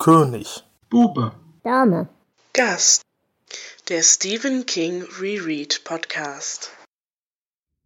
König. 0.00 0.64
Bube. 0.88 1.32
Dame. 1.62 2.08
Gast. 2.54 3.02
Der 3.90 4.02
Stephen 4.02 4.64
King 4.64 5.06
Reread 5.20 5.84
Podcast. 5.84 6.72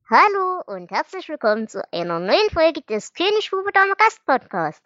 Hallo 0.09 0.63
und 0.67 0.93
herzlich 0.93 1.29
willkommen 1.29 1.67
zu 1.67 1.83
einer 1.93 2.21
neuen 2.21 2.51
Folge 2.53 2.83
des 2.83 3.15
König 3.15 3.51
Bube 3.51 3.73
Dame 3.73 3.95
Gast 3.99 4.25
Podcast. 4.25 4.81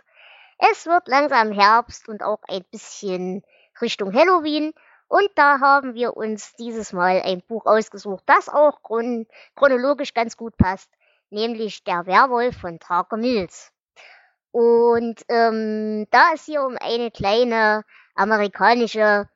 Es 0.56 0.86
wird 0.86 1.06
langsam 1.06 1.52
Herbst 1.52 2.08
und 2.08 2.22
auch 2.22 2.40
ein 2.48 2.64
bisschen 2.70 3.42
Richtung 3.82 4.14
Halloween. 4.14 4.72
Und 5.08 5.28
da 5.34 5.60
haben 5.60 5.92
wir 5.92 6.16
uns 6.16 6.54
dieses 6.54 6.94
Mal 6.94 7.20
ein 7.20 7.42
Buch 7.42 7.66
ausgesucht, 7.66 8.24
das 8.24 8.48
auch 8.48 8.82
chron 8.82 9.26
chronologisch 9.54 10.14
ganz 10.14 10.38
gut 10.38 10.56
passt, 10.56 10.88
nämlich 11.28 11.84
Der 11.84 12.06
Werwolf 12.06 12.56
von 12.56 12.80
Trager 12.80 13.18
Mills. 13.18 13.70
Und 14.50 15.22
ähm, 15.28 16.06
da 16.10 16.30
es 16.34 16.44
hier 16.44 16.62
um 16.64 16.76
eine 16.80 17.10
kleine 17.10 17.84
amerikanische 18.14 19.28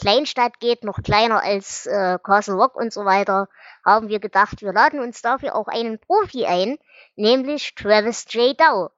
Kleinstadt 0.00 0.60
geht, 0.60 0.84
noch 0.84 1.02
kleiner 1.02 1.42
als 1.42 1.86
äh, 1.86 2.18
Castle 2.22 2.54
Rock 2.54 2.74
und 2.76 2.92
so 2.92 3.04
weiter, 3.04 3.48
haben 3.84 4.08
wir 4.08 4.20
gedacht, 4.20 4.62
wir 4.62 4.72
laden 4.72 5.00
uns 5.00 5.20
dafür 5.20 5.54
auch 5.54 5.68
einen 5.68 5.98
Profi 5.98 6.46
ein, 6.46 6.78
nämlich 7.16 7.74
Travis 7.74 8.26
J. 8.30 8.58
Dow. 8.58 8.90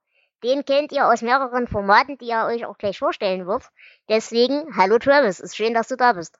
Den 0.44 0.64
kennt 0.64 0.92
ihr 0.92 1.08
aus 1.08 1.22
mehreren 1.22 1.68
Formaten, 1.68 2.18
die 2.18 2.30
er 2.30 2.46
euch 2.46 2.66
auch 2.66 2.78
gleich 2.78 2.98
vorstellen 2.98 3.46
wird. 3.46 3.64
Deswegen, 4.08 4.76
hallo 4.76 4.98
Travis, 4.98 5.40
ist 5.40 5.56
schön, 5.56 5.74
dass 5.74 5.88
du 5.88 5.96
da 5.96 6.12
bist. 6.12 6.38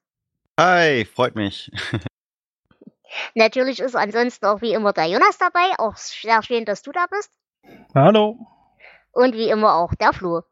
Hi, 0.58 1.04
freut 1.04 1.34
mich. 1.34 1.70
Natürlich 3.34 3.80
ist 3.80 3.94
ansonsten 3.94 4.46
auch 4.46 4.60
wie 4.60 4.72
immer 4.72 4.92
der 4.92 5.06
Jonas 5.06 5.38
dabei. 5.38 5.78
Auch 5.78 5.96
sehr 5.96 6.42
schön, 6.42 6.64
dass 6.64 6.82
du 6.82 6.92
da 6.92 7.06
bist. 7.10 7.30
Hallo. 7.94 8.38
Und 9.12 9.34
wie 9.34 9.48
immer 9.48 9.74
auch 9.74 9.94
der 9.94 10.12
Flo. 10.12 10.42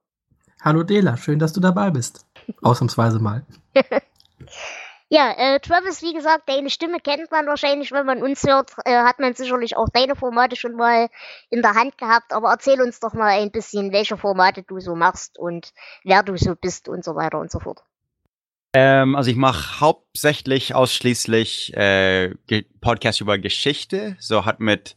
Hallo 0.62 0.82
Dela, 0.82 1.16
schön, 1.16 1.38
dass 1.38 1.54
du 1.54 1.60
dabei 1.60 1.90
bist. 1.90 2.26
Ausnahmsweise 2.62 3.18
mal. 3.18 3.46
ja, 5.08 5.32
äh, 5.36 5.58
Travis, 5.60 6.02
wie 6.02 6.12
gesagt, 6.12 6.48
deine 6.48 6.68
Stimme 6.68 6.98
kennt 7.00 7.30
man 7.30 7.46
wahrscheinlich, 7.46 7.92
wenn 7.92 8.04
man 8.04 8.22
uns 8.22 8.44
hört, 8.44 8.72
äh, 8.84 9.02
hat 9.02 9.18
man 9.18 9.32
sicherlich 9.32 9.78
auch 9.78 9.88
deine 9.88 10.16
Formate 10.16 10.56
schon 10.56 10.76
mal 10.76 11.08
in 11.48 11.62
der 11.62 11.74
Hand 11.74 11.96
gehabt. 11.96 12.34
Aber 12.34 12.50
erzähl 12.50 12.82
uns 12.82 13.00
doch 13.00 13.14
mal 13.14 13.30
ein 13.30 13.50
bisschen, 13.50 13.92
welche 13.92 14.18
Formate 14.18 14.62
du 14.62 14.80
so 14.80 14.94
machst 14.94 15.38
und 15.38 15.72
wer 16.04 16.22
du 16.22 16.36
so 16.36 16.54
bist 16.54 16.88
und 16.88 17.02
so 17.02 17.14
weiter 17.14 17.38
und 17.38 17.50
so 17.50 17.60
fort. 17.60 17.82
Ähm, 18.74 19.16
also 19.16 19.30
ich 19.30 19.36
mache 19.36 19.80
hauptsächlich 19.80 20.74
ausschließlich 20.74 21.74
äh, 21.74 22.34
Podcast 22.82 23.22
über 23.22 23.38
Geschichte. 23.38 24.16
So 24.20 24.44
hat 24.44 24.60
mit 24.60 24.94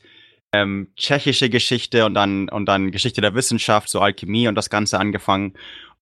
ähm, 0.53 0.89
tschechische 0.95 1.49
Geschichte 1.49 2.05
und 2.05 2.13
dann 2.13 2.47
und 2.47 2.65
dann 2.67 2.91
Geschichte 2.91 3.21
der 3.21 3.35
Wissenschaft, 3.35 3.89
so 3.89 3.99
Alchemie 3.99 4.47
und 4.47 4.55
das 4.55 4.69
Ganze 4.69 4.99
angefangen. 4.99 5.53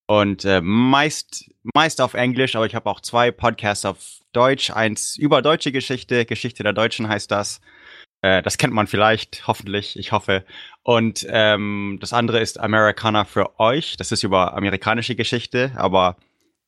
Und 0.05 0.45
äh, 0.45 0.61
meist 0.61 1.49
meist 1.73 2.01
auf 2.01 2.13
Englisch, 2.13 2.55
aber 2.55 2.65
ich 2.65 2.75
habe 2.75 2.89
auch 2.89 2.99
zwei 2.99 3.31
Podcasts 3.31 3.85
auf 3.85 4.19
Deutsch. 4.33 4.69
Eins 4.69 5.17
über 5.17 5.41
deutsche 5.41 5.71
Geschichte, 5.71 6.25
Geschichte 6.25 6.63
der 6.63 6.73
Deutschen 6.73 7.07
heißt 7.07 7.31
das. 7.31 7.61
Äh, 8.21 8.41
das 8.41 8.57
kennt 8.57 8.73
man 8.73 8.87
vielleicht, 8.87 9.47
hoffentlich, 9.47 9.97
ich 9.97 10.11
hoffe. 10.11 10.45
Und 10.83 11.25
ähm, 11.29 11.97
das 12.01 12.13
andere 12.13 12.39
ist 12.39 12.59
Americana 12.59 13.25
für 13.25 13.59
euch. 13.59 13.95
Das 13.97 14.11
ist 14.11 14.23
über 14.23 14.55
amerikanische 14.55 15.15
Geschichte, 15.15 15.71
aber 15.75 16.17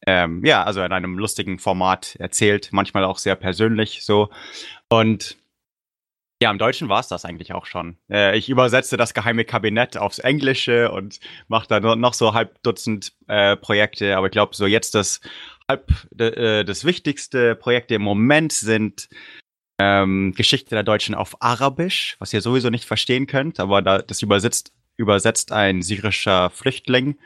ähm, 0.07 0.43
ja, 0.45 0.63
also 0.63 0.81
in 0.83 0.91
einem 0.91 1.17
lustigen 1.17 1.59
Format 1.59 2.15
erzählt, 2.17 2.69
manchmal 2.71 3.03
auch 3.03 3.17
sehr 3.17 3.35
persönlich 3.35 4.03
so. 4.03 4.29
Und 4.89 5.37
ja, 6.43 6.51
im 6.51 6.57
Deutschen 6.57 6.89
war 6.89 6.99
es 6.99 7.07
das 7.07 7.23
eigentlich 7.23 7.53
auch 7.53 7.65
schon. 7.65 7.97
Äh, 8.11 8.37
ich 8.37 8.49
übersetze 8.49 8.97
das 8.97 9.13
geheime 9.13 9.45
Kabinett 9.45 9.95
aufs 9.95 10.19
Englische 10.19 10.91
und 10.91 11.21
mache 11.47 11.69
da 11.69 11.79
noch 11.79 12.13
so 12.13 12.33
halb 12.33 12.61
Dutzend 12.63 13.13
äh, 13.27 13.55
Projekte. 13.55 14.17
Aber 14.17 14.27
ich 14.27 14.33
glaube, 14.33 14.53
so 14.53 14.65
jetzt 14.65 14.93
das 14.93 15.21
halb 15.69 15.89
äh, 16.19 16.65
das 16.65 16.83
wichtigste 16.83 17.55
Projekte 17.55 17.95
im 17.95 18.01
Moment 18.01 18.51
sind 18.51 19.07
ähm, 19.79 20.33
Geschichte 20.35 20.75
der 20.75 20.83
Deutschen 20.83 21.15
auf 21.15 21.41
Arabisch, 21.41 22.17
was 22.19 22.33
ihr 22.33 22.41
sowieso 22.41 22.69
nicht 22.69 22.85
verstehen 22.85 23.25
könnt, 23.25 23.61
aber 23.61 23.81
da, 23.81 23.99
das 23.99 24.21
übersetzt, 24.21 24.73
übersetzt 24.97 25.53
ein 25.53 25.81
syrischer 25.81 26.49
Flüchtling. 26.49 27.17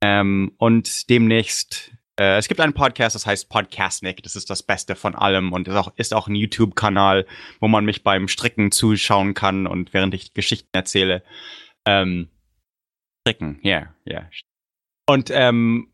Ähm, 0.00 0.52
und 0.58 1.10
demnächst 1.10 1.90
äh, 2.18 2.36
es 2.38 2.48
gibt 2.48 2.60
einen 2.60 2.74
Podcast, 2.74 3.14
das 3.14 3.26
heißt 3.26 3.48
Podcastnik. 3.48 4.22
Das 4.22 4.36
ist 4.36 4.50
das 4.50 4.62
Beste 4.62 4.94
von 4.94 5.14
allem 5.14 5.52
und 5.52 5.68
ist 5.68 5.74
auch, 5.74 5.92
ist 5.96 6.14
auch 6.14 6.28
ein 6.28 6.34
YouTube-Kanal, 6.34 7.26
wo 7.60 7.68
man 7.68 7.84
mich 7.84 8.02
beim 8.02 8.28
Stricken 8.28 8.70
zuschauen 8.70 9.34
kann 9.34 9.66
und 9.66 9.92
während 9.92 10.14
ich 10.14 10.34
Geschichten 10.34 10.68
erzähle. 10.72 11.22
Ähm, 11.86 12.28
stricken, 13.22 13.58
ja, 13.62 13.70
yeah, 13.70 13.94
ja. 14.04 14.12
Yeah. 14.12 14.30
Und, 15.06 15.30
ähm, 15.30 15.92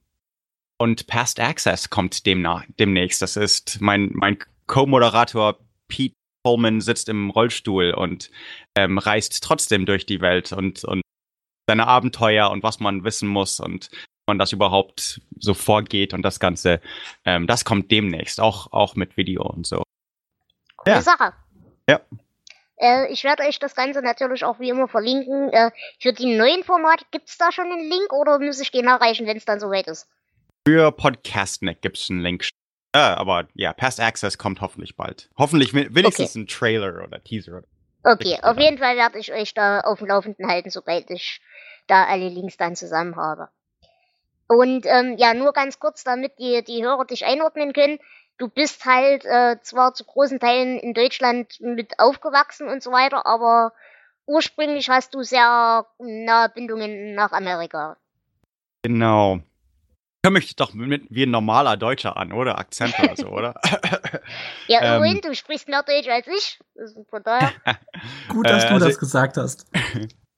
und 0.78 1.06
Past 1.06 1.40
Access 1.40 1.90
kommt 1.90 2.26
demnach, 2.26 2.64
demnächst. 2.78 3.22
Das 3.22 3.36
ist 3.36 3.80
mein, 3.80 4.10
mein 4.12 4.38
Co-Moderator 4.66 5.58
Pete 5.88 6.14
Pullman 6.42 6.80
sitzt 6.80 7.08
im 7.08 7.30
Rollstuhl 7.30 7.92
und 7.92 8.30
ähm, 8.74 8.98
reist 8.98 9.42
trotzdem 9.42 9.84
durch 9.84 10.06
die 10.06 10.20
Welt 10.20 10.52
und, 10.52 10.84
und 10.84 11.02
seine 11.68 11.86
Abenteuer 11.86 12.50
und 12.50 12.62
was 12.62 12.80
man 12.80 13.04
wissen 13.04 13.28
muss 13.28 13.60
und 13.60 13.90
man 14.30 14.38
das 14.38 14.52
überhaupt 14.52 15.20
so 15.38 15.54
vorgeht 15.54 16.14
und 16.14 16.22
das 16.22 16.38
Ganze. 16.38 16.80
Ähm, 17.24 17.46
das 17.46 17.64
kommt 17.64 17.90
demnächst, 17.90 18.40
auch, 18.40 18.72
auch 18.72 18.94
mit 18.94 19.16
Video 19.16 19.42
und 19.42 19.66
so. 19.66 19.82
Coole 20.76 20.96
ja. 20.96 21.02
Sache. 21.02 21.32
Ja. 21.88 22.00
Äh, 22.76 23.12
ich 23.12 23.24
werde 23.24 23.42
euch 23.42 23.58
das 23.58 23.74
Ganze 23.74 24.00
natürlich 24.02 24.44
auch 24.44 24.60
wie 24.60 24.70
immer 24.70 24.88
verlinken. 24.88 25.52
Äh, 25.52 25.70
für 25.98 26.12
die 26.12 26.36
neuen 26.36 26.62
Formate 26.64 27.04
gibt 27.10 27.28
es 27.28 27.36
da 27.36 27.50
schon 27.52 27.66
einen 27.66 27.90
Link 27.90 28.12
oder 28.12 28.38
muss 28.38 28.60
ich 28.60 28.70
den 28.70 28.86
erreichen, 28.86 29.26
wenn 29.26 29.36
es 29.36 29.44
dann 29.44 29.60
soweit 29.60 29.86
ist? 29.86 30.08
Für 30.66 30.92
Podcastnet 30.92 31.82
gibt 31.82 31.98
es 31.98 32.08
einen 32.10 32.20
Link. 32.20 32.48
Ja, 32.94 33.16
aber 33.16 33.48
ja, 33.54 33.72
Past 33.72 34.00
Access 34.00 34.38
kommt 34.38 34.60
hoffentlich 34.60 34.96
bald. 34.96 35.30
Hoffentlich 35.36 35.74
wenigstens 35.74 36.30
okay. 36.30 36.40
ein 36.40 36.46
Trailer 36.46 37.04
oder 37.04 37.22
Teaser. 37.22 37.62
Okay, 38.02 38.38
auf 38.42 38.58
jeden 38.58 38.78
Fall 38.78 38.96
werde 38.96 39.18
ich 39.18 39.32
euch 39.32 39.52
da 39.52 39.80
auf 39.80 39.98
dem 39.98 40.08
Laufenden 40.08 40.48
halten, 40.48 40.70
sobald 40.70 41.10
ich 41.10 41.40
da 41.86 42.04
alle 42.04 42.28
Links 42.28 42.56
dann 42.56 42.76
zusammen 42.76 43.16
habe. 43.16 43.48
Und 44.50 44.84
ähm, 44.84 45.14
ja, 45.16 45.32
nur 45.32 45.52
ganz 45.52 45.78
kurz, 45.78 46.02
damit 46.02 46.40
die, 46.40 46.64
die 46.64 46.82
Hörer 46.82 47.04
dich 47.04 47.24
einordnen 47.24 47.72
können. 47.72 48.00
Du 48.36 48.48
bist 48.48 48.84
halt 48.84 49.24
äh, 49.24 49.58
zwar 49.62 49.94
zu 49.94 50.04
großen 50.04 50.40
Teilen 50.40 50.80
in 50.80 50.92
Deutschland 50.92 51.60
mit 51.60 52.00
aufgewachsen 52.00 52.66
und 52.66 52.82
so 52.82 52.90
weiter, 52.90 53.26
aber 53.26 53.72
ursprünglich 54.26 54.88
hast 54.88 55.14
du 55.14 55.22
sehr 55.22 55.86
nahe 56.00 56.48
Bindungen 56.48 57.14
nach 57.14 57.30
Amerika. 57.30 57.96
Genau. 58.82 59.36
Ich 59.36 60.26
höre 60.26 60.32
mich 60.32 60.56
doch 60.56 60.74
mit, 60.74 61.04
wie 61.10 61.26
ein 61.26 61.30
normaler 61.30 61.76
Deutscher 61.76 62.16
an, 62.16 62.32
oder? 62.32 62.58
Akzent 62.58 62.98
oder 62.98 63.14
so, 63.14 63.28
oder? 63.28 63.54
ja, 64.66 64.96
immerhin, 64.96 65.18
ähm, 65.18 65.22
du 65.22 65.34
sprichst 65.36 65.68
mehr 65.68 65.84
Deutsch 65.84 66.08
als 66.08 66.26
ich. 66.26 66.58
Von 67.08 67.22
daher. 67.22 67.52
Gut, 68.28 68.50
dass 68.50 68.64
äh, 68.64 68.66
du 68.66 68.74
also 68.74 68.86
das 68.88 68.98
gesagt 68.98 69.36
hast. 69.36 69.68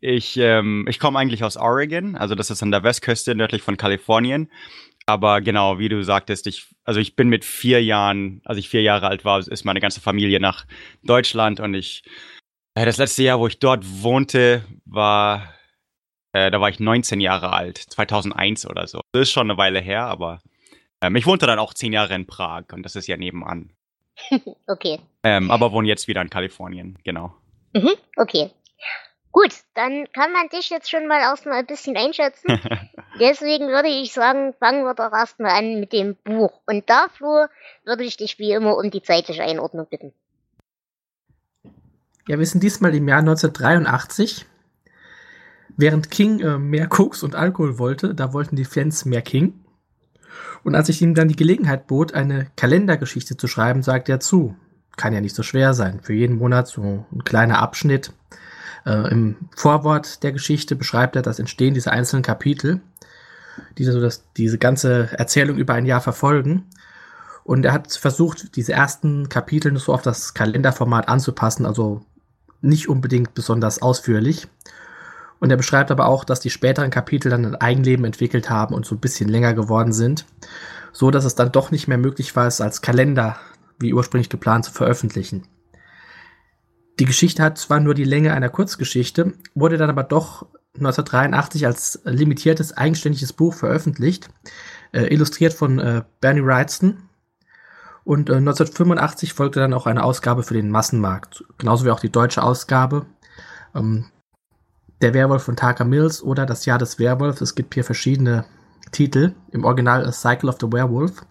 Ich 0.00 0.36
ähm, 0.38 0.86
ich 0.88 0.98
komme 0.98 1.18
eigentlich 1.18 1.44
aus 1.44 1.56
Oregon, 1.56 2.16
also 2.16 2.34
das 2.34 2.50
ist 2.50 2.62
an 2.62 2.70
der 2.70 2.82
Westküste 2.82 3.34
nördlich 3.34 3.62
von 3.62 3.76
Kalifornien. 3.76 4.50
Aber 5.06 5.40
genau, 5.40 5.78
wie 5.78 5.88
du 5.88 6.04
sagtest, 6.04 6.46
ich, 6.46 6.68
also 6.84 7.00
ich 7.00 7.16
bin 7.16 7.28
mit 7.28 7.44
vier 7.44 7.82
Jahren, 7.82 8.42
als 8.44 8.58
ich 8.58 8.68
vier 8.68 8.82
Jahre 8.82 9.08
alt 9.08 9.24
war, 9.24 9.40
ist 9.40 9.64
meine 9.64 9.80
ganze 9.80 10.00
Familie 10.00 10.38
nach 10.38 10.66
Deutschland 11.02 11.58
und 11.58 11.74
ich, 11.74 12.04
äh, 12.74 12.84
das 12.84 12.96
letzte 12.96 13.24
Jahr, 13.24 13.40
wo 13.40 13.46
ich 13.46 13.58
dort 13.58 13.84
wohnte, 14.02 14.64
war, 14.84 15.54
äh, 16.32 16.50
da 16.50 16.60
war 16.60 16.68
ich 16.68 16.78
19 16.78 17.20
Jahre 17.20 17.52
alt, 17.52 17.78
2001 17.78 18.66
oder 18.66 18.86
so. 18.86 19.00
Das 19.12 19.22
ist 19.22 19.32
schon 19.32 19.50
eine 19.50 19.58
Weile 19.58 19.80
her, 19.80 20.04
aber 20.04 20.40
ähm, 21.02 21.16
ich 21.16 21.26
wohnte 21.26 21.46
dann 21.46 21.58
auch 21.58 21.74
zehn 21.74 21.92
Jahre 21.92 22.14
in 22.14 22.26
Prag 22.26 22.64
und 22.72 22.84
das 22.84 22.94
ist 22.94 23.06
ja 23.06 23.16
nebenan. 23.16 23.72
okay. 24.68 25.00
Ähm, 25.24 25.50
aber 25.50 25.72
wohne 25.72 25.88
jetzt 25.88 26.08
wieder 26.08 26.22
in 26.22 26.30
Kalifornien, 26.30 26.98
genau. 27.02 27.34
Mhm, 27.74 27.94
okay. 28.16 28.50
Gut, 29.32 29.54
dann 29.74 30.06
kann 30.12 30.32
man 30.32 30.48
dich 30.48 30.70
jetzt 30.70 30.90
schon 30.90 31.06
mal 31.06 31.20
erstmal 31.20 31.58
ein 31.58 31.66
bisschen 31.66 31.96
einschätzen. 31.96 32.46
Deswegen 33.20 33.68
würde 33.68 33.88
ich 33.88 34.12
sagen, 34.12 34.54
fangen 34.58 34.82
wir 34.84 34.94
doch 34.94 35.12
erstmal 35.12 35.52
an 35.52 35.78
mit 35.78 35.92
dem 35.92 36.16
Buch. 36.24 36.60
Und 36.66 36.88
dafür 36.90 37.48
würde 37.84 38.04
ich 38.04 38.16
dich 38.16 38.38
wie 38.38 38.52
immer 38.52 38.76
um 38.76 38.90
die 38.90 39.02
zeitliche 39.02 39.42
Einordnung 39.42 39.86
bitten. 39.88 40.12
Ja, 42.26 42.38
wir 42.38 42.46
sind 42.46 42.62
diesmal 42.62 42.94
im 42.94 43.06
Jahr 43.06 43.20
1983. 43.20 44.46
Während 45.76 46.10
King 46.10 46.40
äh, 46.40 46.58
mehr 46.58 46.88
Koks 46.88 47.22
und 47.22 47.34
Alkohol 47.36 47.78
wollte, 47.78 48.14
da 48.14 48.32
wollten 48.32 48.56
die 48.56 48.64
Fans 48.64 49.04
mehr 49.04 49.22
King. 49.22 49.64
Und 50.64 50.74
als 50.74 50.88
ich 50.88 51.00
ihm 51.00 51.14
dann 51.14 51.28
die 51.28 51.36
Gelegenheit 51.36 51.86
bot, 51.86 52.14
eine 52.14 52.48
Kalendergeschichte 52.56 53.36
zu 53.36 53.46
schreiben, 53.46 53.82
sagte 53.82 54.12
er 54.12 54.20
zu. 54.20 54.56
Kann 54.96 55.14
ja 55.14 55.20
nicht 55.20 55.34
so 55.34 55.42
schwer 55.42 55.72
sein. 55.72 56.00
Für 56.02 56.12
jeden 56.12 56.36
Monat 56.36 56.68
so 56.68 57.06
ein 57.12 57.24
kleiner 57.24 57.60
Abschnitt 57.60 58.12
äh, 58.86 59.10
Im 59.10 59.36
Vorwort 59.54 60.22
der 60.22 60.32
Geschichte 60.32 60.76
beschreibt 60.76 61.16
er 61.16 61.22
das 61.22 61.38
Entstehen 61.38 61.74
dieser 61.74 61.92
einzelnen 61.92 62.22
Kapitel, 62.22 62.80
die 63.78 63.84
so 63.84 64.00
das, 64.00 64.24
diese 64.36 64.58
ganze 64.58 65.10
Erzählung 65.12 65.58
über 65.58 65.74
ein 65.74 65.86
Jahr 65.86 66.00
verfolgen. 66.00 66.66
Und 67.44 67.64
er 67.64 67.72
hat 67.72 67.92
versucht, 67.92 68.56
diese 68.56 68.72
ersten 68.72 69.28
Kapitel 69.28 69.72
nur 69.72 69.80
so 69.80 69.92
auf 69.92 70.02
das 70.02 70.34
Kalenderformat 70.34 71.08
anzupassen, 71.08 71.66
also 71.66 72.02
nicht 72.60 72.88
unbedingt 72.88 73.34
besonders 73.34 73.82
ausführlich. 73.82 74.46
Und 75.40 75.50
er 75.50 75.56
beschreibt 75.56 75.90
aber 75.90 76.06
auch, 76.06 76.24
dass 76.24 76.40
die 76.40 76.50
späteren 76.50 76.90
Kapitel 76.90 77.30
dann 77.30 77.46
ein 77.46 77.56
Eigenleben 77.56 78.04
entwickelt 78.04 78.50
haben 78.50 78.74
und 78.74 78.84
so 78.84 78.94
ein 78.94 79.00
bisschen 79.00 79.28
länger 79.28 79.54
geworden 79.54 79.92
sind, 79.92 80.26
so 80.92 81.10
dass 81.10 81.24
es 81.24 81.34
dann 81.34 81.50
doch 81.50 81.70
nicht 81.70 81.88
mehr 81.88 81.98
möglich 81.98 82.36
war, 82.36 82.46
es 82.46 82.60
als 82.60 82.82
Kalender 82.82 83.38
wie 83.78 83.94
ursprünglich 83.94 84.28
geplant 84.28 84.66
zu 84.66 84.72
veröffentlichen. 84.72 85.44
Die 86.98 87.04
Geschichte 87.04 87.42
hat 87.42 87.58
zwar 87.58 87.80
nur 87.80 87.94
die 87.94 88.04
Länge 88.04 88.32
einer 88.32 88.50
Kurzgeschichte, 88.50 89.34
wurde 89.54 89.78
dann 89.78 89.90
aber 89.90 90.02
doch 90.02 90.46
1983 90.74 91.66
als 91.66 92.00
limitiertes 92.04 92.76
eigenständiges 92.76 93.32
Buch 93.32 93.54
veröffentlicht, 93.54 94.28
äh, 94.92 95.12
illustriert 95.12 95.52
von 95.52 95.78
äh, 95.78 96.02
Bernie 96.20 96.44
Wrightson. 96.44 97.08
Und 98.04 98.30
äh, 98.30 98.36
1985 98.36 99.34
folgte 99.34 99.60
dann 99.60 99.74
auch 99.74 99.86
eine 99.86 100.04
Ausgabe 100.04 100.42
für 100.42 100.54
den 100.54 100.70
Massenmarkt, 100.70 101.44
genauso 101.58 101.84
wie 101.84 101.90
auch 101.90 102.00
die 102.00 102.12
deutsche 102.12 102.42
Ausgabe. 102.42 103.06
Ähm, 103.74 104.06
der 105.00 105.14
Werwolf 105.14 105.42
von 105.42 105.56
Tucker 105.56 105.84
Mills 105.84 106.22
oder 106.22 106.46
Das 106.46 106.66
Jahr 106.66 106.78
des 106.78 106.98
Werwolfs. 106.98 107.40
Es 107.40 107.54
gibt 107.54 107.74
hier 107.74 107.84
verschiedene 107.84 108.44
Titel. 108.92 109.34
Im 109.50 109.64
Original 109.64 110.06
A 110.06 110.12
Cycle 110.12 110.48
of 110.48 110.58
the 110.60 110.66
Werewolf. 110.70 111.24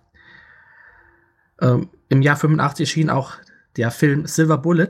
Ähm, 1.62 1.90
Im 2.10 2.22
Jahr 2.22 2.38
85 2.38 2.88
erschien 2.88 3.10
auch 3.10 3.34
der 3.78 3.92
Film 3.92 4.26
Silver 4.26 4.58
Bullet. 4.58 4.90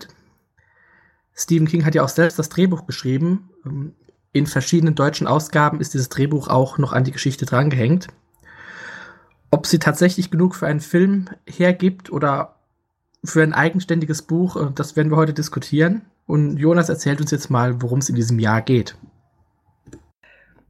Stephen 1.40 1.68
King 1.68 1.86
hat 1.86 1.96
ja 1.96 2.04
auch 2.04 2.10
selbst 2.10 2.38
das 2.38 2.50
Drehbuch 2.50 2.86
geschrieben. 2.86 3.50
Ähm, 3.66 3.94
in 4.34 4.46
verschiedenen 4.46 4.94
deutschen 4.94 5.26
Ausgaben 5.26 5.80
ist 5.80 5.94
dieses 5.94 6.10
Drehbuch 6.10 6.50
auch 6.50 6.78
noch 6.78 6.94
an 6.94 7.06
die 7.06 7.12
Geschichte 7.12 7.46
drangehängt. 7.46 8.08
Ob 9.50 9.66
sie 9.66 9.80
tatsächlich 9.80 10.30
genug 10.30 10.54
für 10.54 10.68
einen 10.68 10.82
Film 10.82 11.30
hergibt 11.48 12.12
oder 12.12 12.56
für 13.24 13.42
ein 13.42 13.54
eigenständiges 13.54 14.22
Buch, 14.22 14.58
äh, 14.58 14.72
das 14.76 14.98
werden 14.98 15.12
wir 15.12 15.16
heute 15.16 15.34
diskutieren. 15.34 16.02
Und 16.28 16.58
Jonas 16.58 16.90
erzählt 16.90 17.22
uns 17.22 17.32
jetzt 17.32 17.50
mal, 17.50 17.82
worum 17.82 18.00
es 18.00 18.10
in 18.10 18.16
diesem 18.16 18.38
Jahr 18.38 18.62
geht. 18.62 18.96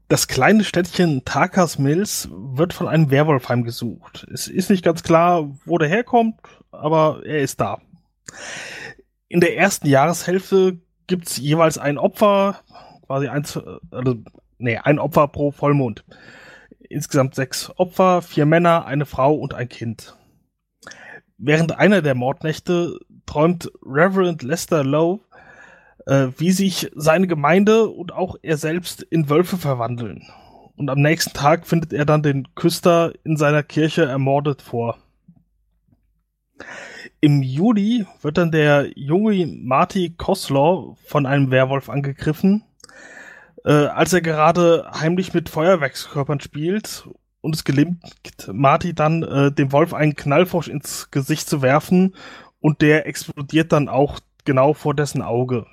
Das 0.08 0.28
kleine 0.28 0.64
Städtchen 0.64 1.26
Tarkas 1.26 1.80
Mills 1.80 2.30
wird 2.32 2.74
von 2.74 2.88
einem 2.88 3.10
Werwolf 3.12 3.50
heimgesucht. 3.50 4.26
Es 4.32 4.48
ist 4.48 4.70
nicht 4.70 4.86
ganz 4.86 5.04
klar, 5.04 5.50
wo 5.66 5.78
der 5.78 5.90
herkommt, 5.90 6.40
aber 6.72 7.22
er 7.26 7.42
ist 7.42 7.60
da. 7.60 7.82
In 9.30 9.40
der 9.40 9.56
ersten 9.56 9.88
Jahreshälfte 9.88 10.80
gibt 11.08 11.28
es 11.28 11.38
jeweils 11.38 11.78
ein 11.78 11.98
Opfer, 11.98 12.60
quasi 13.06 13.28
eins, 13.28 13.58
also, 13.92 14.16
nee, 14.58 14.78
ein 14.78 15.00
Opfer 15.00 15.28
pro 15.28 15.52
Vollmond. 15.52 16.04
Insgesamt 16.90 17.36
sechs 17.36 17.72
Opfer, 17.78 18.22
vier 18.22 18.46
Männer, 18.46 18.86
eine 18.86 19.06
Frau 19.06 19.34
und 19.36 19.54
ein 19.54 19.70
Kind. 19.70 20.18
Während 21.38 21.78
einer 21.78 22.02
der 22.02 22.16
Mordnächte 22.16 23.00
träumt 23.26 23.72
Reverend 23.86 24.44
Lester 24.44 24.84
Lowe 24.84 25.22
äh, 26.10 26.30
wie 26.38 26.52
sich 26.52 26.92
seine 26.96 27.28
Gemeinde 27.28 27.88
und 27.88 28.12
auch 28.12 28.36
er 28.42 28.58
selbst 28.58 29.04
in 29.04 29.30
Wölfe 29.30 29.58
verwandeln. 29.58 30.28
Und 30.76 30.90
am 30.90 31.02
nächsten 31.02 31.34
Tag 31.34 31.68
findet 31.68 31.94
er 31.94 32.06
dann 32.06 32.24
den 32.24 32.56
Küster 32.56 33.14
in 33.24 33.38
seiner 33.38 33.64
Kirche 33.64 34.06
ermordet 34.06 34.62
vor. 34.62 34.98
Im 37.22 37.42
Juli 37.42 38.06
wird 38.22 38.38
dann 38.38 38.52
der 38.52 38.98
junge 38.98 39.46
Marty 39.46 40.14
Koslaw 40.18 40.96
von 41.06 41.26
einem 41.26 41.52
Werwolf 41.52 41.90
angegriffen, 41.90 42.64
äh, 43.66 43.72
als 43.72 44.14
er 44.14 44.22
gerade 44.22 44.90
heimlich 44.94 45.34
mit 45.34 45.50
Feuerwerkskörpern 45.50 46.40
spielt 46.40 47.10
und 47.42 47.56
es 47.56 47.66
gelingt 47.66 48.02
Marty 48.52 48.94
dann, 48.94 49.24
äh, 49.24 49.52
dem 49.52 49.72
Wolf 49.74 49.94
einen 49.94 50.16
Knallfrosch 50.16 50.70
ins 50.70 51.12
Gesicht 51.12 51.50
zu 51.50 51.62
werfen 51.62 52.16
und 52.62 52.82
der 52.82 53.06
explodiert 53.06 53.74
dann 53.74 53.90
auch 53.90 54.20
genau 54.46 54.74
vor 54.74 54.94
dessen 54.94 55.22
Auge. 55.22 55.66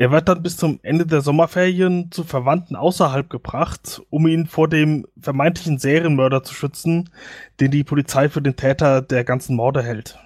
Er 0.00 0.12
wird 0.12 0.28
dann 0.28 0.44
bis 0.44 0.56
zum 0.56 0.78
Ende 0.84 1.06
der 1.06 1.22
Sommerferien 1.22 2.12
zu 2.12 2.22
Verwandten 2.22 2.76
außerhalb 2.76 3.28
gebracht, 3.28 4.00
um 4.10 4.28
ihn 4.28 4.46
vor 4.46 4.68
dem 4.68 5.08
vermeintlichen 5.20 5.80
Serienmörder 5.80 6.44
zu 6.44 6.54
schützen, 6.54 7.10
den 7.58 7.72
die 7.72 7.82
Polizei 7.82 8.28
für 8.28 8.40
den 8.40 8.54
Täter 8.54 9.02
der 9.02 9.24
ganzen 9.24 9.56
Morde 9.56 9.82
hält. 9.82 10.16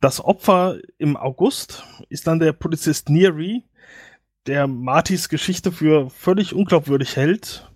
Das 0.00 0.24
Opfer 0.24 0.78
im 0.98 1.16
August 1.16 1.82
ist 2.08 2.28
dann 2.28 2.38
der 2.38 2.52
Polizist 2.52 3.10
Neary, 3.10 3.64
der 4.46 4.68
Martys 4.68 5.28
Geschichte 5.28 5.72
für 5.72 6.08
völlig 6.08 6.54
unglaubwürdig 6.54 7.16
hält, 7.16 7.68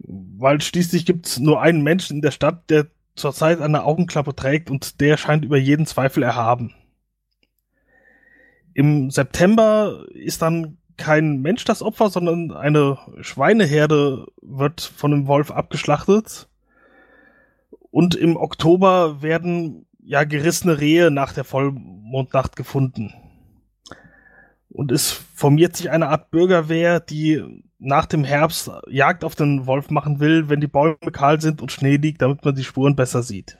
weil 0.00 0.60
schließlich 0.60 1.06
gibt 1.06 1.26
es 1.28 1.38
nur 1.38 1.62
einen 1.62 1.84
Menschen 1.84 2.16
in 2.16 2.22
der 2.22 2.32
Stadt, 2.32 2.68
der 2.68 2.88
zurzeit 3.14 3.60
eine 3.60 3.84
Augenklappe 3.84 4.34
trägt 4.34 4.72
und 4.72 5.00
der 5.00 5.16
scheint 5.16 5.44
über 5.44 5.56
jeden 5.56 5.86
Zweifel 5.86 6.24
erhaben. 6.24 6.74
Im 8.76 9.10
September 9.10 10.04
ist 10.12 10.42
dann 10.42 10.76
kein 10.98 11.40
Mensch 11.40 11.64
das 11.64 11.80
Opfer, 11.80 12.10
sondern 12.10 12.52
eine 12.52 12.98
Schweineherde 13.22 14.26
wird 14.42 14.82
von 14.82 15.14
einem 15.14 15.26
Wolf 15.28 15.50
abgeschlachtet. 15.50 16.46
Und 17.90 18.14
im 18.14 18.36
Oktober 18.36 19.22
werden 19.22 19.86
ja 20.02 20.24
gerissene 20.24 20.78
Rehe 20.78 21.10
nach 21.10 21.32
der 21.32 21.44
Vollmondnacht 21.44 22.54
gefunden. 22.54 23.14
Und 24.68 24.92
es 24.92 25.10
formiert 25.10 25.74
sich 25.74 25.90
eine 25.90 26.08
Art 26.08 26.30
Bürgerwehr, 26.30 27.00
die 27.00 27.42
nach 27.78 28.04
dem 28.04 28.24
Herbst 28.24 28.70
Jagd 28.90 29.24
auf 29.24 29.34
den 29.34 29.64
Wolf 29.64 29.88
machen 29.88 30.20
will, 30.20 30.50
wenn 30.50 30.60
die 30.60 30.66
Bäume 30.66 30.98
kahl 31.12 31.40
sind 31.40 31.62
und 31.62 31.72
Schnee 31.72 31.96
liegt, 31.96 32.20
damit 32.20 32.44
man 32.44 32.54
die 32.54 32.64
Spuren 32.64 32.94
besser 32.94 33.22
sieht. 33.22 33.56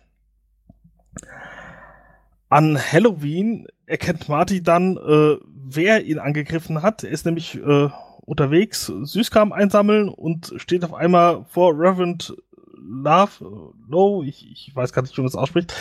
An 2.50 2.78
Halloween 2.78 3.66
erkennt 3.86 4.28
Marty 4.28 4.62
dann, 4.62 4.96
äh, 4.96 5.36
wer 5.46 6.04
ihn 6.04 6.18
angegriffen 6.18 6.82
hat. 6.82 7.04
Er 7.04 7.10
ist 7.10 7.24
nämlich 7.24 7.56
äh, 7.56 7.88
unterwegs, 8.22 8.86
Süßkram 8.86 9.52
einsammeln 9.52 10.08
und 10.08 10.52
steht 10.56 10.84
auf 10.84 10.94
einmal 10.94 11.44
vor 11.48 11.72
Reverend 11.72 12.36
Love, 12.78 13.72
Low, 13.88 14.22
ich, 14.22 14.50
ich 14.50 14.74
weiß 14.74 14.92
gar 14.92 15.02
nicht, 15.02 15.16
wie 15.16 15.20
man 15.20 15.26
das 15.26 15.36
ausspricht. 15.36 15.74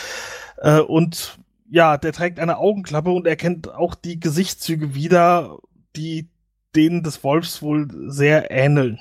Äh, 0.58 0.80
und 0.80 1.38
ja, 1.68 1.96
der 1.98 2.12
trägt 2.12 2.38
eine 2.38 2.58
Augenklappe 2.58 3.10
und 3.10 3.26
erkennt 3.26 3.72
auch 3.72 3.94
die 3.94 4.20
Gesichtszüge 4.20 4.94
wieder, 4.94 5.58
die 5.96 6.28
denen 6.74 7.02
des 7.02 7.24
Wolfs 7.24 7.62
wohl 7.62 7.88
sehr 8.10 8.50
ähneln. 8.50 9.00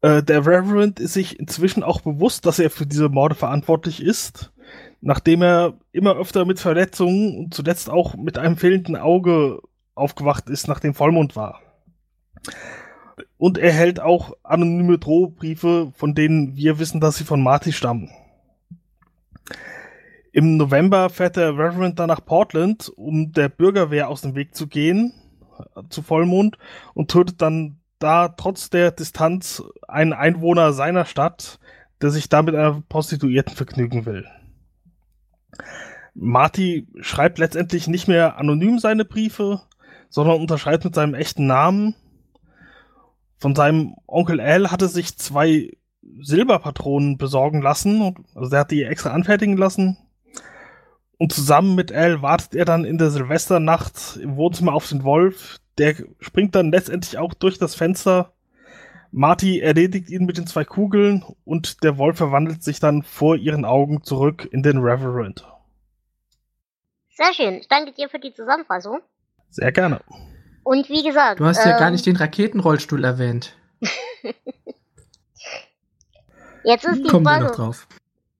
Äh, 0.00 0.22
der 0.22 0.46
Reverend 0.46 1.00
ist 1.00 1.14
sich 1.14 1.38
inzwischen 1.38 1.82
auch 1.82 2.00
bewusst, 2.00 2.46
dass 2.46 2.58
er 2.58 2.70
für 2.70 2.86
diese 2.86 3.08
Morde 3.08 3.34
verantwortlich 3.34 4.02
ist 4.02 4.52
nachdem 5.04 5.42
er 5.42 5.74
immer 5.92 6.16
öfter 6.16 6.46
mit 6.46 6.58
Verletzungen 6.58 7.36
und 7.36 7.54
zuletzt 7.54 7.90
auch 7.90 8.16
mit 8.16 8.38
einem 8.38 8.56
fehlenden 8.56 8.96
Auge 8.96 9.60
aufgewacht 9.94 10.48
ist, 10.48 10.66
nachdem 10.66 10.94
Vollmond 10.94 11.36
war. 11.36 11.60
Und 13.36 13.58
er 13.58 13.72
hält 13.72 14.00
auch 14.00 14.32
anonyme 14.42 14.98
Drohbriefe, 14.98 15.92
von 15.94 16.14
denen 16.14 16.56
wir 16.56 16.78
wissen, 16.78 17.00
dass 17.00 17.16
sie 17.16 17.24
von 17.24 17.42
Marty 17.42 17.72
stammen. 17.72 18.10
Im 20.32 20.56
November 20.56 21.10
fährt 21.10 21.36
der 21.36 21.52
Reverend 21.52 21.98
dann 21.98 22.08
nach 22.08 22.24
Portland, 22.24 22.88
um 22.96 23.30
der 23.32 23.50
Bürgerwehr 23.50 24.08
aus 24.08 24.22
dem 24.22 24.34
Weg 24.34 24.54
zu 24.54 24.66
gehen, 24.66 25.12
zu 25.90 26.00
Vollmond, 26.00 26.56
und 26.94 27.10
tötet 27.10 27.42
dann 27.42 27.76
da 27.98 28.28
trotz 28.28 28.70
der 28.70 28.90
Distanz 28.90 29.62
einen 29.86 30.14
Einwohner 30.14 30.72
seiner 30.72 31.04
Stadt, 31.04 31.60
der 32.00 32.10
sich 32.10 32.30
da 32.30 32.42
mit 32.42 32.54
einer 32.54 32.82
Prostituierten 32.88 33.54
vergnügen 33.54 34.06
will. 34.06 34.24
Marty 36.14 36.86
schreibt 37.00 37.38
letztendlich 37.38 37.88
nicht 37.88 38.08
mehr 38.08 38.38
anonym 38.38 38.78
seine 38.78 39.04
Briefe, 39.04 39.62
sondern 40.08 40.40
unterschreibt 40.40 40.84
mit 40.84 40.94
seinem 40.94 41.14
echten 41.14 41.46
Namen. 41.46 41.94
Von 43.38 43.54
seinem 43.54 43.96
Onkel 44.06 44.40
Al 44.40 44.70
hatte 44.70 44.88
sich 44.88 45.18
zwei 45.18 45.72
Silberpatronen 46.20 47.18
besorgen 47.18 47.62
lassen, 47.62 48.14
also 48.34 48.50
er 48.54 48.60
hat 48.60 48.70
die 48.70 48.84
extra 48.84 49.10
anfertigen 49.10 49.56
lassen. 49.56 49.98
Und 51.18 51.32
zusammen 51.32 51.74
mit 51.74 51.92
Al 51.92 52.22
wartet 52.22 52.54
er 52.54 52.64
dann 52.64 52.84
in 52.84 52.98
der 52.98 53.10
Silvesternacht 53.10 54.18
im 54.20 54.36
Wohnzimmer 54.36 54.74
auf 54.74 54.88
den 54.88 55.04
Wolf. 55.04 55.58
Der 55.78 55.94
springt 56.20 56.54
dann 56.54 56.70
letztendlich 56.70 57.18
auch 57.18 57.34
durch 57.34 57.58
das 57.58 57.74
Fenster. 57.74 58.33
Marty 59.16 59.60
erledigt 59.60 60.10
ihn 60.10 60.26
mit 60.26 60.38
den 60.38 60.48
zwei 60.48 60.64
Kugeln 60.64 61.24
und 61.44 61.84
der 61.84 61.98
Wolf 61.98 62.18
verwandelt 62.18 62.64
sich 62.64 62.80
dann 62.80 63.04
vor 63.04 63.36
ihren 63.36 63.64
Augen 63.64 64.02
zurück 64.02 64.48
in 64.50 64.64
den 64.64 64.78
Reverend. 64.78 65.46
Sehr 67.10 67.32
schön. 67.32 67.54
Ich 67.54 67.68
danke 67.68 67.92
dir 67.92 68.08
für 68.08 68.18
die 68.18 68.34
Zusammenfassung. 68.34 69.02
Sehr 69.50 69.70
gerne. 69.70 70.00
Und 70.64 70.88
wie 70.88 71.04
gesagt. 71.04 71.38
Du 71.38 71.44
hast 71.44 71.64
ähm, 71.64 71.70
ja 71.70 71.78
gar 71.78 71.92
nicht 71.92 72.04
den 72.06 72.16
Raketenrollstuhl 72.16 73.04
erwähnt. 73.04 73.56
jetzt 76.64 76.84
ist 76.84 77.04
die 77.04 77.08
Kommen 77.08 77.24
Frage. 77.24 77.44
wir 77.44 77.48
noch 77.50 77.54
drauf. 77.54 77.86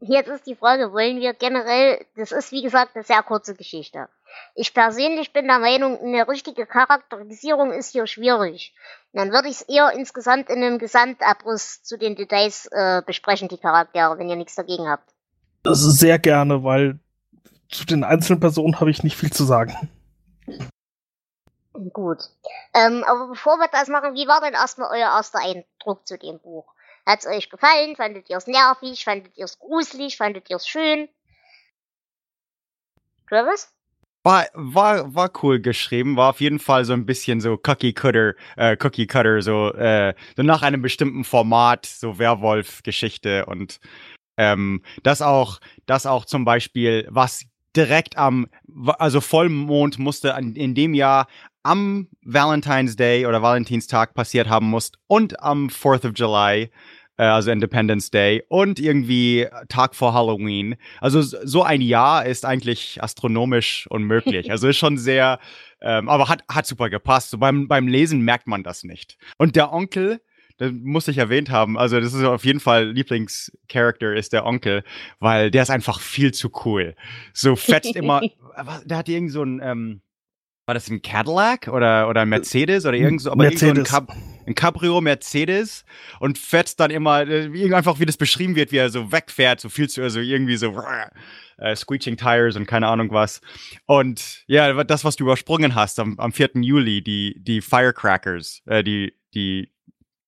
Jetzt 0.00 0.28
ist 0.28 0.44
die 0.48 0.56
Frage, 0.56 0.92
wollen 0.92 1.20
wir 1.20 1.34
generell, 1.34 2.04
das 2.16 2.32
ist 2.32 2.50
wie 2.50 2.62
gesagt 2.62 2.96
eine 2.96 3.04
sehr 3.04 3.22
kurze 3.22 3.54
Geschichte. 3.54 4.08
Ich 4.54 4.74
persönlich 4.74 5.32
bin 5.32 5.46
der 5.46 5.58
Meinung, 5.58 5.98
eine 5.98 6.28
richtige 6.28 6.66
Charakterisierung 6.66 7.72
ist 7.72 7.92
hier 7.92 8.06
schwierig. 8.06 8.74
Und 9.12 9.20
dann 9.20 9.32
würde 9.32 9.48
ich 9.48 9.56
es 9.56 9.62
eher 9.62 9.92
insgesamt 9.92 10.48
in 10.48 10.62
einem 10.62 10.78
Gesamtabriss 10.78 11.82
zu 11.82 11.96
den 11.98 12.16
Details 12.16 12.66
äh, 12.72 13.02
besprechen, 13.04 13.48
die 13.48 13.58
Charaktere, 13.58 14.18
wenn 14.18 14.28
ihr 14.28 14.36
nichts 14.36 14.54
dagegen 14.54 14.88
habt. 14.88 15.12
Ist 15.64 15.98
sehr 15.98 16.18
gerne, 16.18 16.62
weil 16.62 16.98
zu 17.70 17.84
den 17.84 18.04
einzelnen 18.04 18.40
Personen 18.40 18.78
habe 18.80 18.90
ich 18.90 19.02
nicht 19.02 19.16
viel 19.16 19.32
zu 19.32 19.44
sagen. 19.44 19.90
Gut. 21.92 22.18
Ähm, 22.72 23.02
aber 23.04 23.28
bevor 23.28 23.56
wir 23.58 23.68
das 23.68 23.88
machen, 23.88 24.14
wie 24.14 24.28
war 24.28 24.40
denn 24.40 24.54
erstmal 24.54 24.90
euer 24.90 25.10
erster 25.10 25.40
Eindruck 25.40 26.06
zu 26.06 26.16
dem 26.16 26.38
Buch? 26.38 26.72
Hat 27.04 27.20
es 27.20 27.26
euch 27.26 27.50
gefallen? 27.50 27.96
Fandet 27.96 28.30
ihr 28.30 28.36
es 28.36 28.46
nervig? 28.46 29.04
Fandet 29.04 29.36
ihr 29.36 29.44
es 29.44 29.58
gruselig? 29.58 30.16
Fandet 30.16 30.48
ihr 30.50 30.56
es 30.56 30.68
schön? 30.68 31.08
Travis? 33.28 33.73
War, 34.26 34.46
war, 34.54 35.14
war 35.14 35.30
cool 35.42 35.60
geschrieben, 35.60 36.16
war 36.16 36.30
auf 36.30 36.40
jeden 36.40 36.58
Fall 36.58 36.86
so 36.86 36.94
ein 36.94 37.04
bisschen 37.04 37.42
so 37.42 37.60
Cookie 37.66 37.92
Cutter, 37.92 38.32
äh, 38.56 38.74
Cookie 38.82 39.06
Cutter, 39.06 39.42
so, 39.42 39.70
äh, 39.74 40.14
so 40.34 40.42
nach 40.42 40.62
einem 40.62 40.80
bestimmten 40.80 41.24
Format, 41.24 41.84
so 41.84 42.18
Werwolf-Geschichte 42.18 43.44
und 43.44 43.80
ähm, 44.38 44.82
das 45.02 45.20
auch, 45.20 45.60
das 45.84 46.06
auch 46.06 46.24
zum 46.24 46.46
Beispiel, 46.46 47.06
was 47.10 47.44
direkt 47.76 48.16
am, 48.16 48.46
also 48.98 49.20
Vollmond 49.20 49.98
musste 49.98 50.28
in 50.38 50.74
dem 50.74 50.94
Jahr 50.94 51.26
am 51.62 52.08
Valentine's 52.22 52.96
Day 52.96 53.26
oder 53.26 53.42
Valentinstag 53.42 54.14
passiert 54.14 54.48
haben 54.48 54.70
muss 54.70 54.92
und 55.06 55.42
am 55.42 55.68
4th 55.68 56.08
of 56.08 56.12
July, 56.14 56.70
also 57.22 57.50
Independence 57.50 58.10
Day 58.10 58.42
und 58.48 58.80
irgendwie 58.80 59.46
Tag 59.68 59.94
vor 59.94 60.14
Halloween. 60.14 60.76
Also 61.00 61.22
so 61.22 61.62
ein 61.62 61.80
Jahr 61.80 62.26
ist 62.26 62.44
eigentlich 62.44 63.02
astronomisch 63.02 63.86
unmöglich. 63.88 64.50
Also 64.50 64.68
ist 64.68 64.78
schon 64.78 64.98
sehr, 64.98 65.38
ähm, 65.80 66.08
aber 66.08 66.28
hat, 66.28 66.42
hat 66.48 66.66
super 66.66 66.90
gepasst. 66.90 67.30
So 67.30 67.38
beim, 67.38 67.68
beim 67.68 67.86
Lesen 67.86 68.20
merkt 68.20 68.46
man 68.46 68.62
das 68.62 68.84
nicht. 68.84 69.16
Und 69.38 69.56
der 69.56 69.72
Onkel, 69.72 70.20
das 70.58 70.72
muss 70.72 71.08
ich 71.08 71.18
erwähnt 71.18 71.50
haben. 71.50 71.76
Also, 71.76 72.00
das 72.00 72.14
ist 72.14 72.22
auf 72.22 72.44
jeden 72.44 72.60
Fall 72.60 72.90
Lieblingscharakter 72.90 74.14
ist 74.14 74.32
der 74.32 74.46
Onkel, 74.46 74.84
weil 75.18 75.50
der 75.50 75.62
ist 75.62 75.70
einfach 75.70 76.00
viel 76.00 76.32
zu 76.32 76.50
cool. 76.64 76.94
So 77.32 77.56
fetzt 77.56 77.96
immer. 77.96 78.20
der 78.84 78.98
hat 78.98 79.08
irgend 79.08 79.32
so 79.32 79.42
ein, 79.42 79.60
ähm, 79.62 80.00
war 80.66 80.74
das 80.74 80.88
ein 80.88 81.02
Cadillac 81.02 81.68
oder, 81.68 82.08
oder 82.08 82.22
ein 82.22 82.28
Mercedes 82.28 82.86
oder 82.86 82.96
irgend 82.96 83.20
so, 83.20 83.30
aber 83.30 83.44
Mercedes. 83.44 83.62
irgend 83.62 83.88
so 83.88 83.96
ein, 83.96 84.06
Cab 84.06 84.16
ein 84.46 84.54
Cabrio 84.54 85.00
Mercedes 85.00 85.84
und 86.20 86.38
fetzt 86.38 86.80
dann 86.80 86.90
immer, 86.90 87.26
äh, 87.26 87.74
einfach 87.74 87.98
wie 87.98 88.06
das 88.06 88.16
beschrieben 88.16 88.56
wird, 88.56 88.72
wie 88.72 88.76
er 88.76 88.90
so 88.90 89.10
wegfährt, 89.12 89.60
so 89.60 89.68
viel 89.68 89.88
zu, 89.88 90.02
also 90.02 90.20
irgendwie 90.20 90.56
so 90.56 90.74
äh, 91.58 91.76
Screeching 91.76 92.16
Tires 92.16 92.56
und 92.56 92.66
keine 92.66 92.88
Ahnung 92.88 93.10
was. 93.10 93.40
Und 93.86 94.44
ja, 94.46 94.84
das, 94.84 95.04
was 95.04 95.16
du 95.16 95.24
übersprungen 95.24 95.74
hast 95.74 95.98
am, 95.98 96.18
am 96.18 96.32
4. 96.32 96.50
Juli, 96.56 97.02
die, 97.02 97.36
die 97.42 97.60
Firecrackers, 97.60 98.62
äh, 98.66 98.82
die, 98.82 99.14
die 99.34 99.72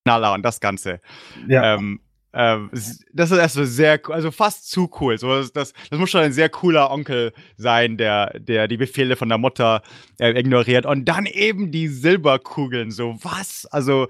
Knaller 0.04 0.34
und 0.34 0.42
das 0.42 0.60
Ganze. 0.60 1.00
Ja. 1.48 1.74
Ähm, 1.74 2.00
ähm, 2.36 2.68
das 3.14 3.30
ist 3.30 3.38
erst 3.38 3.54
so 3.54 3.64
sehr, 3.64 3.98
also 4.10 4.30
fast 4.30 4.70
zu 4.70 4.90
cool. 5.00 5.16
So, 5.16 5.28
das, 5.28 5.52
das, 5.52 5.72
das 5.88 5.98
muss 5.98 6.10
schon 6.10 6.20
ein 6.20 6.32
sehr 6.32 6.50
cooler 6.50 6.90
Onkel 6.90 7.32
sein, 7.56 7.96
der, 7.96 8.38
der 8.38 8.68
die 8.68 8.76
Befehle 8.76 9.16
von 9.16 9.30
der 9.30 9.38
Mutter 9.38 9.82
äh, 10.18 10.38
ignoriert. 10.38 10.84
Und 10.84 11.06
dann 11.06 11.24
eben 11.24 11.70
die 11.72 11.88
Silberkugeln. 11.88 12.90
So, 12.90 13.16
was? 13.22 13.66
Also, 13.70 14.08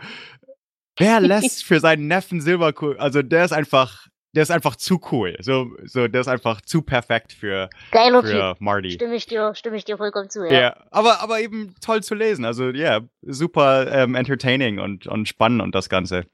wer 0.97 1.21
lässt 1.21 1.65
für 1.65 1.79
seinen 1.79 2.09
Neffen 2.09 2.41
Silberkugeln? 2.41 2.99
Also, 2.99 3.23
der 3.23 3.45
ist 3.45 3.53
einfach, 3.53 4.09
der 4.35 4.43
ist 4.43 4.51
einfach 4.51 4.75
zu 4.75 5.01
cool. 5.13 5.37
So, 5.41 5.71
so, 5.85 6.09
der 6.09 6.21
ist 6.21 6.29
einfach 6.29 6.61
zu 6.61 6.83
perfekt 6.83 7.33
für, 7.33 7.71
Geiler 7.93 8.23
für 8.25 8.55
Typ. 8.55 8.61
Marty. 8.61 8.91
Stimme 8.91 9.15
ich 9.15 9.27
dir, 9.27 9.55
stimme 9.55 9.77
ich 9.77 9.85
dir 9.85 9.99
vollkommen 9.99 10.31
zu, 10.31 10.45
Ja, 10.47 10.61
ja. 10.61 10.77
aber, 10.91 11.21
aber 11.21 11.41
eben 11.41 11.77
toll 11.81 12.03
zu 12.03 12.17
lesen. 12.17 12.45
Also 12.45 12.71
ja, 12.71 13.03
super 13.23 13.87
ähm, 13.93 14.17
entertaining 14.17 14.81
und, 14.81 15.07
und 15.07 15.29
spannend 15.29 15.63
und 15.63 15.77
das 15.77 15.89
Ganze. 15.89 16.25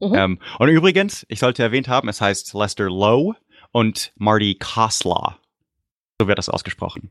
Mhm. 0.00 0.14
Ähm, 0.14 0.38
und 0.58 0.68
übrigens, 0.68 1.24
ich 1.28 1.40
sollte 1.40 1.62
erwähnt 1.62 1.88
haben, 1.88 2.08
es 2.08 2.20
heißt 2.20 2.54
Lester 2.54 2.84
Lowe 2.84 3.34
und 3.72 4.12
Marty 4.16 4.54
Kosla. 4.56 5.38
So 6.20 6.26
wird 6.28 6.38
das 6.38 6.48
ausgesprochen. 6.48 7.10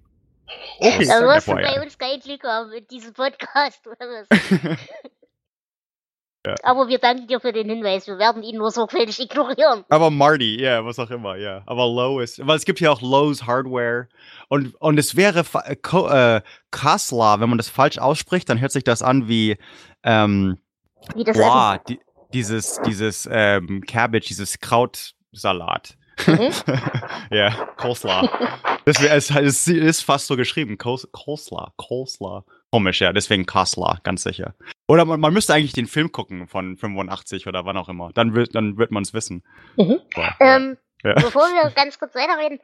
Okay. 0.79 1.06
Da 1.06 1.22
wirst 1.22 1.48
du 1.48 1.53
bei 1.56 1.82
uns 1.82 1.98
kein 1.98 2.20
Glück 2.20 2.44
haben 2.44 2.70
mit 2.70 2.89
diesem 2.91 3.13
Podcast. 3.13 3.86
oder 3.88 3.98
was? 4.00 4.77
Ja. 6.46 6.56
Aber 6.63 6.88
wir 6.88 6.98
danken 6.98 7.27
dir 7.27 7.41
für 7.41 7.51
den 7.51 7.67
Hinweis. 7.67 8.08
Wir 8.08 8.17
werden 8.20 8.41
ihn 8.41 8.58
nur 8.58 8.72
sorgfältig 8.72 9.20
ignorieren. 9.20 9.84
Aber 9.89 10.10
Marty, 10.10 10.62
ja, 10.62 10.86
was 10.86 10.98
auch 10.98 11.10
immer, 11.10 11.36
ja. 11.36 11.62
Aber 11.65 11.86
Lowe 11.88 12.24
ist, 12.24 12.46
weil 12.46 12.56
es 12.56 12.63
gibt 12.63 12.79
ja 12.79 12.89
auch 12.89 13.01
Lowe's 13.01 13.46
Hardware 13.46 14.08
und, 14.48 14.74
und 14.75 14.98
es 14.98 15.17
wäre 15.17 15.44
äh, 15.65 15.75
Ko- 15.75 16.08
äh, 16.08 16.41
Kosla, 16.72 17.41
wenn 17.41 17.50
man 17.50 17.58
das 17.58 17.67
falsch 17.67 17.98
ausspricht, 17.98 18.48
dann 18.48 18.62
hört 18.62 18.72
sich 18.72 18.86
das 18.86 19.01
an 19.01 19.27
wie, 19.27 19.58
ähm, 20.03 20.58
Wie 21.15 21.25
das 21.25 21.36
Boah, 21.36 21.82
die, 21.86 22.00
dieses, 22.34 22.80
dieses 22.86 23.28
ähm, 23.32 23.82
Cabbage, 23.88 24.28
dieses 24.28 24.60
Krautsalat. 24.60 25.98
Mhm. 26.26 26.52
ja, 27.32 27.52
Coleslaw. 27.78 28.28
Das 28.86 29.02
wär, 29.02 29.14
es, 29.14 29.30
es 29.30 29.68
ist 29.68 30.02
fast 30.02 30.28
so 30.28 30.36
geschrieben. 30.36 30.78
Col- 30.78 31.08
Coleslaw. 31.12 31.72
Coleslaw. 31.78 32.44
Komisch, 32.72 33.02
ja, 33.02 33.14
deswegen 33.14 33.46
Coleslaw, 33.46 33.98
ganz 34.04 34.24
sicher. 34.24 34.56
Oder 34.88 35.06
man, 35.06 35.20
man 35.20 35.34
müsste 35.34 35.54
eigentlich 35.54 35.74
den 35.74 35.86
Film 35.88 36.12
gucken 36.12 36.48
von 36.48 36.76
85 36.78 37.48
oder 37.48 37.66
wann 37.66 37.78
auch 37.78 37.90
immer. 37.90 38.12
Dann 38.14 38.34
wird, 38.34 38.56
dann 38.56 38.78
wird 38.78 38.92
man 38.92 39.04
es 39.04 39.14
wissen. 39.14 39.44
Mhm. 39.78 40.00
Boah, 40.16 40.36
Ähm, 40.40 40.78
ja. 41.04 41.14
Bevor 41.14 41.44
wir 41.44 41.70
ganz 41.72 42.00
kurz 42.00 42.16
weiterreden, 42.16 42.60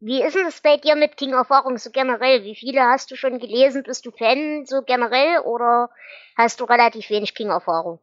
wie 0.00 0.22
ist 0.22 0.34
denn 0.34 0.44
das 0.44 0.60
bei 0.60 0.76
dir 0.78 0.96
mit 0.96 1.16
King-Erfahrung 1.16 1.76
so 1.78 1.90
generell? 1.90 2.42
Wie 2.42 2.54
viele 2.56 2.80
hast 2.80 3.10
du 3.10 3.16
schon 3.16 3.38
gelesen? 3.38 3.82
Bist 3.84 4.04
du 4.06 4.10
Fan 4.10 4.64
so 4.66 4.82
generell 4.82 5.40
oder 5.40 5.90
hast 6.36 6.58
du 6.60 6.64
relativ 6.64 7.08
wenig 7.10 7.34
King-Erfahrung? 7.34 8.00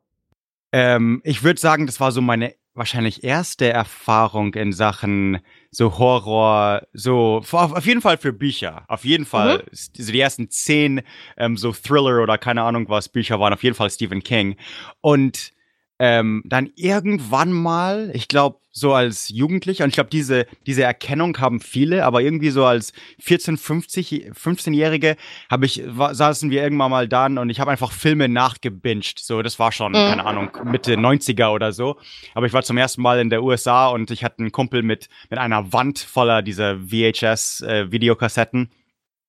Ähm, 0.78 1.22
ich 1.24 1.42
würde 1.42 1.60
sagen, 1.60 1.88
das 1.88 2.00
war 2.00 2.12
so 2.12 2.22
meine 2.22 2.54
wahrscheinlich 2.76 3.24
erste 3.24 3.68
Erfahrung 3.68 4.54
in 4.54 4.72
Sachen 4.72 5.40
so 5.72 5.98
Horror, 5.98 6.84
so 6.94 7.42
auf, 7.52 7.86
jeden 7.88 8.02
Fall 8.02 8.20
für 8.20 8.32
Bücher. 8.32 8.86
Auf 8.88 9.04
jeden 9.04 9.26
Fall. 9.26 9.64
Also 9.72 10.12
die 10.12 10.20
ersten 10.20 10.52
zehn 10.52 11.02
ähm, 11.36 11.58
so 11.58 11.72
Thriller 11.74 12.22
oder 12.22 12.38
keine 12.38 12.62
Ahnung 12.62 12.88
was 12.90 13.10
Bücher 13.10 13.40
waren 13.40 13.54
auf 13.54 13.64
jeden 13.64 13.76
Fall 13.76 13.90
Stephen 13.90 14.22
King. 14.22 14.56
Und 15.02 15.52
ähm, 16.00 16.44
dann 16.46 16.70
irgendwann 16.76 17.52
mal, 17.52 18.12
ich 18.14 18.28
glaube, 18.28 18.60
so 18.72 18.94
als 18.94 19.30
Jugendlicher, 19.30 19.84
und 19.84 19.90
ich 19.90 19.96
glaube, 19.96 20.12
diese, 20.12 20.46
diese 20.68 20.84
Erkennung 20.84 21.36
haben 21.40 21.60
viele, 21.60 22.06
aber 22.06 22.22
irgendwie 22.22 22.52
so 22.52 22.64
als 22.66 22.94
14, 23.20 23.58
50, 23.58 24.32
15-Jährige 24.40 25.16
habe 25.50 25.66
ich, 25.66 25.82
wa- 25.88 26.14
saßen 26.14 26.52
wir 26.52 26.62
irgendwann 26.62 26.92
mal 26.92 27.08
dann 27.08 27.40
und 27.40 27.50
ich 27.50 27.60
habe 27.60 27.72
einfach 27.72 27.92
Filme 27.92 28.30
nachgebinged. 28.30 29.18
So, 29.18 29.42
das 29.42 29.58
war 29.58 29.72
schon, 29.72 29.94
Mhm. 29.94 29.96
keine 29.96 30.26
Ahnung, 30.28 30.52
Mitte 30.64 30.94
90er 30.96 31.50
oder 31.52 31.72
so. 31.72 31.98
Aber 32.36 32.46
ich 32.46 32.54
war 32.54 32.62
zum 32.62 32.78
ersten 32.78 33.02
Mal 33.02 33.20
in 33.20 33.32
der 33.32 33.42
USA 33.42 33.88
und 33.88 34.12
ich 34.12 34.24
hatte 34.24 34.40
einen 34.40 34.52
Kumpel 34.52 34.84
mit, 34.84 35.10
mit 35.32 35.40
einer 35.40 35.74
Wand 35.74 35.98
voller 35.98 36.44
dieser 36.44 36.78
VHS-Videokassetten. 36.78 38.70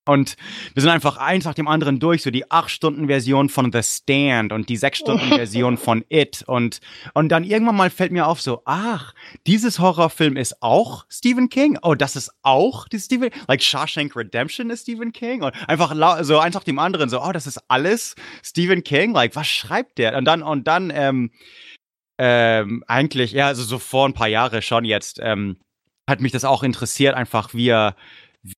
Und 0.08 0.36
wir 0.72 0.80
sind 0.80 0.90
einfach 0.90 1.18
eins 1.18 1.44
nach 1.44 1.52
dem 1.52 1.68
anderen 1.68 2.00
durch, 2.00 2.22
so 2.22 2.30
die 2.30 2.46
8-Stunden-Version 2.46 3.50
von 3.50 3.70
The 3.70 3.82
Stand 3.82 4.54
und 4.54 4.70
die 4.70 4.78
6-Stunden-Version 4.78 5.76
von 5.76 6.02
It. 6.08 6.42
Und, 6.46 6.80
und 7.12 7.28
dann 7.28 7.44
irgendwann 7.44 7.76
mal 7.76 7.90
fällt 7.90 8.10
mir 8.10 8.26
auf, 8.26 8.40
so, 8.40 8.62
ach, 8.64 9.12
dieses 9.46 9.80
Horrorfilm 9.80 10.38
ist 10.38 10.62
auch 10.62 11.04
Stephen 11.10 11.50
King? 11.50 11.78
Oh, 11.82 11.94
das 11.94 12.16
ist 12.16 12.32
auch 12.40 12.88
die 12.88 12.98
Stephen, 12.98 13.28
like 13.48 13.62
Shawshank 13.62 14.16
Redemption 14.16 14.70
ist 14.70 14.84
Stephen 14.84 15.12
King? 15.12 15.42
Und 15.42 15.52
einfach 15.68 15.94
so 16.24 16.38
eins 16.38 16.54
nach 16.54 16.64
dem 16.64 16.78
anderen, 16.78 17.10
so, 17.10 17.22
oh, 17.22 17.32
das 17.32 17.46
ist 17.46 17.60
alles 17.68 18.14
Stephen 18.42 18.82
King? 18.82 19.12
Like, 19.12 19.36
was 19.36 19.46
schreibt 19.46 19.98
der? 19.98 20.16
Und 20.16 20.24
dann, 20.24 20.42
und 20.42 20.66
dann, 20.66 20.90
ähm, 20.90 21.32
ähm, 22.16 22.82
eigentlich, 22.86 23.32
ja, 23.32 23.48
also 23.48 23.62
so 23.62 23.78
vor 23.78 24.08
ein 24.08 24.14
paar 24.14 24.28
Jahre 24.28 24.62
schon 24.62 24.86
jetzt, 24.86 25.20
ähm, 25.22 25.58
hat 26.08 26.22
mich 26.22 26.32
das 26.32 26.46
auch 26.46 26.62
interessiert, 26.62 27.14
einfach 27.14 27.52
wie 27.52 27.68
er, 27.68 27.94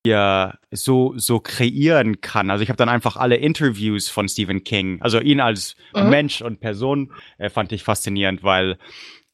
wie 0.03 0.11
er 0.11 0.59
so, 0.71 1.15
so 1.17 1.41
kreieren 1.41 2.21
kann. 2.21 2.51
Also 2.51 2.63
ich 2.63 2.69
habe 2.69 2.77
dann 2.77 2.89
einfach 2.89 3.17
alle 3.17 3.37
Interviews 3.37 4.09
von 4.09 4.29
Stephen 4.29 4.65
King, 4.65 5.01
also 5.03 5.21
ihn 5.21 5.41
als 5.41 5.77
Mhm. 5.95 6.11
Mensch 6.11 6.43
und 6.43 6.61
Person 6.61 7.13
äh, 7.39 7.51
fand 7.51 7.73
ich 7.73 7.83
faszinierend, 7.83 8.43
weil 8.43 8.79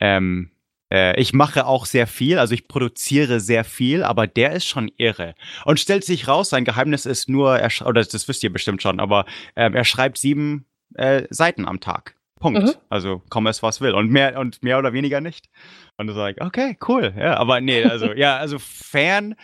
ähm, 0.00 0.50
äh, 0.92 1.20
ich 1.20 1.32
mache 1.32 1.66
auch 1.66 1.86
sehr 1.86 2.06
viel, 2.06 2.38
also 2.38 2.54
ich 2.54 2.68
produziere 2.68 3.40
sehr 3.40 3.64
viel, 3.64 4.02
aber 4.02 4.26
der 4.26 4.52
ist 4.52 4.66
schon 4.66 4.90
irre. 4.96 5.34
Und 5.64 5.80
stellt 5.80 6.04
sich 6.04 6.28
raus, 6.28 6.50
sein 6.50 6.64
Geheimnis 6.64 7.06
ist 7.06 7.28
nur, 7.28 7.58
er, 7.58 7.70
oder 7.86 8.04
das 8.04 8.28
wisst 8.28 8.42
ihr 8.42 8.52
bestimmt 8.52 8.82
schon, 8.82 9.00
aber 9.00 9.26
ähm, 9.56 9.74
er 9.74 9.84
schreibt 9.84 10.18
sieben 10.18 10.66
äh, 10.94 11.24
Seiten 11.30 11.66
am 11.66 11.80
Tag. 11.80 12.14
Punkt. 12.38 12.62
Mhm. 12.62 12.72
Also 12.90 13.22
komme 13.30 13.48
es 13.50 13.62
was 13.62 13.80
will. 13.80 13.94
Und 13.94 14.10
mehr 14.10 14.38
und 14.38 14.62
mehr 14.62 14.78
oder 14.78 14.92
weniger 14.92 15.20
nicht. 15.22 15.48
Und 15.96 16.06
du 16.06 16.12
sagst, 16.12 16.40
okay, 16.42 16.76
cool. 16.86 17.14
Ja, 17.18 17.38
aber 17.38 17.60
nee, 17.62 17.82
also, 17.82 18.12
ja, 18.12 18.36
also 18.36 18.58
Fan, 18.58 19.34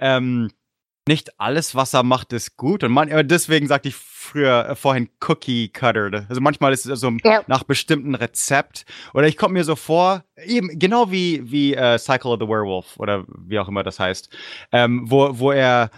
ähm, 0.00 0.50
nicht 1.10 1.40
alles, 1.40 1.74
was 1.74 1.92
er 1.92 2.02
macht, 2.04 2.32
ist 2.32 2.56
gut. 2.56 2.84
Und 2.84 2.92
man, 2.92 3.10
aber 3.10 3.24
deswegen 3.24 3.66
sagte 3.66 3.88
ich 3.88 3.96
früher 3.96 4.68
äh, 4.70 4.76
vorhin 4.76 5.08
Cookie 5.26 5.68
Cutter. 5.68 6.24
Also 6.28 6.40
manchmal 6.40 6.72
ist 6.72 6.86
es 6.86 7.00
so 7.00 7.10
Ja. 7.24 7.42
nach 7.48 7.64
bestimmten 7.64 8.14
Rezept. 8.14 8.84
Oder 9.12 9.26
ich 9.26 9.36
komme 9.36 9.54
mir 9.54 9.64
so 9.64 9.74
vor, 9.76 10.24
eben 10.44 10.78
genau 10.78 11.10
wie, 11.10 11.50
wie 11.50 11.74
äh, 11.74 11.98
Cycle 11.98 12.30
of 12.32 12.38
the 12.40 12.46
Werewolf 12.46 12.96
oder 12.98 13.24
wie 13.44 13.58
auch 13.58 13.68
immer 13.68 13.82
das 13.82 13.98
heißt, 13.98 14.30
ähm, 14.72 15.02
wo, 15.10 15.38
wo 15.38 15.50
er 15.50 15.90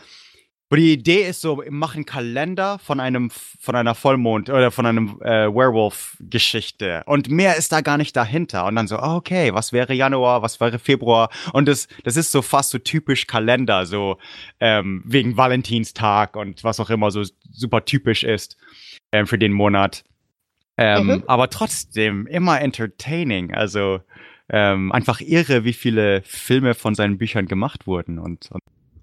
wo 0.72 0.76
die 0.76 0.90
Idee 0.90 1.28
ist 1.28 1.42
so, 1.42 1.62
mach 1.68 1.96
einen 1.96 2.06
Kalender 2.06 2.78
von 2.78 2.98
einem, 2.98 3.28
von 3.30 3.76
einer 3.76 3.94
Vollmond 3.94 4.48
oder 4.48 4.70
von 4.70 4.86
einem 4.86 5.20
äh, 5.20 5.54
Werewolf-Geschichte. 5.54 7.02
Und 7.04 7.28
mehr 7.28 7.58
ist 7.58 7.72
da 7.72 7.82
gar 7.82 7.98
nicht 7.98 8.16
dahinter. 8.16 8.64
Und 8.64 8.76
dann 8.76 8.88
so, 8.88 8.96
ah, 8.96 9.16
okay, 9.16 9.52
was 9.52 9.74
wäre 9.74 9.92
Januar, 9.92 10.40
was 10.40 10.60
wäre 10.60 10.78
Februar? 10.78 11.28
Und 11.52 11.68
das, 11.68 11.88
das 12.04 12.16
ist 12.16 12.32
so 12.32 12.40
fast 12.40 12.70
so 12.70 12.78
typisch 12.78 13.26
Kalender, 13.26 13.84
so 13.84 14.16
ähm, 14.60 15.02
wegen 15.04 15.36
Valentinstag 15.36 16.36
und 16.36 16.64
was 16.64 16.80
auch 16.80 16.88
immer, 16.88 17.10
so 17.10 17.22
super 17.50 17.84
typisch 17.84 18.24
ist 18.24 18.56
ähm, 19.12 19.26
für 19.26 19.38
den 19.38 19.52
Monat. 19.52 20.04
Ähm, 20.78 21.06
Mhm. 21.06 21.24
Aber 21.26 21.50
trotzdem 21.50 22.26
immer 22.26 22.62
entertaining. 22.62 23.52
Also 23.52 24.00
ähm, 24.48 24.90
einfach 24.90 25.20
irre, 25.20 25.64
wie 25.64 25.74
viele 25.74 26.22
Filme 26.22 26.72
von 26.72 26.94
seinen 26.94 27.18
Büchern 27.18 27.44
gemacht 27.44 27.86
wurden. 27.86 28.18
Und, 28.18 28.50
und 28.52 28.62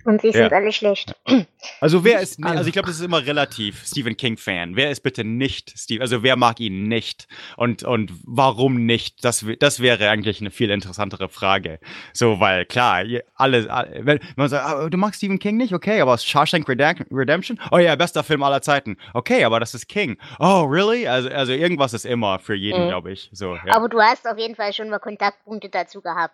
Und 0.09 0.21
sie 0.21 0.31
sind 0.31 0.49
Ja. 0.51 0.57
alle 0.57 0.71
schlecht. 0.71 1.13
also 1.81 2.03
wer 2.03 2.19
ist, 2.19 2.43
also 2.43 2.65
ich 2.67 2.73
glaube, 2.73 2.87
das 2.87 2.97
ist 2.97 3.05
immer 3.05 3.25
relativ 3.25 3.85
Stephen 3.85 4.17
King 4.17 4.37
Fan. 4.37 4.75
Wer 4.75 4.89
ist 4.89 5.01
bitte 5.01 5.23
nicht 5.23 5.71
Steve, 5.77 6.01
also 6.01 6.23
wer 6.23 6.35
mag 6.35 6.59
ihn 6.59 6.87
nicht 6.87 7.27
und 7.57 7.83
und 7.83 8.11
warum 8.25 8.85
nicht? 8.85 9.23
Das 9.23 9.45
das 9.59 9.79
wäre 9.81 10.09
eigentlich 10.09 10.41
eine 10.41 10.49
viel 10.51 10.71
interessantere 10.71 11.29
Frage. 11.29 11.79
So, 12.13 12.39
weil 12.39 12.65
klar, 12.65 13.03
alle, 13.35 13.69
alle 13.69 13.99
wenn 14.01 14.19
man 14.35 14.49
sagt, 14.49 14.65
ah, 14.65 14.89
du 14.89 14.97
magst 14.97 15.19
Stephen 15.19 15.37
King 15.37 15.57
nicht, 15.57 15.73
okay, 15.73 16.01
aber 16.01 16.17
Shawshank 16.17 16.67
Redemp- 16.67 17.05
Redemption, 17.11 17.59
oh 17.71 17.77
ja, 17.77 17.95
bester 17.95 18.23
Film 18.23 18.41
aller 18.41 18.61
Zeiten. 18.63 18.97
Okay, 19.13 19.43
aber 19.43 19.59
das 19.59 19.75
ist 19.75 19.87
King. 19.87 20.17
Oh, 20.39 20.63
really? 20.63 21.07
Also 21.07 21.29
also 21.29 21.51
irgendwas 21.53 21.93
ist 21.93 22.05
immer 22.05 22.39
für 22.39 22.55
jeden, 22.55 22.85
Mhm. 22.85 22.87
glaube 22.89 23.11
ich. 23.11 23.29
So, 23.31 23.55
ja. 23.55 23.75
Aber 23.75 23.89
du 23.89 23.99
hast 24.01 24.27
auf 24.27 24.37
jeden 24.39 24.55
Fall 24.55 24.73
schon 24.73 24.89
mal 24.89 24.99
Kontaktpunkte 24.99 25.69
dazu 25.69 26.01
gehabt. 26.01 26.33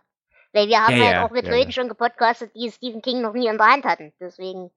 Weil 0.56 0.70
wir 0.70 0.80
haben 0.80 0.96
Ja, 0.96 1.04
halt 1.04 1.14
ja, 1.16 1.26
auch 1.26 1.32
mit 1.32 1.46
ja, 1.46 1.52
Leuten 1.52 1.74
schon 1.74 1.90
gepodcastet, 1.90 2.52
die 2.56 2.72
Stephen 2.72 3.02
King 3.02 3.22
noch 3.22 3.34
nie 3.34 3.48
in 3.48 3.58
der 3.58 3.68
Hand 3.68 3.84
hatten. 3.84 4.14
Deswegen 4.22 4.72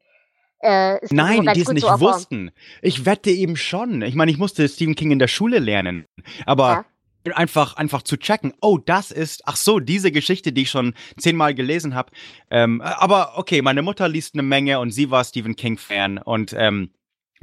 äh, 0.59 0.99
Nein, 1.11 1.49
die 1.55 1.61
es 1.61 1.69
nicht 1.69 1.87
wussten. 1.87 2.51
Ich 2.83 3.07
wette 3.07 3.31
eben 3.31 3.57
schon. 3.57 4.03
Ich 4.03 4.17
meine, 4.17 4.33
ich 4.33 4.39
musste 4.39 4.69
Stephen 4.69 4.97
King 4.97 5.13
in 5.13 5.21
der 5.21 5.29
Schule 5.29 5.61
lernen. 5.61 6.05
Aber 6.47 6.85
einfach, 7.33 7.77
einfach 7.77 8.03
zu 8.03 8.17
checken, 8.17 8.55
oh, 8.61 8.79
das 8.79 9.13
ist, 9.13 9.43
ach 9.45 9.55
so, 9.55 9.79
diese 9.79 10.11
Geschichte, 10.11 10.53
die 10.53 10.63
ich 10.63 10.71
schon 10.71 10.95
zehnmal 11.17 11.55
gelesen 11.55 11.95
habe. 11.95 12.11
Ähm, 12.51 12.81
aber 12.81 13.39
okay, 13.39 13.63
meine 13.63 13.83
Mutter 13.83 14.09
liest 14.09 14.35
eine 14.35 14.43
Menge 14.43 14.81
und 14.81 14.91
sie 14.91 15.13
war 15.13 15.23
Stephen 15.23 15.55
King-Fan 15.55 16.19
und 16.19 16.55
ähm, 16.59 16.91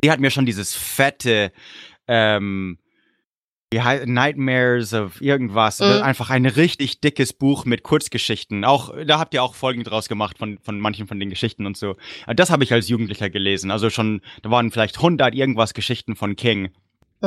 die 0.04 0.12
hat 0.12 0.20
mir 0.20 0.32
schon 0.32 0.46
dieses 0.46 0.76
fette, 0.76 1.54
ähm, 2.08 2.80
wie 3.72 3.80
Nightmares 4.06 4.94
of 4.94 5.22
irgendwas. 5.22 5.80
Mhm. 5.80 6.02
Einfach 6.04 6.30
ein 6.30 6.46
richtig 6.46 7.02
dickes 7.02 7.34
Buch 7.34 7.66
mit 7.66 7.84
Kurzgeschichten. 7.84 8.64
Auch, 8.64 8.94
da 9.06 9.20
habt 9.20 9.34
ihr 9.34 9.44
auch 9.44 9.56
Folgen 9.56 9.84
draus 9.84 10.08
gemacht 10.08 10.38
von, 10.38 10.60
von 10.60 10.80
manchen 10.80 11.08
von 11.08 11.20
den 11.20 11.30
Geschichten 11.30 11.66
und 11.66 11.76
so. 11.76 11.96
Das 12.28 12.50
habe 12.50 12.64
ich 12.64 12.72
als 12.72 12.88
Jugendlicher 12.88 13.30
gelesen. 13.30 13.72
Also 13.72 13.90
schon, 13.90 14.22
da 14.42 14.52
waren 14.52 14.72
vielleicht 14.72 14.98
100 14.98 15.34
irgendwas 15.36 15.74
Geschichten 15.74 16.16
von 16.16 16.36
King. 16.36 16.70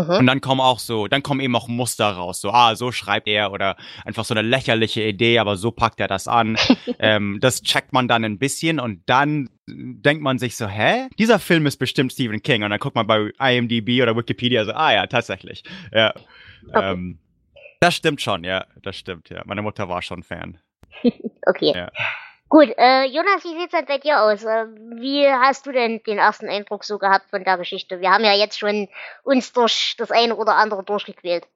Mhm. 0.04 0.16
Und 0.16 0.26
dann 0.26 0.40
kommen 0.40 0.60
auch 0.60 0.78
so, 0.78 1.06
dann 1.08 1.22
kommen 1.22 1.40
eben 1.40 1.54
auch 1.56 1.68
Muster 1.68 2.10
raus. 2.10 2.40
So, 2.40 2.50
ah, 2.50 2.74
so 2.74 2.92
schreibt 2.92 3.28
er 3.28 3.52
oder 3.52 3.76
einfach 4.04 4.24
so 4.24 4.34
eine 4.34 4.42
lächerliche 4.42 5.02
Idee, 5.02 5.38
aber 5.38 5.56
so 5.56 5.70
packt 5.70 6.00
er 6.00 6.08
das 6.08 6.28
an. 6.28 6.56
ähm, 6.98 7.38
das 7.40 7.62
checkt 7.62 7.92
man 7.92 8.08
dann 8.08 8.24
ein 8.24 8.38
bisschen 8.38 8.80
und 8.80 9.02
dann 9.06 9.50
denkt 9.66 10.22
man 10.22 10.38
sich 10.38 10.56
so, 10.56 10.66
hä? 10.66 11.08
Dieser 11.18 11.38
Film 11.38 11.66
ist 11.66 11.76
bestimmt 11.76 12.12
Stephen 12.12 12.42
King. 12.42 12.62
Und 12.62 12.70
dann 12.70 12.78
guckt 12.78 12.94
man 12.94 13.06
bei 13.06 13.30
IMDb 13.38 14.02
oder 14.02 14.16
Wikipedia 14.16 14.64
so, 14.64 14.72
ah 14.72 14.92
ja, 14.92 15.06
tatsächlich. 15.06 15.62
Ja. 15.92 16.14
Okay. 16.68 16.92
Ähm, 16.92 17.18
das 17.80 17.94
stimmt 17.94 18.20
schon, 18.20 18.44
ja, 18.44 18.66
das 18.82 18.96
stimmt, 18.96 19.30
ja. 19.30 19.42
Meine 19.46 19.62
Mutter 19.62 19.88
war 19.88 20.02
schon 20.02 20.22
Fan. 20.22 20.58
Okay. 21.46 21.72
Ja. 21.74 21.90
Gut, 22.48 22.68
äh, 22.78 23.04
Jonas, 23.06 23.44
wie 23.44 23.58
sieht's 23.58 23.72
denn 23.72 23.86
bei 23.86 23.98
dir 23.98 24.22
aus? 24.22 24.42
Äh, 24.44 24.66
wie 24.96 25.26
hast 25.28 25.66
du 25.66 25.72
denn 25.72 26.02
den 26.06 26.18
ersten 26.18 26.48
Eindruck 26.48 26.84
so 26.84 26.98
gehabt 26.98 27.28
von 27.30 27.44
der 27.44 27.58
Geschichte? 27.58 28.00
Wir 28.00 28.10
haben 28.10 28.24
ja 28.24 28.34
jetzt 28.34 28.58
schon 28.58 28.88
uns 29.22 29.52
durch 29.52 29.94
das 29.98 30.10
eine 30.10 30.34
oder 30.36 30.56
andere 30.56 30.82
durchgequält. 30.84 31.46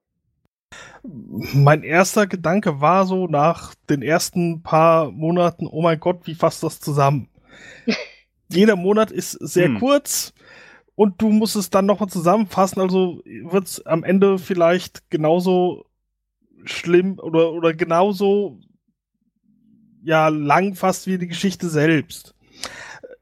Mein 1.02 1.82
erster 1.82 2.26
Gedanke 2.26 2.80
war 2.80 3.06
so 3.06 3.26
nach 3.26 3.74
den 3.90 4.02
ersten 4.02 4.62
paar 4.62 5.10
Monaten, 5.10 5.66
oh 5.66 5.82
mein 5.82 5.98
Gott, 5.98 6.26
wie 6.26 6.34
fasst 6.34 6.62
das 6.62 6.80
zusammen? 6.80 7.28
Jeder 8.48 8.76
Monat 8.76 9.10
ist 9.10 9.32
sehr 9.32 9.68
Hm. 9.68 9.78
kurz 9.78 10.32
und 10.94 11.20
du 11.22 11.30
musst 11.30 11.56
es 11.56 11.70
dann 11.70 11.86
nochmal 11.86 12.08
zusammenfassen, 12.08 12.80
also 12.80 13.22
wird 13.24 13.66
es 13.66 13.86
am 13.86 14.04
Ende 14.04 14.38
vielleicht 14.38 15.10
genauso 15.10 15.86
schlimm 16.64 17.18
oder, 17.18 17.52
oder 17.52 17.74
genauso 17.74 18.60
ja 20.02 20.28
lang 20.28 20.74
fast 20.74 21.06
wie 21.06 21.18
die 21.18 21.28
Geschichte 21.28 21.68
selbst. 21.68 22.34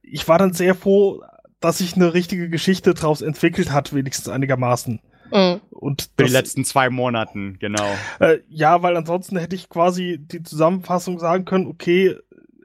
Ich 0.03 0.27
war 0.29 0.39
dann 0.39 0.53
sehr 0.53 0.75
froh, 0.75 1.23
dass 1.61 1.79
sich 1.79 1.95
eine 1.95 2.15
richtige 2.15 2.49
Geschichte 2.49 2.95
daraus 2.95 3.23
entwickelt 3.23 3.71
hat, 3.71 3.95
wenigstens 3.95 4.29
einigermaßen. 4.29 5.01
Mhm. 5.33 5.61
Und 5.71 6.03
Für 6.03 6.09
die 6.19 6.23
das- 6.25 6.33
letzten 6.33 6.65
zwei 6.65 6.91
Monaten, 6.91 7.59
genau. 7.61 7.89
äh, 8.19 8.39
ja, 8.49 8.83
weil 8.83 8.97
ansonsten 8.97 9.37
hätte 9.39 9.55
ich 9.57 9.69
quasi 9.69 10.19
die 10.21 10.43
Zusammenfassung 10.43 11.19
sagen 11.19 11.45
können, 11.45 11.67
okay, 11.67 12.17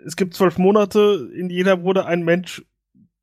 es 0.06 0.16
gibt 0.16 0.34
zwölf 0.34 0.58
Monate, 0.58 1.30
in 1.36 1.50
jeder 1.50 1.84
wurde 1.84 2.06
ein 2.06 2.24
Mensch 2.24 2.64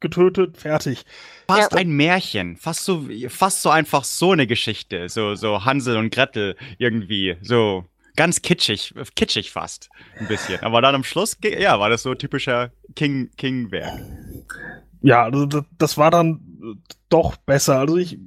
getötet, 0.00 0.57
fertig. 0.59 1.05
Fast 1.48 1.72
Ja. 1.72 1.78
ein 1.78 1.90
Märchen, 1.90 2.57
fast 2.57 2.85
so, 2.85 3.07
fast 3.28 3.62
so 3.62 3.70
einfach 3.70 4.05
so 4.05 4.33
eine 4.33 4.46
Geschichte, 4.48 5.09
so, 5.09 5.35
so 5.37 5.64
Hansel 5.64 5.96
und 5.96 6.12
Gretel 6.12 6.57
irgendwie, 6.78 7.37
so 7.40 7.85
ganz 8.16 8.42
kitschig, 8.42 8.94
kitschig 9.16 9.51
fast, 9.53 9.90
ein 10.18 10.27
bisschen. 10.29 10.61
Aber 10.62 10.81
dann 10.83 10.94
am 10.94 11.05
Schluss, 11.05 11.37
ja, 11.42 11.79
war 11.81 11.90
das 11.90 12.03
so 12.03 12.14
typischer 12.14 12.70
King, 12.94 13.31
King-Werk. 13.37 14.01
Ja, 15.01 15.25
also 15.25 15.46
das, 15.46 15.96
war 15.98 16.11
dann 16.11 16.40
äh, 16.62 16.94
doch 17.09 17.37
besser. 17.37 17.79
Also 17.81 17.96
ich 17.96 18.18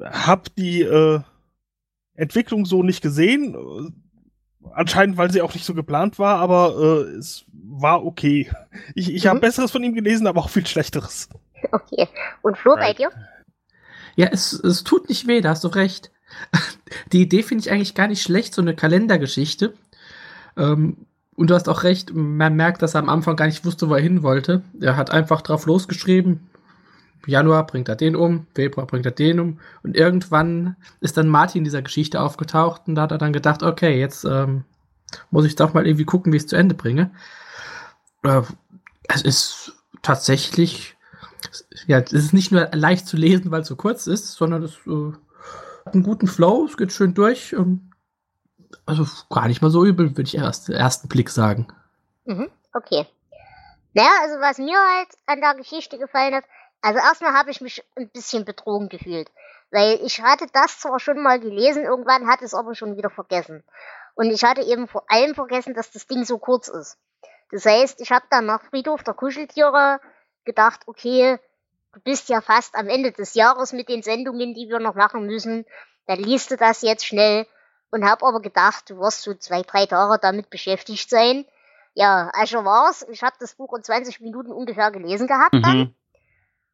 hab 0.00 0.54
die 0.56 0.82
äh, 0.82 1.20
Entwicklung 2.14 2.64
so 2.64 2.82
nicht 2.82 3.02
gesehen. 3.02 3.54
äh, 3.54 3.90
Anscheinend, 4.72 5.18
weil 5.18 5.30
sie 5.30 5.42
auch 5.42 5.52
nicht 5.52 5.66
so 5.66 5.74
geplant 5.74 6.18
war, 6.18 6.38
aber 6.38 6.74
äh, 7.06 7.16
es 7.18 7.44
war 7.52 8.02
okay. 8.04 8.50
Ich, 8.94 9.12
ich 9.12 9.26
habe 9.26 9.36
Mhm. 9.36 9.42
Besseres 9.42 9.70
von 9.70 9.84
ihm 9.84 9.94
gelesen, 9.94 10.26
aber 10.26 10.40
auch 10.40 10.48
viel 10.50 10.66
Schlechteres. 10.66 11.28
Okay. 11.72 12.08
Und 12.42 12.58
Flo, 12.58 12.74
bei 12.74 12.88
Right. 12.88 12.98
dir? 12.98 13.10
Ja, 14.16 14.26
es, 14.30 14.52
es 14.52 14.84
tut 14.84 15.08
nicht 15.08 15.26
weh, 15.26 15.40
da 15.40 15.48
hast 15.50 15.64
du 15.64 15.68
recht. 15.68 16.10
Die 17.12 17.22
Idee 17.22 17.42
finde 17.42 17.62
ich 17.62 17.70
eigentlich 17.70 17.94
gar 17.94 18.08
nicht 18.08 18.22
schlecht, 18.22 18.54
so 18.54 18.62
eine 18.62 18.74
Kalendergeschichte. 18.74 19.74
Ähm, 20.56 21.06
und 21.36 21.50
du 21.50 21.54
hast 21.54 21.68
auch 21.68 21.82
recht, 21.82 22.14
man 22.14 22.54
merkt, 22.54 22.82
dass 22.82 22.94
er 22.94 23.00
am 23.00 23.08
Anfang 23.08 23.36
gar 23.36 23.46
nicht 23.46 23.64
wusste, 23.64 23.88
wo 23.88 23.94
er 23.94 24.02
hin 24.02 24.22
wollte. 24.22 24.62
Er 24.80 24.96
hat 24.96 25.10
einfach 25.10 25.42
drauf 25.42 25.66
losgeschrieben. 25.66 26.48
Januar 27.26 27.66
bringt 27.66 27.88
er 27.88 27.96
den 27.96 28.14
um, 28.16 28.46
Februar 28.54 28.86
bringt 28.86 29.06
er 29.06 29.12
den 29.12 29.40
um. 29.40 29.58
Und 29.82 29.96
irgendwann 29.96 30.76
ist 31.00 31.16
dann 31.16 31.28
Martin 31.28 31.60
in 31.60 31.64
dieser 31.64 31.82
Geschichte 31.82 32.20
aufgetaucht 32.20 32.82
und 32.86 32.94
da 32.94 33.02
hat 33.02 33.12
er 33.12 33.18
dann 33.18 33.32
gedacht, 33.32 33.62
okay, 33.62 33.98
jetzt 33.98 34.24
ähm, 34.24 34.64
muss 35.30 35.46
ich 35.46 35.56
doch 35.56 35.74
mal 35.74 35.86
irgendwie 35.86 36.04
gucken, 36.04 36.32
wie 36.32 36.36
ich 36.36 36.42
es 36.42 36.48
zu 36.48 36.56
Ende 36.56 36.74
bringe. 36.74 37.10
Äh, 38.22 38.42
es 39.08 39.22
ist 39.22 39.72
tatsächlich 40.02 40.94
ja, 41.86 41.98
es 41.98 42.12
ist 42.12 42.32
nicht 42.32 42.52
nur 42.52 42.68
leicht 42.72 43.06
zu 43.06 43.16
lesen, 43.16 43.50
weil 43.50 43.62
es 43.62 43.68
so 43.68 43.76
kurz 43.76 44.06
ist, 44.06 44.32
sondern 44.32 44.62
es 44.62 44.74
äh, 44.86 45.12
einen 45.86 46.02
guten 46.02 46.26
Flow, 46.26 46.66
es 46.66 46.76
geht 46.76 46.92
schön 46.92 47.14
durch. 47.14 47.54
Also 48.86 49.06
gar 49.30 49.48
nicht 49.48 49.62
mal 49.62 49.70
so 49.70 49.84
übel, 49.84 50.10
würde 50.10 50.28
ich 50.28 50.36
erst 50.36 50.68
ersten 50.68 51.08
Blick 51.08 51.30
sagen. 51.30 51.68
Mhm. 52.24 52.50
Okay. 52.72 53.06
Naja, 53.92 54.10
also 54.22 54.40
was 54.40 54.58
mir 54.58 54.76
halt 54.76 55.08
an 55.26 55.40
der 55.40 55.54
Geschichte 55.54 55.98
gefallen 55.98 56.34
hat, 56.34 56.44
also 56.82 56.98
erstmal 56.98 57.32
habe 57.32 57.50
ich 57.50 57.60
mich 57.60 57.82
ein 57.96 58.10
bisschen 58.10 58.44
betrogen 58.44 58.88
gefühlt. 58.88 59.30
Weil 59.70 59.98
ich 60.04 60.20
hatte 60.20 60.46
das 60.52 60.78
zwar 60.78 61.00
schon 61.00 61.22
mal 61.22 61.40
gelesen, 61.40 61.84
irgendwann 61.84 62.26
hatte 62.28 62.44
es 62.44 62.54
aber 62.54 62.74
schon 62.74 62.96
wieder 62.96 63.10
vergessen. 63.10 63.64
Und 64.14 64.30
ich 64.30 64.44
hatte 64.44 64.62
eben 64.62 64.86
vor 64.86 65.04
allem 65.08 65.34
vergessen, 65.34 65.74
dass 65.74 65.90
das 65.90 66.06
Ding 66.06 66.24
so 66.24 66.38
kurz 66.38 66.68
ist. 66.68 66.98
Das 67.50 67.64
heißt, 67.66 68.00
ich 68.00 68.10
habe 68.10 68.26
dann 68.30 68.46
nach 68.46 68.62
Friedhof 68.64 69.02
der 69.02 69.14
Kuscheltiere 69.14 70.00
gedacht, 70.44 70.82
okay, 70.86 71.38
du 71.94 72.00
bist 72.00 72.28
ja 72.28 72.40
fast 72.40 72.74
am 72.74 72.88
Ende 72.88 73.12
des 73.12 73.34
Jahres 73.34 73.72
mit 73.72 73.88
den 73.88 74.02
Sendungen, 74.02 74.54
die 74.54 74.68
wir 74.68 74.80
noch 74.80 74.94
machen 74.94 75.26
müssen. 75.26 75.64
Dann 76.06 76.18
liest 76.18 76.50
du 76.50 76.56
das 76.56 76.82
jetzt 76.82 77.06
schnell 77.06 77.46
und 77.90 78.04
habe 78.04 78.26
aber 78.26 78.40
gedacht, 78.40 78.90
du 78.90 78.98
wirst 78.98 79.22
so 79.22 79.34
zwei, 79.34 79.62
drei 79.62 79.86
Tage 79.86 80.18
damit 80.20 80.50
beschäftigt 80.50 81.08
sein. 81.08 81.46
Ja, 81.94 82.30
also 82.34 82.64
war's. 82.64 83.06
Ich 83.08 83.22
habe 83.22 83.36
das 83.38 83.54
Buch 83.54 83.72
in 83.76 83.84
20 83.84 84.20
Minuten 84.20 84.52
ungefähr 84.52 84.90
gelesen 84.90 85.26
gehabt 85.28 85.54
dann 85.62 85.78
Mhm. 85.78 85.94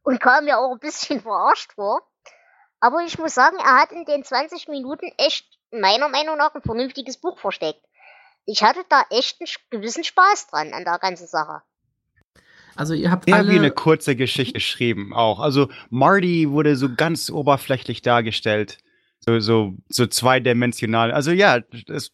und 0.03 0.21
kam 0.21 0.45
mir 0.47 0.59
auch 0.59 0.73
ein 0.73 0.79
bisschen 0.79 1.21
verarscht 1.23 1.75
vor. 1.75 2.03
Aber 2.81 3.01
ich 3.03 3.19
muss 3.19 3.35
sagen, 3.35 3.59
er 3.59 3.79
hat 3.79 3.93
in 3.93 4.07
den 4.07 4.25
20 4.25 4.69
Minuten 4.69 5.13
echt 5.19 5.47
meiner 5.71 6.09
Meinung 6.09 6.39
nach 6.39 6.55
ein 6.55 6.63
vernünftiges 6.63 7.19
Buch 7.19 7.39
versteckt. 7.39 7.85
Ich 8.47 8.63
hatte 8.65 8.83
da 8.89 9.05
echt 9.11 9.41
einen 9.41 9.51
gewissen 9.71 10.03
Spaß 10.03 10.47
dran 10.49 10.73
an 10.73 10.85
der 10.85 10.99
ganzen 10.99 11.27
Sache. 11.27 11.63
Also 12.77 12.95
ihr 12.95 13.11
habt 13.11 13.29
Eher 13.29 13.37
alle 13.37 13.51
wie 13.51 13.59
eine 13.59 13.71
kurze 13.71 14.17
Geschichte 14.17 14.55
geschrieben 14.55 15.13
auch. 15.13 15.41
Also 15.41 15.69
Marty 15.91 16.51
wurde 16.51 16.77
so 16.77 16.95
ganz 16.95 17.31
oberflächlich 17.31 18.03
dargestellt. 18.03 18.79
So, 19.21 19.39
so, 19.39 19.75
so 19.89 20.07
zweidimensional. 20.07 21.13
Also 21.13 21.31
ja, 21.31 21.61
es, 21.89 22.13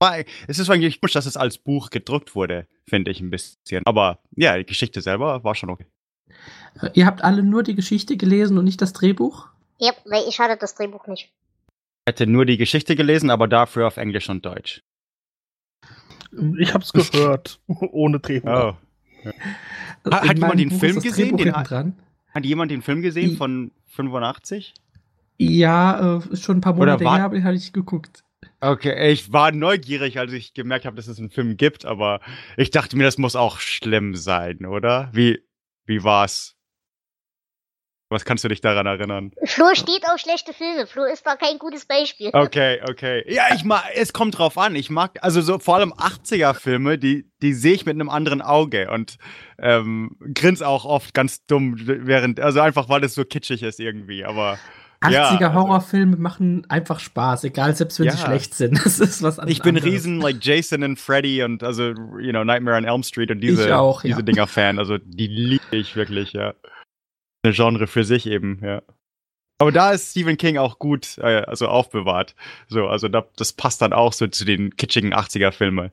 war, 0.00 0.24
es 0.48 0.58
ist 0.58 0.70
eigentlich 0.70 1.00
gut, 1.00 1.14
dass 1.14 1.26
es 1.26 1.36
als 1.36 1.58
Buch 1.58 1.90
gedruckt 1.90 2.34
wurde, 2.34 2.66
finde 2.88 3.10
ich 3.10 3.20
ein 3.20 3.30
bisschen. 3.30 3.82
Aber 3.84 4.20
ja, 4.34 4.56
die 4.56 4.64
Geschichte 4.64 5.00
selber 5.00 5.44
war 5.44 5.54
schon 5.54 5.70
okay. 5.70 5.86
äh, 6.80 6.90
ihr 6.94 7.06
habt 7.06 7.22
alle 7.22 7.42
nur 7.42 7.62
die 7.62 7.74
Geschichte 7.74 8.16
gelesen 8.16 8.56
und 8.58 8.64
nicht 8.64 8.80
das 8.80 8.92
Drehbuch? 8.92 9.48
Ja, 9.78 9.92
weil 10.06 10.24
ich 10.28 10.38
hatte 10.38 10.56
das 10.56 10.74
Drehbuch 10.74 11.06
nicht. 11.06 11.30
Ich 12.06 12.10
hätte 12.10 12.26
nur 12.26 12.46
die 12.46 12.56
Geschichte 12.56 12.96
gelesen, 12.96 13.30
aber 13.30 13.48
dafür 13.48 13.86
auf 13.86 13.96
Englisch 13.96 14.28
und 14.28 14.44
Deutsch. 14.44 14.82
Ich 16.58 16.74
hab's 16.74 16.92
gehört, 16.92 17.60
ohne 17.66 18.20
Drehbuch. 18.20 18.74
Oh. 18.74 18.76
Hat 20.10 20.24
in 20.24 20.36
jemand 20.36 20.60
den 20.60 20.68
Buch 20.70 20.80
Film 20.80 21.00
gesehen, 21.00 21.36
den 21.36 21.52
dran. 21.52 21.96
Hat 22.32 22.44
jemand 22.44 22.70
den 22.70 22.82
Film 22.82 23.02
gesehen 23.02 23.36
von 23.36 23.70
85? 23.88 24.74
Ja, 25.38 26.18
äh, 26.18 26.32
ist 26.32 26.42
schon 26.42 26.58
ein 26.58 26.60
paar 26.60 26.74
Monate 26.74 27.04
her, 27.04 27.24
aber 27.24 27.34
den 27.34 27.44
hatte 27.44 27.56
ich 27.56 27.72
geguckt. 27.72 28.24
Okay, 28.60 29.12
ich 29.12 29.32
war 29.32 29.52
neugierig, 29.52 30.18
als 30.18 30.32
ich 30.32 30.54
gemerkt 30.54 30.84
habe, 30.84 30.96
dass 30.96 31.06
es 31.06 31.18
einen 31.18 31.30
Film 31.30 31.56
gibt, 31.56 31.84
aber 31.84 32.20
ich 32.56 32.70
dachte 32.70 32.96
mir, 32.96 33.04
das 33.04 33.18
muss 33.18 33.36
auch 33.36 33.58
schlimm 33.58 34.14
sein, 34.14 34.64
oder? 34.64 35.10
Wie, 35.12 35.40
wie 35.86 36.02
war's? 36.02 36.56
Was 38.14 38.24
kannst 38.24 38.44
du 38.44 38.48
dich 38.48 38.60
daran 38.60 38.86
erinnern? 38.86 39.32
Flo 39.44 39.66
steht 39.74 40.04
auf 40.10 40.18
schlechte 40.18 40.52
Filme. 40.52 40.86
Flo 40.86 41.04
ist 41.04 41.26
da 41.26 41.36
kein 41.36 41.58
gutes 41.58 41.84
Beispiel. 41.84 42.30
Okay, 42.32 42.80
okay. 42.88 43.24
Ja, 43.28 43.44
ich 43.54 43.64
mag, 43.64 43.82
es 43.94 44.12
kommt 44.12 44.38
drauf 44.38 44.56
an. 44.56 44.74
Ich 44.76 44.88
mag, 44.88 45.18
also 45.22 45.40
so 45.42 45.58
vor 45.58 45.74
allem 45.76 45.92
80er-Filme, 45.92 46.96
die, 46.98 47.28
die 47.42 47.52
sehe 47.52 47.74
ich 47.74 47.86
mit 47.86 47.94
einem 47.96 48.08
anderen 48.08 48.40
Auge 48.40 48.90
und 48.90 49.18
ähm, 49.58 50.16
grins 50.34 50.62
auch 50.62 50.84
oft 50.84 51.12
ganz 51.12 51.44
dumm, 51.46 51.74
während, 51.78 52.40
also 52.40 52.60
einfach, 52.60 52.88
weil 52.88 53.04
es 53.04 53.14
so 53.14 53.24
kitschig 53.24 53.62
ist 53.62 53.80
irgendwie, 53.80 54.24
aber. 54.24 54.58
Ja, 55.10 55.30
80er 55.32 55.44
also- 55.48 55.52
Horrorfilme 55.54 56.16
machen 56.16 56.64
einfach 56.70 56.98
Spaß, 56.98 57.44
egal, 57.44 57.74
selbst 57.76 58.00
wenn 58.00 58.10
sie 58.10 58.16
Ja. 58.16 58.24
schlecht 58.24 58.54
sind. 58.54 58.78
Das 58.84 59.00
ist 59.00 59.22
was 59.22 59.38
Ich 59.46 59.60
bin 59.60 59.76
anderes. 59.76 59.92
riesen 59.92 60.20
like 60.20 60.36
Jason 60.40 60.82
und 60.82 60.98
Freddy 60.98 61.42
und 61.42 61.62
also 61.62 61.88
you 62.18 62.30
know 62.30 62.42
Nightmare 62.42 62.76
on 62.78 62.84
Elm 62.84 63.02
Street 63.02 63.30
und 63.30 63.40
diese 63.40 63.76
auch, 63.76 64.02
ja. 64.02 64.08
diese 64.08 64.24
Dinger 64.24 64.46
Fan, 64.46 64.78
also 64.78 64.96
die 64.98 65.26
liebe 65.26 65.64
ich 65.76 65.94
wirklich, 65.96 66.32
ja. 66.32 66.54
Eine 67.44 67.52
Genre 67.52 67.86
für 67.86 68.04
sich 68.04 68.26
eben, 68.26 68.60
ja. 68.64 68.82
Aber 69.58 69.70
da 69.70 69.92
ist 69.92 70.10
Stephen 70.10 70.38
King 70.38 70.56
auch 70.56 70.78
gut 70.78 71.18
äh, 71.18 71.42
also 71.42 71.68
aufbewahrt. 71.68 72.34
So, 72.68 72.88
also 72.88 73.08
da, 73.08 73.26
das 73.36 73.52
passt 73.52 73.82
dann 73.82 73.92
auch 73.92 74.14
so 74.14 74.26
zu 74.26 74.44
den 74.44 74.76
kitschigen 74.76 75.14
80er 75.14 75.52
Filmen. 75.52 75.92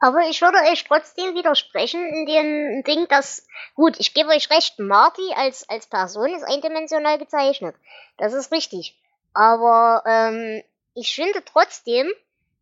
Aber 0.00 0.28
ich 0.28 0.42
würde 0.42 0.58
euch 0.70 0.84
trotzdem 0.84 1.34
widersprechen 1.36 2.04
in 2.04 2.26
dem 2.26 2.82
Ding, 2.84 3.06
dass, 3.08 3.46
gut, 3.74 3.94
ich 4.00 4.12
gebe 4.12 4.30
euch 4.30 4.50
recht, 4.50 4.78
Marty 4.80 5.22
als, 5.36 5.68
als 5.68 5.86
Person 5.86 6.34
ist 6.34 6.42
eindimensional 6.42 7.18
gezeichnet. 7.18 7.76
Das 8.18 8.32
ist 8.32 8.50
richtig. 8.50 8.98
Aber 9.32 10.02
ähm, 10.04 10.62
ich 10.94 11.14
finde 11.14 11.44
trotzdem, 11.44 12.10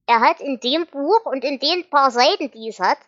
er 0.06 0.20
hat 0.20 0.40
in 0.40 0.60
dem 0.60 0.86
Buch 0.86 1.24
und 1.24 1.42
in 1.42 1.58
den 1.58 1.88
paar 1.88 2.10
Seiten, 2.10 2.50
die 2.50 2.68
es 2.68 2.80
hat, 2.80 2.98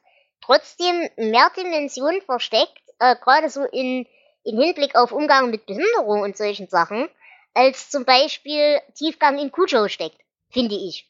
trotzdem 0.41 1.09
mehr 1.17 1.51
Dimensionen 1.55 2.23
versteckt, 2.23 2.81
äh, 2.99 3.17
gerade 3.17 3.51
so 3.51 3.63
in, 3.65 4.07
in 4.45 4.61
Hinblick 4.61 4.97
auf 4.97 5.13
Umgang 5.13 5.51
mit 5.51 5.67
Behinderung 5.67 6.23
und 6.23 6.37
solchen 6.37 6.69
Sachen, 6.69 7.09
als 7.55 7.91
zum 7.91 8.05
Beispiel 8.05 8.79
Tiefgang 8.95 9.39
in 9.39 9.51
Cujo 9.51 9.89
steckt, 9.89 10.21
finde 10.51 10.75
ich. 10.75 11.09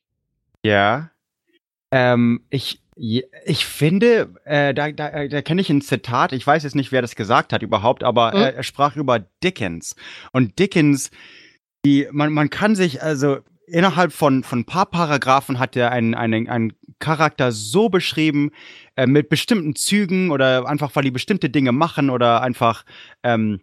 Ja. 0.64 1.10
Ähm, 1.90 2.44
ich, 2.50 2.80
ich 2.96 3.66
finde, 3.66 4.34
äh, 4.44 4.74
da, 4.74 4.90
da, 4.92 5.08
äh, 5.08 5.28
da 5.28 5.42
kenne 5.42 5.60
ich 5.60 5.70
ein 5.70 5.82
Zitat, 5.82 6.32
ich 6.32 6.46
weiß 6.46 6.62
jetzt 6.62 6.76
nicht, 6.76 6.92
wer 6.92 7.02
das 7.02 7.16
gesagt 7.16 7.52
hat 7.52 7.62
überhaupt, 7.62 8.04
aber 8.04 8.32
Hm? 8.32 8.40
äh, 8.40 8.50
er 8.50 8.62
sprach 8.62 8.96
über 8.96 9.18
Dickens. 9.42 9.96
Und 10.32 10.58
Dickens, 10.58 11.10
die, 11.84 12.08
man, 12.12 12.32
man 12.32 12.50
kann 12.50 12.74
sich, 12.76 13.02
also 13.02 13.38
innerhalb 13.66 14.12
von, 14.12 14.42
von 14.44 14.60
ein 14.60 14.64
paar 14.66 14.86
Paragraphen 14.86 15.58
hat 15.58 15.76
er 15.76 15.92
einen, 15.92 16.14
einen, 16.14 16.48
einen 16.48 16.72
Charakter 17.00 17.50
so 17.50 17.88
beschrieben, 17.88 18.52
äh, 18.96 19.06
mit 19.06 19.28
bestimmten 19.28 19.74
Zügen 19.74 20.30
oder 20.30 20.66
einfach, 20.66 20.94
weil 20.94 21.02
die 21.02 21.10
bestimmte 21.10 21.50
Dinge 21.50 21.72
machen 21.72 22.10
oder 22.10 22.42
einfach 22.42 22.84
ähm, 23.24 23.60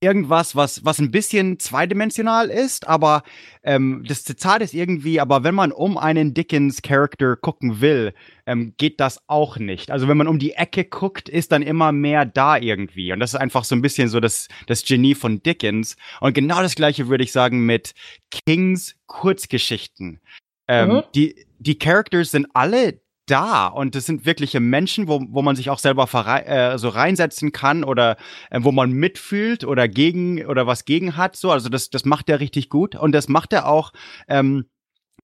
irgendwas, 0.00 0.54
was, 0.54 0.84
was 0.84 0.98
ein 1.00 1.10
bisschen 1.10 1.58
zweidimensional 1.58 2.50
ist, 2.50 2.86
aber 2.86 3.22
ähm, 3.64 4.04
das 4.06 4.24
Zitat 4.24 4.62
ist 4.62 4.74
irgendwie, 4.74 5.20
aber 5.20 5.42
wenn 5.42 5.54
man 5.54 5.72
um 5.72 5.98
einen 5.98 6.34
Dickens-Charakter 6.34 7.36
gucken 7.36 7.80
will, 7.80 8.14
ähm, 8.46 8.74
geht 8.76 9.00
das 9.00 9.20
auch 9.26 9.58
nicht. 9.58 9.90
Also 9.90 10.06
wenn 10.06 10.16
man 10.16 10.28
um 10.28 10.38
die 10.38 10.52
Ecke 10.52 10.84
guckt, 10.84 11.28
ist 11.28 11.50
dann 11.50 11.62
immer 11.62 11.90
mehr 11.92 12.24
da 12.24 12.56
irgendwie. 12.56 13.12
Und 13.12 13.20
das 13.20 13.34
ist 13.34 13.40
einfach 13.40 13.64
so 13.64 13.74
ein 13.74 13.82
bisschen 13.82 14.08
so 14.08 14.20
das, 14.20 14.48
das 14.66 14.84
Genie 14.84 15.14
von 15.14 15.42
Dickens. 15.42 15.96
Und 16.20 16.34
genau 16.34 16.62
das 16.62 16.76
gleiche 16.76 17.08
würde 17.08 17.24
ich 17.24 17.32
sagen 17.32 17.66
mit 17.66 17.92
Kings 18.30 18.94
Kurzgeschichten. 19.06 20.20
Ähm, 20.68 20.88
Mhm. 20.88 21.02
die, 21.14 21.46
die 21.58 21.78
Characters 21.78 22.30
sind 22.30 22.46
alle 22.54 23.00
da 23.26 23.66
und 23.66 23.94
das 23.94 24.06
sind 24.06 24.24
wirkliche 24.24 24.60
Menschen, 24.60 25.06
wo, 25.08 25.20
wo 25.28 25.42
man 25.42 25.56
sich 25.56 25.70
auch 25.70 25.78
selber 25.78 26.06
verrei 26.06 26.40
äh, 26.42 26.78
so 26.78 26.88
reinsetzen 26.88 27.52
kann 27.52 27.84
oder 27.84 28.16
äh, 28.50 28.60
wo 28.62 28.72
man 28.72 28.92
mitfühlt 28.92 29.64
oder 29.64 29.86
gegen 29.88 30.46
oder 30.46 30.66
was 30.66 30.84
gegen 30.84 31.16
hat. 31.16 31.36
So, 31.36 31.50
also 31.50 31.68
das, 31.68 31.90
das 31.90 32.04
macht 32.04 32.28
er 32.30 32.40
richtig 32.40 32.68
gut 32.70 32.94
und 32.94 33.12
das 33.12 33.28
macht 33.28 33.52
er 33.52 33.66
auch. 33.66 33.92
Ähm, 34.28 34.66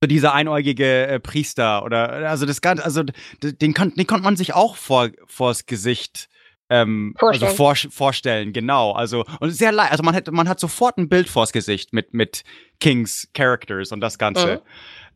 so 0.03 0.09
dieser 0.09 0.35
einäugige 0.35 1.07
äh, 1.07 1.21
Priester 1.21 1.83
oder 1.83 2.29
also 2.29 2.45
das 2.45 2.61
ganze, 2.61 2.85
also 2.85 3.05
den, 3.43 3.73
kann, 3.73 3.95
den 3.95 4.07
konnte 4.07 4.25
man 4.25 4.37
sich 4.37 4.53
auch 4.53 4.77
vor 4.77 5.09
vors 5.27 5.65
Gesicht 5.65 6.29
ähm, 6.71 7.15
Vorstellen. 7.19 7.49
also 7.49 7.57
vor, 7.57 7.77
vorstellen, 7.77 8.53
genau. 8.53 8.93
Also 8.93 9.25
und 9.41 9.51
sehr 9.51 9.73
leicht, 9.73 9.93
also 9.93 10.03
man 10.03 10.15
hat 10.15 10.31
man 10.31 10.49
hat 10.49 10.61
sofort 10.61 10.99
ein 10.99 11.09
Bild 11.09 11.29
vors 11.29 11.53
Gesicht 11.53 11.93
mit 11.93 12.15
mit 12.15 12.45
Kings 12.81 13.29
Characters 13.35 13.93
und 13.93 14.01
das 14.01 14.19
Ganze. 14.19 14.57
Mhm. 14.57 14.61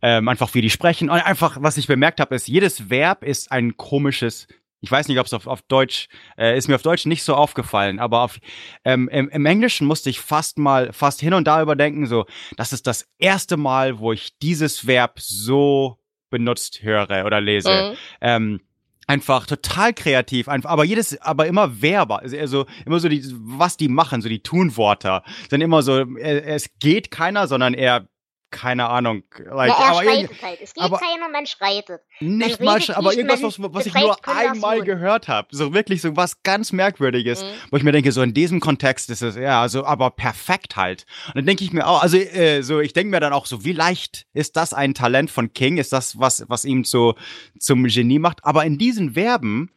Ähm, 0.00 0.28
einfach 0.28 0.54
wie 0.54 0.61
die 0.61 0.70
sprechen 0.70 1.11
und 1.11 1.18
einfach 1.18 1.56
was 1.61 1.76
ich 1.76 1.88
bemerkt 1.88 2.20
habe 2.20 2.32
ist 2.32 2.46
jedes 2.46 2.88
Verb 2.88 3.24
ist 3.24 3.50
ein 3.50 3.76
komisches 3.76 4.46
ich 4.80 4.90
weiß 4.90 5.08
nicht, 5.08 5.18
ob 5.18 5.26
es 5.26 5.34
auf, 5.34 5.46
auf 5.46 5.62
Deutsch, 5.62 6.08
äh, 6.37 6.56
ist 6.56 6.68
mir 6.68 6.76
auf 6.76 6.82
Deutsch 6.82 7.06
nicht 7.06 7.24
so 7.24 7.34
aufgefallen, 7.34 7.98
aber 7.98 8.22
auf, 8.22 8.38
ähm, 8.84 9.08
im, 9.08 9.28
im 9.28 9.46
Englischen 9.46 9.87
musste 9.87 10.08
ich 10.11 10.20
fast 10.20 10.58
mal, 10.58 10.92
fast 10.92 11.20
hin 11.20 11.34
und 11.34 11.48
da 11.48 11.61
überdenken, 11.61 12.06
so, 12.06 12.26
das 12.56 12.72
ist 12.72 12.87
das 12.87 13.08
erste 13.18 13.56
Mal, 13.56 13.98
wo 13.98 14.12
ich 14.12 14.38
dieses 14.38 14.87
Verb 14.87 15.18
so 15.18 15.98
benutzt 16.30 16.82
höre 16.82 17.24
oder 17.24 17.40
lese. 17.40 17.70
Mhm. 17.70 17.96
Ähm, 18.20 18.61
einfach 19.09 19.47
total 19.47 19.94
kreativ, 19.94 20.49
einfach, 20.49 20.71
aber 20.71 20.85
jedes, 20.85 21.21
aber 21.23 21.47
immer 21.47 21.81
Verba, 21.81 22.16
also 22.16 22.37
also 22.37 22.66
immer 22.85 23.01
so 23.01 23.09
die, 23.09 23.25
was 23.40 23.77
die 23.77 23.88
machen, 23.88 24.21
so 24.21 24.29
die 24.29 24.42
Tunwörter, 24.42 25.25
sind 25.51 25.62
immer 25.62 25.83
so, 25.83 25.99
äh, 25.99 26.42
es 26.42 26.79
geht 26.79 27.11
keiner, 27.11 27.49
sondern 27.49 27.75
eher, 27.75 28.07
keine 28.50 28.88
Ahnung, 28.88 29.22
like, 29.50 29.68
ja, 29.70 29.78
er 29.78 29.90
aber 29.90 30.02
schreitet 30.02 30.42
halt. 30.42 30.58
Es 30.62 30.74
geht 30.74 30.82
aber- 30.82 30.98
keiner, 30.98 31.28
man 31.28 31.46
schreitet. 31.46 32.00
nicht 32.20 32.61
Man 32.61 32.78
mal, 32.78 32.94
aber 32.94 33.12
irgendwas, 33.14 33.42
was, 33.42 33.58
was 33.61 33.87
ich 33.87 33.94
nur 33.94 34.16
einmal 34.28 34.82
gehört 34.82 35.28
habe. 35.28 35.48
So 35.50 35.74
wirklich 35.74 36.00
so 36.02 36.16
was 36.16 36.42
ganz 36.42 36.72
Merkwürdiges, 36.72 37.42
Mhm. 37.42 37.46
wo 37.70 37.76
ich 37.76 37.82
mir 37.82 37.92
denke, 37.92 38.11
so 38.12 38.22
in 38.22 38.34
diesem 38.34 38.61
Kontext 38.61 39.11
ist 39.11 39.22
es, 39.22 39.37
ja, 39.37 39.61
also 39.61 39.84
aber 39.84 40.11
perfekt 40.11 40.76
halt. 40.76 41.04
Und 41.28 41.37
dann 41.37 41.46
denke 41.46 41.62
ich 41.64 41.72
mir 41.72 41.87
auch, 41.87 42.02
also 42.02 42.16
äh, 42.16 42.62
so, 42.62 42.80
ich 42.80 42.92
denke 42.92 43.11
mir 43.11 43.20
dann 43.20 43.32
auch 43.32 43.46
so, 43.46 43.64
wie 43.64 43.72
leicht 43.72 44.26
ist 44.32 44.56
das 44.56 44.72
ein 44.72 44.94
Talent 44.94 45.30
von 45.30 45.52
King? 45.52 45.76
Ist 45.76 45.92
das 45.92 46.18
was, 46.18 46.44
was 46.48 46.64
ihm 46.64 46.84
so 46.84 47.14
zum 47.58 47.84
Genie 47.87 48.18
macht? 48.18 48.44
Aber 48.44 48.64
in 48.64 48.78
diesen 48.78 49.12
Verben 49.12 49.70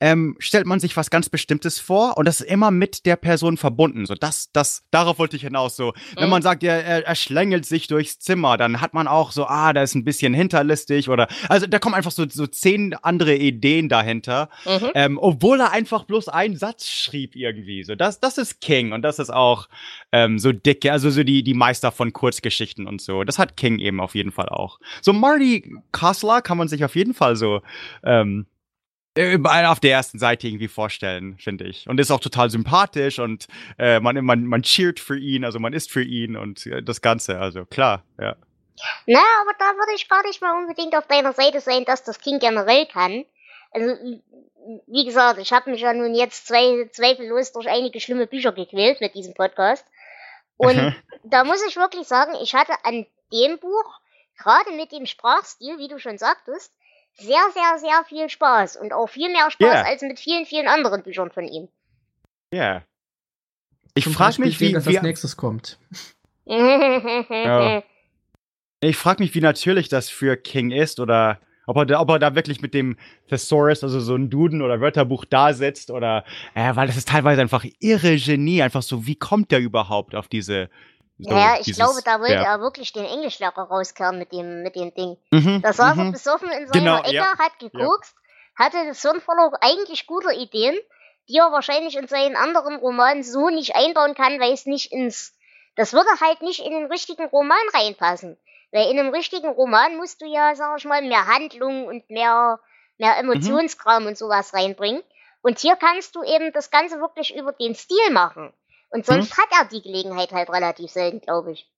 ähm, 0.00 0.36
stellt 0.38 0.66
man 0.66 0.80
sich 0.80 0.96
was 0.96 1.10
ganz 1.10 1.28
Bestimmtes 1.28 1.78
vor 1.78 2.16
und 2.16 2.26
das 2.26 2.40
ist 2.40 2.50
immer 2.50 2.70
mit 2.70 3.06
der 3.06 3.16
Person 3.16 3.56
verbunden. 3.56 4.06
So, 4.06 4.14
das, 4.14 4.50
das, 4.52 4.84
darauf 4.90 5.18
wollte 5.18 5.36
ich 5.36 5.42
hinaus. 5.42 5.76
So, 5.76 5.94
wenn 6.16 6.28
man 6.28 6.42
sagt, 6.42 6.62
er, 6.62 6.84
er, 6.84 7.06
er 7.06 7.14
schlängelt 7.14 7.66
sich 7.66 7.86
durchs 7.86 8.18
Zimmer, 8.18 8.56
dann 8.56 8.80
hat 8.80 8.94
man 8.94 9.08
auch 9.08 9.32
so, 9.32 9.46
ah, 9.46 9.72
da 9.72 9.82
ist 9.82 9.94
ein 9.94 10.04
bisschen 10.04 10.34
hinterlistig 10.34 11.08
oder, 11.08 11.28
also 11.48 11.66
da 11.66 11.78
kommen 11.78 11.94
einfach 11.94 12.10
so, 12.10 12.26
so 12.28 12.46
zehn 12.46 12.94
andere 13.02 13.34
Ideen 13.36 13.88
dahinter, 13.88 14.48
Mhm. 14.64 14.90
ähm, 14.94 15.18
obwohl 15.20 15.60
er 15.60 15.72
einfach 15.72 16.04
bloß 16.04 16.28
einen 16.28 16.56
Satz 16.56 16.88
schrieb 16.88 17.36
irgendwie. 17.36 17.82
So, 17.84 17.94
das, 17.94 18.20
das 18.20 18.38
ist 18.38 18.60
King 18.60 18.92
und 18.92 19.02
das 19.02 19.18
ist 19.18 19.30
auch 19.32 19.68
ähm, 20.12 20.38
so 20.38 20.52
dicke, 20.52 20.92
also 20.92 21.10
so 21.10 21.22
die, 21.24 21.42
die 21.42 21.54
Meister 21.54 21.92
von 21.92 22.12
Kurzgeschichten 22.12 22.86
und 22.86 23.00
so. 23.00 23.24
Das 23.24 23.38
hat 23.38 23.56
King 23.56 23.78
eben 23.78 24.00
auf 24.00 24.14
jeden 24.14 24.32
Fall 24.32 24.48
auch. 24.48 24.78
So 25.02 25.12
Marty 25.12 25.72
Kostler 25.92 26.42
kann 26.42 26.58
man 26.58 26.68
sich 26.68 26.84
auf 26.84 26.96
jeden 26.96 27.14
Fall 27.14 27.36
so 27.36 27.62
ähm, 28.04 28.46
äh, 29.16 29.38
auf 29.66 29.80
der 29.80 29.92
ersten 29.92 30.18
Seite 30.18 30.46
irgendwie 30.46 30.68
vorstellen, 30.68 31.38
finde 31.38 31.64
ich. 31.64 31.88
Und 31.88 31.98
ist 31.98 32.10
auch 32.10 32.20
total 32.20 32.50
sympathisch 32.50 33.18
und 33.18 33.46
äh, 33.78 34.00
man, 34.00 34.24
man, 34.24 34.44
man 34.44 34.62
cheert 34.62 35.00
für 35.00 35.18
ihn, 35.18 35.44
also 35.44 35.58
man 35.58 35.72
ist 35.72 35.90
für 35.90 36.02
ihn 36.02 36.36
und 36.36 36.66
äh, 36.66 36.82
das 36.82 37.00
Ganze, 37.00 37.38
also 37.38 37.64
klar, 37.64 38.04
ja. 38.20 38.36
Na, 39.06 39.20
aber 39.40 39.52
da 39.58 39.76
würde 39.76 39.92
ich 39.94 40.08
gar 40.08 40.22
nicht 40.26 40.42
mal 40.42 40.52
unbedingt 40.58 40.94
auf 40.94 41.06
deiner 41.06 41.32
Seite 41.32 41.60
sein, 41.60 41.84
dass 41.84 42.04
das 42.04 42.20
King 42.20 42.38
generell 42.38 42.86
kann. 42.86 43.24
Also, 43.70 44.20
wie 44.86 45.04
gesagt, 45.04 45.38
ich 45.38 45.52
habe 45.52 45.70
mich 45.70 45.80
ja 45.80 45.92
nun 45.92 46.14
jetzt 46.14 46.46
zwei, 46.46 46.88
zweifellos 46.92 47.52
durch 47.52 47.68
einige 47.68 48.00
schlimme 48.00 48.26
Bücher 48.26 48.52
gequält 48.52 49.00
mit 49.00 49.14
diesem 49.14 49.34
Podcast. 49.34 49.86
Und 50.56 50.94
da 51.24 51.44
muss 51.44 51.64
ich 51.66 51.76
wirklich 51.76 52.06
sagen, 52.06 52.34
ich 52.42 52.54
hatte 52.54 52.72
an 52.84 53.06
dem 53.32 53.58
Buch, 53.58 54.00
gerade 54.38 54.72
mit 54.72 54.92
dem 54.92 55.06
Sprachstil, 55.06 55.78
wie 55.78 55.88
du 55.88 55.98
schon 55.98 56.18
sagtest, 56.18 56.72
sehr, 57.18 57.42
sehr, 57.52 57.78
sehr 57.78 58.04
viel 58.08 58.28
Spaß. 58.28 58.76
Und 58.76 58.92
auch 58.92 59.08
viel 59.08 59.30
mehr 59.30 59.50
Spaß 59.50 59.74
Ja. 59.74 59.82
als 59.82 60.02
mit 60.02 60.18
vielen, 60.18 60.44
vielen 60.46 60.68
anderen 60.68 61.02
Büchern 61.02 61.30
von 61.30 61.44
ihm. 61.48 61.68
Ja. 62.52 62.82
Ich 63.94 64.04
Zum 64.04 64.12
frage 64.12 64.40
mich, 64.42 64.60
wie, 64.60 64.70
wie 64.72 64.76
als 64.76 65.02
nächstes 65.02 65.36
kommt. 65.36 65.78
Ja. 66.48 67.82
ich 68.80 68.96
frage 68.96 69.20
mich, 69.22 69.34
wie 69.34 69.40
natürlich 69.40 69.88
das 69.88 70.08
für 70.08 70.36
King 70.36 70.70
ist 70.70 71.00
oder 71.00 71.40
ob 71.66 71.76
er, 71.78 71.86
da, 71.86 72.00
ob 72.00 72.08
er 72.10 72.20
da 72.20 72.36
wirklich 72.36 72.60
mit 72.62 72.72
dem 72.72 72.96
Thesaurus, 73.28 73.82
also 73.82 73.98
so 73.98 74.14
ein 74.14 74.30
Duden 74.30 74.62
oder 74.62 74.80
Wörterbuch 74.80 75.24
da 75.24 75.52
sitzt 75.52 75.90
oder, 75.90 76.24
äh, 76.54 76.76
weil 76.76 76.86
das 76.86 76.96
ist 76.96 77.08
teilweise 77.08 77.40
einfach 77.40 77.64
irre 77.80 78.16
Genie, 78.16 78.62
einfach 78.62 78.82
so, 78.82 79.06
wie 79.08 79.16
kommt 79.16 79.50
der 79.50 79.58
überhaupt 79.58 80.14
auf 80.14 80.28
diese, 80.28 80.70
so, 81.18 81.30
ja, 81.30 81.56
ich 81.58 81.72
glaube, 81.74 82.00
da 82.04 82.20
wollte 82.20 82.34
Verb? 82.34 82.46
er 82.46 82.60
wirklich 82.60 82.92
den 82.92 83.06
Englischlehrer 83.06 83.62
rauskehren 83.62 84.18
mit 84.18 84.32
dem, 84.32 84.62
mit 84.62 84.76
dem 84.76 84.92
Ding. 84.94 85.16
Mhm, 85.30 85.62
Da 85.62 85.72
saß 85.72 85.96
er 85.96 86.04
mhm. 86.04 86.12
besoffen 86.12 86.50
in 86.50 86.66
seiner 86.66 86.72
Genau, 86.72 86.98
Ecke, 86.98 87.14
ja. 87.14 87.38
hat 87.38 87.58
geguckt, 87.58 88.14
hatte 88.54 88.84
das 88.86 89.00
Hirn 89.00 89.20
voller 89.20 89.50
eigentlich 89.60 90.06
guter 90.06 90.32
Ideen, 90.32 90.76
die 91.28 91.38
er 91.38 91.52
wahrscheinlich 91.52 91.96
in 91.96 92.06
seinen 92.06 92.36
anderen 92.36 92.76
Romanen 92.76 93.22
so 93.22 93.48
nicht 93.48 93.74
einbauen 93.74 94.14
kann, 94.14 94.38
weil 94.40 94.52
es 94.52 94.66
nicht 94.66 94.92
ins, 94.92 95.34
das 95.74 95.92
würde 95.92 96.10
halt 96.20 96.42
nicht 96.42 96.60
in 96.60 96.72
den 96.72 96.86
richtigen 96.86 97.24
Roman 97.26 97.56
reinpassen. 97.72 98.36
Weil 98.72 98.90
in 98.90 98.98
einem 98.98 99.12
richtigen 99.12 99.48
Roman 99.48 99.96
musst 99.96 100.20
du 100.20 100.26
ja, 100.26 100.54
sag 100.54 100.78
ich 100.78 100.84
mal, 100.84 101.00
mehr 101.00 101.26
Handlung 101.26 101.86
und 101.86 102.08
mehr, 102.10 102.60
mehr 102.98 103.16
Emotionskram 103.16 104.02
mhm. 104.02 104.08
und 104.10 104.18
sowas 104.18 104.52
reinbringen. 104.52 105.02
Und 105.40 105.60
hier 105.60 105.76
kannst 105.76 106.14
du 106.14 106.22
eben 106.24 106.52
das 106.52 106.70
Ganze 106.70 107.00
wirklich 107.00 107.34
über 107.34 107.52
den 107.52 107.74
Stil 107.74 108.10
machen. 108.10 108.52
Und 108.96 109.04
sonst 109.04 109.36
mhm. 109.36 109.42
hat 109.42 109.48
er 109.50 109.68
die 109.68 109.82
Gelegenheit 109.82 110.32
halt 110.32 110.48
relativ 110.48 110.90
selten, 110.90 111.20
glaube 111.20 111.52
ich. 111.52 111.70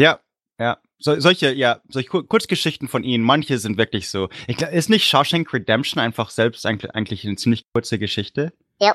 Ja, 0.00 0.20
ja. 0.60 0.78
So, 1.00 1.18
solche, 1.18 1.52
ja, 1.52 1.80
solche 1.88 2.08
Kurzgeschichten 2.08 2.86
von 2.86 3.02
ihnen, 3.02 3.24
manche 3.24 3.58
sind 3.58 3.78
wirklich 3.78 4.10
so. 4.10 4.28
Ich 4.46 4.56
glaub, 4.56 4.70
ist 4.70 4.88
nicht 4.88 5.08
Shawshank 5.08 5.52
Redemption 5.52 6.00
einfach 6.00 6.30
selbst 6.30 6.64
eigentlich, 6.66 6.94
eigentlich 6.94 7.26
eine 7.26 7.34
ziemlich 7.34 7.64
kurze 7.72 7.98
Geschichte? 7.98 8.52
Ja. 8.78 8.94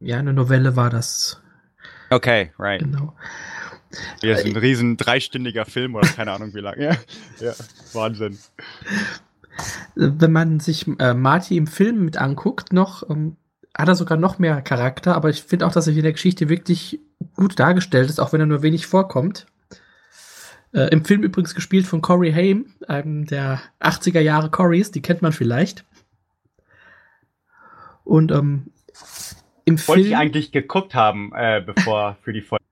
Ja, 0.00 0.18
eine 0.18 0.34
Novelle 0.34 0.76
war 0.76 0.90
das. 0.90 1.40
Okay, 2.10 2.52
right. 2.58 2.80
Genau. 2.80 3.16
Ja, 4.20 4.34
ist 4.34 4.44
ein 4.44 4.56
riesen 4.56 4.98
dreistündiger 4.98 5.64
Film 5.64 5.94
oder 5.94 6.06
keine 6.06 6.32
Ahnung 6.32 6.52
wie 6.52 6.60
lang. 6.60 6.78
Ja, 6.78 6.98
ja 7.40 7.54
Wahnsinn. 7.94 8.38
Wenn 9.94 10.32
man 10.32 10.60
sich 10.60 10.86
äh, 10.98 11.14
Marty 11.14 11.56
im 11.56 11.66
Film 11.66 12.04
mit 12.04 12.18
anguckt, 12.18 12.74
noch 12.74 13.08
ähm, 13.08 13.38
hat 13.76 13.88
er 13.88 13.94
sogar 13.94 14.16
noch 14.16 14.38
mehr 14.38 14.62
Charakter, 14.62 15.14
aber 15.14 15.30
ich 15.30 15.42
finde 15.42 15.66
auch, 15.66 15.72
dass 15.72 15.86
er 15.86 15.94
in 15.94 16.02
der 16.02 16.12
Geschichte 16.12 16.48
wirklich 16.48 17.00
gut 17.34 17.58
dargestellt 17.58 18.08
ist, 18.08 18.18
auch 18.20 18.32
wenn 18.32 18.40
er 18.40 18.46
nur 18.46 18.62
wenig 18.62 18.86
vorkommt. 18.86 19.46
Äh, 20.72 20.88
Im 20.88 21.04
Film 21.04 21.22
übrigens 21.22 21.54
gespielt 21.54 21.86
von 21.86 22.00
Corey 22.00 22.32
Haim, 22.32 22.66
einem 22.88 23.26
der 23.26 23.60
80er 23.80 24.20
Jahre 24.20 24.50
Corys, 24.50 24.90
die 24.90 25.02
kennt 25.02 25.22
man 25.22 25.32
vielleicht. 25.32 25.84
Und 28.04 28.30
ähm, 28.30 28.70
im 29.64 29.78
Wollte 29.88 30.02
Film. 30.02 30.06
ich 30.06 30.16
eigentlich 30.16 30.52
geguckt 30.52 30.94
haben, 30.94 31.32
äh, 31.34 31.62
bevor 31.64 32.16
für 32.22 32.32
die 32.32 32.40
Folge. 32.40 32.64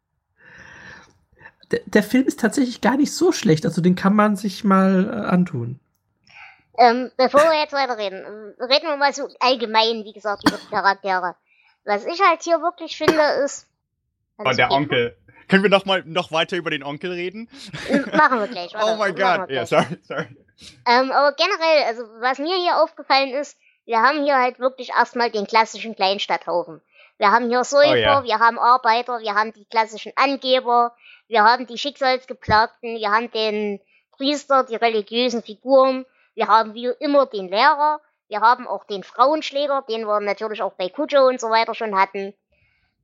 Der, 1.71 1.81
der, 1.87 2.03
Film 2.03 2.27
ist 2.27 2.41
tatsächlich 2.41 2.81
gar 2.81 2.97
nicht 2.97 3.13
so 3.13 3.33
schlecht, 3.33 3.67
also 3.67 3.81
den 3.81 3.97
kann 3.97 4.15
man 4.15 4.37
sich 4.37 4.65
mal 4.65 5.07
äh, 5.07 5.27
antun. 5.27 5.81
Ähm, 6.79 7.11
bevor 7.17 7.41
wir 7.41 7.59
jetzt 7.59 7.73
weiterreden, 7.73 8.55
reden 8.59 8.89
wir 8.89 8.97
mal 8.97 9.13
so 9.13 9.29
allgemein, 9.41 10.05
wie 10.05 10.13
gesagt, 10.13 10.49
über 10.49 10.59
Charaktere. 10.71 11.37
Was 11.85 12.05
ich 12.07 12.21
halt 12.21 12.43
hier 12.43 12.61
wirklich 12.61 12.97
finde, 12.97 13.23
ist. 13.45 13.69
Oh, 14.39 14.51
der 14.51 14.71
Onkel. 14.71 15.17
Können 15.49 15.63
wir 15.63 15.71
noch 15.71 15.85
mal 15.85 16.03
noch 16.07 16.33
weiter 16.33 16.57
über 16.57 16.71
den 16.71 16.83
Onkel 16.83 17.13
reden? 17.13 17.49
Machen 18.13 18.41
wir 18.41 18.49
gleich. 18.49 18.73
Warte, 18.75 18.93
oh 18.93 18.97
mein 18.97 19.15
Gott. 19.15 19.51
Ja, 19.51 19.67
sorry, 19.67 19.99
sorry. 20.03 20.27
Ähm, 20.87 21.13
aber 21.13 21.37
generell, 21.37 21.85
also 21.87 22.03
was 22.21 22.39
mir 22.39 22.57
hier 22.57 22.81
aufgefallen 22.81 23.35
ist, 23.35 23.59
wir 23.85 24.01
haben 24.01 24.25
hier 24.25 24.37
halt 24.37 24.59
wirklich 24.59 24.91
erstmal 24.91 25.31
den 25.31 25.47
klassischen 25.47 25.95
Kleinstadthaufen. 25.95 26.81
Wir 27.19 27.31
haben 27.31 27.49
hier 27.49 27.63
Säufer, 27.65 27.91
oh, 27.91 27.95
yeah. 27.95 28.25
wir 28.25 28.39
haben 28.39 28.59
Arbeiter, 28.59 29.21
wir 29.21 29.35
haben 29.35 29.53
die 29.53 29.67
klassischen 29.67 30.13
Angeber, 30.17 30.97
wir 31.29 31.45
haben 31.45 31.67
die 31.67 31.79
Schicksalsgeplagten, 31.79 32.97
wir 32.97 33.11
haben 33.11 33.31
den 33.31 33.81
Priester, 34.13 34.65
die 34.65 34.77
religiösen 34.77 35.43
Figuren, 35.43 36.07
wir 36.35 36.49
haben 36.49 36.75
wie 36.75 36.87
immer 37.01 37.27
den 37.27 37.49
Lehrer, 37.49 38.01
wir 38.29 38.41
haben 38.41 38.67
auch 38.67 38.85
den 38.85 39.05
Frauenschläger, 39.05 39.85
den 39.89 40.07
wir 40.07 40.21
natürlich 40.21 40.63
auch 40.63 40.73
bei 40.73 40.89
Kujo 40.89 41.27
und 41.29 41.41
so 41.41 41.51
weiter 41.51 41.75
schon 41.75 41.99
hatten. 41.99 42.35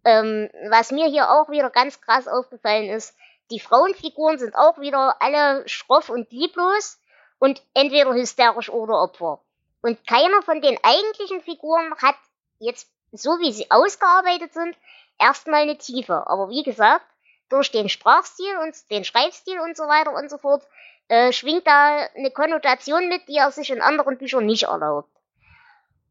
Ähm, 0.04 0.48
was 0.70 0.92
mir 0.92 1.06
hier 1.06 1.30
auch 1.30 1.50
wieder 1.50 1.70
ganz 1.70 2.00
krass 2.00 2.26
aufgefallen 2.26 2.88
ist, 2.88 3.14
die 3.50 3.60
Frauenfiguren 3.60 4.38
sind 4.38 4.54
auch 4.54 4.78
wieder 4.78 5.16
alle 5.20 5.68
schroff 5.68 6.08
und 6.08 6.30
lieblos 6.30 6.98
und 7.38 7.62
entweder 7.74 8.14
hysterisch 8.14 8.70
oder 8.70 9.02
Opfer. 9.02 9.40
Und 9.82 10.06
keiner 10.06 10.42
von 10.42 10.60
den 10.60 10.78
eigentlichen 10.82 11.42
Figuren 11.42 11.94
hat 12.00 12.16
jetzt, 12.58 12.88
so 13.12 13.38
wie 13.40 13.52
sie 13.52 13.70
ausgearbeitet 13.70 14.52
sind, 14.52 14.76
erstmal 15.18 15.62
eine 15.62 15.78
Tiefe. 15.78 16.26
Aber 16.26 16.48
wie 16.50 16.62
gesagt, 16.62 17.04
durch 17.48 17.70
den 17.70 17.88
Sprachstil 17.88 18.56
und 18.58 18.90
den 18.90 19.04
Schreibstil 19.04 19.58
und 19.60 19.76
so 19.76 19.84
weiter 19.84 20.14
und 20.14 20.30
so 20.30 20.38
fort, 20.38 20.62
äh, 21.10 21.32
schwingt 21.32 21.66
da 21.66 22.06
eine 22.14 22.30
Konnotation 22.30 23.08
mit, 23.08 23.26
die 23.26 23.38
er 23.38 23.50
sich 23.50 23.70
in 23.70 23.82
anderen 23.82 24.16
Büchern 24.16 24.46
nicht 24.46 24.62
erlaubt. 24.62 25.10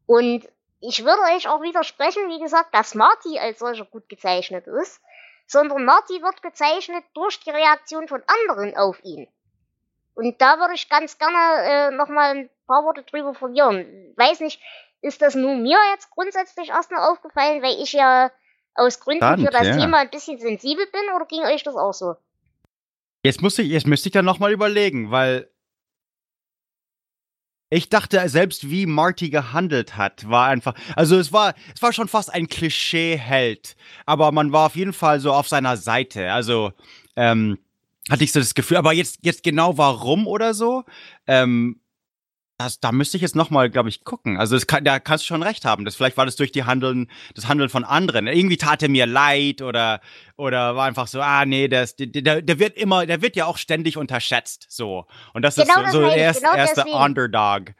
Und 0.04 0.46
ich 0.80 1.06
würde 1.06 1.22
euch 1.34 1.48
auch 1.48 1.62
widersprechen, 1.62 2.28
wie 2.28 2.38
gesagt, 2.38 2.74
dass 2.74 2.94
Marty 2.94 3.38
als 3.38 3.60
solcher 3.60 3.86
gut 3.86 4.10
gezeichnet 4.10 4.66
ist, 4.66 5.00
sondern 5.46 5.86
Marty 5.86 6.20
wird 6.20 6.42
gezeichnet 6.42 7.02
durch 7.14 7.40
die 7.40 7.50
Reaktion 7.50 8.08
von 8.08 8.22
anderen 8.26 8.76
auf 8.76 9.02
ihn. 9.02 9.26
Und 10.14 10.38
da 10.42 10.58
würde 10.58 10.74
ich 10.74 10.90
ganz 10.90 11.16
gerne 11.16 11.38
äh, 11.62 11.90
nochmal 11.92 12.32
ein 12.32 12.50
paar 12.66 12.84
Worte 12.84 13.02
drüber 13.02 13.32
verlieren. 13.32 14.12
Weiß 14.16 14.40
nicht, 14.40 14.60
ist 15.00 15.22
das 15.22 15.34
nur 15.34 15.54
mir 15.54 15.78
jetzt 15.92 16.10
grundsätzlich 16.10 16.68
erstmal 16.68 17.10
aufgefallen, 17.10 17.62
weil 17.62 17.80
ich 17.82 17.94
ja 17.94 18.30
aus 18.74 19.00
Gründen 19.00 19.24
Spannend, 19.24 19.46
für 19.46 19.52
das 19.52 19.66
ja. 19.66 19.78
Thema 19.78 19.98
ein 19.98 20.10
bisschen 20.10 20.38
sensibel 20.38 20.86
bin, 20.88 21.14
oder 21.16 21.24
ging 21.24 21.42
euch 21.44 21.62
das 21.62 21.74
auch 21.74 21.94
so? 21.94 22.16
Jetzt, 23.24 23.42
muss 23.42 23.58
ich, 23.58 23.68
jetzt 23.68 23.86
müsste 23.86 24.08
ich 24.08 24.12
dann 24.12 24.24
nochmal 24.24 24.52
überlegen, 24.52 25.10
weil 25.10 25.50
ich 27.72 27.88
dachte, 27.88 28.28
selbst 28.28 28.68
wie 28.68 28.86
Marty 28.86 29.30
gehandelt 29.30 29.96
hat, 29.96 30.28
war 30.28 30.48
einfach, 30.48 30.74
also 30.96 31.16
es 31.16 31.32
war, 31.32 31.54
es 31.74 31.80
war 31.82 31.92
schon 31.92 32.08
fast 32.08 32.32
ein 32.32 32.48
Klischee-Held, 32.48 33.76
aber 34.06 34.32
man 34.32 34.50
war 34.52 34.66
auf 34.66 34.76
jeden 34.76 34.92
Fall 34.92 35.20
so 35.20 35.32
auf 35.32 35.48
seiner 35.48 35.76
Seite. 35.76 36.32
Also 36.32 36.72
ähm, 37.14 37.58
hatte 38.10 38.24
ich 38.24 38.32
so 38.32 38.40
das 38.40 38.54
Gefühl, 38.54 38.78
aber 38.78 38.92
jetzt, 38.92 39.20
jetzt 39.22 39.44
genau 39.44 39.78
warum 39.78 40.26
oder 40.26 40.52
so, 40.52 40.84
ähm, 41.28 41.80
das, 42.60 42.78
da 42.78 42.92
müsste 42.92 43.16
ich 43.16 43.22
jetzt 43.22 43.36
nochmal, 43.36 43.70
glaube 43.70 43.88
ich, 43.88 44.04
gucken. 44.04 44.36
Also 44.36 44.54
das 44.54 44.66
kann, 44.66 44.84
da 44.84 45.00
kannst 45.00 45.24
du 45.24 45.28
schon 45.28 45.42
recht 45.42 45.64
haben. 45.64 45.86
Das, 45.86 45.96
vielleicht 45.96 46.18
war 46.18 46.26
das 46.26 46.36
durch 46.36 46.52
die 46.52 46.64
Handeln, 46.64 47.10
das 47.34 47.48
Handeln 47.48 47.70
von 47.70 47.84
anderen. 47.84 48.26
Irgendwie 48.26 48.58
tat 48.58 48.82
er 48.82 48.90
mir 48.90 49.06
leid 49.06 49.62
oder, 49.62 50.02
oder 50.36 50.76
war 50.76 50.86
einfach 50.86 51.06
so, 51.06 51.22
ah 51.22 51.46
nee, 51.46 51.68
der, 51.68 51.88
der, 51.98 52.42
der 52.42 52.58
wird 52.58 52.76
immer, 52.76 53.06
der 53.06 53.22
wird 53.22 53.34
ja 53.34 53.46
auch 53.46 53.56
ständig 53.56 53.96
unterschätzt. 53.96 54.66
So. 54.68 55.06
Und 55.32 55.40
das 55.42 55.56
genau 55.56 55.80
ist 55.80 55.92
so, 55.92 56.02
so 56.02 56.08
er 56.08 56.32
ist, 56.32 56.40
genau 56.42 56.52
er 56.52 56.64
ist 56.64 56.74
der 56.74 56.86
Underdog. 56.86 57.72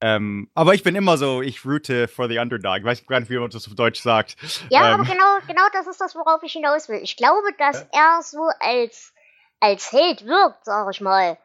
Ähm, 0.00 0.48
aber 0.54 0.74
ich 0.74 0.84
bin 0.84 0.94
immer 0.94 1.16
so, 1.16 1.42
ich 1.42 1.64
route 1.64 2.06
for 2.06 2.28
the 2.28 2.38
underdog. 2.38 2.78
Ich 2.78 2.84
weiß 2.84 3.06
gar 3.08 3.18
nicht, 3.18 3.30
wie 3.30 3.38
man 3.38 3.50
das 3.50 3.66
auf 3.66 3.74
Deutsch 3.74 4.00
sagt. 4.00 4.36
Ja, 4.70 4.94
ähm. 4.94 5.00
aber 5.00 5.02
genau, 5.02 5.38
genau 5.48 5.62
das 5.72 5.88
ist 5.88 6.00
das, 6.00 6.14
worauf 6.14 6.44
ich 6.44 6.52
hinaus 6.52 6.88
will. 6.88 7.00
Ich 7.02 7.16
glaube, 7.16 7.48
dass 7.58 7.84
er 7.90 8.20
so 8.22 8.48
als, 8.60 9.12
als 9.58 9.90
Held 9.90 10.24
wirkt, 10.26 10.64
sag 10.64 10.88
ich 10.92 11.00
mal. 11.00 11.36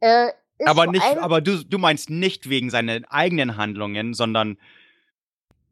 Äh, 0.00 0.32
aber 0.66 0.86
nicht, 0.86 1.18
aber 1.18 1.40
du, 1.40 1.64
du 1.64 1.78
meinst 1.78 2.10
nicht 2.10 2.48
wegen 2.48 2.70
seinen 2.70 3.04
eigenen 3.06 3.56
Handlungen, 3.56 4.14
sondern. 4.14 4.58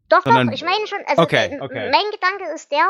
Doch, 0.08 0.22
sondern, 0.22 0.48
doch, 0.48 0.54
ich 0.54 0.64
meine 0.64 0.86
schon, 0.86 0.98
also 1.06 1.22
okay, 1.22 1.54
äh, 1.54 1.60
okay. 1.60 1.90
mein 1.90 2.10
Gedanke 2.10 2.52
ist 2.54 2.72
der, 2.72 2.88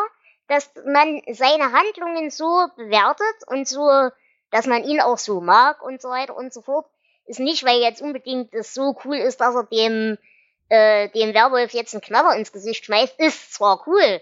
dass 0.49 0.71
man 0.87 1.21
seine 1.31 1.73
Handlungen 1.73 2.31
so 2.31 2.67
bewertet 2.77 3.47
und 3.47 3.69
so, 3.69 4.11
dass 4.51 4.67
man 4.67 4.85
ihn 4.85 5.01
auch 5.01 5.19
so 5.19 5.41
mag 5.41 5.83
und 5.83 6.01
so 6.01 6.09
weiter 6.09 6.37
und 6.37 6.53
so 6.53 6.63
fort. 6.63 6.87
Ist 7.27 7.41
nicht, 7.41 7.65
weil 7.65 7.81
jetzt 7.81 8.03
unbedingt 8.03 8.53
es 8.55 8.75
so 8.75 8.99
cool 9.05 9.17
ist, 9.17 9.41
dass 9.41 9.55
er 9.55 9.65
dem, 9.65 10.19
äh, 10.69 11.09
dem 11.11 11.35
Werwolf 11.35 11.73
jetzt 11.73 11.95
einen 11.95 12.01
Knaller 12.01 12.35
ins 12.37 12.53
Gesicht 12.53 12.85
schmeißt, 12.85 13.21
ist 13.21 13.55
zwar 13.55 13.87
cool, 13.87 14.21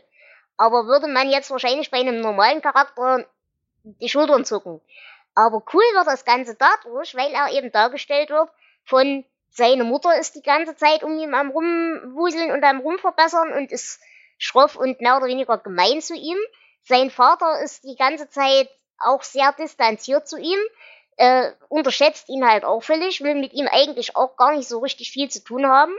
aber 0.59 0.87
würde 0.87 1.07
man 1.07 1.31
jetzt 1.31 1.51
wahrscheinlich 1.51 1.91
bei 1.91 1.99
einem 1.99 2.21
normalen 2.21 2.61
Charakter 2.61 3.25
die 3.85 4.09
Schultern 4.09 4.45
zucken. 4.45 4.81
Aber 5.39 5.63
cool 5.73 5.85
wird 5.95 6.09
das 6.09 6.25
Ganze 6.25 6.57
dadurch, 6.57 7.15
weil 7.15 7.31
er 7.31 7.53
eben 7.53 7.71
dargestellt 7.71 8.29
wird 8.31 8.51
von 8.83 9.25
seine 9.51 9.85
Mutter 9.85 10.19
ist 10.19 10.35
die 10.35 10.43
ganze 10.43 10.75
Zeit 10.75 11.05
um 11.05 11.17
ihn 11.17 11.33
am 11.33 11.51
Rumwuseln 11.51 12.51
und 12.51 12.65
am 12.65 12.81
Rumverbessern 12.81 13.53
und 13.53 13.71
ist 13.71 14.01
schroff 14.37 14.75
und 14.75 15.01
mehr 15.01 15.17
oder 15.17 15.27
weniger 15.27 15.57
gemein 15.59 16.03
zu 16.03 16.17
ihm. 16.17 16.37
Sein 16.83 17.11
Vater 17.11 17.61
ist 17.63 17.85
die 17.85 17.95
ganze 17.95 18.29
Zeit 18.29 18.69
auch 18.99 19.23
sehr 19.23 19.53
distanziert 19.53 20.27
zu 20.27 20.39
ihm, 20.39 20.59
äh, 21.19 21.53
unterschätzt 21.69 22.29
ihn 22.29 22.45
halt 22.45 22.65
auch 22.65 22.83
völlig, 22.83 23.23
will 23.23 23.37
mit 23.37 23.53
ihm 23.53 23.69
eigentlich 23.69 24.17
auch 24.17 24.37
gar 24.37 24.57
nicht 24.57 24.67
so 24.67 24.81
richtig 24.81 25.13
viel 25.13 25.31
zu 25.31 25.45
tun 25.45 25.69
haben. 25.69 25.95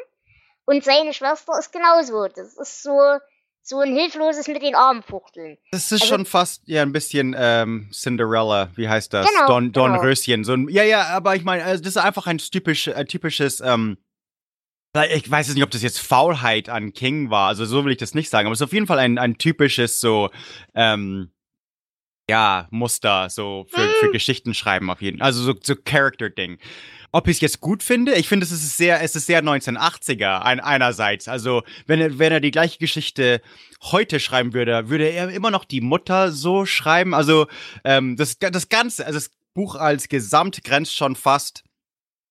Und 0.65 0.83
seine 0.83 1.13
Schwester 1.13 1.57
ist 1.57 1.71
genauso. 1.71 2.27
Das 2.27 2.57
ist 2.57 2.83
so, 2.83 3.19
so 3.61 3.79
ein 3.79 3.95
hilfloses 3.95 4.47
mit 4.47 4.61
den 4.61 4.75
Armen 4.75 5.03
fuchteln. 5.03 5.57
Das 5.71 5.91
ist 5.91 6.01
also, 6.01 6.05
schon 6.05 6.25
fast 6.25 6.63
ja 6.65 6.81
ein 6.81 6.91
bisschen 6.91 7.35
ähm, 7.37 7.89
Cinderella, 7.91 8.71
wie 8.75 8.89
heißt 8.89 9.13
das? 9.13 9.27
Genau, 9.27 9.47
Don, 9.47 9.71
Don 9.71 9.91
genau. 9.91 10.03
Röschen. 10.03 10.43
So 10.43 10.53
ein, 10.53 10.69
ja, 10.69 10.83
ja, 10.83 11.07
aber 11.07 11.35
ich 11.35 11.43
meine, 11.43 11.63
also 11.63 11.83
das 11.83 11.95
ist 11.95 12.01
einfach 12.01 12.27
ein 12.27 12.39
typisch, 12.39 12.87
äh, 12.87 13.05
typisches, 13.05 13.61
ähm, 13.61 13.97
ich 15.11 15.29
weiß 15.29 15.47
jetzt 15.47 15.55
nicht, 15.55 15.63
ob 15.63 15.69
das 15.69 15.83
jetzt 15.83 15.99
Faulheit 15.99 16.67
an 16.67 16.93
King 16.93 17.29
war, 17.29 17.47
also 17.47 17.63
so 17.65 17.85
will 17.85 17.91
ich 17.91 17.99
das 17.99 18.15
nicht 18.15 18.29
sagen, 18.29 18.47
aber 18.47 18.53
es 18.53 18.59
ist 18.59 18.65
auf 18.65 18.73
jeden 18.73 18.87
Fall 18.87 18.97
ein, 18.97 19.19
ein 19.19 19.37
typisches 19.37 19.99
so, 19.99 20.31
ähm, 20.73 21.31
ja, 22.29 22.67
Muster 22.71 23.29
so 23.29 23.65
für, 23.69 23.81
hm. 23.81 23.89
für 23.99 24.11
Geschichten 24.11 24.53
schreiben 24.53 24.89
auf 24.89 25.01
jeden 25.01 25.19
Fall. 25.19 25.25
Also 25.27 25.43
so, 25.43 25.53
so 25.61 25.75
Character-Ding. 25.75 26.59
Ob 27.11 27.27
ich 27.27 27.37
es 27.37 27.41
jetzt 27.41 27.61
gut 27.61 27.81
finde, 27.81 28.13
ich 28.13 28.27
finde, 28.27 28.45
es 28.45 28.51
ist 28.51 28.77
sehr, 28.77 29.01
es 29.01 29.15
ist 29.15 29.25
sehr 29.25 29.43
1980er 29.43 30.41
ein, 30.41 30.59
einerseits. 30.59 31.27
Also 31.27 31.63
wenn 31.87 31.99
er, 31.99 32.19
wenn 32.19 32.31
er 32.31 32.39
die 32.39 32.51
gleiche 32.51 32.77
Geschichte 32.77 33.41
heute 33.81 34.19
schreiben 34.19 34.53
würde, 34.53 34.89
würde 34.89 35.09
er 35.09 35.29
immer 35.29 35.51
noch 35.51 35.65
die 35.65 35.81
Mutter 35.81 36.31
so 36.31 36.65
schreiben. 36.65 37.13
Also 37.13 37.47
ähm, 37.83 38.15
das, 38.15 38.37
das 38.37 38.69
Ganze, 38.69 39.05
also 39.05 39.17
das 39.17 39.31
Buch 39.53 39.75
als 39.75 40.07
Gesamt 40.07 40.63
grenzt 40.63 40.95
schon 40.95 41.15
fast 41.15 41.63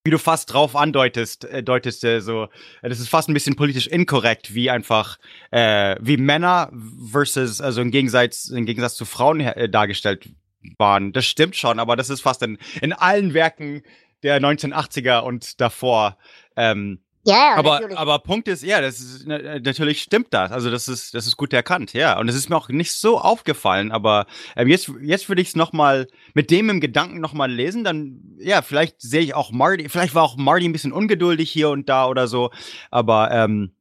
wie 0.04 0.10
du 0.10 0.18
fast 0.18 0.54
drauf 0.54 0.74
andeutest, 0.74 1.44
äh, 1.44 1.62
deutest, 1.62 2.02
äh, 2.02 2.20
so, 2.20 2.48
das 2.80 2.98
ist 2.98 3.10
fast 3.10 3.28
ein 3.28 3.34
bisschen 3.34 3.56
politisch 3.56 3.86
inkorrekt, 3.86 4.54
wie 4.54 4.70
einfach, 4.70 5.18
äh, 5.50 5.96
wie 6.00 6.16
Männer 6.16 6.72
versus, 7.12 7.60
also 7.60 7.82
im 7.82 7.90
Gegensatz, 7.90 8.46
im 8.46 8.64
Gegensatz 8.64 8.94
zu 8.94 9.04
Frauen 9.04 9.40
äh, 9.40 9.68
dargestellt 9.68 10.30
waren. 10.78 11.12
Das 11.12 11.26
stimmt 11.26 11.56
schon, 11.56 11.78
aber 11.78 11.94
das 11.94 12.08
ist 12.08 12.22
fast 12.22 12.42
in, 12.42 12.56
in 12.80 12.94
allen 12.94 13.34
Werken 13.34 13.82
der 14.22 14.40
1980er 14.40 15.20
und 15.20 15.60
davor. 15.60 16.16
Ähm, 16.56 17.00
Ja, 17.24 17.54
aber, 17.56 17.74
natürlich. 17.80 17.98
aber 17.98 18.18
Punkt 18.20 18.48
ist, 18.48 18.62
ja, 18.62 18.80
das 18.80 19.00
ist 19.00 19.24
na- 19.26 19.58
natürlich 19.58 20.00
stimmt 20.02 20.28
das. 20.30 20.50
Also 20.50 20.70
das 20.70 20.88
ist 20.88 21.14
das 21.14 21.26
ist 21.26 21.36
gut 21.36 21.52
erkannt, 21.52 21.92
ja. 21.92 22.18
Und 22.18 22.28
es 22.28 22.34
ist 22.34 22.48
mir 22.48 22.56
auch 22.56 22.68
nicht 22.68 22.92
so 22.92 23.18
aufgefallen, 23.20 23.92
aber 23.92 24.26
ähm, 24.56 24.68
jetzt 24.68 24.90
jetzt 25.02 25.28
würde 25.28 25.42
ich 25.42 25.48
es 25.48 25.56
noch 25.56 25.72
mal 25.72 26.06
mit 26.34 26.50
dem 26.50 26.70
im 26.70 26.80
Gedanken 26.80 27.20
noch 27.20 27.34
mal 27.34 27.50
lesen, 27.50 27.84
dann 27.84 28.22
ja, 28.38 28.62
vielleicht 28.62 29.00
sehe 29.02 29.20
ich 29.20 29.34
auch 29.34 29.50
Marty, 29.50 29.88
vielleicht 29.88 30.14
war 30.14 30.22
auch 30.22 30.36
Marty 30.36 30.64
ein 30.66 30.72
bisschen 30.72 30.92
ungeduldig 30.92 31.50
hier 31.50 31.68
und 31.70 31.88
da 31.88 32.06
oder 32.06 32.28
so, 32.28 32.50
aber 32.90 33.30
ähm, 33.30 33.72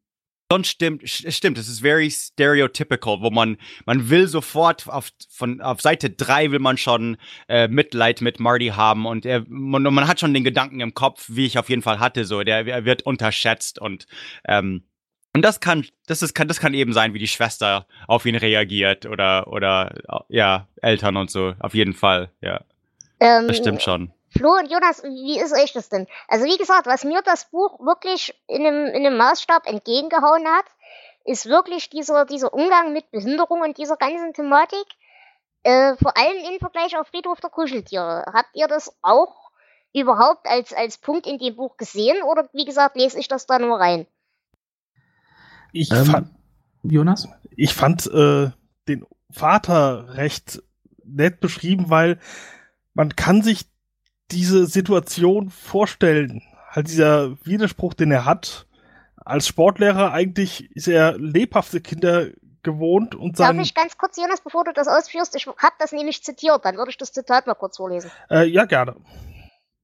sonst 0.52 0.70
stimmt 0.70 1.08
stimmt, 1.08 1.58
es 1.58 1.68
ist 1.68 1.82
very 1.82 2.10
stereotypical, 2.10 3.22
wo 3.22 3.30
man 3.30 3.58
man 3.86 4.10
will 4.10 4.28
sofort 4.28 4.88
auf 4.88 5.12
von 5.30 5.62
auf 5.62 5.82
Seite 5.82 6.10
drei 6.10 6.52
will 6.52 6.60
man 6.60 6.78
schon 6.78 7.18
äh, 7.48 7.68
Mitleid 7.68 8.22
mit 8.22 8.40
Marty 8.40 8.68
haben 8.68 9.06
und 9.06 9.26
er 9.26 9.44
man, 9.48 9.84
man 9.84 10.08
hat 10.08 10.20
schon 10.20 10.34
den 10.34 10.44
Gedanken 10.44 10.80
im 10.80 10.94
Kopf, 10.94 11.26
wie 11.28 11.46
ich 11.46 11.58
auf 11.58 11.70
jeden 11.70 11.82
Fall 11.82 12.00
hatte, 12.00 12.26
so 12.26 12.44
der 12.44 12.66
er 12.66 12.86
wird 12.86 13.04
unterschätzt 13.04 13.80
und 13.80 14.08
ähm, 14.48 14.84
und 15.34 15.42
das 15.44 15.60
kann 15.60 15.86
das 16.08 16.22
ist 16.22 16.34
kann 16.34 16.48
das 16.48 16.60
kann 16.60 16.74
eben 16.74 16.94
sein, 16.94 17.14
wie 17.14 17.20
die 17.20 17.28
Schwester 17.28 17.88
auf 18.08 18.26
ihn 18.26 18.36
reagiert 18.36 19.06
oder 19.06 19.48
oder 19.48 20.26
ja 20.30 20.68
Eltern 20.82 21.18
und 21.18 21.30
so 21.30 21.54
auf 21.60 21.74
jeden 21.74 21.94
Fall 21.94 22.32
ja. 22.42 22.64
Ähm, 23.20 23.48
das 23.48 23.58
stimmt 23.58 23.82
schon 23.82 24.14
Flo 24.30 24.52
und 24.52 24.70
Jonas, 24.72 25.04
wie 25.04 25.40
ist 25.40 25.54
euch 25.54 25.74
das 25.74 25.90
denn? 25.90 26.08
Also 26.28 26.46
wie 26.46 26.58
gesagt, 26.58 26.86
was 26.86 27.04
mir 27.04 27.22
das 27.22 27.50
Buch 27.50 27.80
wirklich 27.80 28.34
in 28.48 28.66
einem, 28.66 28.88
in 28.88 29.06
einem 29.06 29.18
Maßstab 29.18 29.68
entgegengehauen 29.68 30.46
hat, 30.48 30.66
ist 31.26 31.46
wirklich 31.48 31.90
dieser, 31.90 32.26
dieser 32.26 32.54
Umgang 32.54 32.94
mit 32.94 33.10
Behinderung 33.12 33.62
und 33.62 33.78
dieser 33.78 33.98
ganzen 33.98 34.34
Thematik. 34.34 34.86
Äh, 35.64 35.96
vor 35.98 36.18
allem 36.18 36.38
im 36.54 36.60
Vergleich 36.60 36.98
auf 36.98 37.08
Friedhof 37.08 37.42
der 37.42 37.50
Kuscheltiere. 37.50 38.26
Habt 38.34 38.50
ihr 38.54 38.68
das 38.68 38.96
auch 39.02 39.52
überhaupt 39.94 40.48
als, 40.48 40.74
als 40.74 40.98
Punkt 40.98 41.26
in 41.28 41.40
dem 41.40 41.56
Buch 41.56 41.78
gesehen 41.78 42.22
oder 42.24 42.48
wie 42.54 42.66
gesagt, 42.66 42.96
lese 42.96 43.20
ich 43.20 43.28
das 43.28 43.46
da 43.48 43.60
nur 43.60 43.80
rein? 43.80 44.08
Ich 45.74 45.92
Ähm, 45.92 46.06
fand, 46.06 46.30
Jonas? 46.84 47.28
ich 47.56 47.74
fand 47.74 48.08
äh, 48.08 48.52
den 48.88 49.06
Vater 49.30 50.16
recht 50.16 50.62
nett 51.04 51.40
beschrieben, 51.40 51.90
weil 51.90 52.20
man 52.94 53.16
kann 53.16 53.42
sich 53.42 53.66
diese 54.32 54.66
Situation 54.66 55.50
vorstellen. 55.50 56.42
Halt 56.70 56.88
dieser 56.88 57.38
Widerspruch, 57.46 57.94
den 57.94 58.12
er 58.12 58.26
hat. 58.26 58.68
Als 59.24 59.48
Sportlehrer 59.48 60.12
eigentlich 60.12 60.70
ist 60.76 60.88
er 60.88 61.18
lebhafte 61.18 61.82
Kinder 61.82 62.28
gewohnt 62.64 63.16
und 63.16 63.40
Darf 63.40 63.48
sein. 63.48 63.60
ich 63.60 63.74
ganz 63.74 63.98
kurz, 63.98 64.18
Jonas, 64.18 64.42
bevor 64.42 64.64
du 64.64 64.74
das 64.74 64.88
ausführst? 64.88 65.36
Ich 65.36 65.48
habe 65.48 65.76
das 65.80 65.92
nämlich 65.92 66.24
zitiert, 66.24 66.66
dann 66.66 66.78
würde 66.78 66.92
ich 66.92 66.98
das 66.98 67.14
Zitat 67.14 67.48
mal 67.48 67.56
kurz 67.56 67.78
vorlesen. 67.78 68.12
Äh, 68.30 68.46
ja, 68.46 68.66
gerne. 68.66 68.96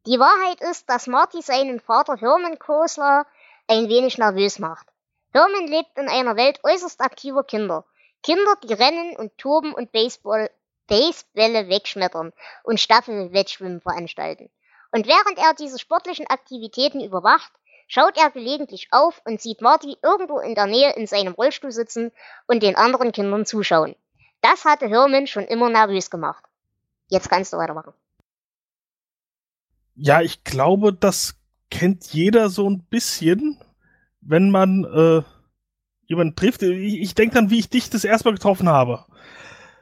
Die 0.05 0.19
Wahrheit 0.19 0.59
ist, 0.69 0.89
dass 0.89 1.07
Marty 1.07 1.41
seinen 1.41 1.79
Vater 1.79 2.17
Herman 2.17 2.59
Kosler 2.59 3.25
ein 3.67 3.87
wenig 3.87 4.17
nervös 4.17 4.59
macht. 4.59 4.87
Herman 5.31 5.67
lebt 5.67 5.97
in 5.97 6.09
einer 6.09 6.35
Welt 6.35 6.59
äußerst 6.63 6.99
aktiver 6.99 7.43
Kinder. 7.43 7.85
Kinder, 8.21 8.55
die 8.63 8.73
rennen 8.73 9.15
und 9.17 9.37
toben 9.37 9.73
und 9.73 9.91
Baseball, 9.91 10.49
Basebälle 10.93 11.69
wegschmettern 11.69 12.33
und 12.61 12.79
Staffelwettschwimmen 12.79 13.81
veranstalten. 13.81 14.51
Und 14.91 15.07
während 15.07 15.39
er 15.39 15.55
diese 15.55 15.79
sportlichen 15.79 16.27
Aktivitäten 16.27 17.01
überwacht, 17.01 17.51
schaut 17.87 18.15
er 18.15 18.29
gelegentlich 18.29 18.89
auf 18.91 19.19
und 19.25 19.41
sieht 19.41 19.61
Marty 19.61 19.97
irgendwo 20.03 20.37
in 20.37 20.53
der 20.53 20.67
Nähe 20.67 20.93
in 20.93 21.07
seinem 21.07 21.33
Rollstuhl 21.33 21.71
sitzen 21.71 22.11
und 22.45 22.61
den 22.61 22.75
anderen 22.75 23.11
Kindern 23.11 23.47
zuschauen. 23.47 23.95
Das 24.41 24.65
hatte 24.65 24.87
Herman 24.87 25.25
schon 25.25 25.45
immer 25.45 25.67
nervös 25.67 26.11
gemacht. 26.11 26.43
Jetzt 27.07 27.27
kannst 27.27 27.53
du 27.53 27.57
weitermachen. 27.57 27.93
Ja, 29.95 30.21
ich 30.21 30.43
glaube, 30.43 30.93
das 30.93 31.33
kennt 31.71 32.13
jeder 32.13 32.49
so 32.49 32.69
ein 32.69 32.83
bisschen, 32.83 33.59
wenn 34.21 34.51
man 34.51 34.83
äh, 34.85 35.23
jemanden 36.05 36.35
trifft. 36.35 36.61
Ich, 36.61 37.01
ich 37.01 37.15
denke 37.15 37.33
dann, 37.33 37.49
wie 37.49 37.57
ich 37.57 37.69
dich 37.69 37.89
das 37.89 38.03
erste 38.03 38.27
Mal 38.27 38.35
getroffen 38.35 38.69
habe. 38.69 39.05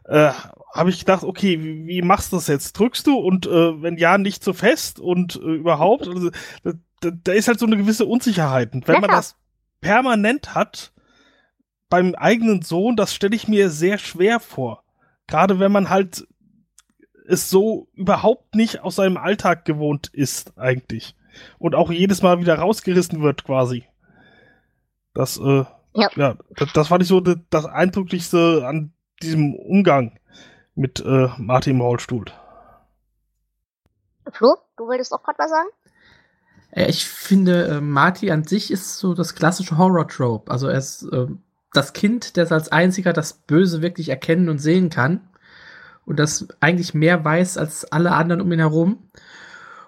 Äh, 0.05 0.31
habe 0.73 0.89
ich 0.89 0.99
gedacht, 0.99 1.23
okay, 1.23 1.61
wie, 1.63 1.85
wie 1.87 2.01
machst 2.01 2.31
du 2.31 2.37
das 2.37 2.47
jetzt? 2.47 2.73
Drückst 2.79 3.05
du 3.07 3.17
und 3.17 3.45
äh, 3.45 3.81
wenn 3.81 3.97
ja, 3.97 4.17
nicht 4.17 4.43
so 4.43 4.53
fest 4.53 4.99
und 4.99 5.35
äh, 5.35 5.55
überhaupt? 5.55 6.07
Also, 6.07 6.31
da, 6.63 6.73
da, 7.11 7.31
ist 7.33 7.47
halt 7.47 7.59
so 7.59 7.65
eine 7.65 7.77
gewisse 7.77 8.05
Unsicherheit. 8.05 8.73
Und 8.73 8.87
wenn 8.87 9.01
man 9.01 9.09
Ja. 9.09 9.17
das 9.17 9.35
permanent 9.81 10.55
hat, 10.55 10.93
beim 11.89 12.15
eigenen 12.15 12.61
Sohn, 12.61 12.95
das 12.95 13.13
stelle 13.13 13.35
ich 13.35 13.47
mir 13.47 13.69
sehr 13.69 13.97
schwer 13.97 14.39
vor. 14.39 14.83
Gerade 15.27 15.59
wenn 15.59 15.71
man 15.71 15.89
halt 15.89 16.25
es 17.27 17.49
so 17.49 17.87
überhaupt 17.93 18.55
nicht 18.55 18.81
aus 18.81 18.95
seinem 18.95 19.17
Alltag 19.17 19.65
gewohnt 19.65 20.07
ist, 20.13 20.57
eigentlich. 20.57 21.15
Und 21.59 21.75
auch 21.75 21.91
jedes 21.91 22.21
Mal 22.21 22.39
wieder 22.39 22.55
rausgerissen 22.55 23.21
wird, 23.21 23.43
quasi. 23.43 23.85
Das, 25.13 25.37
äh, 25.37 25.63
Ja. 25.93 26.09
ja, 26.15 26.35
das, 26.55 26.73
das 26.73 26.87
fand 26.87 27.03
ich 27.03 27.09
so 27.09 27.19
das, 27.19 27.37
das 27.49 27.65
Eindrücklichste 27.65 28.65
an 28.65 28.93
diesem 29.23 29.55
Umgang 29.55 30.17
mit 30.75 31.03
äh, 31.05 31.29
Martin 31.37 31.75
im 31.75 31.81
Rollstuhl. 31.81 32.25
Flo, 34.31 34.55
du 34.77 34.87
wolltest 34.87 35.13
auch 35.13 35.23
gerade 35.23 35.39
was 35.39 35.49
sagen? 35.49 35.69
Äh, 36.71 36.89
Ich 36.89 37.05
finde, 37.05 37.67
äh, 37.67 37.81
Marty 37.81 38.31
an 38.31 38.43
sich 38.43 38.71
ist 38.71 38.97
so 38.97 39.13
das 39.13 39.35
klassische 39.35 39.77
Horror-Trope. 39.77 40.51
Also 40.51 40.67
er 40.67 40.77
ist 40.77 41.03
äh, 41.03 41.27
das 41.73 41.93
Kind, 41.93 42.37
das 42.37 42.51
als 42.51 42.71
einziger 42.71 43.13
das 43.13 43.33
Böse 43.33 43.81
wirklich 43.81 44.09
erkennen 44.09 44.49
und 44.49 44.59
sehen 44.59 44.89
kann. 44.89 45.21
Und 46.05 46.17
das 46.19 46.47
eigentlich 46.59 46.93
mehr 46.93 47.23
weiß 47.23 47.57
als 47.57 47.91
alle 47.91 48.11
anderen 48.11 48.41
um 48.41 48.51
ihn 48.51 48.59
herum. 48.59 49.09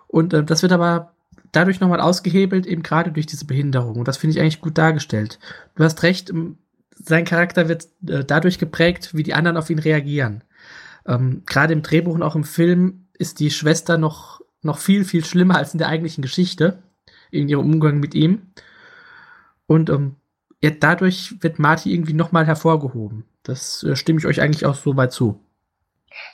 Und 0.07 0.33
äh, 0.33 0.43
das 0.43 0.61
wird 0.61 0.71
aber 0.71 1.13
dadurch 1.51 1.79
nochmal 1.79 2.01
ausgehebelt, 2.01 2.65
eben 2.65 2.83
gerade 2.83 3.11
durch 3.11 3.25
diese 3.25 3.45
Behinderung. 3.45 3.97
Und 3.97 4.07
das 4.07 4.17
finde 4.17 4.35
ich 4.35 4.41
eigentlich 4.41 4.61
gut 4.61 4.77
dargestellt. 4.77 5.39
Du 5.75 5.83
hast 5.83 6.03
recht, 6.03 6.31
sein 6.95 7.25
Charakter 7.25 7.67
wird 7.67 7.87
äh, 8.07 8.23
dadurch 8.23 8.59
geprägt, 8.59 9.11
wie 9.13 9.23
die 9.23 9.33
anderen 9.33 9.57
auf 9.57 9.69
ihn 9.69 9.79
reagieren. 9.79 10.43
Ähm, 11.05 11.43
gerade 11.45 11.73
im 11.73 11.81
Drehbuch 11.81 12.15
und 12.15 12.23
auch 12.23 12.35
im 12.35 12.43
Film 12.43 13.07
ist 13.13 13.39
die 13.39 13.51
Schwester 13.51 13.97
noch, 13.97 14.41
noch 14.61 14.77
viel, 14.77 15.05
viel 15.05 15.25
schlimmer 15.25 15.57
als 15.57 15.73
in 15.73 15.77
der 15.77 15.89
eigentlichen 15.89 16.21
Geschichte, 16.21 16.81
in 17.31 17.49
ihrem 17.49 17.65
Umgang 17.65 17.99
mit 17.99 18.13
ihm. 18.15 18.53
Und 19.67 19.89
ähm, 19.89 20.15
ja, 20.61 20.69
dadurch 20.69 21.35
wird 21.41 21.59
Marty 21.59 21.93
irgendwie 21.93 22.13
nochmal 22.13 22.45
hervorgehoben. 22.45 23.25
Das 23.43 23.83
äh, 23.83 23.95
stimme 23.95 24.19
ich 24.19 24.25
euch 24.25 24.41
eigentlich 24.41 24.65
auch 24.65 24.75
so 24.75 24.95
weit 24.95 25.11
zu. 25.11 25.39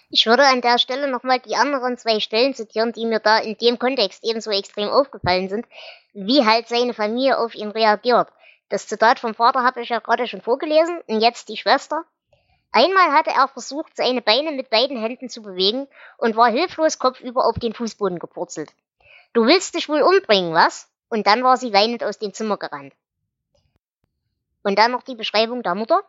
Ich 0.09 0.25
würde 0.25 0.45
an 0.45 0.61
der 0.61 0.77
Stelle 0.77 1.09
nochmal 1.09 1.39
die 1.39 1.55
anderen 1.55 1.97
zwei 1.97 2.19
Stellen 2.19 2.53
zitieren, 2.53 2.91
die 2.91 3.05
mir 3.05 3.19
da 3.19 3.39
in 3.39 3.57
dem 3.57 3.79
Kontext 3.79 4.23
ebenso 4.23 4.51
extrem 4.51 4.89
aufgefallen 4.89 5.49
sind, 5.49 5.65
wie 6.13 6.45
halt 6.45 6.67
seine 6.67 6.93
Familie 6.93 7.37
auf 7.37 7.55
ihn 7.55 7.69
reagiert. 7.69 8.27
Das 8.69 8.87
Zitat 8.87 9.19
vom 9.19 9.33
Vater 9.33 9.63
habe 9.63 9.81
ich 9.81 9.89
ja 9.89 9.99
gerade 9.99 10.27
schon 10.27 10.41
vorgelesen 10.41 11.01
und 11.07 11.21
jetzt 11.21 11.49
die 11.49 11.57
Schwester. 11.57 12.05
Einmal 12.71 13.13
hatte 13.13 13.31
er 13.31 13.47
versucht, 13.47 13.95
seine 13.97 14.21
Beine 14.21 14.51
mit 14.51 14.69
beiden 14.69 15.01
Händen 15.01 15.27
zu 15.27 15.41
bewegen 15.41 15.87
und 16.17 16.35
war 16.35 16.49
hilflos 16.49 16.99
kopfüber 16.99 17.45
auf 17.45 17.57
den 17.57 17.73
Fußboden 17.73 18.19
gepurzelt. 18.19 18.71
Du 19.33 19.45
willst 19.45 19.73
dich 19.73 19.89
wohl 19.89 20.03
umbringen, 20.03 20.53
was? 20.53 20.87
Und 21.09 21.25
dann 21.25 21.43
war 21.43 21.57
sie 21.57 21.73
weinend 21.73 22.03
aus 22.03 22.19
dem 22.19 22.33
Zimmer 22.33 22.57
gerannt. 22.57 22.93
Und 24.61 24.77
dann 24.77 24.91
noch 24.91 25.01
die 25.01 25.15
Beschreibung 25.15 25.63
der 25.63 25.73
Mutter. 25.73 26.03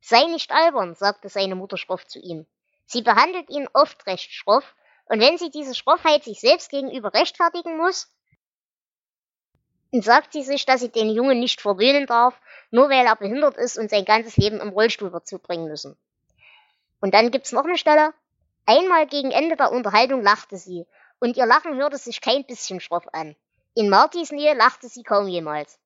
Sei 0.00 0.24
nicht 0.24 0.50
albern, 0.50 0.94
sagte 0.94 1.28
seine 1.28 1.54
Mutter 1.54 1.76
schroff 1.76 2.06
zu 2.06 2.18
ihm. 2.18 2.46
Sie 2.86 3.02
behandelt 3.02 3.50
ihn 3.50 3.68
oft 3.74 4.06
recht 4.06 4.32
schroff, 4.32 4.74
und 5.10 5.20
wenn 5.20 5.38
sie 5.38 5.50
diese 5.50 5.74
Schroffheit 5.74 6.24
sich 6.24 6.40
selbst 6.40 6.70
gegenüber 6.70 7.12
rechtfertigen 7.12 7.76
muss, 7.76 8.10
sagt 9.92 10.32
sie 10.32 10.42
sich, 10.42 10.66
dass 10.66 10.80
sie 10.80 10.90
den 10.90 11.10
Jungen 11.10 11.40
nicht 11.40 11.60
verwöhnen 11.60 12.06
darf, 12.06 12.38
nur 12.70 12.90
weil 12.90 13.06
er 13.06 13.16
behindert 13.16 13.56
ist 13.56 13.78
und 13.78 13.90
sein 13.90 14.04
ganzes 14.04 14.36
Leben 14.36 14.60
im 14.60 14.70
Rollstuhl 14.70 15.12
wird 15.12 15.26
zubringen 15.26 15.68
müssen. 15.68 15.96
Und 17.00 17.14
dann 17.14 17.30
gibt's 17.30 17.52
noch 17.52 17.64
eine 17.64 17.78
Stelle. 17.78 18.12
Einmal 18.66 19.06
gegen 19.06 19.30
Ende 19.30 19.56
der 19.56 19.72
Unterhaltung 19.72 20.22
lachte 20.22 20.56
sie, 20.56 20.86
und 21.20 21.36
ihr 21.36 21.46
Lachen 21.46 21.76
hörte 21.76 21.96
sich 21.96 22.20
kein 22.20 22.44
bisschen 22.44 22.80
schroff 22.80 23.06
an. 23.12 23.34
In 23.74 23.88
Martys 23.88 24.30
Nähe 24.30 24.54
lachte 24.54 24.88
sie 24.88 25.02
kaum 25.02 25.26
jemals. 25.26 25.78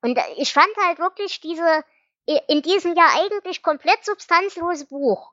Und 0.00 0.18
ich 0.36 0.52
fand 0.52 0.70
halt 0.86 0.98
wirklich 0.98 1.40
diese, 1.40 1.84
in 2.26 2.62
diesem 2.62 2.94
ja 2.94 3.08
eigentlich 3.14 3.62
komplett 3.62 4.04
substanzlose 4.04 4.86
Buch, 4.86 5.32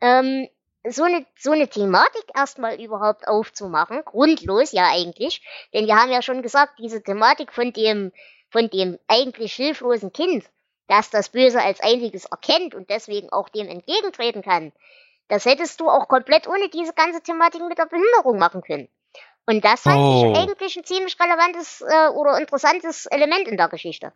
ähm, 0.00 0.48
so 0.90 1.04
eine, 1.04 1.26
so 1.38 1.52
eine 1.52 1.68
Thematik 1.68 2.24
erstmal 2.34 2.80
überhaupt 2.80 3.28
aufzumachen, 3.28 4.02
grundlos 4.04 4.72
ja 4.72 4.88
eigentlich, 4.90 5.42
denn 5.72 5.86
wir 5.86 5.96
haben 5.96 6.10
ja 6.10 6.22
schon 6.22 6.42
gesagt, 6.42 6.78
diese 6.78 7.02
Thematik 7.02 7.52
von 7.52 7.72
dem, 7.72 8.12
von 8.50 8.70
dem 8.70 8.98
eigentlich 9.08 9.54
hilflosen 9.54 10.12
Kind, 10.12 10.44
das 10.88 11.10
das 11.10 11.30
Böse 11.30 11.60
als 11.62 11.80
einziges 11.80 12.26
erkennt 12.26 12.74
und 12.74 12.90
deswegen 12.90 13.30
auch 13.30 13.48
dem 13.48 13.68
entgegentreten 13.68 14.42
kann, 14.42 14.72
das 15.28 15.44
hättest 15.44 15.80
du 15.80 15.88
auch 15.88 16.08
komplett 16.08 16.46
ohne 16.46 16.68
diese 16.68 16.92
ganze 16.92 17.20
Thematik 17.22 17.62
mit 17.62 17.78
der 17.78 17.86
Behinderung 17.86 18.38
machen 18.38 18.62
können. 18.62 18.88
Und 19.46 19.64
das 19.64 19.82
fand 19.82 19.98
Oh. 19.98 20.32
ich 20.32 20.38
eigentlich 20.38 20.76
ein 20.76 20.84
ziemlich 20.84 21.18
relevantes 21.20 21.80
äh, 21.80 22.08
oder 22.08 22.38
interessantes 22.38 23.06
Element 23.06 23.46
in 23.48 23.56
der 23.56 23.68
Geschichte. 23.68 24.12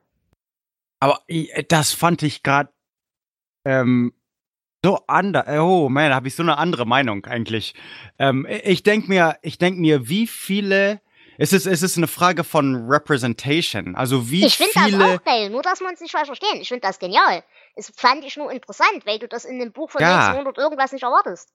Aber 1.01 1.23
äh, 1.29 1.65
das 1.65 1.93
fand 1.93 2.23
ich 2.23 2.43
gerade 2.43 2.73
ähm, 3.65 4.13
so 4.85 4.99
anders. 5.07 5.47
Oh 5.59 5.89
man, 5.89 6.11
da 6.11 6.17
habe 6.17 6.29
ich 6.29 6.35
so 6.35 6.43
eine 6.43 6.59
andere 6.59 6.87
Meinung 6.87 7.25
eigentlich. 7.27 7.75
Ähm, 8.19 8.47
ich 8.65 8.83
denk 8.83 9.09
mir, 9.09 9.37
ich 9.43 9.59
denk 9.59 9.79
mir, 9.79 10.09
wie 10.09 10.27
viele. 10.27 11.01
Es 11.43 11.55
ist, 11.55 11.67
es 11.67 11.83
ist 11.83 11.97
eine 11.97 12.07
Frage 12.07 12.45
von 12.45 12.87
Representation. 12.91 13.97
Also 13.97 14.31
wie 14.31 14.45
Ich 14.45 14.59
finde 14.59 14.73
das 14.75 14.85
viele. 14.85 15.05
auch 15.07 15.25
geil, 15.25 15.49
nur 15.49 15.63
dass 15.63 15.81
wir 15.81 15.89
uns 15.89 16.01
nicht 16.01 16.13
falsch 16.13 16.27
verstehen. 16.27 16.61
Ich 16.61 16.69
finde 16.69 16.83
das 16.83 16.99
genial. 16.99 17.43
Es 17.77 17.91
fand 17.97 18.25
ich 18.25 18.37
nur 18.37 18.53
interessant, 18.53 19.07
weil 19.07 19.19
du 19.19 19.27
das 19.27 19.47
in 19.47 19.59
dem 19.59 19.73
Buch 19.73 19.91
von 19.91 20.03
Ja. 20.03 20.29
1900 20.33 20.59
irgendwas 20.59 20.93
nicht 20.93 21.03
erwartest. 21.03 21.49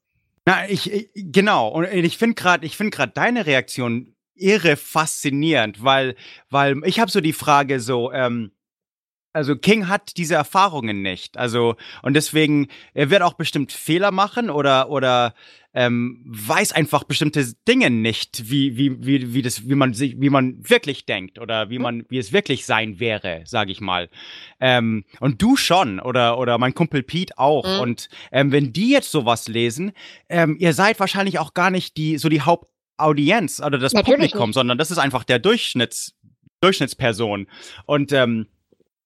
Na, 0.46 0.68
ich, 0.68 0.92
ich 0.92 1.10
genau. 1.16 1.68
Und 1.68 1.86
ich 1.86 2.18
finde 2.18 2.34
gerade, 2.34 2.66
ich 2.66 2.78
finde 2.78 2.96
gerade 2.98 3.12
deine 3.12 3.46
Reaktion 3.46 4.16
irre 4.34 4.76
faszinierend, 4.76 5.84
weil, 5.84 6.16
weil 6.50 6.82
ich 6.86 7.00
habe 7.00 7.12
so 7.12 7.22
die 7.22 7.34
Frage 7.34 7.80
so, 7.80 8.12
ähm, 8.12 8.52
also 9.36 9.56
King 9.56 9.88
hat 9.88 10.18
diese 10.18 10.36
Erfahrungen 10.36 11.02
nicht, 11.02 11.38
also 11.38 11.76
und 12.02 12.14
deswegen 12.16 12.68
er 12.94 13.10
wird 13.10 13.22
auch 13.22 13.34
bestimmt 13.34 13.72
Fehler 13.72 14.12
machen 14.12 14.50
oder 14.50 14.90
oder 14.90 15.34
ähm, 15.78 16.24
weiß 16.26 16.72
einfach 16.72 17.04
bestimmte 17.04 17.46
Dinge 17.68 17.90
nicht, 17.90 18.50
wie 18.50 18.78
wie 18.78 19.06
wie 19.06 19.34
wie 19.34 19.42
das 19.42 19.68
wie 19.68 19.76
man 19.76 19.94
sich 19.94 20.16
wie 20.22 20.30
man 20.30 20.58
wirklich 20.70 21.06
denkt 21.06 21.38
oder 21.38 21.70
wie 21.70 21.80
man 21.80 22.06
wie 22.08 22.18
es 22.18 22.32
wirklich 22.32 22.66
sein 22.66 23.00
wäre, 23.02 23.42
sage 23.46 23.74
ich 23.74 23.82
mal. 23.82 24.10
Ähm, 24.62 25.04
und 25.20 25.42
du 25.42 25.58
schon 25.58 26.00
oder 26.00 26.38
oder 26.38 26.58
mein 26.58 26.74
Kumpel 26.74 27.04
Pete 27.04 27.38
auch 27.38 27.66
Mhm. 27.66 27.80
und 27.82 28.10
ähm, 28.32 28.52
wenn 28.54 28.72
die 28.72 28.90
jetzt 28.90 29.12
sowas 29.12 29.50
lesen, 29.50 29.92
ähm, 30.30 30.56
ihr 30.60 30.72
seid 30.74 30.98
wahrscheinlich 31.02 31.40
auch 31.40 31.54
gar 31.54 31.72
nicht 31.72 31.98
die 31.98 32.18
so 32.18 32.30
die 32.30 32.42
Hauptaudienz 32.42 33.60
oder 33.60 33.78
das 33.78 33.92
Natürlich 33.92 34.32
Publikum, 34.32 34.50
nicht. 34.50 34.54
sondern 34.56 34.78
das 34.78 34.92
ist 34.92 34.98
einfach 34.98 35.26
der 35.26 35.40
Durchschnitts 35.40 36.16
Durchschnittsperson 36.62 37.48
und 37.86 38.12
ähm, 38.14 38.48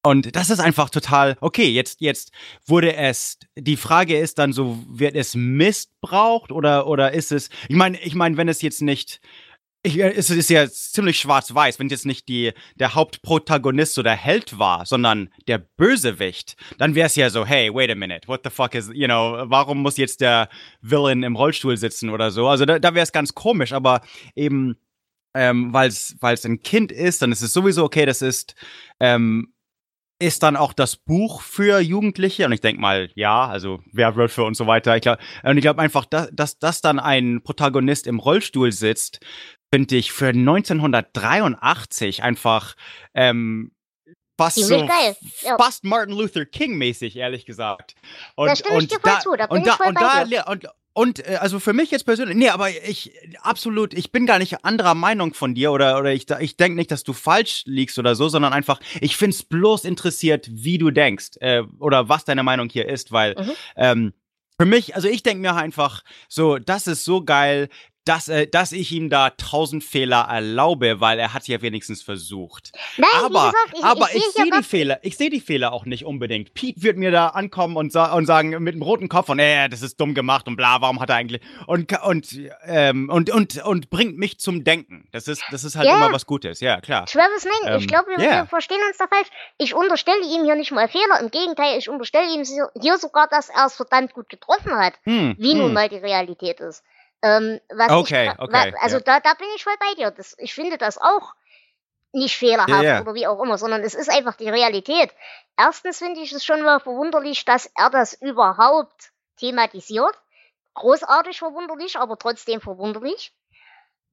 und 0.03 0.35
das 0.35 0.49
ist 0.49 0.59
einfach 0.59 0.89
total 0.89 1.37
okay. 1.41 1.67
Jetzt 1.67 2.01
jetzt 2.01 2.31
wurde 2.65 2.95
es. 2.95 3.37
Die 3.57 3.77
Frage 3.77 4.17
ist 4.17 4.39
dann 4.39 4.53
so, 4.53 4.83
wird 4.87 5.15
es 5.15 5.35
missbraucht 5.35 6.51
oder 6.51 6.87
oder 6.87 7.11
ist 7.11 7.31
es? 7.31 7.49
Ich 7.67 7.75
meine, 7.75 7.99
ich 8.01 8.15
meine, 8.15 8.37
wenn 8.37 8.47
es 8.47 8.61
jetzt 8.61 8.81
nicht 8.81 9.19
ich, 9.83 9.97
äh, 9.99 10.11
es 10.11 10.29
ist 10.29 10.49
ja 10.49 10.69
ziemlich 10.69 11.19
schwarz-weiß, 11.19 11.79
wenn 11.79 11.87
es 11.87 11.91
jetzt 11.91 12.05
nicht 12.05 12.27
die, 12.27 12.51
der 12.75 12.95
Hauptprotagonist 12.95 13.97
oder 13.97 14.11
Held 14.11 14.59
war, 14.59 14.85
sondern 14.85 15.29
der 15.47 15.57
Bösewicht, 15.59 16.55
dann 16.77 16.95
wäre 16.95 17.07
es 17.07 17.15
ja 17.15 17.29
so, 17.29 17.45
hey, 17.45 17.73
wait 17.73 17.89
a 17.89 17.95
minute, 17.95 18.27
what 18.27 18.41
the 18.43 18.49
fuck 18.49 18.75
is, 18.75 18.89
you 18.93 19.07
know, 19.07 19.43
warum 19.45 19.81
muss 19.81 19.97
jetzt 19.97 20.21
der 20.21 20.49
Villain 20.81 21.23
im 21.23 21.35
Rollstuhl 21.35 21.77
sitzen 21.77 22.09
oder 22.09 22.31
so? 22.31 22.47
Also 22.47 22.65
da, 22.65 22.79
da 22.79 22.93
wäre 22.93 23.03
es 23.03 23.11
ganz 23.11 23.33
komisch, 23.33 23.71
aber 23.71 24.01
eben, 24.35 24.75
ähm, 25.33 25.73
weil 25.73 25.89
es 25.89 26.45
ein 26.45 26.61
Kind 26.61 26.91
ist, 26.91 27.21
dann 27.21 27.31
ist 27.31 27.41
es 27.41 27.53
sowieso 27.53 27.85
okay, 27.85 28.05
das 28.05 28.21
ist, 28.21 28.55
ähm, 28.99 29.53
ist 30.19 30.43
dann 30.43 30.57
auch 30.57 30.73
das 30.73 30.97
Buch 30.97 31.41
für 31.41 31.79
Jugendliche 31.79 32.45
und 32.45 32.51
ich 32.51 32.59
denke 32.61 32.81
mal, 32.81 33.09
ja, 33.15 33.47
also 33.47 33.79
Werwölfe 33.91 34.43
und 34.43 34.55
so 34.55 34.67
weiter. 34.67 34.95
Ich 34.95 35.01
glaube, 35.01 35.21
und 35.43 35.57
ich 35.57 35.61
glaube 35.61 35.81
einfach, 35.81 36.05
dass, 36.05 36.29
dass, 36.33 36.59
dass 36.59 36.81
dann 36.81 36.99
ein 36.99 37.41
Protagonist 37.41 38.05
im 38.05 38.19
Rollstuhl 38.19 38.73
sitzt, 38.73 39.21
finde 39.73 39.95
ich 39.95 40.11
für 40.11 40.27
1983 40.27 42.21
einfach 42.21 42.75
ähm, 43.13 43.71
fast 44.37 44.57
so 44.57 44.75
ja. 44.75 45.57
fast 45.57 45.83
Martin 45.83 46.15
Luther 46.15 46.45
King 46.45 46.77
mäßig, 46.77 47.15
ehrlich 47.15 47.45
gesagt. 47.45 47.95
Und, 48.35 48.47
Da 48.47 48.55
stimme 48.55 48.79
ich 48.79 48.91
und 48.91 49.05
da, 49.05 49.19
zu, 49.19 49.35
da 49.35 49.45
und 49.45 49.59
ich 49.59 49.65
da, 49.65 49.85
und 49.85 49.95
da, 49.99 50.43
und, 50.51 50.69
und 50.99 51.25
äh, 51.25 51.37
also 51.39 51.61
für 51.61 51.71
mich 51.71 51.91
jetzt 51.91 52.03
persönlich, 52.03 52.35
nee, 52.35 52.49
aber 52.49 52.69
ich 52.69 53.13
absolut, 53.41 53.93
ich 53.93 54.11
bin 54.11 54.25
gar 54.25 54.37
nicht 54.37 54.65
anderer 54.65 54.95
Meinung 54.95 55.33
von 55.33 55.55
dir 55.55 55.71
oder 55.71 55.97
oder 55.97 56.11
ich 56.11 56.25
ich 56.41 56.57
denke 56.57 56.75
nicht, 56.75 56.91
dass 56.91 57.03
du 57.03 57.13
falsch 57.13 57.63
liegst 57.65 57.97
oder 57.97 58.15
so, 58.15 58.27
sondern 58.27 58.51
einfach, 58.51 58.81
ich 58.99 59.15
find's 59.15 59.43
bloß 59.43 59.85
interessiert, 59.85 60.49
wie 60.51 60.77
du 60.77 60.91
denkst 60.91 61.37
äh, 61.39 61.63
oder 61.79 62.09
was 62.09 62.25
deine 62.25 62.43
Meinung 62.43 62.67
hier 62.69 62.89
ist, 62.89 63.13
weil 63.13 63.35
Mhm. 63.39 63.51
ähm, 63.77 64.13
für 64.59 64.65
mich, 64.65 64.93
also 64.95 65.07
ich 65.07 65.23
denke 65.23 65.41
mir 65.41 65.55
einfach 65.55 66.03
so, 66.27 66.57
das 66.57 66.85
ist 66.85 67.05
so 67.05 67.23
geil, 67.23 67.69
dass, 68.09 68.27
äh, 68.27 68.47
dass 68.47 68.71
ich 68.71 68.91
ihm 68.91 69.11
da 69.11 69.29
tausend 69.29 69.83
Fehler 69.83 70.27
erlaube, 70.29 70.99
weil 70.99 71.19
er 71.19 71.35
hat 71.35 71.47
ja 71.47 71.61
wenigstens 71.61 72.01
versucht. 72.01 72.71
Nein, 72.97 73.07
aber 73.23 73.51
gesagt, 73.51 73.73
ich, 73.77 73.83
aber 73.83 74.09
ich, 74.11 74.17
ich, 74.17 74.25
sehe 74.33 74.51
die 74.51 74.63
Fehler, 74.63 74.99
ich 75.03 75.15
sehe 75.15 75.29
die 75.29 75.39
Fehler 75.39 75.73
auch 75.73 75.85
nicht 75.85 76.05
unbedingt. 76.05 76.55
Pete 76.55 76.81
wird 76.81 76.97
mir 76.97 77.11
da 77.11 77.27
ankommen 77.27 77.77
und, 77.77 77.91
sa 77.91 78.13
und 78.13 78.25
sagen 78.25 78.49
mit 78.63 78.73
einem 78.73 78.81
roten 78.81 79.09
Kopf 79.09 79.29
und 79.29 79.37
äh, 79.37 79.69
das 79.69 79.83
ist 79.83 79.99
dumm 80.01 80.15
gemacht 80.15 80.47
und 80.47 80.55
bla, 80.55 80.81
warum 80.81 80.99
hat 80.99 81.11
er 81.11 81.17
eigentlich 81.17 81.41
und 81.67 81.93
und 82.03 82.39
ähm, 82.65 83.09
und 83.11 83.29
und 83.29 83.63
und 83.63 83.91
bringt 83.91 84.17
mich 84.17 84.39
zum 84.39 84.63
Denken. 84.63 85.07
Das 85.11 85.27
ist 85.27 85.43
das 85.51 85.63
ist 85.63 85.75
halt 85.75 85.87
Ja. 85.87 85.97
immer 85.97 86.11
was 86.11 86.25
Gutes. 86.25 86.61
Ja, 86.61 86.81
klar. 86.81 87.05
Travis 87.05 87.45
ich 87.45 87.67
Ähm, 87.67 87.87
glaube, 87.87 88.09
wir, 88.09 88.19
yeah. 88.25 88.45
verstehen 88.47 88.79
uns 88.87 88.97
da 88.97 89.05
falsch. 89.07 89.27
Ich 89.59 89.75
unterstelle 89.75 90.21
ihm 90.23 90.45
hier 90.45 90.55
nicht 90.55 90.71
mal 90.71 90.87
Fehler. 90.87 91.19
Im 91.19 91.29
Gegenteil, 91.29 91.77
ich 91.77 91.89
unterstelle 91.89 92.33
ihm 92.33 92.43
hier 92.81 92.97
sogar, 92.97 93.27
dass 93.27 93.49
er 93.49 93.67
es 93.67 93.75
verdammt 93.75 94.13
gut 94.13 94.29
getroffen 94.29 94.71
hat, 94.73 94.93
Hm, 95.03 95.35
wie 95.37 95.53
nun 95.53 95.67
hm. 95.67 95.73
mal 95.73 95.89
die 95.89 95.97
Realität 95.97 96.59
ist. 96.59 96.83
Ähm, 97.21 97.59
Okay, 97.89 98.31
ich, 98.31 98.39
okay, 98.39 98.73
Also 98.79 98.97
ja. 98.97 99.03
da, 99.03 99.19
da 99.19 99.33
bin 99.33 99.47
ich 99.55 99.63
voll 99.63 99.75
bei 99.79 99.95
dir. 99.95 100.11
Das, 100.11 100.35
ich 100.37 100.53
finde 100.53 100.77
das 100.77 100.97
auch 100.97 101.33
nicht 102.11 102.37
fehlerhaft 102.37 102.69
Ja, 102.69 102.81
ja. 102.81 103.01
oder 103.01 103.13
wie 103.13 103.27
auch 103.27 103.41
immer, 103.41 103.57
sondern 103.57 103.83
es 103.83 103.93
ist 103.93 104.09
einfach 104.09 104.35
die 104.35 104.49
Realität. 104.49 105.11
Erstens 105.57 105.99
finde 105.99 106.21
ich 106.21 106.31
es 106.31 106.43
schon 106.43 106.61
mal 106.61 106.79
verwunderlich, 106.79 107.45
dass 107.45 107.71
er 107.75 107.89
das 107.89 108.13
überhaupt 108.13 109.11
thematisiert. 109.37 110.15
Großartig 110.73 111.39
verwunderlich, 111.39 111.97
aber 111.97 112.17
trotzdem 112.17 112.61
verwunderlich. 112.61 113.33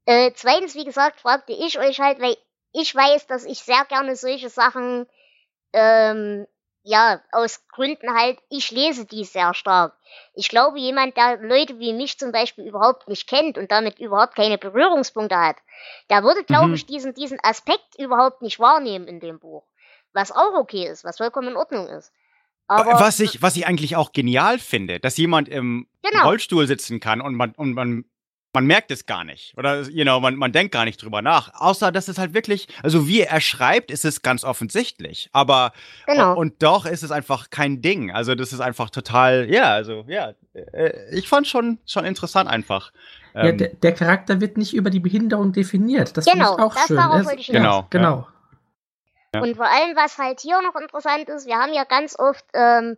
Äh, 0.07 0.33
zweitens, 0.35 0.75
wie 0.75 0.85
gesagt, 0.85 1.21
fragte 1.21 1.53
ich 1.53 1.79
euch 1.79 2.01
halt, 2.01 2.21
weil 2.21 2.37
ich 2.73 2.95
weiß, 2.95 3.27
dass 3.27 3.45
ich 3.45 3.61
sehr 3.61 3.85
gerne 3.87 4.17
solche 4.17 4.51
Sachen, 4.51 5.07
ähm, 5.73 6.47
ja, 6.87 7.21
aus 7.33 7.67
Gründen 7.69 8.15
halt, 8.15 8.39
ich 8.49 8.71
lese 8.71 9.07
die 9.07 9.25
sehr 9.25 9.55
stark. 9.55 9.93
Ich 10.35 10.49
glaube, 10.49 10.79
jemand, 10.79 11.17
der 11.17 11.37
Leute 11.39 11.81
wie 11.81 11.93
mich 11.93 12.17
zum 12.17 12.31
Beispiel 12.31 12.65
überhaupt 12.65 13.09
nicht 13.09 13.27
kennt 13.27 13.59
und 13.59 13.73
damit 13.73 13.99
überhaupt 13.99 14.37
keine 14.37 14.57
Berührungspunkte 14.57 15.37
hat, 15.37 15.57
der 16.11 16.23
würde, 16.23 16.45
glaube 16.45 16.69
Mhm. 16.69 16.75
ich, 16.75 16.87
diesen, 16.87 17.13
diesen 17.13 17.39
Aspekt 17.43 17.99
überhaupt 17.99 18.41
nicht 18.41 18.61
wahrnehmen 18.61 19.09
in 19.09 19.19
dem 19.19 19.41
Buch. 19.41 19.65
Was 20.13 20.31
auch 20.31 20.55
okay 20.55 20.87
ist, 20.87 21.03
was 21.05 21.17
vollkommen 21.17 21.49
in 21.49 21.57
Ordnung 21.57 21.89
ist. 21.89 22.13
Aber 22.69 22.99
was 23.01 23.19
ich 23.21 23.43
was 23.43 23.57
ich 23.57 23.67
eigentlich 23.67 23.97
auch 23.97 24.13
genial 24.13 24.59
finde, 24.59 25.01
dass 25.01 25.17
jemand 25.17 25.49
im 25.49 25.89
Genau. 26.03 26.25
Rollstuhl 26.25 26.67
sitzen 26.69 27.01
kann 27.01 27.21
und 27.21 27.35
man 27.35 27.53
und 27.57 27.73
man 27.75 28.05
man 28.57 28.67
merkt 28.67 28.91
es 28.91 29.07
gar 29.07 29.23
nicht 29.25 29.57
oder 29.59 29.83
you 29.83 30.03
know, 30.05 30.19
man, 30.21 30.35
man 30.37 30.51
denkt 30.53 30.73
gar 30.73 30.85
nicht 30.85 31.03
drüber 31.03 31.23
nach. 31.23 31.53
Außer 31.61 31.93
dass 31.93 32.09
es 32.09 32.19
halt 32.19 32.35
wirklich, 32.35 32.67
also 32.83 33.07
wie 33.07 33.21
er 33.21 33.41
schreibt, 33.41 33.91
ist 33.91 34.05
es 34.05 34.23
ganz 34.23 34.43
offensichtlich. 34.45 35.29
Aber 35.33 35.73
Genau. 36.07 36.33
und, 36.33 36.39
und 36.39 36.63
doch 36.63 36.87
ist 36.87 37.03
es 37.03 37.11
einfach 37.11 37.51
kein 37.51 37.83
Ding. 37.83 38.11
Also 38.11 38.35
das 38.35 38.53
ist 38.53 38.61
einfach 38.61 38.91
total, 38.91 39.49
ja, 39.51 39.73
also 39.75 40.05
ja, 40.09 40.33
äh, 40.55 41.15
ich 41.15 41.29
fand 41.29 41.47
schon 41.47 41.79
schon 41.87 42.05
interessant 42.05 42.49
einfach. 42.51 42.93
Ja, 43.35 43.45
Ähm, 43.45 43.59
der, 43.59 43.69
der 43.69 43.93
Charakter 43.93 44.41
wird 44.41 44.57
nicht 44.57 44.73
über 44.75 44.89
die 44.91 45.01
Behinderung 45.01 45.53
definiert. 45.53 46.17
Das 46.17 46.25
Genau, 46.25 46.57
ich 46.57 46.63
auch 46.63 46.75
das 46.75 46.87
schön. 46.87 46.97
darauf 46.97 47.21
ist- 47.21 47.27
wollte 47.27 47.41
ich 47.41 47.49
ja, 47.49 47.87
genau. 47.91 48.27
Ja. 49.35 49.43
Und 49.43 49.57
vor 49.57 49.67
allem, 49.67 49.95
was 49.97 50.17
halt 50.17 50.41
hier 50.41 50.61
noch 50.63 50.75
interessant 50.81 51.29
ist, 51.29 51.47
wir 51.47 51.57
haben 51.57 51.75
ja 51.75 51.85
ganz 51.85 52.19
oft, 52.19 52.45
ähm, 52.55 52.97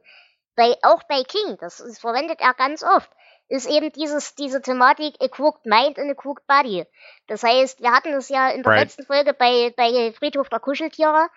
bei, 0.54 0.74
auch 0.82 1.02
bei 1.08 1.22
King, 1.24 1.56
das 1.60 1.80
ist, 1.80 2.00
verwendet 2.00 2.40
er 2.40 2.54
ganz 2.54 2.82
oft, 2.84 3.10
ist 3.48 3.68
eben 3.68 3.90
dieses, 3.92 4.34
diese 4.34 4.60
Thematik 4.60 5.14
a 5.20 5.28
crooked 5.28 5.64
mind 5.64 5.98
and 5.98 6.10
a 6.10 6.14
crooked 6.14 6.46
body. 6.46 6.84
Das 7.26 7.42
heißt, 7.42 7.80
wir 7.80 7.92
hatten 7.92 8.12
es 8.12 8.28
ja 8.28 8.50
in 8.50 8.62
der 8.62 8.72
Right. 8.72 8.82
letzten 8.82 9.04
Folge 9.06 9.32
bei, 9.32 9.72
bei 9.76 10.12
Friedhof 10.12 10.48
der 10.48 10.60
Kuscheltiere, 10.60 11.28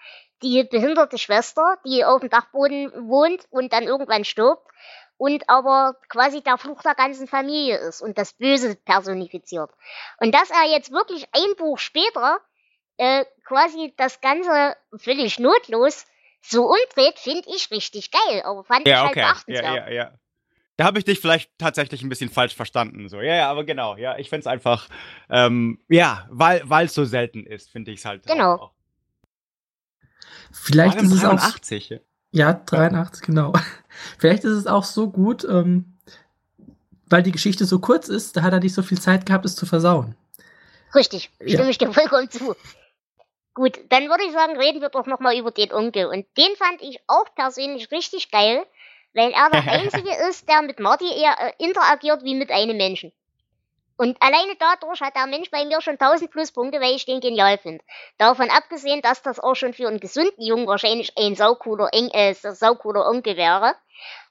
die 0.44 0.64
behinderte 0.64 1.18
Schwester, 1.18 1.78
die 1.86 2.04
auf 2.04 2.20
dem 2.22 2.30
Dachboden 2.30 2.92
wohnt 3.10 3.46
und 3.50 3.72
dann 3.74 3.84
irgendwann 3.84 4.26
stirbt 4.26 4.68
und 5.18 5.48
aber 5.50 5.96
quasi 6.10 6.42
der 6.42 6.58
Fluch 6.58 6.82
der 6.82 6.96
ganzen 6.96 7.28
Familie 7.28 7.78
ist 7.78 8.02
und 8.02 8.18
das 8.18 8.34
Böse 8.34 8.76
personifiziert. 8.76 9.70
Und 10.20 10.34
dass 10.34 10.50
er 10.50 10.70
jetzt 10.72 10.92
wirklich 10.92 11.28
ein 11.32 11.56
Buch 11.58 11.78
später 11.78 12.40
äh, 12.98 13.26
quasi 13.46 13.94
das 13.98 14.20
Ganze 14.20 14.76
völlig 14.98 15.40
notlos 15.40 16.06
so 16.42 16.64
umdreht, 16.64 17.20
finde 17.20 17.44
ich 17.56 17.70
richtig 17.70 18.12
geil. 18.12 18.42
Aber 18.44 18.64
fand 18.64 18.82
ich 18.82 18.88
ja, 18.88 19.02
halt 19.02 19.12
okay. 19.12 19.20
Ja, 19.20 19.28
beachtenswert. 19.28 19.76
ja, 19.76 19.90
ja. 19.90 20.12
Da 20.82 20.88
habe 20.88 20.98
ich 20.98 21.06
dich 21.06 21.20
vielleicht 21.20 21.52
tatsächlich 21.60 22.02
ein 22.02 22.10
bisschen 22.10 22.32
falsch 22.32 22.56
verstanden. 22.56 23.08
So, 23.08 23.22
ja, 23.22 23.36
ja, 23.36 23.52
aber 23.52 23.66
genau, 23.66 23.98
ja, 23.98 24.18
ich 24.18 24.30
finde 24.30 24.40
es 24.40 24.48
einfach, 24.48 24.88
ähm, 25.30 25.78
ja, 25.90 26.26
weil 26.32 26.64
weil 26.66 26.88
es 26.88 26.96
so 26.96 27.06
selten 27.06 27.46
ist, 27.46 27.70
finde 27.70 27.92
ich 27.92 28.00
es 28.00 28.06
halt. 28.06 28.26
Genau. 28.26 28.56
Auch. 28.56 28.72
Vielleicht 30.52 31.00
ist 31.00 31.12
es 31.12 31.24
auch. 31.24 31.36
83. 31.36 31.90
ja. 31.90 31.98
Ja, 32.32 32.54
83, 32.54 33.22
genau. 33.24 33.54
Vielleicht 34.18 34.44
ist 34.44 34.54
es 34.54 34.66
auch 34.66 34.84
so 34.84 35.12
gut, 35.12 35.44
ähm, 35.44 36.00
weil 37.06 37.22
die 37.22 37.32
Geschichte 37.32 37.66
so 37.66 37.78
kurz 37.78 38.08
ist, 38.08 38.36
da 38.36 38.42
hat 38.42 38.52
er 38.54 38.60
nicht 38.60 38.74
so 38.74 38.82
viel 38.82 39.00
Zeit 39.00 39.28
gehabt, 39.28 39.46
es 39.46 39.56
zu 39.56 39.68
versauen. 39.68 40.16
Richtig, 40.96 41.30
Ja. 41.42 41.50
stimme 41.58 41.70
ich 41.70 41.78
dir 41.78 41.94
vollkommen 41.94 42.28
zu. 42.32 42.56
Gut, 43.54 43.78
dann 43.90 44.10
würde 44.10 44.24
ich 44.24 44.32
sagen, 44.32 44.58
reden 44.58 44.82
wir 44.82 44.90
doch 44.90 45.06
nochmal 45.06 45.38
über 45.38 45.52
den 45.52 45.72
Onkel. 45.72 46.08
Und 46.08 46.26
den 46.38 46.56
fand 46.56 46.82
ich 46.82 47.00
auch 47.06 47.26
persönlich 47.36 47.92
richtig 47.92 48.32
geil, 48.32 48.66
weil 49.14 49.32
er 49.32 49.50
der 49.50 49.68
Einzige 49.72 50.14
ist, 50.30 50.48
der 50.50 50.62
mit 50.62 50.80
Marty 50.80 51.06
eher 51.06 51.36
äh, 51.40 51.54
interagiert 51.64 52.24
wie 52.24 52.36
mit 52.36 52.52
einem 52.52 52.78
Menschen. 52.78 53.12
Und 53.98 54.20
alleine 54.20 54.56
dadurch 54.58 55.00
hat 55.02 55.16
der 55.16 55.28
Mensch 55.28 55.52
bei 55.52 55.64
mir 55.64 55.80
schon 55.80 56.00
1000 56.00 56.32
Pluspunkte, 56.32 56.82
weil 56.82 56.96
ich 56.96 57.06
den 57.06 57.20
genial 57.20 57.60
finde. 57.60 57.84
Davon 58.18 58.50
abgesehen, 58.50 59.02
dass 59.04 59.22
das 59.22 59.40
auch 59.40 59.54
schon 59.54 59.74
für 59.74 59.88
einen 59.88 60.00
gesunden 60.00 60.44
Jungen 60.44 60.66
wahrscheinlich 60.66 61.16
ein 61.18 61.36
saucooler, 61.36 61.90
Eng, 61.94 62.10
äh, 62.10 62.34
saucooler 62.34 63.08
Onkel 63.08 63.38
wäre. 63.38 63.76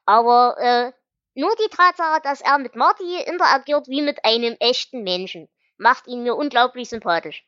Aber 0.06 0.56
äh, 0.58 0.92
nur 1.34 1.54
die 1.54 1.68
Tatsache, 1.70 2.20
dass 2.22 2.40
er 2.40 2.58
mit 2.58 2.74
Marty 2.74 3.22
interagiert 3.22 3.86
wie 3.86 4.02
mit 4.02 4.24
einem 4.24 4.56
echten 4.58 5.04
Menschen, 5.04 5.48
macht 5.78 6.08
ihn 6.08 6.24
mir 6.24 6.34
unglaublich 6.34 6.88
sympathisch. 6.88 7.44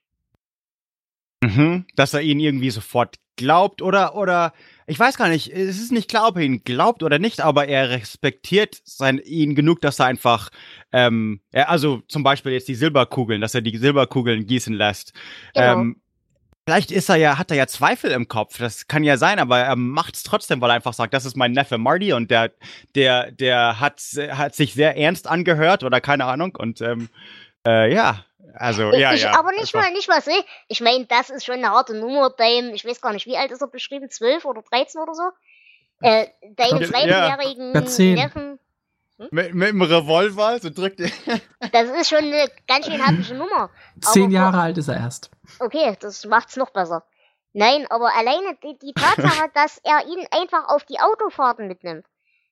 Mhm, 1.42 1.86
dass 1.96 2.14
er 2.14 2.22
ihn 2.22 2.38
irgendwie 2.38 2.70
sofort 2.70 3.16
glaubt 3.36 3.82
oder, 3.82 4.14
oder, 4.14 4.52
ich 4.86 4.98
weiß 4.98 5.16
gar 5.16 5.28
nicht, 5.28 5.50
es 5.50 5.80
ist 5.80 5.90
nicht 5.90 6.08
klar, 6.08 6.28
ob 6.28 6.36
er 6.36 6.42
ihn 6.42 6.62
glaubt 6.62 7.02
oder 7.02 7.18
nicht, 7.18 7.40
aber 7.40 7.66
er 7.66 7.90
respektiert 7.90 8.80
sein, 8.84 9.18
ihn 9.18 9.54
genug, 9.56 9.80
dass 9.80 9.98
er 9.98 10.06
einfach, 10.06 10.50
ähm, 10.92 11.40
er, 11.50 11.68
also 11.68 12.02
zum 12.06 12.22
Beispiel 12.22 12.52
jetzt 12.52 12.68
die 12.68 12.76
Silberkugeln, 12.76 13.40
dass 13.40 13.54
er 13.54 13.62
die 13.62 13.76
Silberkugeln 13.76 14.46
gießen 14.46 14.74
lässt. 14.74 15.14
Genau. 15.54 15.80
Ähm, 15.80 15.96
Vielleicht 16.64 16.92
ist 16.92 17.08
er 17.08 17.16
ja, 17.16 17.38
hat 17.38 17.50
er 17.50 17.56
ja 17.56 17.66
Zweifel 17.66 18.12
im 18.12 18.28
Kopf. 18.28 18.58
Das 18.58 18.86
kann 18.86 19.02
ja 19.02 19.16
sein, 19.16 19.40
aber 19.40 19.58
er 19.58 19.74
macht 19.74 20.14
es 20.14 20.22
trotzdem, 20.22 20.60
weil 20.60 20.70
er 20.70 20.74
einfach 20.76 20.92
sagt, 20.92 21.12
das 21.12 21.24
ist 21.24 21.36
mein 21.36 21.50
Neffe 21.50 21.76
Marty 21.76 22.12
und 22.12 22.30
der, 22.30 22.52
der, 22.94 23.32
der 23.32 23.80
hat, 23.80 24.00
hat 24.30 24.54
sich 24.54 24.74
sehr 24.74 24.96
ernst 24.96 25.26
angehört 25.26 25.82
oder 25.82 26.00
keine 26.00 26.24
Ahnung. 26.26 26.54
Und 26.56 26.80
ähm, 26.80 27.08
äh, 27.66 27.92
ja, 27.92 28.24
also 28.54 28.92
ja, 28.92 29.12
ich, 29.14 29.22
ja. 29.22 29.38
Aber 29.38 29.52
nicht 29.52 29.74
mal, 29.74 29.90
nicht 29.92 30.08
mal 30.08 30.20
so. 30.22 30.30
Ich 30.68 30.80
meine, 30.80 31.06
das 31.06 31.30
ist 31.30 31.44
schon 31.44 31.56
eine 31.56 31.70
harte 31.70 31.94
Nummer. 31.94 32.30
Dein, 32.30 32.74
ich 32.74 32.84
weiß 32.84 33.00
gar 33.00 33.12
nicht, 33.12 33.26
wie 33.26 33.36
alt 33.36 33.50
ist 33.50 33.60
er 33.62 33.68
beschrieben? 33.68 34.10
12 34.10 34.44
oder 34.44 34.62
13 34.62 35.00
oder 35.00 35.14
so? 35.14 35.22
Äh, 36.00 36.26
deinen 36.56 36.80
Ja. 36.80 36.88
zwölfjährigen 36.88 37.74
Ja. 37.74 38.14
Neffen. 38.24 38.58
Mit, 39.30 39.54
mit 39.54 39.68
dem 39.68 39.82
Revolver, 39.82 40.58
so 40.58 40.70
drückt 40.70 40.98
er. 41.00 41.10
Das 41.72 41.88
ist 41.90 42.08
schon 42.08 42.18
eine 42.18 42.50
ganz 42.66 42.86
schön 42.86 43.00
happige 43.06 43.34
Nummer. 43.34 43.70
Zehn 44.00 44.24
Aber- 44.24 44.32
Jahre 44.32 44.60
alt 44.60 44.78
ist 44.78 44.88
er 44.88 44.96
erst. 44.96 45.30
Okay, 45.60 45.96
das 46.00 46.24
macht's 46.24 46.56
noch 46.56 46.70
besser. 46.70 47.04
Nein, 47.52 47.86
aber 47.90 48.12
alleine 48.16 48.56
die, 48.64 48.76
die 48.78 48.94
Tatsache, 48.94 49.48
dass 49.54 49.78
er 49.84 50.06
ihn 50.06 50.26
einfach 50.32 50.68
auf 50.68 50.84
die 50.84 50.98
Autofahrten 50.98 51.68
mitnimmt. 51.68 52.04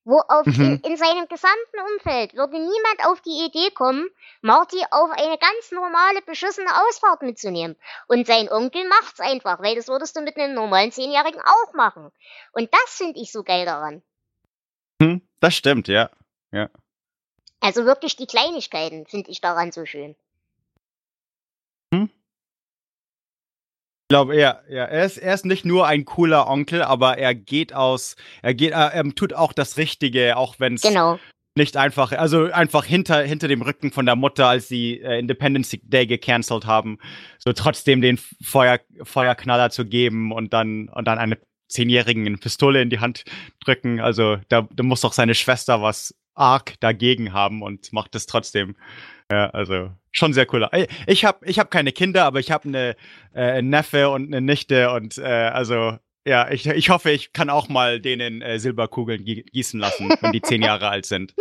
Wo 0.04 0.18
auf 0.28 0.46
Mhm. 0.46 0.80
in, 0.82 0.92
in 0.92 0.96
seinem 0.96 1.28
gesamten 1.28 1.80
Umfeld 1.92 2.34
würde 2.34 2.54
niemand 2.58 3.04
auf 3.04 3.20
die 3.20 3.44
Idee 3.44 3.70
kommen, 3.70 4.08
Marty 4.40 4.82
auf 4.90 5.10
eine 5.10 5.36
ganz 5.36 5.72
normale, 5.72 6.22
beschissene 6.22 6.70
Ausfahrt 6.86 7.22
mitzunehmen. 7.22 7.76
Und 8.08 8.26
sein 8.26 8.50
Onkel 8.50 8.88
macht's 8.88 9.20
einfach, 9.20 9.60
weil 9.60 9.76
das 9.76 9.88
würdest 9.88 10.16
du 10.16 10.22
mit 10.22 10.36
einem 10.36 10.54
normalen 10.54 10.90
Zehnjährigen 10.90 11.40
auch 11.40 11.74
machen. 11.74 12.10
Und 12.52 12.72
das 12.72 12.96
finde 12.96 13.20
ich 13.20 13.30
so 13.30 13.42
geil 13.42 13.66
daran. 13.66 14.02
Hm, 15.02 15.20
das 15.40 15.54
stimmt, 15.54 15.88
ja. 15.88 16.10
Also 17.60 17.84
wirklich 17.84 18.16
die 18.16 18.26
Kleinigkeiten 18.26 19.06
finde 19.06 19.30
ich 19.30 19.40
daran 19.42 19.70
so 19.70 19.84
schön. 19.84 20.16
Ich 24.10 24.12
glaube, 24.12 24.36
ja, 24.36 24.58
ja. 24.68 24.86
Er 24.86 25.04
ist, 25.04 25.18
er 25.18 25.32
ist 25.34 25.46
nicht 25.46 25.64
nur 25.64 25.86
ein 25.86 26.04
cooler 26.04 26.48
Onkel, 26.48 26.82
aber 26.82 27.18
er 27.18 27.32
geht 27.32 27.72
aus, 27.72 28.16
er 28.42 28.54
geht, 28.54 28.72
er, 28.72 28.92
er 28.92 29.04
tut 29.14 29.34
auch 29.34 29.52
das 29.52 29.76
Richtige, 29.76 30.36
auch 30.36 30.56
wenn 30.58 30.74
es 30.74 30.82
Genau. 30.82 31.20
nicht 31.56 31.76
einfach, 31.76 32.10
also 32.10 32.50
einfach 32.50 32.84
hinter, 32.84 33.22
hinter 33.22 33.46
dem 33.46 33.62
Rücken 33.62 33.92
von 33.92 34.06
der 34.06 34.16
Mutter, 34.16 34.48
als 34.48 34.66
sie 34.66 35.00
äh, 35.00 35.20
Independence 35.20 35.78
Day 35.84 36.08
gecancelt 36.08 36.66
haben, 36.66 36.98
so 37.38 37.52
trotzdem 37.52 38.00
den 38.00 38.18
Feuer, 38.42 38.80
Feuerknaller 39.04 39.70
zu 39.70 39.84
geben 39.86 40.32
und 40.32 40.52
dann, 40.52 40.88
und 40.88 41.06
dann 41.06 41.18
eine 41.20 41.38
Zehnjährigen 41.68 42.26
eine 42.26 42.36
Pistole 42.36 42.82
in 42.82 42.90
die 42.90 42.98
Hand 42.98 43.22
drücken. 43.64 44.00
Also 44.00 44.38
da, 44.48 44.66
da 44.72 44.82
muss 44.82 45.02
doch 45.02 45.12
seine 45.12 45.36
Schwester 45.36 45.82
was 45.82 46.16
arg 46.34 46.74
dagegen 46.80 47.32
haben 47.32 47.62
und 47.62 47.92
macht 47.92 48.14
es 48.14 48.26
trotzdem. 48.26 48.76
Ja, 49.30 49.50
also 49.50 49.90
schon 50.10 50.32
sehr 50.32 50.46
cool. 50.52 50.68
Ich 51.06 51.24
habe 51.24 51.44
ich 51.46 51.58
hab 51.58 51.70
keine 51.70 51.92
Kinder, 51.92 52.24
aber 52.24 52.40
ich 52.40 52.50
habe 52.50 52.68
eine 52.68 52.96
äh, 53.34 53.62
Neffe 53.62 54.10
und 54.10 54.26
eine 54.26 54.40
Nichte 54.40 54.90
und 54.92 55.18
äh, 55.18 55.24
also 55.24 55.98
ja, 56.26 56.50
ich, 56.50 56.66
ich 56.66 56.90
hoffe, 56.90 57.10
ich 57.10 57.32
kann 57.32 57.48
auch 57.48 57.68
mal 57.68 57.98
denen 58.00 58.42
äh, 58.42 58.58
Silberkugeln 58.58 59.24
gie- 59.24 59.42
gießen 59.44 59.80
lassen, 59.80 60.12
wenn 60.20 60.32
die 60.32 60.42
zehn 60.42 60.62
Jahre 60.62 60.88
alt 60.90 61.06
sind. 61.06 61.34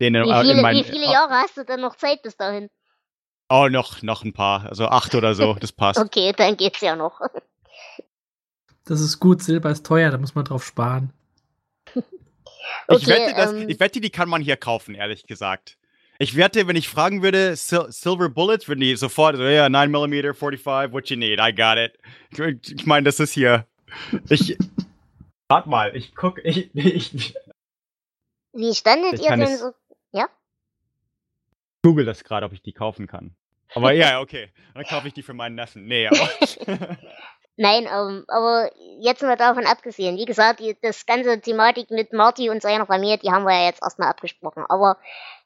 Denen, 0.00 0.24
Wie 0.24 0.30
äh, 0.30 0.40
in 0.40 0.46
viele, 0.48 0.62
mein- 0.62 0.76
wie 0.76 0.84
viele 0.84 1.04
Jahre 1.10 1.34
hast 1.34 1.56
du 1.56 1.64
denn 1.64 1.80
noch 1.80 1.96
Zeit 1.96 2.22
bis 2.22 2.36
dahin? 2.36 2.68
Oh, 3.48 3.68
noch, 3.70 4.02
noch 4.02 4.24
ein 4.24 4.32
paar, 4.32 4.66
also 4.66 4.86
acht 4.88 5.14
oder 5.14 5.34
so, 5.34 5.54
das 5.54 5.72
passt. 5.72 6.00
Okay, 6.00 6.32
dann 6.36 6.56
geht's 6.56 6.80
ja 6.80 6.96
noch. 6.96 7.20
Das 8.86 9.00
ist 9.00 9.20
gut, 9.20 9.42
Silber 9.42 9.70
ist 9.70 9.86
teuer, 9.86 10.10
da 10.10 10.18
muss 10.18 10.34
man 10.34 10.44
drauf 10.44 10.64
sparen. 10.64 11.12
Ich, 12.88 12.96
Okay, 12.96 13.06
wette, 13.08 13.34
dass, 13.34 13.52
ähm, 13.52 13.68
ich 13.68 13.80
wette, 13.80 14.00
die 14.00 14.10
kann 14.10 14.28
man 14.28 14.42
hier 14.42 14.56
kaufen, 14.56 14.94
ehrlich 14.94 15.26
gesagt. 15.26 15.76
Ich 16.18 16.36
wette, 16.36 16.66
wenn 16.68 16.76
ich 16.76 16.88
fragen 16.88 17.22
würde, 17.22 17.56
Sil 17.58 17.90
Silver 17.90 18.28
Bullets, 18.28 18.68
würden 18.68 18.80
die 18.80 18.94
sofort 18.96 19.36
so, 19.36 19.42
ja, 19.42 19.66
9mm, 19.66 20.34
45, 20.34 20.92
what 20.92 21.08
you 21.10 21.16
need, 21.16 21.40
I 21.40 21.52
got 21.54 21.76
it. 21.76 21.98
Ich, 22.30 22.72
ich 22.72 22.86
meine, 22.86 23.04
das 23.04 23.20
ist 23.20 23.32
hier. 23.32 23.66
Ich. 24.28 24.56
Warte 25.48 25.68
mal, 25.68 25.94
ich 25.94 26.14
guck, 26.14 26.42
ich, 26.44 26.74
ich, 26.74 27.34
Wie 28.52 28.74
standet 28.74 29.14
Ich 29.14 29.24
ihr 29.24 29.36
denn 29.36 29.58
so? 29.58 29.72
google 31.84 32.06
das 32.06 32.24
gerade, 32.24 32.46
ob 32.46 32.52
ich 32.52 32.62
die 32.62 32.72
kaufen 32.72 33.06
kann. 33.06 33.36
Aber 33.74 33.92
ja, 33.92 34.20
okay. 34.20 34.48
Dann 34.72 34.84
kaufe 34.84 35.06
ich 35.06 35.14
die 35.14 35.22
für 35.22 35.34
meinen 35.34 35.54
Neffen. 35.54 35.86
Nee, 35.86 36.08
aber. 36.08 36.28
Nein, 37.56 37.86
ähm, 37.90 38.24
aber 38.28 38.70
jetzt 38.98 39.22
mal 39.22 39.36
davon 39.36 39.66
abgesehen. 39.66 40.16
Wie 40.16 40.24
gesagt, 40.24 40.58
die, 40.60 40.76
das 40.82 41.06
ganze 41.06 41.40
Thematik 41.40 41.90
mit 41.90 42.12
Marty 42.12 42.50
und 42.50 42.62
seiner 42.62 42.86
Familie, 42.86 43.18
die 43.18 43.30
haben 43.30 43.44
wir 43.44 43.54
ja 43.54 43.66
jetzt 43.66 43.82
erstmal 43.82 44.08
abgesprochen. 44.08 44.64
Aber 44.68 44.98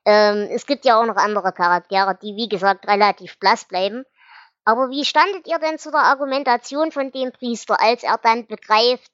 ähm, 0.06 0.48
es 0.50 0.66
gibt 0.66 0.84
ja 0.86 1.00
auch 1.00 1.04
noch 1.06 1.16
andere 1.16 1.52
Charaktere, 1.52 2.16
die, 2.22 2.34
wie 2.36 2.48
gesagt, 2.48 2.88
relativ 2.88 3.38
blass 3.38 3.64
bleiben. 3.66 4.04
Aber 4.64 4.90
wie 4.90 5.04
standet 5.04 5.46
ihr 5.48 5.58
denn 5.58 5.78
zu 5.78 5.90
der 5.90 6.00
Argumentation 6.02 6.92
von 6.92 7.12
dem 7.12 7.32
Priester, 7.32 7.80
als 7.80 8.02
er 8.04 8.18
dann 8.18 8.46
begreift, 8.46 9.10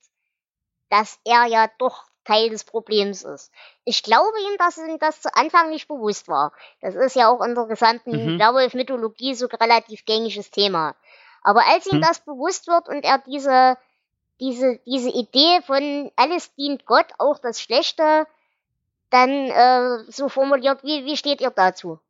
dass 0.91 1.19
er 1.25 1.47
ja 1.47 1.69
doch 1.79 2.05
Teil 2.25 2.51
des 2.51 2.65
Problems 2.65 3.23
ist? 3.23 3.51
Ich 3.85 4.03
glaube 4.03 4.39
ihm, 4.51 4.57
dass 4.59 4.79
ihm 4.79 4.99
das 4.99 5.21
zu 5.21 5.35
Anfang 5.35 5.71
nicht 5.71 5.89
bewusst 5.89 6.29
war. 6.29 6.53
Das 6.81 6.95
ist 6.95 7.17
ja 7.17 7.29
auch 7.29 7.43
in 7.43 7.55
der 7.55 7.67
gesamten 7.67 8.35
Mhm. 8.35 8.39
Werwolf-Mythologie 8.39 9.35
so 9.35 9.47
relativ 9.47 10.05
gängiges 10.07 10.51
Thema. 10.51 10.95
Aber 11.45 11.67
als 11.67 11.87
ihm 11.87 11.97
Hm. 11.97 12.01
das 12.01 12.21
bewusst 12.21 12.67
wird 12.67 12.89
und 12.89 13.05
er 13.05 13.19
diese, 13.19 13.77
diese, 14.41 14.81
diese 14.87 15.11
Idee 15.11 15.61
von 15.65 16.11
alles 16.17 16.53
dient 16.57 16.87
Gott, 16.87 17.07
auch 17.19 17.39
das 17.39 17.61
Schlechte, 17.61 18.27
dann 19.11 19.31
äh, 19.31 20.11
so 20.11 20.29
formuliert, 20.29 20.83
wie, 20.83 21.05
wie 21.05 21.17
steht 21.17 21.41
ihr 21.41 21.51
dazu? 21.51 22.01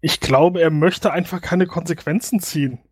Ich 0.00 0.18
glaube, 0.18 0.60
er 0.60 0.70
möchte 0.70 1.12
einfach 1.12 1.40
keine 1.40 1.66
Konsequenzen 1.66 2.40
ziehen. 2.40 2.82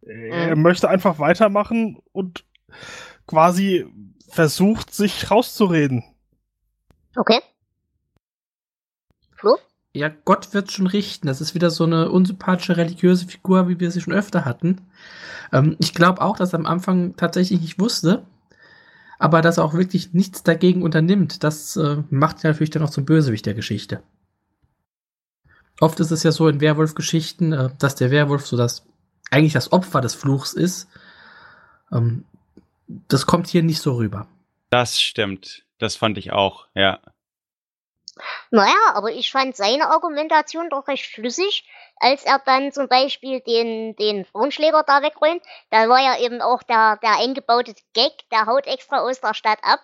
Er 0.00 0.56
möchte 0.56 0.88
einfach 0.88 1.18
weitermachen 1.18 2.00
und 2.12 2.44
quasi 3.26 3.86
versucht, 4.28 4.94
sich 4.94 5.30
rauszureden. 5.30 6.04
Okay. 7.16 7.40
Flo? 9.36 9.58
Ja, 9.96 10.10
Gott 10.24 10.52
wird 10.52 10.70
schon 10.70 10.86
richten. 10.86 11.26
Das 11.26 11.40
ist 11.40 11.54
wieder 11.54 11.70
so 11.70 11.84
eine 11.84 12.10
unsympathische 12.10 12.76
religiöse 12.76 13.26
Figur, 13.26 13.68
wie 13.68 13.80
wir 13.80 13.90
sie 13.90 14.00
schon 14.00 14.12
öfter 14.12 14.44
hatten. 14.44 14.82
Ähm, 15.52 15.76
ich 15.78 15.94
glaube 15.94 16.20
auch, 16.20 16.36
dass 16.36 16.52
er 16.52 16.58
am 16.58 16.66
Anfang 16.66 17.16
tatsächlich 17.16 17.60
nicht 17.60 17.78
wusste, 17.78 18.24
aber 19.18 19.40
dass 19.40 19.56
er 19.56 19.64
auch 19.64 19.74
wirklich 19.74 20.12
nichts 20.12 20.42
dagegen 20.42 20.82
unternimmt. 20.82 21.42
Das 21.42 21.76
äh, 21.76 21.96
macht 22.10 22.44
ihn 22.44 22.50
natürlich 22.50 22.70
dann 22.70 22.82
auch 22.82 22.90
zum 22.90 23.06
Bösewicht 23.06 23.46
der 23.46 23.54
Geschichte. 23.54 24.02
Oft 25.80 26.00
ist 26.00 26.10
es 26.10 26.22
ja 26.22 26.32
so 26.32 26.48
in 26.48 26.60
Werwolf-Geschichten, 26.60 27.52
äh, 27.52 27.70
dass 27.78 27.94
der 27.94 28.10
Werwolf 28.10 28.46
so 28.46 28.56
das 28.56 28.84
eigentlich 29.30 29.54
das 29.54 29.72
Opfer 29.72 30.00
des 30.00 30.14
Fluchs 30.14 30.52
ist. 30.52 30.88
Ähm, 31.90 32.24
das 32.86 33.26
kommt 33.26 33.48
hier 33.48 33.62
nicht 33.62 33.80
so 33.80 33.94
rüber. 33.94 34.28
Das 34.70 35.00
stimmt. 35.00 35.64
Das 35.78 35.96
fand 35.96 36.18
ich 36.18 36.32
auch, 36.32 36.66
ja. 36.74 37.00
Naja, 38.50 38.74
aber 38.94 39.10
ich 39.10 39.30
fand 39.30 39.56
seine 39.56 39.90
Argumentation 39.90 40.70
doch 40.70 40.88
recht 40.88 41.04
schlüssig, 41.04 41.68
als 41.96 42.24
er 42.24 42.40
dann 42.44 42.72
zum 42.72 42.88
Beispiel 42.88 43.40
den, 43.40 43.94
den 43.96 44.24
Frauenschläger 44.24 44.82
da 44.86 45.02
wegräumt. 45.02 45.42
Da 45.70 45.88
war 45.88 46.00
ja 46.00 46.18
eben 46.18 46.40
auch 46.40 46.62
der, 46.62 46.98
der 47.02 47.18
eingebaute 47.18 47.74
Gag, 47.92 48.12
der 48.30 48.46
haut 48.46 48.66
extra 48.66 49.00
aus 49.00 49.20
der 49.20 49.34
Stadt 49.34 49.58
ab, 49.62 49.80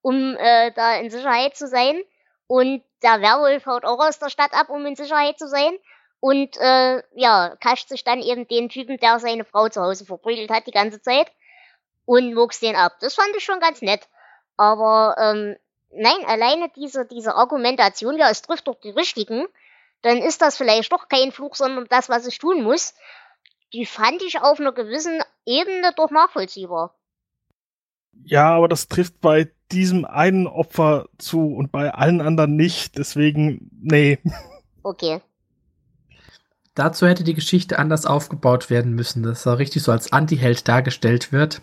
um 0.00 0.36
äh, 0.36 0.72
da 0.72 0.96
in 0.96 1.10
Sicherheit 1.10 1.56
zu 1.56 1.66
sein. 1.68 2.02
Und 2.46 2.82
der 3.02 3.20
Werwolf 3.20 3.66
haut 3.66 3.84
auch 3.84 3.98
aus 3.98 4.18
der 4.18 4.30
Stadt 4.30 4.52
ab, 4.54 4.68
um 4.68 4.84
in 4.86 4.96
Sicherheit 4.96 5.38
zu 5.38 5.48
sein. 5.48 5.76
Und 6.20 6.56
äh, 6.58 7.02
ja, 7.14 7.54
kascht 7.60 7.88
sich 7.88 8.02
dann 8.04 8.20
eben 8.20 8.48
den 8.48 8.70
Typen, 8.70 8.96
der 8.98 9.18
seine 9.18 9.44
Frau 9.44 9.68
zu 9.68 9.82
Hause 9.82 10.06
verprügelt 10.06 10.50
hat 10.50 10.66
die 10.66 10.72
ganze 10.72 11.02
Zeit 11.02 11.30
und 12.06 12.34
muckst 12.34 12.62
den 12.62 12.76
ab. 12.76 12.94
Das 13.00 13.14
fand 13.14 13.34
ich 13.36 13.44
schon 13.44 13.60
ganz 13.60 13.82
nett. 13.82 14.08
Aber 14.56 15.16
ähm, 15.18 15.56
nein, 15.96 16.24
alleine 16.26 16.70
diese, 16.76 17.06
diese 17.06 17.34
Argumentation, 17.34 18.18
ja, 18.18 18.30
es 18.30 18.42
trifft 18.42 18.68
doch 18.68 18.80
die 18.80 18.90
Richtigen, 18.90 19.46
dann 20.02 20.18
ist 20.18 20.42
das 20.42 20.56
vielleicht 20.56 20.92
doch 20.92 21.08
kein 21.08 21.32
Fluch, 21.32 21.54
sondern 21.54 21.86
das, 21.88 22.08
was 22.08 22.26
ich 22.26 22.38
tun 22.38 22.62
muss. 22.62 22.94
Die 23.72 23.86
fand 23.86 24.22
ich 24.22 24.40
auf 24.40 24.60
einer 24.60 24.72
gewissen 24.72 25.20
Ebene 25.46 25.92
doch 25.96 26.10
nachvollziehbar. 26.10 26.94
Ja, 28.24 28.54
aber 28.54 28.68
das 28.68 28.88
trifft 28.88 29.20
bei 29.20 29.50
diesem 29.72 30.04
einen 30.04 30.46
Opfer 30.46 31.08
zu 31.18 31.54
und 31.54 31.72
bei 31.72 31.92
allen 31.92 32.20
anderen 32.20 32.54
nicht. 32.54 32.96
Deswegen, 32.96 33.70
nee. 33.82 34.18
Okay. 34.82 35.20
Dazu 36.74 37.06
hätte 37.06 37.24
die 37.24 37.34
Geschichte 37.34 37.78
anders 37.78 38.04
aufgebaut 38.04 38.68
werden 38.68 38.94
müssen, 38.94 39.22
dass 39.22 39.46
er 39.46 39.58
richtig 39.58 39.82
so 39.82 39.92
als 39.92 40.12
Anti-Held 40.12 40.66
dargestellt 40.66 41.32
wird. 41.32 41.62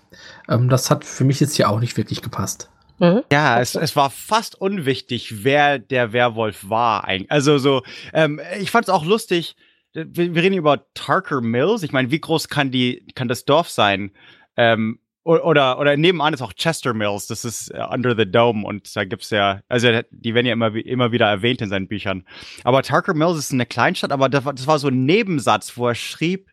Ähm, 0.50 0.70
das 0.70 0.90
hat 0.90 1.06
für 1.06 1.26
mich 1.26 1.40
jetzt 1.40 1.56
hier 1.56 1.70
auch 1.70 1.80
nicht 1.80 1.98
wirklich 1.98 2.22
gepasst. 2.22 2.70
Mhm. 3.02 3.24
Ja, 3.32 3.60
es, 3.60 3.74
es 3.74 3.96
war 3.96 4.12
fast 4.12 4.54
unwichtig, 4.62 5.44
wer 5.44 5.80
der 5.80 6.14
Werwolf 6.14 6.70
war. 6.70 7.08
Also 7.30 7.58
so, 7.58 7.82
ähm, 8.14 8.40
ich 8.60 8.70
fand 8.70 8.86
es 8.86 8.94
auch 8.94 9.04
lustig. 9.04 9.56
Wir, 9.94 10.36
wir 10.36 10.44
reden 10.44 10.56
über 10.56 10.86
Tarker 10.94 11.42
Mills. 11.42 11.82
Ich 11.82 11.94
meine, 11.94 12.12
wie 12.12 12.22
groß 12.22 12.48
kann 12.48 12.70
die, 12.70 13.08
kann 13.16 13.28
das 13.28 13.44
Dorf 13.46 13.72
sein? 13.72 14.12
Ähm, 14.56 15.00
oder, 15.24 15.80
oder 15.80 15.98
nebenan 15.98 16.36
ist 16.36 16.44
auch 16.44 16.54
Chester 16.54 16.94
Mills. 16.94 17.26
Das 17.26 17.44
ist 17.44 17.70
äh, 17.70 17.84
Under 17.90 18.16
the 18.16 18.30
Dome 18.30 18.68
und 18.68 18.96
da 18.96 19.04
gibt's 19.04 19.32
ja, 19.32 19.62
also 19.68 19.90
die 20.12 20.36
werden 20.36 20.46
ja 20.46 20.54
immer, 20.54 20.76
immer 20.76 21.12
wieder 21.12 21.28
erwähnt 21.28 21.62
in 21.62 21.70
seinen 21.70 21.88
Büchern. 21.88 22.24
Aber 22.64 22.84
Tarker 22.84 23.16
Mills 23.16 23.40
ist 23.40 23.52
eine 23.52 23.66
Kleinstadt, 23.66 24.12
aber 24.12 24.30
das 24.30 24.46
war, 24.46 24.54
das 24.54 24.68
war 24.68 24.78
so 24.78 24.90
ein 24.90 25.06
Nebensatz, 25.06 25.76
wo 25.76 25.88
er 25.88 25.96
schrieb, 25.96 26.51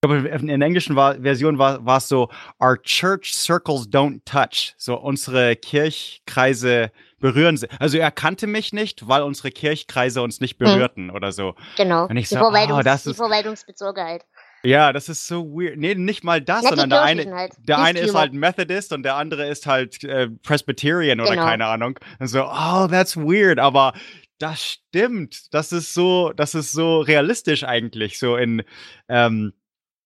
ich 0.00 0.08
glaube, 0.08 0.28
in 0.28 0.46
der 0.46 0.60
englischen 0.66 0.94
Version 0.94 1.58
war, 1.58 1.84
war 1.84 1.98
es 1.98 2.06
so, 2.06 2.28
Our 2.62 2.80
church 2.82 3.34
circles 3.34 3.88
don't 3.88 4.20
touch. 4.24 4.74
So, 4.76 4.94
unsere 4.96 5.56
Kirchkreise 5.56 6.92
berühren 7.18 7.56
sie. 7.56 7.66
Also 7.80 7.98
er 7.98 8.12
kannte 8.12 8.46
mich 8.46 8.72
nicht, 8.72 9.08
weil 9.08 9.22
unsere 9.22 9.50
Kirchkreise 9.50 10.22
uns 10.22 10.40
nicht 10.40 10.56
berührten 10.56 11.10
oder 11.10 11.32
so. 11.32 11.56
Genau. 11.76 12.06
Und 12.06 12.16
ich 12.16 12.28
die, 12.28 12.34
so, 12.34 12.40
Verwaltungs 12.40 12.78
oh, 12.78 12.82
das 12.82 13.02
die 13.02 13.10
ist- 13.10 13.16
Verwaltungsbezirke 13.16 14.00
halt. 14.02 14.22
Ja, 14.62 14.92
das 14.92 15.08
ist 15.08 15.26
so 15.26 15.44
weird. 15.52 15.76
Nee, 15.78 15.94
nicht 15.94 16.22
mal 16.24 16.40
das, 16.40 16.62
Na, 16.62 16.68
sondern 16.70 16.90
der 16.90 17.02
eine, 17.02 17.32
halt. 17.32 17.52
der 17.58 17.78
eine 17.78 18.00
ist 18.00 18.14
halt 18.14 18.32
Methodist 18.32 18.92
und 18.92 19.04
der 19.04 19.14
andere 19.16 19.46
ist 19.48 19.66
halt 19.66 20.02
äh, 20.04 20.28
Presbyterian 20.28 21.20
oder 21.20 21.30
Genau. 21.30 21.44
keine 21.44 21.66
Ahnung. 21.66 21.98
Und 22.18 22.26
so, 22.28 22.44
oh, 22.44 22.86
that's 22.88 23.16
weird, 23.16 23.58
aber 23.60 23.92
das 24.38 24.62
stimmt. 24.64 25.52
Das 25.54 25.70
ist 25.72 25.94
so, 25.94 26.32
das 26.32 26.54
ist 26.56 26.72
so 26.72 27.00
realistisch 27.00 27.62
eigentlich. 27.64 28.18
So 28.18 28.36
in, 28.36 28.62
ähm, 29.08 29.52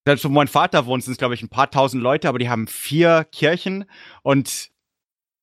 selbst 0.07 0.25
wo 0.25 0.29
mein 0.29 0.49
Vater 0.49 0.87
wohnt, 0.87 1.05
sind 1.05 1.13
es, 1.13 1.19
glaube 1.19 1.35
ich, 1.35 1.43
ein 1.43 1.49
paar 1.49 1.71
tausend 1.71 2.03
Leute, 2.03 2.29
aber 2.29 2.39
die 2.39 2.49
haben 2.51 2.67
vier 2.67 3.25
Kirchen 3.31 3.85
und 4.23 4.71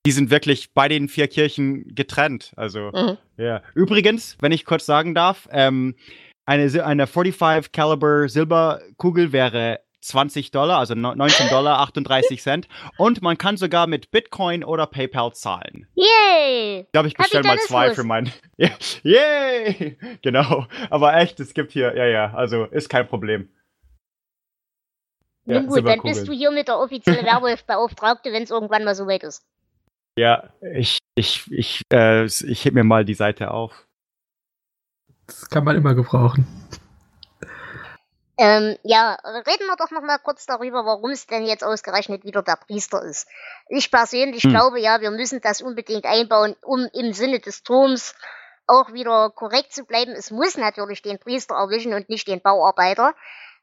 die 0.06 0.12
sind 0.12 0.30
wirklich 0.32 0.74
bei 0.74 0.88
den 0.88 1.10
vier 1.10 1.28
Kirchen 1.28 1.94
getrennt. 1.96 2.54
Also, 2.56 2.92
Mhm. 2.94 3.18
ja. 3.38 3.62
Übrigens, 3.76 4.38
wenn 4.42 4.52
ich 4.52 4.66
kurz 4.66 4.86
sagen 4.86 5.14
darf, 5.14 5.48
ähm, 5.52 5.96
eine, 6.46 6.84
eine 6.86 7.06
45 7.06 7.72
Caliber 7.72 8.28
Silberkugel 8.30 9.32
wäre 9.34 9.82
20 10.02 10.52
Dollar, 10.52 10.80
also 10.80 10.96
no- 10.96 11.14
19 11.14 11.50
Dollar 11.50 11.80
38 11.80 12.42
Cent. 12.42 12.68
Und 12.98 13.22
man 13.22 13.38
kann 13.38 13.58
sogar 13.58 13.86
mit 13.86 14.10
Bitcoin 14.12 14.64
oder 14.64 14.88
PayPal 14.88 15.34
zahlen. 15.34 15.88
Yay! 15.96 16.82
Ich 16.86 16.92
glaube, 16.94 17.10
ich 17.10 17.14
bestelle 17.16 17.44
mal 17.44 17.60
zwei 17.60 17.94
für 17.94 18.06
meinen. 18.06 18.32
Yay! 19.04 19.98
Genau. 20.22 20.66
Aber 20.90 21.16
echt, 21.18 21.40
es 21.40 21.54
gibt 21.54 21.72
hier, 21.72 21.96
ja, 21.96 22.06
ja, 22.06 22.34
also 22.34 22.66
ist 22.66 22.90
kein 22.90 23.08
Problem. 23.08 23.50
Ja, 25.50 25.62
Nun 25.62 25.68
gut, 25.68 25.88
dann 25.88 26.02
bist 26.04 26.28
du 26.28 26.32
hier 26.32 26.52
mit 26.52 26.68
der 26.68 26.78
offizielle 26.78 27.24
Werwolf-Beauftragte, 27.26 28.32
wenn 28.32 28.44
es 28.44 28.52
irgendwann 28.52 28.84
mal 28.84 28.94
soweit 28.94 29.24
ist. 29.24 29.44
Ja, 30.16 30.50
ich, 30.62 31.00
ich, 31.16 31.52
ich, 31.52 31.82
äh, 31.92 32.26
ich 32.26 32.66
heb 32.66 32.76
mir 32.76 32.84
mal 32.84 33.04
die 33.04 33.16
Seite 33.16 33.50
auf. 33.50 33.88
Das 35.26 35.50
kann 35.50 35.64
man 35.64 35.76
immer 35.76 35.96
gebrauchen. 35.96 36.46
Ähm, 38.38 38.78
ja, 38.84 39.18
reden 39.24 39.66
wir 39.68 39.76
doch 39.76 39.92
noch 39.92 40.04
mal 40.04 40.20
kurz 40.20 40.46
darüber, 40.46 40.86
warum 40.86 41.10
es 41.10 41.26
denn 41.26 41.46
jetzt 41.46 41.64
ausgerechnet 41.64 42.24
wieder 42.24 42.44
der 42.44 42.56
Priester 42.56 43.02
ist. 43.04 43.28
Ich 43.68 43.92
persönlich 43.92 44.44
Hm. 44.44 44.52
glaube 44.52 44.80
ja, 44.80 45.02
wir 45.02 45.12
müssen 45.12 45.42
das 45.42 45.62
unbedingt 45.62 46.06
einbauen, 46.06 46.56
um 46.62 46.88
im 46.94 47.12
Sinne 47.12 47.40
des 47.40 47.64
Turms 47.64 48.16
auch 48.68 48.94
wieder 48.94 49.32
korrekt 49.32 49.74
zu 49.74 49.84
bleiben. 49.84 50.12
Es 50.12 50.32
muss 50.32 50.58
natürlich 50.58 51.02
den 51.02 51.18
Priester 51.18 51.56
erwischen 51.56 51.94
und 51.94 52.08
nicht 52.08 52.28
den 52.28 52.40
Bauarbeiter, 52.40 53.14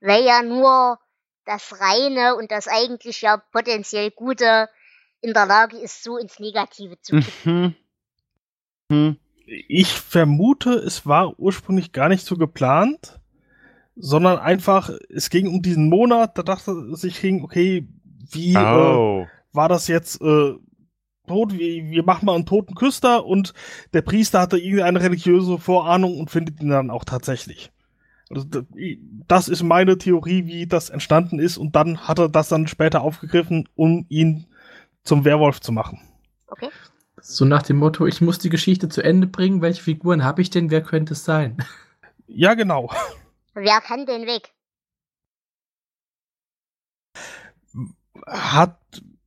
weil 0.00 0.24
ja 0.24 0.42
nur 0.42 0.98
das 1.46 1.80
Reine 1.80 2.36
und 2.36 2.50
das 2.50 2.68
eigentlich 2.68 3.22
ja 3.22 3.36
potenziell 3.52 4.10
Gute 4.10 4.68
in 5.20 5.32
der 5.32 5.46
Lage 5.46 5.78
ist, 5.78 6.02
so 6.02 6.18
ins 6.18 6.38
Negative 6.38 7.00
zu 7.00 7.20
kippen. 7.20 7.34
Mhm. 7.44 7.74
Hm. 8.90 9.16
Ich 9.46 9.92
vermute, 9.92 10.70
es 10.74 11.06
war 11.06 11.38
ursprünglich 11.38 11.92
gar 11.92 12.08
nicht 12.08 12.26
so 12.26 12.36
geplant, 12.36 13.20
sondern 13.94 14.38
einfach, 14.38 14.90
es 15.08 15.30
ging 15.30 15.46
um 15.48 15.62
diesen 15.62 15.88
Monat, 15.88 16.36
da 16.36 16.42
dachte 16.42 16.94
sich 16.96 17.20
King, 17.20 17.42
okay, 17.42 17.88
wie 18.30 18.54
äh, 18.54 18.58
Oh. 18.58 19.26
war 19.52 19.68
das 19.68 19.86
jetzt 19.88 20.20
äh, 20.20 20.54
tot? 21.26 21.52
Wir, 21.52 21.90
wir 21.90 22.02
machen 22.02 22.26
mal 22.26 22.34
einen 22.34 22.46
toten 22.46 22.74
Küster 22.74 23.24
und 23.24 23.54
der 23.92 24.02
Priester 24.02 24.40
hatte 24.40 24.58
irgendeine 24.58 25.00
religiöse 25.00 25.58
Vorahnung 25.58 26.18
und 26.18 26.30
findet 26.30 26.60
ihn 26.60 26.70
dann 26.70 26.90
auch 26.90 27.04
tatsächlich. 27.04 27.70
Also, 28.28 28.46
das 29.28 29.48
ist 29.48 29.62
meine 29.62 29.98
Theorie, 29.98 30.46
wie 30.46 30.66
das 30.66 30.90
entstanden 30.90 31.38
ist 31.38 31.58
und 31.58 31.76
dann 31.76 32.08
hat 32.08 32.18
er 32.18 32.28
das 32.28 32.48
dann 32.48 32.66
später 32.66 33.02
aufgegriffen, 33.02 33.68
um 33.76 34.06
ihn 34.08 34.46
zum 35.04 35.24
Werwolf 35.24 35.60
zu 35.60 35.72
machen. 35.72 36.00
Okay? 36.48 36.70
So 37.20 37.44
nach 37.44 37.62
dem 37.62 37.76
Motto, 37.76 38.06
ich 38.06 38.20
muss 38.20 38.38
die 38.38 38.50
Geschichte 38.50 38.88
zu 38.88 39.02
Ende 39.02 39.26
bringen. 39.26 39.62
Welche 39.62 39.82
Figuren 39.82 40.24
habe 40.24 40.42
ich 40.42 40.50
denn? 40.50 40.70
Wer 40.70 40.82
könnte 40.82 41.14
es 41.14 41.24
sein? 41.24 41.58
Ja, 42.28 42.54
genau. 42.54 42.90
Wer 43.54 43.80
kann 43.80 44.04
denn 44.04 44.26
weg? 44.26 44.52
Hat 48.26 48.76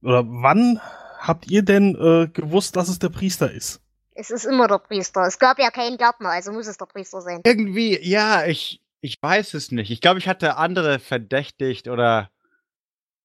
oder 0.02 0.26
wann 0.28 0.82
habt 1.20 1.50
ihr 1.50 1.64
denn 1.64 1.96
äh, 1.96 2.28
gewusst, 2.28 2.76
dass 2.76 2.90
es 2.90 3.00
der 3.00 3.08
Priester 3.08 3.52
ist? 3.52 3.82
Es 4.14 4.32
ist 4.32 4.46
immer 4.46 4.68
der 4.68 4.80
Priester. 4.80 5.26
Es 5.26 5.40
gab 5.40 5.60
ja 5.60 5.72
keinen 5.72 5.98
Gärtner, 5.98 6.30
also 6.30 6.52
muss 6.52 6.68
es 6.68 6.78
der 6.78 6.88
Priester 6.88 7.22
sein. 7.22 7.42
Irgendwie, 7.46 7.98
ja, 8.02 8.46
ich, 8.46 8.82
ich 9.02 9.22
weiß 9.22 9.54
es 9.54 9.72
nicht. 9.72 9.92
Ich 9.92 10.02
glaube, 10.02 10.20
ich 10.20 10.28
hatte 10.28 10.58
andere 10.58 11.00
verdächtigt 11.00 11.88
oder. 11.88 12.30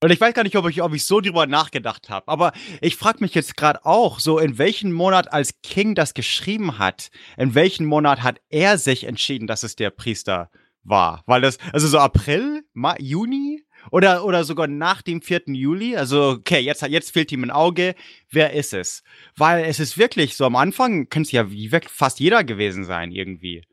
Und 0.03 0.11
ich 0.11 0.20
weiß 0.20 0.35
gar 0.35 0.43
nicht, 0.43 0.57
ob 0.57 0.68
ich, 0.68 0.83
ob 0.83 0.93
ich 0.93 1.05
so 1.05 1.20
drüber 1.20 1.47
nachgedacht 1.47 2.11
habe. 2.11 2.29
Aber 2.29 2.53
ich 2.83 2.97
frage 2.97 3.18
mich 3.20 3.35
jetzt 3.35 3.57
gerade 3.57 3.87
auch, 3.87 4.20
so 4.20 4.39
in 4.39 4.59
welchem 4.59 4.93
Monat, 4.93 5.33
als 5.33 5.62
King 5.62 5.95
das 5.95 6.12
geschrieben 6.12 6.79
hat, 6.79 7.11
in 7.39 7.55
welchem 7.55 7.87
Monat 7.87 8.22
hat 8.22 8.39
er 8.51 8.77
sich 8.77 9.05
entschieden, 9.05 9.47
dass 9.47 9.62
es 9.62 9.77
der 9.77 9.91
Priester 9.91 10.51
war? 10.83 11.22
Weil 11.25 11.41
das, 11.41 11.59
also 11.72 11.89
so 11.89 11.99
April, 11.99 12.64
Ma 12.75 12.97
Juni 12.99 13.64
oder, 13.91 14.27
oder 14.27 14.45
sogar 14.45 14.66
nach 14.66 15.01
dem 15.01 15.22
4. 15.22 15.45
Juli? 15.47 15.97
Also, 15.97 16.33
okay, 16.33 16.61
jetzt, 16.61 16.83
jetzt 16.83 17.12
fehlt 17.12 17.33
ihm 17.33 17.45
ein 17.45 17.51
Auge. 17.51 17.95
Wer 18.31 18.53
ist 18.53 18.75
es? 18.75 19.03
Weil 19.37 19.64
es 19.64 19.81
ist 19.81 19.97
wirklich 19.97 20.37
so, 20.37 20.45
am 20.45 20.57
Anfang 20.57 21.09
könnte 21.09 21.29
es 21.29 21.33
ja 21.33 21.47
fast 21.89 22.20
jeder 22.20 22.45
gewesen 22.45 22.85
sein, 22.85 23.11
irgendwie. 23.11 23.64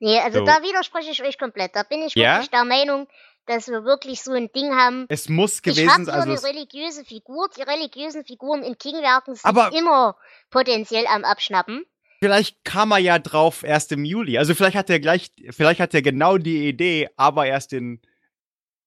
Nee, 0.00 0.18
also 0.20 0.40
So. 0.40 0.44
da 0.44 0.62
widerspreche 0.62 1.10
ich 1.10 1.22
euch 1.22 1.38
komplett. 1.38 1.74
Da 1.76 1.82
bin 1.82 2.02
ich 2.02 2.14
Ja? 2.14 2.34
wirklich 2.36 2.50
der 2.50 2.64
Meinung, 2.64 3.08
dass 3.46 3.68
wir 3.68 3.84
wirklich 3.84 4.22
so 4.22 4.32
ein 4.32 4.50
Ding 4.52 4.74
haben. 4.74 5.06
Es 5.08 5.28
muss 5.28 5.56
Ich 5.56 5.62
gewesen 5.62 5.90
habe 5.90 6.04
sein. 6.04 6.14
hier 6.24 6.32
Also 6.32 6.46
eine 6.46 6.54
religiöse 6.56 7.04
Figur. 7.04 7.48
Die 7.56 7.62
religiösen 7.62 8.24
Figuren 8.24 8.62
in 8.62 8.76
King-Werken 8.78 9.34
sind 9.34 9.44
Aber- 9.44 9.72
immer 9.76 10.16
potenziell 10.50 11.06
am 11.06 11.24
Abschnappen. 11.24 11.84
Vielleicht 12.20 12.64
kam 12.64 12.90
er 12.90 12.98
ja 12.98 13.18
drauf 13.18 13.62
erst 13.62 13.92
im 13.92 14.04
Juli. 14.04 14.38
Also 14.38 14.54
vielleicht 14.54 14.76
hat 14.76 14.90
er 14.90 14.98
gleich, 15.00 15.30
vielleicht 15.50 15.80
hat 15.80 15.94
er 15.94 16.02
genau 16.02 16.36
die 16.36 16.66
Idee, 16.68 17.08
aber 17.16 17.46
erst 17.46 17.72
in, 17.72 18.02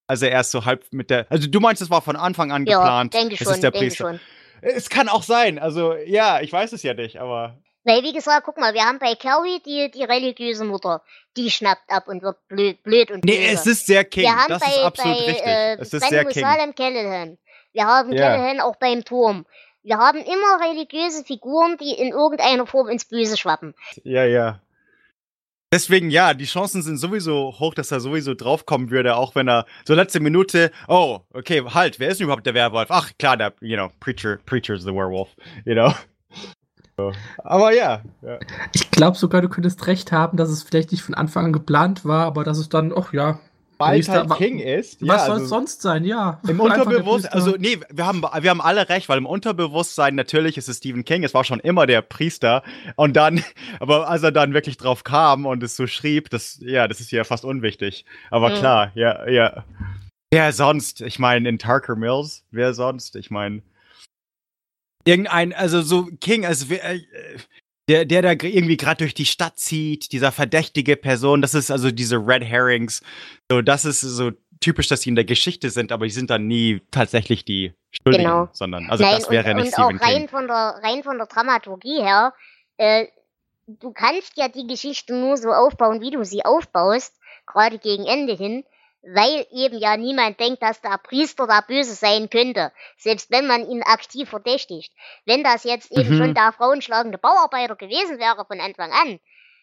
also 0.05 0.25
erst 0.25 0.51
so 0.51 0.65
halb 0.65 0.85
mit 0.91 1.09
der, 1.09 1.31
also 1.31 1.47
du 1.49 1.59
meinst, 1.61 1.81
es 1.81 1.89
war 1.89 2.01
von 2.01 2.17
Anfang 2.17 2.51
an 2.51 2.65
Ja, 2.65 2.79
geplant. 2.79 3.13
denke 3.13 3.37
schon, 3.37 3.53
ist 3.53 3.63
der 3.63 3.71
denke 3.71 3.87
Priester. 3.87 4.09
schon. 4.09 4.19
Es 4.61 4.89
kann 4.89 5.07
auch 5.09 5.23
sein. 5.23 5.57
Also 5.59 5.95
ja, 5.95 6.41
ich 6.41 6.51
weiß 6.51 6.73
es 6.73 6.83
ja 6.83 6.93
nicht, 6.93 7.17
aber 7.21 7.57
Weil, 7.83 8.03
wie 8.03 8.13
gesagt, 8.13 8.45
guck 8.45 8.57
mal, 8.59 8.73
wir 8.73 8.83
haben 8.83 8.99
bei 8.99 9.15
Carrie 9.15 9.59
die, 9.65 9.89
die 9.89 10.03
religiöse 10.03 10.65
Mutter. 10.65 11.01
Die 11.35 11.49
schnappt 11.49 11.89
ab 11.89 12.07
und 12.07 12.21
wird 12.21 12.37
blöd, 12.47 12.83
blöd 12.83 13.09
und 13.09 13.25
nee, 13.25 13.37
böse. 13.37 13.53
es 13.53 13.65
ist 13.65 13.85
sehr 13.87 14.03
King. 14.05 14.23
wir 14.25 14.35
haben 14.35 14.49
Das 14.49 14.59
bei, 14.61 14.67
ist 14.71 14.77
absolut 14.83 15.17
bei 15.17 15.23
richtig. 15.25 15.45
Äh, 15.45 15.73
es 15.79 15.93
ist 15.93 16.09
sehr 16.09 16.25
King. 16.25 16.43
Callahan. 16.75 17.37
Wir 17.73 17.85
haben 17.85 18.11
Ja. 18.13 18.21
Callahan 18.35 18.59
auch 18.59 18.75
beim 18.75 19.03
Turm. 19.03 19.45
Wir 19.83 19.97
haben 19.97 20.19
immer 20.19 20.69
religiöse 20.69 21.23
Figuren, 21.23 21.77
die 21.79 21.93
in 21.93 22.09
irgendeiner 22.11 22.67
Form 22.67 22.87
ins 22.87 23.05
Böse 23.05 23.35
schwappen. 23.35 23.73
Ja, 24.03 24.25
ja. 24.25 24.61
Deswegen, 25.73 26.11
ja, 26.11 26.33
die 26.33 26.45
Chancen 26.45 26.83
sind 26.83 26.97
sowieso 26.97 27.57
hoch, 27.57 27.73
dass 27.73 27.91
er 27.91 28.01
sowieso 28.01 28.33
draufkommen 28.35 28.91
würde, 28.91 29.15
auch 29.15 29.35
wenn 29.35 29.47
er 29.47 29.65
so 29.87 29.93
letzte 29.95 30.19
Minute, 30.19 30.69
oh, 30.89 31.21
okay, 31.33 31.63
halt, 31.73 31.97
wer 31.97 32.09
ist 32.09 32.19
denn 32.19 32.25
überhaupt 32.25 32.45
der 32.45 32.53
Werwolf? 32.53 32.91
Ach, 32.91 33.09
klar, 33.17 33.37
der, 33.37 33.53
you 33.61 33.77
know, 33.77 33.89
Preacher, 34.01 34.37
Preacher's 34.45 34.83
the 34.83 34.93
Werewolf, 34.93 35.29
you 35.65 35.73
know. 35.73 35.93
Aber 37.43 37.73
ja, 37.73 38.01
ja. 38.21 38.39
Ich 38.73 38.91
glaube 38.91 39.17
sogar, 39.17 39.41
du 39.41 39.49
könntest 39.49 39.87
recht 39.87 40.11
haben, 40.11 40.37
dass 40.37 40.49
es 40.49 40.63
vielleicht 40.63 40.91
nicht 40.91 41.01
von 41.03 41.15
Anfang 41.15 41.45
an 41.45 41.53
geplant 41.53 42.05
war, 42.05 42.25
aber 42.25 42.43
dass 42.43 42.57
es 42.57 42.69
dann, 42.69 42.93
ach 42.95 43.11
ja, 43.13 43.39
Weil 43.77 44.01
halt 44.03 44.29
King 44.35 44.59
ist. 44.59 45.01
was 45.01 45.07
ja, 45.07 45.19
soll 45.25 45.31
also 45.33 45.43
es 45.45 45.49
sonst 45.49 45.81
sein? 45.81 46.05
Ja. 46.05 46.39
Im 46.47 46.59
Unterbewusstsein, 46.59 47.33
also 47.33 47.55
nee, 47.57 47.79
wir 47.89 48.05
haben, 48.05 48.21
wir 48.21 48.49
haben 48.49 48.61
alle 48.61 48.89
recht, 48.89 49.09
weil 49.09 49.17
im 49.17 49.25
Unterbewusstsein 49.25 50.13
natürlich 50.15 50.57
ist 50.57 50.69
es 50.69 50.77
Stephen 50.77 51.03
King, 51.05 51.23
es 51.23 51.33
war 51.33 51.43
schon 51.43 51.59
immer 51.59 51.87
der 51.87 52.01
Priester 52.03 52.61
und 52.95 53.15
dann, 53.15 53.43
aber 53.79 54.07
als 54.07 54.21
er 54.21 54.31
dann 54.31 54.53
wirklich 54.53 54.77
drauf 54.77 55.03
kam 55.03 55.45
und 55.47 55.63
es 55.63 55.75
so 55.75 55.87
schrieb, 55.87 56.29
das, 56.29 56.59
ja, 56.61 56.87
das 56.87 56.99
ist 56.99 57.11
ja 57.11 57.23
fast 57.23 57.45
unwichtig. 57.45 58.05
Aber 58.29 58.49
Mhm. 58.49 58.55
klar, 58.55 58.91
ja, 58.95 59.27
ja. 59.27 59.63
Wer 60.33 60.53
sonst? 60.53 61.01
Ich 61.01 61.19
meine, 61.19 61.49
in 61.49 61.57
Tarker 61.59 61.95
Mills, 61.95 62.43
wer 62.51 62.73
sonst? 62.73 63.15
Ich 63.17 63.31
meine, 63.31 63.63
irgendein, 65.05 65.53
also 65.53 65.81
so 65.81 66.07
King, 66.19 66.45
also 66.45 66.73
äh, 66.73 66.99
der, 67.87 68.05
der 68.05 68.21
da 68.21 68.31
irgendwie 68.31 68.77
gerade 68.77 68.99
durch 68.99 69.13
die 69.13 69.25
Stadt 69.25 69.57
zieht, 69.59 70.11
dieser 70.11 70.31
verdächtige 70.31 70.95
Person, 70.95 71.41
das 71.41 71.53
ist 71.53 71.71
also 71.71 71.91
diese 71.91 72.17
Red 72.17 72.43
Herrings. 72.43 73.01
So, 73.49 73.61
das 73.61 73.85
ist 73.85 74.01
so 74.01 74.31
typisch, 74.59 74.87
dass 74.87 75.01
sie 75.01 75.09
in 75.09 75.15
der 75.15 75.25
Geschichte 75.25 75.69
sind, 75.69 75.91
aber 75.91 76.05
die 76.05 76.11
sind 76.11 76.29
dann 76.29 76.47
nie 76.47 76.81
tatsächlich 76.91 77.43
die 77.43 77.73
Schuldigen, 77.91 78.25
Genau. 78.25 78.49
sondern 78.53 78.89
also 78.89 79.03
Nein, 79.03 79.15
das 79.15 79.29
wäre 79.29 79.49
und, 79.51 79.57
nicht 79.57 79.77
und 79.77 79.83
auch 79.83 79.89
Stephen 79.89 80.03
rein 80.05 80.17
King. 80.19 80.29
von 80.29 80.47
der 80.47 80.79
rein 80.83 81.03
von 81.03 81.17
der 81.17 81.27
Dramaturgie 81.27 82.01
her, 82.01 82.33
äh, 82.77 83.07
du 83.67 83.91
kannst 83.91 84.37
ja 84.37 84.47
die 84.47 84.67
Geschichte 84.67 85.13
nur 85.15 85.37
so 85.37 85.49
aufbauen, 85.51 85.99
wie 86.01 86.11
du 86.11 86.23
sie 86.23 86.45
aufbaust, 86.45 87.15
gerade 87.47 87.79
gegen 87.79 88.05
Ende 88.05 88.33
hin, 88.33 88.63
weil 89.03 89.45
eben 89.51 89.77
ja 89.77 89.97
niemand 89.97 90.39
denkt, 90.39 90.61
dass 90.61 90.81
der 90.81 90.97
Priester 90.97 91.47
da 91.47 91.61
böse 91.61 91.93
sein 91.93 92.29
könnte, 92.29 92.71
selbst 92.97 93.31
wenn 93.31 93.47
man 93.47 93.67
ihn 93.67 93.83
aktiv 93.83 94.29
verdächtigt. 94.29 94.93
Wenn 95.25 95.43
das 95.43 95.63
jetzt 95.63 95.91
eben 95.91 96.09
Mhm. 96.11 96.17
schon 96.17 96.33
der 96.33 96.51
frauenschlagende 96.53 97.17
Bauarbeiter 97.17 97.75
gewesen 97.75 98.19
wäre 98.19 98.45
von 98.45 98.59
Anfang 98.59 98.91
an, 98.91 99.19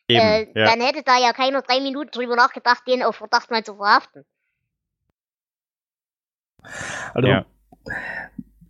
Eben, 0.08 0.20
äh, 0.20 0.58
ja. 0.58 0.70
dann 0.70 0.80
hätte 0.80 1.02
da 1.02 1.18
ja 1.18 1.32
keiner 1.32 1.62
drei 1.62 1.80
Minuten 1.80 2.10
drüber 2.10 2.34
nachgedacht, 2.34 2.86
den 2.86 3.02
auf 3.02 3.16
Verdacht 3.16 3.50
mal 3.50 3.62
zu 3.64 3.76
verhaften. 3.76 4.24
Also, 7.14 7.28
Ja. 7.28 7.46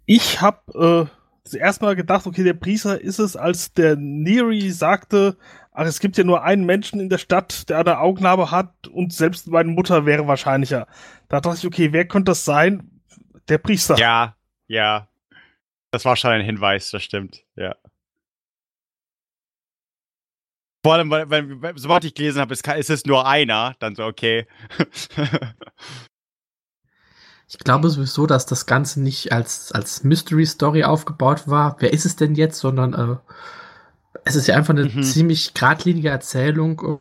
ich 0.07 0.41
habe 0.41 1.09
äh, 1.09 1.19
das 1.45 1.55
erste 1.55 1.85
Mal 1.85 1.97
gedacht, 1.97 2.27
okay, 2.27 2.43
der 2.45 2.55
Priester 2.55 3.01
ist 3.01 3.19
es, 3.19 3.37
als 3.37 3.73
der 3.73 3.97
Neri 3.97 4.71
sagte, 4.71 5.39
ach, 5.79 5.87
es 5.87 6.01
gibt 6.01 6.19
ja 6.19 6.25
nur 6.25 6.43
einen 6.43 6.65
Menschen 6.67 6.99
in 6.99 7.09
der 7.09 7.19
Stadt, 7.19 7.69
der 7.69 7.79
eine 7.79 8.01
Augenlabe 8.01 8.51
hat 8.51 8.89
und 8.89 9.13
selbst 9.13 9.47
meine 9.47 9.71
Mutter 9.71 10.05
wäre 10.07 10.27
wahrscheinlicher. 10.27 10.89
Da 11.29 11.41
dachte 11.41 11.59
ich, 11.59 11.67
okay, 11.67 11.93
wer 11.93 12.07
könnte 12.07 12.31
das 12.31 12.45
sein? 12.45 13.01
Der 13.49 13.59
Priester. 13.59 13.97
Ja, 13.97 14.37
ja. 14.67 15.09
Das 15.93 16.05
war 16.05 16.17
schon 16.17 16.33
ein 16.33 16.45
Hinweis, 16.45 16.91
das 16.91 17.03
stimmt, 17.05 17.45
ja. 17.57 17.77
Vor 20.85 20.95
allem, 20.95 21.11
weil, 21.11 21.31
weil, 21.31 21.79
sobald 21.79 22.05
ich 22.05 22.15
gelesen 22.15 22.41
habe, 22.41 22.53
es, 22.55 22.63
kann- 22.63 22.79
es 22.79 22.91
ist 22.91 23.07
nur 23.07 23.27
einer, 23.27 23.77
dann 23.79 23.95
so, 23.95 24.05
okay. 24.05 24.47
Ich 27.51 27.59
glaube 27.59 27.89
sowieso, 27.89 28.27
dass 28.27 28.45
das 28.45 28.67
Ganze 28.67 29.01
nicht 29.01 29.33
als, 29.33 29.73
als 29.73 30.05
Mystery 30.05 30.45
Story 30.45 30.85
aufgebaut 30.85 31.49
war. 31.49 31.77
Wer 31.79 31.95
ist 31.95 32.05
es 32.05 32.15
denn 32.15 32.35
jetzt? 32.35 32.59
Sondern 32.59 32.93
äh, 32.93 33.17
es 34.25 34.35
ist 34.37 34.47
ja 34.47 34.57
einfach 34.57 34.75
eine 34.75 34.85
Mhm. 34.85 35.03
ziemlich 35.03 35.55
geradlinige 35.55 36.09
Erzählung. 36.09 37.01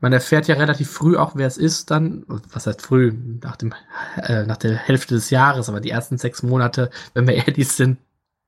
Man 0.00 0.12
erfährt 0.12 0.48
ja 0.48 0.56
relativ 0.56 0.90
früh 0.90 1.16
auch, 1.16 1.32
wer 1.36 1.46
es 1.46 1.56
ist, 1.56 1.90
dann, 1.92 2.24
was 2.26 2.66
heißt 2.66 2.82
früh, 2.82 3.12
nach, 3.40 3.56
dem, 3.56 3.72
äh, 4.16 4.44
nach 4.44 4.56
der 4.56 4.74
Hälfte 4.76 5.14
des 5.14 5.30
Jahres, 5.30 5.68
aber 5.68 5.80
die 5.80 5.90
ersten 5.90 6.18
sechs 6.18 6.42
Monate, 6.42 6.90
wenn 7.14 7.26
wir 7.28 7.34
ehrlich 7.46 7.68
sind, 7.68 7.98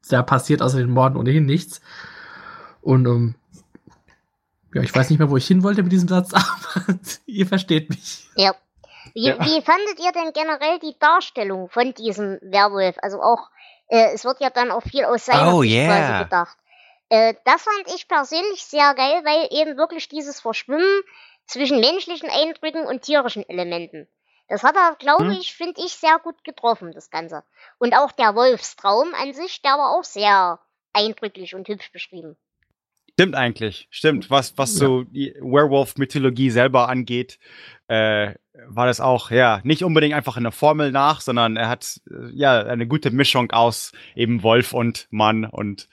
da 0.09 0.22
passiert 0.22 0.62
außer 0.62 0.79
den 0.79 0.91
Morden 0.91 1.16
ohnehin 1.16 1.47
nichts. 1.47 1.81
Und 2.81 3.07
ähm, 3.07 3.35
ja, 4.75 4.83
ich 4.83 4.95
weiß 4.95 5.09
nicht 5.11 5.20
mehr, 5.20 5.31
wo 5.31 5.37
ich 5.37 5.47
hin 5.47 5.62
wollte 5.62 5.83
mit 5.85 5.93
diesem 5.93 6.09
Satz, 6.09 6.33
aber 6.35 6.99
ihr 7.27 7.47
versteht 7.47 7.89
mich. 7.89 8.29
Ja. 8.37 8.53
Wie, 9.14 9.29
Ja. 9.29 9.39
wie 9.39 9.62
fandet 9.62 9.99
ihr 10.05 10.11
denn 10.12 10.33
generell 10.35 10.81
die 10.81 10.97
Darstellung 10.99 11.68
von 11.68 11.95
diesem 11.95 12.39
Werwolf? 12.43 12.97
Also 13.01 13.22
auch, 13.22 13.51
äh, 13.89 14.12
es 14.12 14.25
wird 14.25 14.41
ja 14.41 14.51
dann 14.51 14.72
auch 14.72 14.83
viel 14.83 15.05
aus 15.05 15.27
seiner 15.27 15.55
Oh, 15.55 15.62
Sicht 15.62 15.75
yeah. 15.75 16.25
gedacht. 16.25 16.57
Äh, 17.09 17.35
das 17.45 17.63
fand 17.63 17.95
ich 17.95 18.09
persönlich 18.09 18.65
sehr 18.65 18.95
geil, 18.95 19.23
weil 19.25 19.49
eben 19.51 19.77
wirklich 19.77 20.09
dieses 20.09 20.41
Verschwimmen 20.41 21.03
zwischen 21.47 21.81
menschlichen 21.81 22.31
Eindrücken 22.31 22.87
und 22.87 23.03
tierischen 23.03 23.49
Elementen. 23.49 24.09
Das 24.49 24.63
hat 24.63 24.77
er, 24.77 24.97
glaube 24.99 25.25
Hm. 25.27 25.39
ich, 25.41 25.55
finde 25.55 25.81
ich, 25.85 25.93
sehr 25.93 26.19
gut 26.23 26.45
getroffen, 26.45 26.93
das 26.93 27.11
Ganze. 27.11 27.45
Und 27.79 27.95
auch 27.95 28.13
der 28.13 28.35
Wolfstraum 28.35 29.13
an 29.15 29.33
sich, 29.33 29.63
der 29.63 29.73
war 29.73 29.99
auch 29.99 30.05
sehr 30.05 30.61
eindrücklich 30.93 31.55
und 31.55 31.67
hübsch 31.69 31.91
beschrieben. 31.93 32.37
Stimmt 33.13 33.37
eigentlich, 33.37 33.87
stimmt. 33.91 34.29
Was, 34.29 34.59
was 34.59 34.73
Ja. 34.75 34.87
so 34.87 35.05
die 35.05 35.35
Werewolf-Mythologie 35.41 36.51
selber 36.51 36.89
angeht, 36.89 37.39
äh, 37.87 38.35
war 38.67 38.87
das 38.87 39.01
auch, 39.01 39.31
ja, 39.31 39.61
nicht 39.63 39.85
unbedingt 39.85 40.15
einfach 40.15 40.37
in 40.37 40.43
der 40.43 40.53
Formel 40.53 40.91
nach, 40.91 41.21
sondern 41.21 41.57
er 41.57 41.69
hat, 41.69 42.01
äh, 42.11 42.31
ja, 42.33 42.61
eine 42.65 42.87
gute 42.89 43.11
Mischung 43.13 43.51
aus 43.53 43.93
eben 44.17 44.43
Wolf 44.43 44.73
und 44.73 45.07
Mann 45.11 45.45
und 45.45 45.89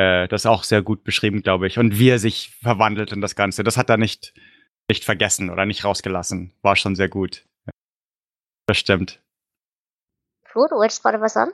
äh, 0.00 0.28
das 0.28 0.46
auch 0.46 0.64
sehr 0.64 0.82
gut 0.82 1.04
beschrieben, 1.04 1.42
glaube 1.42 1.66
ich. 1.66 1.78
Und 1.78 1.98
wie 1.98 2.08
er 2.08 2.18
sich 2.18 2.56
verwandelt 2.62 3.12
in 3.12 3.20
das 3.20 3.36
Ganze, 3.36 3.62
das 3.64 3.76
hat 3.76 3.90
er 3.90 3.98
nicht, 3.98 4.32
nicht 4.88 5.04
vergessen 5.04 5.50
oder 5.50 5.66
nicht 5.66 5.84
rausgelassen. 5.84 6.54
War 6.62 6.76
schon 6.76 6.96
sehr 6.96 7.08
gut. 7.08 7.44
Das 8.66 8.78
stimmt. 8.78 9.20
Flo, 10.44 10.66
du 10.68 10.76
wolltest 10.76 11.02
gerade 11.02 11.20
was 11.20 11.34
sagen? 11.34 11.52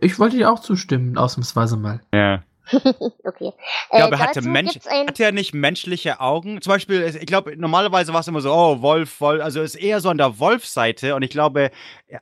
Ich 0.00 0.18
wollte 0.18 0.36
dir 0.36 0.50
auch 0.50 0.60
zustimmen, 0.60 1.18
ausnahmsweise 1.18 1.76
mal. 1.76 2.00
Ja. 2.14 2.44
okay. 3.24 3.52
Ich 3.90 3.96
glaube, 3.96 4.16
er 4.16 4.20
Äh, 4.20 4.22
hatte 4.22 4.40
dazu 4.40 4.48
Mensch, 4.48 4.76
hatte 4.76 5.24
er 5.24 5.32
nicht 5.32 5.54
menschliche 5.54 6.20
Augen? 6.20 6.60
Zum 6.60 6.72
Beispiel, 6.72 7.02
ich 7.20 7.26
glaube, 7.26 7.56
normalerweise 7.56 8.12
war 8.12 8.20
es 8.20 8.28
immer 8.28 8.40
so, 8.40 8.52
oh, 8.52 8.82
Wolf, 8.82 9.20
Wolf, 9.20 9.42
also 9.42 9.62
ist 9.62 9.74
eher 9.74 10.00
so 10.00 10.10
an 10.10 10.18
der 10.18 10.38
Wolf-Seite. 10.38 11.14
Und 11.14 11.22
ich 11.22 11.30
glaube, 11.30 11.70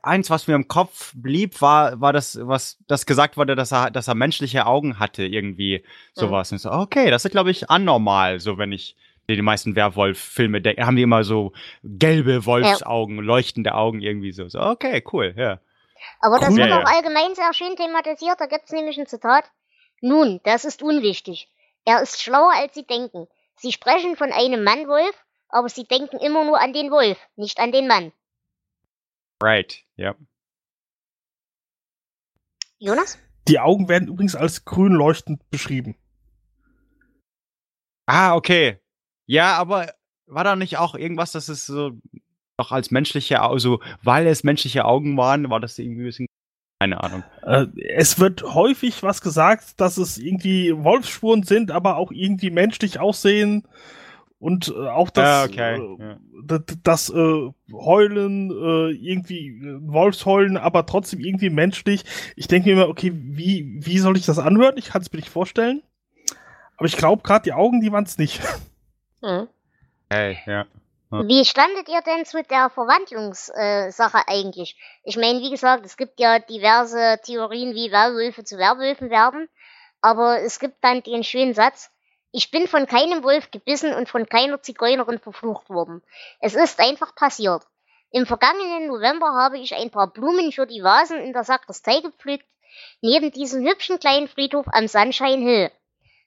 eins, 0.01 0.29
was 0.29 0.47
mir 0.47 0.55
im 0.55 0.67
Kopf 0.67 1.13
blieb, 1.15 1.61
war, 1.61 1.99
war 2.01 2.13
das, 2.13 2.39
was 2.41 2.77
das 2.87 3.05
gesagt 3.05 3.37
wurde, 3.37 3.55
dass 3.55 3.71
er, 3.71 3.91
dass 3.91 4.07
er 4.07 4.15
menschliche 4.15 4.65
Augen 4.65 4.99
hatte, 4.99 5.23
irgendwie 5.25 5.83
sowas. 6.13 6.51
Und 6.51 6.57
ich 6.57 6.61
so, 6.63 6.71
okay, 6.71 7.11
das 7.11 7.25
ist, 7.25 7.31
glaube 7.31 7.51
ich, 7.51 7.69
anormal, 7.69 8.39
so 8.39 8.57
wenn 8.57 8.71
ich 8.71 8.95
die, 9.29 9.41
meisten 9.41 9.75
Werwolf-Filme 9.75 10.61
denke, 10.61 10.85
haben 10.85 10.95
die 10.95 11.01
immer 11.03 11.23
so 11.23 11.51
gelbe 11.83 12.45
Wolfsaugen, 12.45 13.17
leuchtende 13.19 13.73
Augen 13.75 14.01
irgendwie 14.01 14.31
so. 14.31 14.47
So, 14.47 14.61
okay, 14.61 15.03
cool, 15.11 15.33
ja. 15.37 15.59
Aber 16.19 16.39
das 16.39 16.55
Cool. 16.55 16.57
wird 16.57 16.69
Ja, 16.69 16.77
auch 16.77 16.83
ja. 16.83 16.95
allgemein 16.95 17.35
sehr 17.35 17.53
schön 17.53 17.75
thematisiert. 17.75 18.39
Da 18.39 18.45
gibt's 18.47 18.71
nämlich 18.71 18.97
ein 18.99 19.07
Zitat. 19.07 19.45
Nun, 20.01 20.39
das 20.43 20.65
ist 20.65 20.81
unwichtig. 20.81 21.49
Er 21.85 22.01
ist 22.01 22.21
schlauer, 22.21 22.53
als 22.55 22.73
Sie 22.73 22.85
denken. 22.85 23.27
Sie 23.55 23.71
sprechen 23.71 24.15
von 24.15 24.31
einem 24.31 24.63
Mannwolf, 24.63 25.15
aber 25.49 25.69
Sie 25.69 25.85
denken 25.85 26.17
immer 26.17 26.43
nur 26.45 26.59
an 26.59 26.73
den 26.73 26.91
Wolf, 26.91 27.17
nicht 27.35 27.59
an 27.59 27.71
den 27.71 27.87
Mann. 27.87 28.11
Right, 29.41 29.83
ja. 29.95 30.15
Jonas? 32.79 33.17
Die 33.47 33.59
Augen 33.59 33.87
werden 33.87 34.09
übrigens 34.09 34.35
als 34.35 34.65
grün 34.65 34.93
leuchtend 34.93 35.49
beschrieben. 35.49 35.95
Ah, 38.05 38.35
okay. 38.35 38.79
Ja, 39.25 39.57
aber 39.57 39.93
war 40.25 40.43
da 40.43 40.55
nicht 40.55 40.77
auch 40.77 40.95
irgendwas, 40.95 41.31
dass 41.31 41.49
es 41.49 41.65
so 41.65 41.91
noch 42.57 42.71
als 42.71 42.91
menschliche, 42.91 43.41
also 43.41 43.81
weil 44.03 44.27
es 44.27 44.43
menschliche 44.43 44.85
Augen 44.85 45.17
waren, 45.17 45.49
war 45.49 45.59
das 45.59 45.77
irgendwie 45.77 46.01
ein 46.01 46.05
bisschen, 46.05 46.27
keine 46.79 47.03
Ahnung. 47.03 47.23
Äh, 47.43 47.65
es 47.95 48.19
wird 48.19 48.43
häufig 48.43 49.03
was 49.03 49.21
gesagt, 49.21 49.79
dass 49.79 49.97
es 49.97 50.17
irgendwie 50.17 50.73
Wolfsspuren 50.75 51.43
sind, 51.43 51.71
aber 51.71 51.97
auch 51.97 52.11
irgendwie 52.11 52.51
menschlich 52.51 52.99
aussehen. 52.99 53.67
Und 54.39 54.67
äh, 54.67 54.87
auch 54.87 55.09
das, 55.09 55.25
Ah, 55.25 55.43
okay, 55.45 55.75
äh, 55.77 56.03
ja. 56.03 56.17
das, 56.43 56.61
das 56.83 57.09
äh, 57.09 57.49
Heulen, 57.71 58.51
äh, 58.51 58.91
irgendwie 58.91 59.47
äh, 59.47 59.79
Wolfsheulen, 59.81 60.57
aber 60.57 60.85
trotzdem 60.85 61.19
irgendwie 61.21 61.49
menschlich. 61.49 62.05
Ich 62.35 62.47
denke 62.47 62.69
mir 62.69 62.73
immer, 62.73 62.89
okay, 62.89 63.11
wie, 63.15 63.77
wie 63.79 63.97
soll 63.97 64.15
ich 64.15 64.27
das 64.27 64.37
anhören? 64.37 64.77
Ich 64.77 64.89
kann 64.89 65.01
es 65.01 65.11
mir 65.11 65.17
nicht 65.17 65.29
vorstellen. 65.29 65.81
Aber 66.77 66.85
ich 66.85 66.95
glaube, 66.97 67.23
gerade 67.23 67.43
die 67.43 67.53
Augen, 67.53 67.81
die 67.81 67.91
waren 67.91 68.03
es 68.05 68.17
nicht. 68.17 68.41
Hm. 69.23 69.47
Hey, 70.11 70.37
ja. 70.45 70.67
Wie 71.09 71.45
standet 71.45 71.87
ihr 71.87 72.01
denn 72.01 72.25
zu 72.25 72.43
der 72.43 72.69
Verwandlungssache 72.69 74.17
äh, 74.17 74.23
eigentlich? 74.27 74.77
Ich 75.03 75.15
meine, 75.15 75.39
wie 75.39 75.49
gesagt, 75.49 75.85
es 75.85 75.95
gibt 75.95 76.19
ja 76.19 76.39
diverse 76.39 77.19
Theorien, 77.23 77.73
wie 77.75 77.91
Werwölfe 77.91 78.43
zu 78.43 78.57
Werwölfen 78.57 79.09
werden. 79.09 79.47
Aber 80.01 80.41
es 80.41 80.59
gibt 80.59 80.83
dann 80.83 81.01
den 81.03 81.23
schönen 81.23 81.53
Satz, 81.53 81.89
ich 82.31 82.51
bin 82.51 82.67
von 82.67 82.87
keinem 82.87 83.23
Wolf 83.23 83.51
gebissen 83.51 83.93
und 83.93 84.09
von 84.09 84.27
keiner 84.27 84.61
Zigeunerin 84.61 85.19
verflucht 85.19 85.69
worden. 85.69 86.03
Es 86.41 86.55
ist 86.55 86.79
einfach 86.79 87.15
passiert. 87.15 87.63
Im 88.11 88.25
vergangenen 88.25 88.87
November 88.87 89.33
habe 89.33 89.57
ich 89.57 89.75
ein 89.75 89.89
paar 89.89 90.07
Blumen 90.07 90.51
für 90.51 90.67
die 90.67 90.83
Vasen 90.83 91.19
in 91.19 91.31
der 91.31 91.45
Sakristei 91.45 92.01
gepflückt, 92.01 92.45
neben 93.01 93.31
diesem 93.31 93.65
hübschen 93.65 93.99
kleinen 93.99 94.27
Friedhof 94.27 94.65
am 94.73 94.87
Sunshine 94.87 95.41
Hill. 95.41 95.71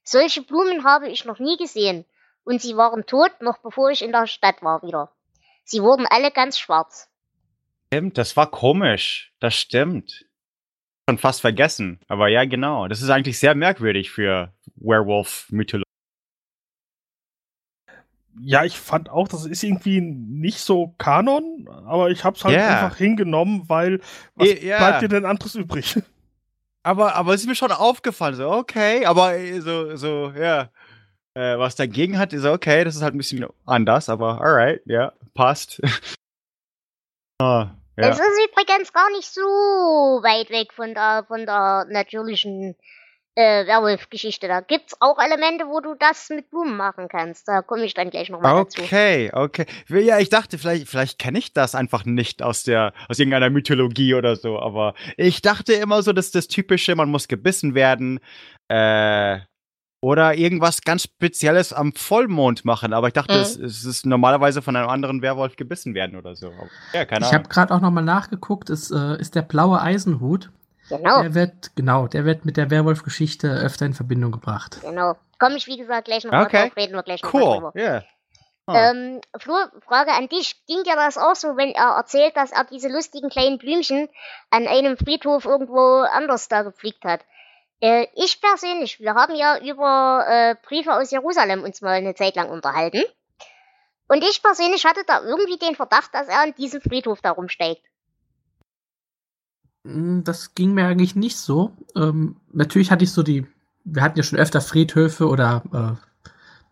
Solche 0.04 0.40
Blumen 0.42 0.84
habe 0.84 1.08
ich 1.08 1.26
noch 1.26 1.38
nie 1.38 1.58
gesehen 1.58 2.06
und 2.44 2.60
sie 2.60 2.76
waren 2.76 3.06
tot, 3.06 3.32
noch 3.40 3.58
bevor 3.58 3.90
ich 3.90 4.02
in 4.02 4.12
der 4.12 4.26
Stadt 4.26 4.62
war 4.62 4.82
wieder. 4.82 5.10
Sie 5.64 5.82
wurden 5.82 6.06
alle 6.06 6.30
ganz 6.30 6.58
schwarz. 6.58 7.08
Stimmt, 7.92 8.18
das 8.18 8.36
war 8.36 8.50
komisch. 8.50 9.32
Das 9.40 9.54
stimmt. 9.54 10.26
Schon 11.08 11.18
fast 11.18 11.40
vergessen. 11.40 12.00
Aber 12.08 12.28
ja, 12.28 12.44
genau. 12.44 12.88
Das 12.88 13.02
ist 13.02 13.10
eigentlich 13.10 13.38
sehr 13.38 13.54
merkwürdig 13.54 14.10
für 14.10 14.52
Werewolf-Mythologie. 14.76 15.84
Ja, 18.42 18.64
ich 18.64 18.78
fand 18.78 19.10
auch, 19.10 19.28
das 19.28 19.44
ist 19.44 19.62
irgendwie 19.62 20.00
nicht 20.00 20.60
so 20.60 20.94
Kanon, 20.98 21.68
aber 21.86 22.10
ich 22.10 22.24
hab's 22.24 22.44
halt 22.44 22.56
Ja. 22.56 22.80
einfach 22.80 22.96
hingenommen, 22.96 23.68
weil 23.68 24.00
was 24.34 24.62
ja. 24.62 24.78
bleibt 24.78 25.02
dir 25.02 25.08
denn 25.08 25.26
anderes 25.26 25.54
übrig? 25.54 26.00
Aber, 26.82 27.14
aber 27.14 27.34
es 27.34 27.42
ist 27.42 27.46
mir 27.46 27.54
schon 27.54 27.72
aufgefallen, 27.72 28.36
so, 28.36 28.50
okay, 28.50 29.04
aber 29.04 29.36
äh, 29.36 29.60
so, 29.60 29.96
so, 29.96 30.32
ja. 30.34 30.70
Äh, 31.34 31.58
was 31.58 31.76
dagegen 31.76 32.18
hat, 32.18 32.32
ist 32.32 32.44
okay, 32.44 32.82
das 32.84 32.96
ist 32.96 33.02
halt 33.02 33.14
ein 33.14 33.18
bisschen 33.18 33.46
anders, 33.64 34.08
aber 34.08 34.40
alright, 34.40 34.82
ja, 34.86 35.12
passt. 35.34 35.80
ah, 37.40 37.70
ja. 37.96 38.08
Es 38.08 38.18
ist 38.18 38.50
übrigens 38.50 38.92
gar 38.92 39.10
nicht 39.12 39.32
so 39.32 39.40
weit 39.40 40.50
weg 40.50 40.72
von 40.72 40.94
der, 40.94 41.24
von 41.28 41.46
der 41.46 41.86
natürlichen 41.88 42.74
äh, 43.36 43.66
Werwolf-Geschichte. 43.66 44.48
Da 44.48 44.60
gibt's 44.60 44.96
auch 45.00 45.18
Elemente, 45.18 45.66
wo 45.66 45.80
du 45.80 45.94
das 45.94 46.30
mit 46.30 46.50
Blumen 46.50 46.76
machen 46.76 47.08
kannst. 47.08 47.46
Da 47.46 47.62
komme 47.62 47.84
ich 47.84 47.94
dann 47.94 48.10
gleich 48.10 48.28
nochmal 48.28 48.64
dazu. 48.64 48.82
Okay, 48.82 49.30
okay. 49.32 49.66
Ja, 49.88 50.18
ich 50.18 50.30
dachte, 50.30 50.58
vielleicht, 50.58 50.88
vielleicht 50.88 51.18
kenne 51.18 51.38
ich 51.38 51.52
das 51.52 51.74
einfach 51.74 52.04
nicht 52.04 52.42
aus 52.42 52.64
der, 52.64 52.92
aus 53.08 53.18
irgendeiner 53.18 53.50
Mythologie 53.50 54.14
oder 54.14 54.36
so, 54.36 54.58
aber 54.58 54.94
ich 55.16 55.42
dachte 55.42 55.74
immer 55.74 56.02
so, 56.02 56.12
dass 56.12 56.30
das 56.30 56.48
typische, 56.48 56.94
man 56.96 57.10
muss 57.10 57.28
gebissen 57.28 57.74
werden, 57.74 58.20
äh, 58.68 59.38
oder 60.00 60.34
irgendwas 60.34 60.80
ganz 60.82 61.02
Spezielles 61.04 61.72
am 61.72 61.92
Vollmond 61.92 62.64
machen. 62.64 62.92
Aber 62.92 63.08
ich 63.08 63.12
dachte, 63.12 63.34
Mhm. 63.36 63.42
es, 63.42 63.56
es 63.56 63.84
ist 63.84 64.06
normalerweise 64.06 64.62
von 64.62 64.74
einem 64.76 64.88
anderen 64.88 65.20
Werwolf 65.22 65.56
gebissen 65.56 65.94
werden 65.94 66.16
oder 66.18 66.34
so. 66.36 66.48
Aber, 66.48 66.70
ja, 66.94 67.04
keine 67.04 67.26
Ich 67.26 67.30
Ahnung. 67.30 67.44
habe 67.44 67.48
gerade 67.52 67.74
auch 67.74 67.80
nochmal 67.80 68.04
nachgeguckt, 68.04 68.70
es 68.70 68.90
äh, 68.90 69.20
ist 69.20 69.34
der 69.34 69.42
blaue 69.42 69.80
Eisenhut. 69.80 70.50
Genau, 70.88 71.20
Der 71.22 71.34
wird, 71.34 71.76
genau, 71.76 72.08
der 72.08 72.24
wird 72.24 72.44
mit 72.44 72.56
der 72.56 72.70
Werwolf-Geschichte 72.70 73.48
öfter 73.48 73.86
in 73.86 73.94
Verbindung 73.94 74.32
gebracht. 74.32 74.78
genau. 74.82 75.16
Komme 75.38 75.56
ich, 75.56 75.66
wie 75.68 75.76
gesagt, 75.78 76.06
gleich 76.06 76.24
nochmal 76.24 76.46
Okay. 76.46 76.64
drauf, 76.66 76.76
reden 76.76 76.94
wir 76.94 77.02
gleich 77.02 77.22
nochmal 77.22 77.42
Cool, 77.42 77.54
drüber. 77.54 77.72
ja. 77.74 78.02
Ähm, 78.72 79.20
Flo, 79.36 79.54
Frage 79.86 80.12
an 80.12 80.28
dich. 80.28 80.64
Ging 80.66 80.84
dir 80.84 80.94
das 80.94 81.18
auch 81.18 81.34
so, 81.34 81.56
wenn 81.56 81.70
er 81.70 81.96
erzählt, 81.96 82.36
dass 82.36 82.52
er 82.52 82.64
diese 82.64 82.88
lustigen 82.88 83.28
kleinen 83.28 83.58
Blümchen 83.58 84.08
an 84.50 84.68
einem 84.68 84.96
Friedhof 84.96 85.44
irgendwo 85.44 86.02
anders 86.12 86.46
da 86.48 86.62
gepflegt 86.62 87.04
hat? 87.04 87.20
Äh, 87.80 88.06
ich 88.14 88.40
persönlich, 88.40 89.00
wir 89.00 89.14
haben 89.14 89.34
ja 89.34 89.58
über 89.58 90.24
äh, 90.28 90.54
Briefe 90.66 90.94
aus 90.94 91.10
Jerusalem 91.10 91.62
uns 91.62 91.80
mal 91.80 91.92
eine 91.92 92.14
Zeit 92.14 92.36
lang 92.36 92.50
unterhalten. 92.50 93.02
Und 94.08 94.22
ich 94.24 94.42
persönlich 94.42 94.84
hatte 94.84 95.02
da 95.06 95.22
irgendwie 95.22 95.58
den 95.58 95.76
Verdacht, 95.76 96.12
dass 96.14 96.28
er 96.28 96.42
an 96.42 96.54
diesem 96.56 96.80
Friedhof 96.80 97.20
da 97.22 97.30
rumsteigt. 97.30 97.82
Mm, 99.84 100.22
Das 100.24 100.54
ging 100.54 100.74
mir 100.74 100.86
eigentlich 100.86 101.16
nicht 101.16 101.36
so. 101.38 101.72
Ähm, 101.96 102.36
natürlich 102.52 102.90
hatte 102.90 103.04
ich 103.04 103.12
so 103.12 103.22
die, 103.22 103.46
wir 103.84 104.02
hatten 104.02 104.18
ja 104.18 104.24
schon 104.24 104.38
öfter 104.38 104.60
Friedhöfe 104.60 105.28
oder 105.28 105.62
äh, 105.72 106.28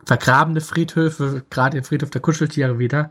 vergrabene 0.06 0.60
Friedhöfe, 0.60 1.44
gerade 1.50 1.76
den 1.76 1.84
Friedhof 1.84 2.10
der 2.10 2.20
Kuscheltiere 2.20 2.78
wieder. 2.78 3.10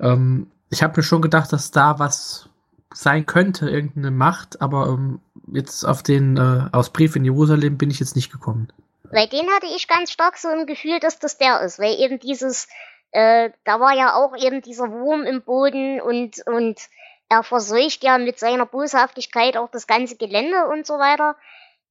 Ähm, 0.00 0.50
ich 0.70 0.82
habe 0.82 0.96
mir 0.96 1.02
schon 1.02 1.22
gedacht, 1.22 1.52
dass 1.52 1.70
da 1.70 1.98
was 1.98 2.48
sein 2.92 3.26
könnte, 3.26 3.70
irgendeine 3.70 4.10
Macht, 4.10 4.60
aber 4.60 4.88
ähm, 4.88 5.20
jetzt 5.52 5.84
auf 5.84 6.02
den 6.02 6.36
äh, 6.36 6.68
aus 6.72 6.90
Brief 6.90 7.16
in 7.16 7.24
Jerusalem 7.24 7.78
bin 7.78 7.90
ich 7.90 8.00
jetzt 8.00 8.16
nicht 8.16 8.32
gekommen. 8.32 8.72
Bei 9.10 9.26
denen 9.26 9.50
hatte 9.50 9.66
ich 9.66 9.86
ganz 9.86 10.10
stark 10.10 10.36
so 10.38 10.48
im 10.48 10.66
Gefühl, 10.66 10.98
dass 10.98 11.18
das 11.18 11.38
der 11.38 11.60
ist, 11.60 11.78
weil 11.78 12.00
eben 12.00 12.18
dieses, 12.18 12.68
äh, 13.12 13.50
da 13.64 13.78
war 13.78 13.92
ja 13.92 14.14
auch 14.14 14.36
eben 14.36 14.62
dieser 14.62 14.90
Wurm 14.90 15.22
im 15.22 15.42
Boden 15.42 16.00
und, 16.00 16.44
und 16.46 16.80
er 17.28 17.42
verseucht 17.42 18.02
ja 18.02 18.18
mit 18.18 18.38
seiner 18.38 18.66
Boshaftigkeit 18.66 19.56
auch 19.56 19.70
das 19.70 19.86
ganze 19.86 20.16
Gelände 20.16 20.66
und 20.66 20.86
so 20.86 20.94
weiter. 20.94 21.36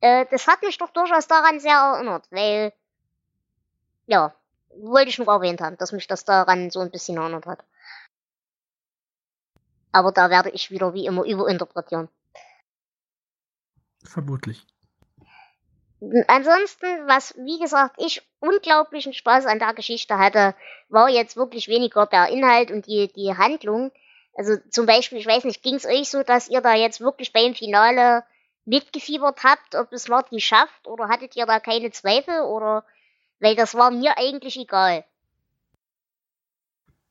Äh, 0.01 0.25
das 0.31 0.47
hat 0.47 0.61
mich 0.63 0.77
doch 0.77 0.89
durchaus 0.89 1.27
daran 1.27 1.59
sehr 1.59 1.77
erinnert, 1.77 2.25
weil, 2.29 2.73
ja, 4.07 4.33
wollte 4.75 5.09
ich 5.09 5.17
nur 5.17 5.27
erwähnt 5.27 5.61
haben, 5.61 5.77
dass 5.77 5.91
mich 5.91 6.07
das 6.07 6.25
daran 6.25 6.71
so 6.71 6.79
ein 6.79 6.91
bisschen 6.91 7.17
erinnert 7.17 7.45
hat. 7.45 7.63
Aber 9.91 10.11
da 10.11 10.29
werde 10.29 10.49
ich 10.49 10.71
wieder 10.71 10.93
wie 10.93 11.05
immer 11.05 11.23
überinterpretieren. 11.23 12.09
Vermutlich. 14.03 14.65
Ansonsten, 16.27 17.07
was, 17.07 17.33
wie 17.37 17.59
gesagt, 17.59 17.95
ich 17.97 18.21
unglaublichen 18.39 19.13
Spaß 19.13 19.45
an 19.45 19.59
der 19.59 19.73
Geschichte 19.73 20.17
hatte, 20.17 20.53
war 20.89 21.09
jetzt 21.09 21.37
wirklich 21.37 21.69
weniger 21.69 22.05
der 22.05 22.27
Inhalt 22.27 22.71
und 22.71 22.87
die, 22.87 23.11
die 23.13 23.35
Handlung. 23.37 23.91
Also 24.35 24.57
zum 24.69 24.85
Beispiel, 24.85 25.19
ich 25.19 25.27
weiß 25.27 25.45
nicht, 25.45 25.63
ging 25.63 25.75
es 25.75 25.85
euch 25.85 26.09
so, 26.09 26.23
dass 26.23 26.49
ihr 26.49 26.59
da 26.59 26.73
jetzt 26.73 26.99
wirklich 26.99 27.31
beim 27.31 27.55
Finale 27.55 28.23
mitgefiebert 28.65 29.43
habt, 29.43 29.75
ob 29.75 29.93
es 29.93 30.09
Martin 30.09 30.39
schafft, 30.39 30.87
oder 30.87 31.07
hattet 31.07 31.35
ihr 31.35 31.45
da 31.45 31.59
keine 31.59 31.91
Zweifel, 31.91 32.41
oder, 32.41 32.83
weil 33.39 33.55
das 33.55 33.75
war 33.75 33.91
mir 33.91 34.17
eigentlich 34.17 34.57
egal. 34.57 35.05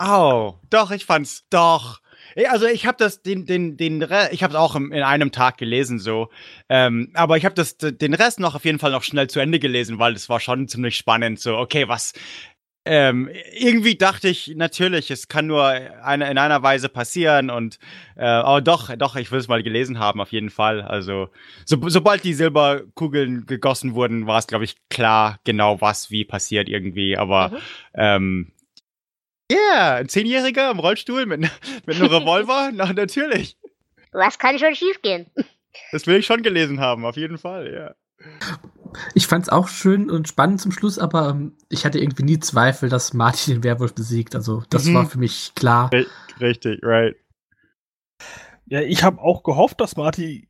Oh, 0.02 0.54
doch, 0.68 0.90
ich 0.90 1.06
fand's 1.06 1.46
doch. 1.48 2.01
Also 2.48 2.66
ich 2.66 2.86
habe 2.86 2.96
das 2.98 3.22
den 3.22 3.46
den 3.46 3.76
den 3.76 4.02
Re 4.02 4.28
ich 4.32 4.42
habe 4.42 4.54
es 4.54 4.58
auch 4.58 4.74
in 4.76 4.92
einem 4.92 5.32
Tag 5.32 5.58
gelesen 5.58 5.98
so, 5.98 6.30
ähm, 6.68 7.10
aber 7.14 7.36
ich 7.36 7.44
habe 7.44 7.54
das 7.54 7.76
den 7.78 8.14
Rest 8.14 8.40
noch 8.40 8.54
auf 8.54 8.64
jeden 8.64 8.78
Fall 8.78 8.90
noch 8.92 9.02
schnell 9.02 9.28
zu 9.28 9.40
Ende 9.40 9.58
gelesen, 9.58 9.98
weil 9.98 10.14
es 10.14 10.28
war 10.28 10.40
schon 10.40 10.68
ziemlich 10.68 10.96
spannend. 10.96 11.40
So 11.40 11.56
okay, 11.58 11.88
was 11.88 12.12
ähm, 12.84 13.30
irgendwie 13.52 13.94
dachte 13.94 14.28
ich 14.28 14.54
natürlich, 14.56 15.12
es 15.12 15.28
kann 15.28 15.46
nur 15.46 15.64
eine, 15.64 16.28
in 16.28 16.36
einer 16.36 16.64
Weise 16.64 16.88
passieren 16.88 17.48
und 17.48 17.78
äh, 18.16 18.24
aber 18.24 18.60
doch, 18.60 18.92
doch, 18.96 19.14
ich 19.14 19.30
will 19.30 19.38
es 19.38 19.46
mal 19.46 19.62
gelesen 19.62 20.00
haben 20.00 20.20
auf 20.20 20.32
jeden 20.32 20.50
Fall. 20.50 20.82
Also 20.82 21.28
so, 21.64 21.76
sobald 21.88 22.24
die 22.24 22.34
Silberkugeln 22.34 23.46
gegossen 23.46 23.94
wurden, 23.94 24.26
war 24.26 24.38
es 24.38 24.48
glaube 24.48 24.64
ich 24.64 24.76
klar 24.90 25.38
genau 25.44 25.80
was 25.80 26.10
wie 26.10 26.24
passiert 26.24 26.68
irgendwie. 26.68 27.16
Aber 27.16 27.50
Mhm. 27.50 27.56
ähm, 27.94 28.52
yeah, 29.52 29.94
ein 29.96 30.08
Zehnjähriger 30.08 30.70
im 30.70 30.78
Rollstuhl 30.78 31.26
mit, 31.26 31.40
mit 31.86 31.96
einem 31.96 32.06
Revolver, 32.06 32.70
na 32.74 32.92
natürlich. 32.92 33.56
Was 34.12 34.38
kann 34.38 34.58
schon 34.58 34.74
schiefgehen? 34.74 35.26
Das 35.90 36.06
will 36.06 36.16
ich 36.16 36.26
schon 36.26 36.42
gelesen 36.42 36.80
haben, 36.80 37.04
auf 37.04 37.16
jeden 37.16 37.38
Fall, 37.38 37.72
ja. 37.72 37.94
Ich 39.14 39.26
fand 39.26 39.44
es 39.44 39.48
auch 39.48 39.68
schön 39.68 40.10
und 40.10 40.28
spannend 40.28 40.60
zum 40.60 40.70
Schluss, 40.70 40.98
aber 40.98 41.30
ähm, 41.30 41.56
ich 41.70 41.84
hatte 41.84 41.98
irgendwie 41.98 42.24
nie 42.24 42.38
Zweifel, 42.40 42.88
dass 42.88 43.14
Martin 43.14 43.54
den 43.54 43.64
Werwolf 43.64 43.94
besiegt. 43.94 44.34
Also 44.34 44.62
das 44.70 44.84
Mhm. 44.84 44.94
war 44.94 45.06
für 45.06 45.18
mich 45.18 45.52
klar. 45.54 45.90
Richtig, 46.40 46.80
right. 46.82 47.16
Ja, 48.66 48.80
ich 48.80 49.02
habe 49.02 49.20
auch 49.20 49.42
gehofft, 49.42 49.80
dass 49.80 49.96
Marty 49.96 50.48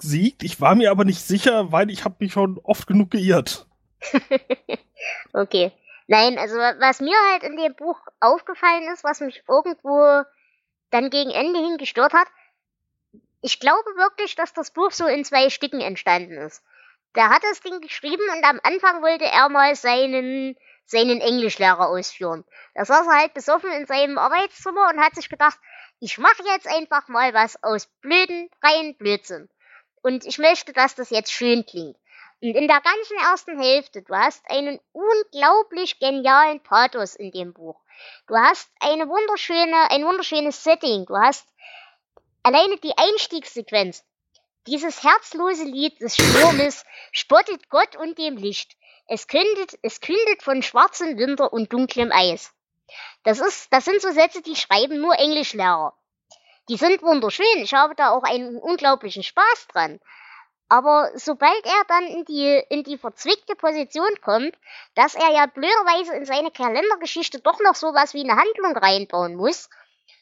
siegt. 0.00 0.42
Ich 0.42 0.60
war 0.60 0.74
mir 0.74 0.90
aber 0.90 1.04
nicht 1.04 1.20
sicher, 1.20 1.70
weil 1.70 1.90
ich 1.90 2.04
habe 2.04 2.16
mich 2.20 2.32
schon 2.32 2.58
oft 2.62 2.86
genug 2.86 3.10
geirrt. 3.10 3.66
okay. 5.32 5.72
Nein, 6.08 6.36
also 6.38 6.56
wa- 6.56 6.74
was 6.80 7.00
mir 7.00 7.16
halt 7.30 7.44
in 7.44 7.56
dem 7.56 7.74
Buch 7.76 8.00
aufgefallen 8.20 8.88
ist, 8.92 9.04
was 9.04 9.20
mich 9.20 9.42
irgendwo 9.48 10.22
dann 10.90 11.10
gegen 11.10 11.30
Ende 11.30 11.60
hin 11.60 11.78
gestört 11.78 12.14
hat, 12.14 12.28
ich 13.40 13.60
glaube 13.60 13.88
wirklich, 13.96 14.34
dass 14.34 14.52
das 14.52 14.70
Buch 14.70 14.90
so 14.90 15.06
in 15.06 15.24
zwei 15.24 15.50
Stücken 15.50 15.80
entstanden 15.80 16.36
ist. 16.38 16.62
Der 17.14 17.30
hat 17.30 17.42
das 17.44 17.60
Ding 17.60 17.80
geschrieben 17.80 18.22
und 18.36 18.44
am 18.44 18.60
Anfang 18.62 19.02
wollte 19.02 19.24
er 19.24 19.48
mal 19.48 19.74
seinen, 19.74 20.56
seinen 20.84 21.20
Englischlehrer 21.20 21.88
ausführen. 21.88 22.44
Da 22.74 22.84
saß 22.84 23.06
er 23.06 23.18
halt 23.20 23.34
besoffen 23.34 23.70
in 23.72 23.86
seinem 23.86 24.18
Arbeitszimmer 24.18 24.88
und 24.92 25.00
hat 25.00 25.14
sich 25.14 25.28
gedacht, 25.28 25.58
ich 26.00 26.18
mache 26.18 26.42
jetzt 26.46 26.66
einfach 26.66 27.08
mal 27.08 27.32
was 27.32 27.62
aus 27.62 27.86
blöden, 28.02 28.50
rein 28.62 28.96
Blödsinn. 28.96 29.48
Und 30.02 30.26
ich 30.26 30.38
möchte, 30.38 30.72
dass 30.72 30.94
das 30.94 31.10
jetzt 31.10 31.32
schön 31.32 31.64
klingt. 31.64 31.96
Und 32.42 32.54
in 32.54 32.68
der 32.68 32.80
ganzen 32.80 33.16
ersten 33.18 33.60
Hälfte, 33.60 34.02
du 34.02 34.14
hast 34.14 34.44
einen 34.50 34.78
unglaublich 34.92 35.98
genialen 35.98 36.62
Pathos 36.62 37.14
in 37.14 37.30
dem 37.30 37.54
Buch. 37.54 37.80
Du 38.26 38.36
hast 38.36 38.70
eine 38.80 39.08
wunderschöne, 39.08 39.90
ein 39.90 40.04
wunderschönes 40.04 40.62
Setting. 40.62 41.06
Du 41.06 41.16
hast 41.16 41.48
alleine 42.42 42.76
die 42.76 42.96
Einstiegssequenz. 42.96 44.04
Dieses 44.66 45.02
herzlose 45.02 45.64
Lied 45.64 46.00
des 46.00 46.16
Sturmes 46.16 46.84
spottet 47.12 47.70
Gott 47.70 47.96
und 47.96 48.18
dem 48.18 48.36
Licht. 48.36 48.76
Es 49.06 49.28
kündet, 49.28 49.78
es 49.82 50.00
kündet 50.00 50.42
von 50.42 50.62
schwarzem 50.62 51.16
Winter 51.16 51.52
und 51.52 51.72
dunklem 51.72 52.12
Eis. 52.12 52.52
Das 53.22 53.40
ist, 53.40 53.72
das 53.72 53.84
sind 53.84 54.02
so 54.02 54.10
Sätze, 54.10 54.42
die 54.42 54.56
schreiben 54.56 55.00
nur 55.00 55.18
Englischlehrer. 55.18 55.94
Die 56.68 56.76
sind 56.76 57.00
wunderschön. 57.02 57.46
Ich 57.56 57.74
habe 57.74 57.94
da 57.94 58.10
auch 58.10 58.24
einen 58.24 58.58
unglaublichen 58.58 59.22
Spaß 59.22 59.68
dran. 59.68 60.00
Aber 60.68 61.10
sobald 61.14 61.64
er 61.64 61.82
dann 61.86 62.04
in 62.04 62.24
die, 62.24 62.62
in 62.70 62.82
die 62.82 62.98
verzwickte 62.98 63.54
Position 63.54 64.08
kommt, 64.20 64.56
dass 64.94 65.14
er 65.14 65.32
ja 65.32 65.46
blöderweise 65.46 66.14
in 66.14 66.24
seine 66.24 66.50
Kalendergeschichte 66.50 67.40
doch 67.40 67.60
noch 67.60 67.76
sowas 67.76 68.14
wie 68.14 68.28
eine 68.28 68.36
Handlung 68.36 68.76
reinbauen 68.76 69.36
muss, 69.36 69.70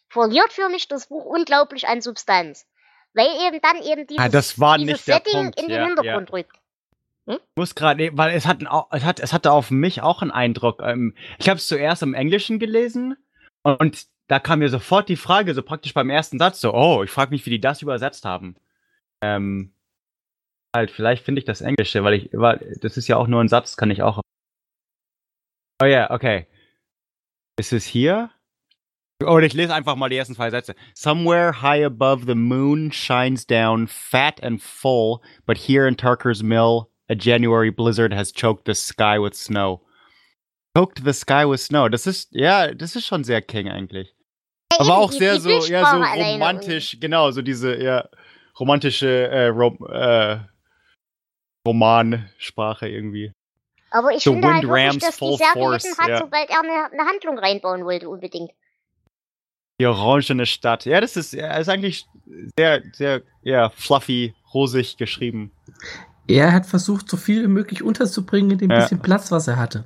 verliert 0.08 0.52
für 0.52 0.68
mich 0.68 0.86
das 0.88 1.06
Buch 1.06 1.24
unglaublich 1.24 1.88
an 1.88 2.02
Substanz. 2.02 2.66
Weil 3.14 3.28
eben 3.46 3.60
dann 3.62 3.82
eben 3.82 4.06
dieses, 4.06 4.24
Ah, 4.24 4.28
das 4.28 4.58
war 4.58 4.76
dieses 4.76 5.04
Setting 5.04 5.32
Punkt, 5.32 5.60
in 5.60 5.68
den 5.68 5.80
ja, 5.80 5.86
Hintergrund 5.86 6.32
rückt. 6.32 6.58
Ich 7.26 7.38
muss 7.56 7.74
gerade, 7.74 8.10
weil 8.12 8.34
es 8.34 8.46
hat, 8.46 8.62
es 8.90 9.04
hat, 9.04 9.20
es 9.20 9.32
hatte 9.32 9.52
auf 9.52 9.70
mich 9.70 10.02
auch 10.02 10.20
einen 10.20 10.30
Eindruck. 10.30 10.82
Ähm, 10.82 11.14
ich 11.38 11.48
habe 11.48 11.58
es 11.58 11.66
zuerst 11.66 12.02
im 12.02 12.12
Englischen 12.12 12.58
gelesen 12.58 13.16
und 13.62 14.06
da 14.28 14.38
kam 14.38 14.58
mir 14.58 14.68
sofort 14.68 15.08
die 15.08 15.16
Frage, 15.16 15.54
so 15.54 15.62
praktisch 15.62 15.94
beim 15.94 16.10
ersten 16.10 16.38
Satz, 16.38 16.60
so, 16.60 16.74
oh, 16.74 17.02
ich 17.02 17.10
frage 17.10 17.30
mich, 17.30 17.46
wie 17.46 17.50
die 17.50 17.60
das 17.60 17.82
übersetzt 17.82 18.24
haben. 18.24 18.56
Ähm, 19.22 19.73
halt, 20.74 20.90
vielleicht 20.90 21.24
finde 21.24 21.38
ich 21.38 21.44
das 21.44 21.60
Englische, 21.60 22.04
weil 22.04 22.14
ich, 22.14 22.30
weil 22.32 22.76
das 22.80 22.96
ist 22.96 23.08
ja 23.08 23.16
auch 23.16 23.28
nur 23.28 23.40
ein 23.40 23.48
Satz, 23.48 23.76
kann 23.76 23.90
ich 23.90 24.02
auch. 24.02 24.20
Oh 25.82 25.86
ja, 25.86 26.10
okay. 26.10 26.46
Ist 27.58 27.72
es 27.72 27.84
hier? 27.84 28.30
Oh, 29.24 29.38
ich 29.38 29.54
lese 29.54 29.72
einfach 29.72 29.96
mal 29.96 30.08
die 30.08 30.16
ersten 30.16 30.34
zwei 30.34 30.50
Sätze. 30.50 30.74
Somewhere 30.94 31.62
high 31.62 31.84
above 31.84 32.26
the 32.26 32.34
moon 32.34 32.90
shines 32.92 33.46
down 33.46 33.86
fat 33.86 34.42
and 34.42 34.60
full, 34.60 35.20
but 35.46 35.56
here 35.56 35.86
in 35.86 35.96
Tarker's 35.96 36.42
Mill, 36.42 36.90
a 37.08 37.14
January 37.14 37.70
blizzard 37.70 38.12
has 38.12 38.32
choked 38.32 38.66
the 38.66 38.74
sky 38.74 39.18
with 39.18 39.34
snow. 39.34 39.80
Choked 40.76 41.04
the 41.04 41.12
sky 41.12 41.44
with 41.44 41.60
snow. 41.60 41.88
Das 41.88 42.06
ist, 42.06 42.32
ja, 42.32 42.74
das 42.74 42.96
ist 42.96 43.06
schon 43.06 43.22
sehr 43.22 43.40
King 43.40 43.68
eigentlich. 43.68 44.14
Ja, 44.72 44.80
Aber 44.80 44.98
auch 44.98 45.12
sehr 45.12 45.40
so, 45.40 45.64
ja, 45.66 45.86
so 45.86 45.98
romantisch, 45.98 46.98
genau, 46.98 47.30
so 47.30 47.42
diese, 47.42 47.80
ja, 47.80 48.08
romantische, 48.58 49.28
äh, 49.28 49.46
rom, 49.46 49.78
äh, 49.88 50.38
Romansprache 51.66 52.88
irgendwie. 52.88 53.32
Aber 53.90 54.12
ich 54.12 54.24
The 54.24 54.30
finde 54.30 54.48
halt 54.48 54.62
Wind 54.62 54.72
wirklich, 54.72 54.86
rams 54.86 55.02
dass 55.04 55.12
die 55.12 55.18
full 55.18 55.36
sehr 55.36 55.46
force, 55.52 55.82
gelitten 55.82 56.02
hat, 56.02 56.08
ja. 56.08 56.18
sobald 56.18 56.50
er 56.50 56.60
eine, 56.60 56.92
eine 56.92 57.08
Handlung 57.08 57.38
reinbauen 57.38 57.84
wollte, 57.84 58.08
unbedingt. 58.08 58.50
Die 59.80 59.86
orangene 59.86 60.46
Stadt. 60.46 60.84
Ja, 60.84 61.00
das 61.00 61.16
ist, 61.16 61.32
ja, 61.32 61.56
ist 61.56 61.68
eigentlich 61.68 62.06
sehr, 62.56 62.82
sehr, 62.92 63.22
ja, 63.42 63.70
fluffy, 63.70 64.34
rosig 64.52 64.96
geschrieben. 64.96 65.50
Er 66.26 66.52
hat 66.52 66.66
versucht, 66.66 67.08
so 67.08 67.16
viel 67.16 67.42
wie 67.42 67.48
möglich 67.48 67.82
unterzubringen 67.82 68.52
in 68.52 68.58
dem 68.58 68.70
Ja. 68.70 68.80
bisschen 68.80 69.00
Platz, 69.00 69.30
was 69.30 69.46
er 69.46 69.56
hatte. 69.56 69.84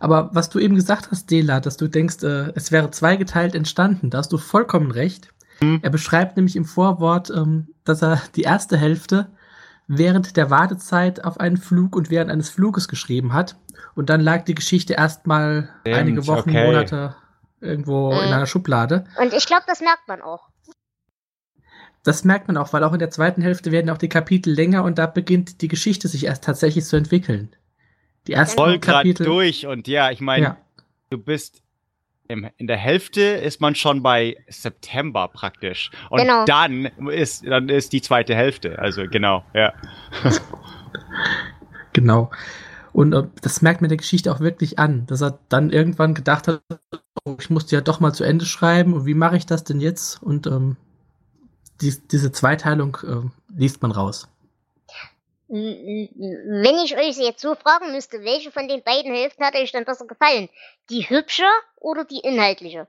Aber 0.00 0.30
was 0.32 0.50
du 0.50 0.58
eben 0.58 0.74
gesagt 0.74 1.10
hast, 1.10 1.30
Dela, 1.30 1.60
dass 1.60 1.76
du 1.76 1.88
denkst, 1.88 2.22
äh, 2.22 2.52
es 2.54 2.72
wäre 2.72 2.90
zweigeteilt 2.90 3.54
entstanden, 3.54 4.10
da 4.10 4.18
hast 4.18 4.32
du 4.32 4.38
vollkommen 4.38 4.90
recht. 4.90 5.28
Hm. 5.60 5.80
Er 5.82 5.90
beschreibt 5.90 6.36
nämlich 6.36 6.56
im 6.56 6.64
Vorwort, 6.64 7.30
ähm, 7.30 7.68
dass 7.84 8.02
er 8.02 8.20
die 8.34 8.42
erste 8.42 8.76
Hälfte 8.76 9.28
während 9.86 10.36
der 10.36 10.50
Wartezeit 10.50 11.24
auf 11.24 11.38
einen 11.40 11.56
Flug 11.56 11.94
und 11.96 12.10
während 12.10 12.30
eines 12.30 12.50
Fluges 12.50 12.88
geschrieben 12.88 13.32
hat. 13.32 13.56
Und 13.94 14.08
dann 14.10 14.20
lag 14.20 14.44
die 14.44 14.54
Geschichte 14.54 14.94
erstmal 14.94 15.68
einige 15.84 16.26
Wochen, 16.26 16.50
okay. 16.50 16.66
Monate 16.66 17.16
irgendwo 17.60 18.10
in 18.12 18.16
Mhm. 18.28 18.32
einer 18.32 18.46
Schublade. 18.46 19.04
Und 19.20 19.32
ich 19.32 19.46
glaube, 19.46 19.64
das 19.66 19.80
merkt 19.80 20.06
man 20.08 20.20
auch. 20.22 20.48
Das 22.02 22.24
merkt 22.24 22.48
man 22.48 22.56
auch, 22.58 22.72
weil 22.72 22.84
auch 22.84 22.92
in 22.92 22.98
der 22.98 23.10
zweiten 23.10 23.40
Hälfte 23.40 23.72
werden 23.72 23.88
auch 23.90 23.96
die 23.98 24.10
Kapitel 24.10 24.52
länger 24.52 24.84
und 24.84 24.98
da 24.98 25.06
beginnt 25.06 25.62
die 25.62 25.68
Geschichte 25.68 26.06
sich 26.08 26.26
erst 26.26 26.44
tatsächlich 26.44 26.84
zu 26.84 26.96
entwickeln. 26.96 27.56
Die 28.26 28.32
ersten 28.34 28.56
Voll 28.58 28.78
Kapitel. 28.78 29.24
durch 29.24 29.66
und 29.66 29.88
ja, 29.88 30.10
ich 30.10 30.20
meine, 30.20 30.44
Ja. 30.44 30.56
du 31.10 31.16
bist 31.18 31.62
im, 32.28 32.48
in 32.56 32.66
der 32.66 32.76
Hälfte 32.76 33.20
ist 33.20 33.60
man 33.60 33.74
schon 33.74 34.02
bei 34.02 34.36
September 34.48 35.28
praktisch. 35.28 35.90
Und 36.10 36.20
Genau. 36.20 36.44
dann 36.44 36.86
ist, 37.08 37.46
dann 37.46 37.68
ist 37.68 37.92
die 37.92 38.02
zweite 38.02 38.34
Hälfte. 38.34 38.78
Also 38.78 39.04
genau, 39.08 39.44
ja. 39.54 39.72
Genau. 41.92 42.30
Und 42.92 43.12
äh, 43.12 43.24
das 43.40 43.62
merkt 43.62 43.80
man 43.80 43.88
der 43.88 43.96
Geschichte 43.96 44.32
auch 44.32 44.40
wirklich 44.40 44.78
an, 44.78 45.06
dass 45.06 45.22
er 45.22 45.38
dann 45.48 45.70
irgendwann 45.70 46.14
gedacht 46.14 46.48
hat, 46.48 46.60
oh, 47.24 47.36
ich 47.38 47.50
musste 47.50 47.74
ja 47.76 47.80
doch 47.80 48.00
mal 48.00 48.12
zu 48.12 48.24
Ende 48.24 48.44
schreiben 48.44 48.94
und 48.94 49.06
wie 49.06 49.14
mache 49.14 49.36
ich 49.36 49.46
das 49.46 49.64
denn 49.64 49.80
jetzt? 49.80 50.22
Und 50.22 50.46
ähm, 50.46 50.76
die, 51.80 51.94
diese 52.10 52.32
Zweiteilung 52.32 52.96
äh, 53.04 53.56
liest 53.56 53.82
man 53.82 53.90
raus. 53.90 54.28
Wenn 55.54 56.84
ich 56.84 56.96
euch 56.96 57.16
jetzt 57.16 57.40
so 57.40 57.54
fragen 57.54 57.92
müsste, 57.92 58.24
welche 58.24 58.50
von 58.50 58.66
den 58.66 58.82
beiden 58.82 59.14
Hälften 59.14 59.44
hat 59.44 59.54
euch 59.54 59.70
dann 59.70 59.84
besser 59.84 60.04
gefallen? 60.04 60.48
Die 60.90 61.08
hübsche 61.08 61.44
oder 61.76 62.04
die 62.04 62.18
inhaltliche? 62.18 62.88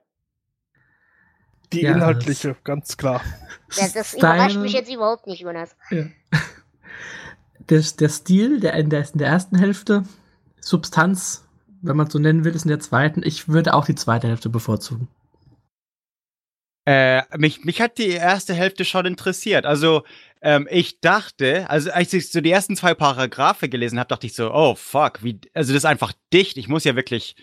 Die 1.71 1.81
Ja, 1.81 1.91
inhaltliche, 1.91 2.55
ganz 2.63 2.97
klar. 2.97 3.21
Ja, 3.75 3.87
das 3.93 4.09
Style- 4.09 4.17
überrascht 4.33 4.57
mich 4.57 4.73
jetzt 4.73 4.91
überhaupt 4.91 5.27
nicht, 5.27 5.41
Jonas. 5.41 5.75
Ja. 5.91 6.05
Der, 7.69 7.81
der 7.99 8.09
Stil, 8.09 8.59
der 8.59 8.73
in, 8.73 8.89
der 8.89 9.07
in 9.11 9.19
der 9.19 9.27
ersten 9.27 9.57
Hälfte, 9.57 10.03
Substanz, 10.59 11.43
wenn 11.83 11.95
man 11.95 12.07
es 12.07 12.13
so 12.13 12.19
nennen 12.19 12.45
will, 12.45 12.55
ist 12.55 12.65
in 12.65 12.69
der 12.69 12.79
zweiten. 12.79 13.21
Ich 13.23 13.47
würde 13.47 13.75
auch 13.75 13.85
die 13.85 13.95
zweite 13.95 14.27
Hälfte 14.27 14.49
bevorzugen. 14.49 15.07
Äh, 16.85 17.23
mich, 17.37 17.65
mich 17.65 17.81
hat 17.81 17.97
die 17.97 18.09
erste 18.09 18.53
Hälfte 18.53 18.85
schon 18.85 19.05
interessiert. 19.05 19.65
Also, 19.65 20.03
ähm, 20.41 20.67
ich 20.69 21.01
dachte, 21.01 21.67
also 21.69 21.91
als 21.91 22.13
ich 22.13 22.31
so 22.31 22.41
die 22.41 22.51
ersten 22.51 22.75
zwei 22.75 22.93
Paragraphe 22.93 23.67
gelesen 23.69 23.97
habe, 23.97 24.07
dachte 24.07 24.27
ich 24.27 24.35
so, 24.35 24.53
oh 24.53 24.75
fuck, 24.75 25.23
wie, 25.23 25.39
also 25.53 25.73
das 25.73 25.81
ist 25.81 25.85
einfach 25.85 26.13
dicht. 26.31 26.57
Ich 26.57 26.67
muss 26.67 26.83
ja 26.83 26.95
wirklich 26.95 27.35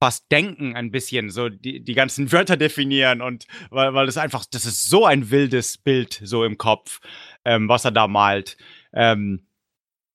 fast 0.00 0.30
denken 0.30 0.74
ein 0.74 0.90
bisschen, 0.90 1.30
so 1.30 1.48
die, 1.50 1.82
die 1.84 1.94
ganzen 1.94 2.30
Wörter 2.32 2.56
definieren 2.56 3.20
und 3.20 3.46
weil, 3.70 3.92
weil 3.94 4.06
das 4.06 4.16
einfach, 4.16 4.44
das 4.50 4.64
ist 4.64 4.88
so 4.88 5.04
ein 5.04 5.30
wildes 5.30 5.78
Bild 5.78 6.20
so 6.24 6.44
im 6.44 6.56
Kopf, 6.56 7.00
ähm, 7.44 7.68
was 7.68 7.84
er 7.84 7.92
da 7.92 8.08
malt. 8.08 8.56
Ähm, 8.94 9.46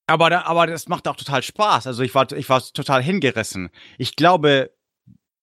aber, 0.08 0.30
da, 0.30 0.42
aber 0.44 0.68
das 0.68 0.88
macht 0.88 1.08
auch 1.08 1.16
total 1.16 1.44
Spaß. 1.44 1.88
Also 1.88 2.04
ich 2.04 2.14
war, 2.16 2.32
ich 2.32 2.50
war 2.50 2.62
total 2.62 3.02
hingerissen. 3.04 3.70
Ich 3.98 4.16
glaube, 4.16 4.72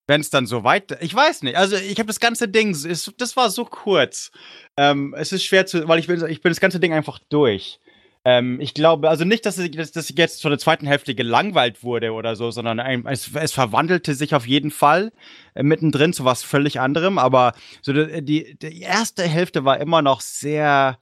wenn 0.09 0.23
es 0.23 0.31
dann 0.31 0.47
so 0.47 0.65
weit, 0.65 0.99
ich 1.03 1.15
weiß 1.15 1.43
nicht. 1.43 1.57
Also 1.57 1.77
ich 1.77 1.99
habe 1.99 2.07
das 2.09 2.19
ganze 2.19 2.49
Ding, 2.49 2.71
ist, 2.71 3.13
das 3.19 3.37
war 3.37 3.51
so 3.51 3.65
kurz. 3.65 4.33
Ähm, 4.77 5.15
es 5.17 5.33
ist 5.33 5.45
schwer 5.45 5.67
zu, 5.67 5.87
weil 5.87 6.01
ich 6.01 6.09
bin, 6.09 6.27
ich 6.27 6.41
bin 6.41 6.51
das 6.51 6.61
ganze 6.61 6.81
Ding 6.81 6.93
einfach 6.93 7.21
durch. 7.29 7.79
Ähm, 8.25 8.59
ich 8.59 8.73
glaube, 8.73 9.11
also 9.11 9.25
nicht, 9.25 9.45
dass 9.45 9.59
ich, 9.59 9.71
dass, 9.71 9.93
dass 9.93 10.09
ich 10.09 10.17
jetzt 10.17 10.43
der 10.43 10.59
zweiten 10.59 10.87
Hälfte 10.87 11.15
gelangweilt 11.15 11.85
wurde 11.85 12.13
oder 12.13 12.37
so, 12.37 12.51
sondern 12.51 12.79
es, 13.07 13.31
es 13.35 13.53
verwandelte 13.53 14.15
sich 14.15 14.35
auf 14.35 14.47
jeden 14.47 14.71
Fall 14.71 15.13
äh, 15.55 15.63
mittendrin 15.63 16.15
zu 16.15 16.25
was 16.25 16.43
völlig 16.43 16.81
anderem. 16.81 17.19
Aber 17.19 17.53
so 17.83 17.93
die, 17.93 18.57
die 18.59 18.81
erste 18.81 19.25
Hälfte 19.25 19.67
war 19.67 19.79
immer 19.79 20.01
noch 20.01 20.23
sehr 20.23 20.99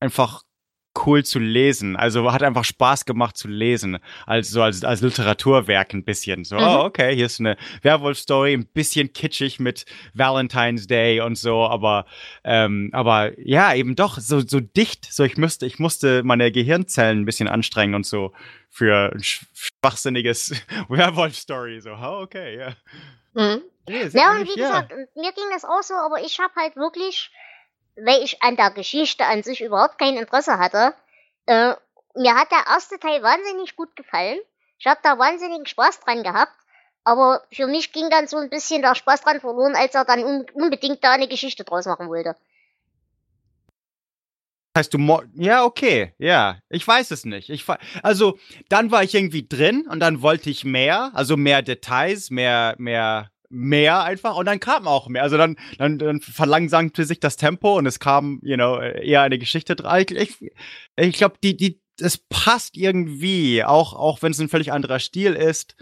einfach 0.00 0.42
cool 1.06 1.24
zu 1.24 1.38
lesen. 1.38 1.96
Also 1.96 2.30
hat 2.32 2.42
einfach 2.42 2.64
Spaß 2.64 3.04
gemacht 3.04 3.36
zu 3.36 3.48
lesen, 3.48 3.98
als 4.26 4.50
so 4.50 4.62
als, 4.62 4.84
als 4.84 5.00
Literaturwerk 5.00 5.92
ein 5.94 6.04
bisschen. 6.04 6.44
So, 6.44 6.56
Mhm. 6.56 6.62
oh, 6.62 6.80
okay, 6.84 7.14
hier 7.14 7.26
ist 7.26 7.40
eine 7.40 7.56
Werwolf-Story, 7.82 8.52
ein 8.54 8.66
bisschen 8.66 9.12
kitschig 9.12 9.58
mit 9.60 9.86
Valentine's 10.14 10.86
Day 10.86 11.20
und 11.20 11.36
so, 11.36 11.64
aber 11.64 12.06
ähm, 12.44 12.90
aber 12.92 13.38
ja, 13.40 13.74
eben 13.74 13.96
doch 13.96 14.18
so 14.18 14.40
so 14.40 14.60
dicht. 14.60 15.12
So 15.12 15.24
ich 15.24 15.36
müsste 15.36 15.66
ich 15.66 15.78
musste 15.78 16.22
meine 16.22 16.52
Gehirnzellen 16.52 17.20
ein 17.22 17.24
bisschen 17.24 17.48
anstrengen 17.48 17.94
und 17.94 18.06
so 18.06 18.32
für 18.70 19.12
ein 19.14 19.22
sch 19.22 19.44
schwachsinniges 19.54 20.52
Werwolf-Story. 20.88 21.80
So, 21.80 21.90
oh, 21.92 22.22
okay, 22.22 22.58
ja. 22.58 22.68
Mhm. 23.34 23.62
Nee, 23.86 24.06
Ja, 24.12 24.30
und 24.32 24.48
wie 24.48 24.54
gesagt, 24.56 24.92
mir 25.14 25.32
ging 25.32 25.44
das 25.52 25.64
auch 25.64 25.82
so, 25.82 25.92
aber 25.94 26.24
ich 26.24 26.38
habe 26.38 26.54
halt 26.56 26.74
wirklich, 26.76 27.30
weil 27.96 28.22
ich 28.22 28.42
an 28.42 28.56
der 28.56 28.70
Geschichte 28.70 29.24
an 29.24 29.42
sich 29.42 29.60
überhaupt 29.60 29.98
kein 29.98 30.16
Interesse 30.16 30.58
hatte, 30.58 30.94
äh, 31.46 31.74
mir 32.14 32.34
hat 32.34 32.50
der 32.50 32.64
erste 32.66 32.98
Teil 32.98 33.22
wahnsinnig 33.22 33.76
gut 33.76 33.94
gefallen. 33.96 34.38
Ich 34.78 34.86
habe 34.86 35.00
da 35.02 35.18
wahnsinnigen 35.18 35.66
Spaß 35.66 36.00
dran 36.00 36.22
gehabt. 36.22 36.52
Aber 37.06 37.42
für 37.52 37.66
mich 37.66 37.92
ging 37.92 38.08
dann 38.08 38.28
so 38.28 38.38
ein 38.38 38.48
bisschen 38.48 38.80
der 38.80 38.94
Spaß 38.94 39.20
dran 39.20 39.40
verloren, 39.40 39.74
als 39.76 39.94
er 39.94 40.06
dann 40.06 40.24
un 40.24 40.46
unbedingt 40.54 41.04
da 41.04 41.12
eine 41.12 41.28
Geschichte 41.28 41.62
draus 41.62 41.84
machen 41.84 42.08
wollte. 42.08 42.34
heißt 44.76 44.92
du 44.92 44.98
mo 44.98 45.22
ja 45.34 45.64
okay 45.64 46.14
ja 46.18 46.58
ich 46.68 46.86
weiß 46.86 47.12
es 47.12 47.24
nicht 47.24 47.48
ich 47.48 47.64
also 48.02 48.38
dann 48.68 48.90
war 48.90 49.04
ich 49.04 49.14
irgendwie 49.14 49.46
drin 49.46 49.86
und 49.88 50.00
dann 50.00 50.20
wollte 50.20 50.50
ich 50.50 50.64
mehr 50.64 51.12
also 51.14 51.36
mehr 51.36 51.62
Details 51.62 52.30
mehr 52.30 52.74
mehr 52.78 53.30
mehr 53.54 54.02
einfach 54.02 54.36
und 54.36 54.46
dann 54.46 54.60
kam 54.60 54.86
auch 54.86 55.08
mehr. 55.08 55.22
Also 55.22 55.36
dann 55.36 55.56
dann, 55.78 55.98
dann 55.98 56.20
verlangsamte 56.20 57.04
sich 57.04 57.20
das 57.20 57.36
Tempo 57.36 57.78
und 57.78 57.86
es 57.86 58.00
kam 58.00 58.40
you 58.42 58.56
know 58.56 58.80
eher 58.80 59.22
eine 59.22 59.38
Geschichte 59.38 59.76
dran 59.76 60.00
ich 60.02 60.10
ich, 60.10 60.52
ich 60.96 61.16
glaube 61.16 61.36
die 61.42 61.56
die 61.56 61.80
es 62.00 62.18
passt 62.18 62.76
irgendwie 62.76 63.64
auch 63.64 63.94
auch 63.94 64.22
wenn 64.22 64.32
es 64.32 64.40
ein 64.40 64.48
völlig 64.48 64.72
anderer 64.72 64.98
Stil 64.98 65.34
ist 65.34 65.76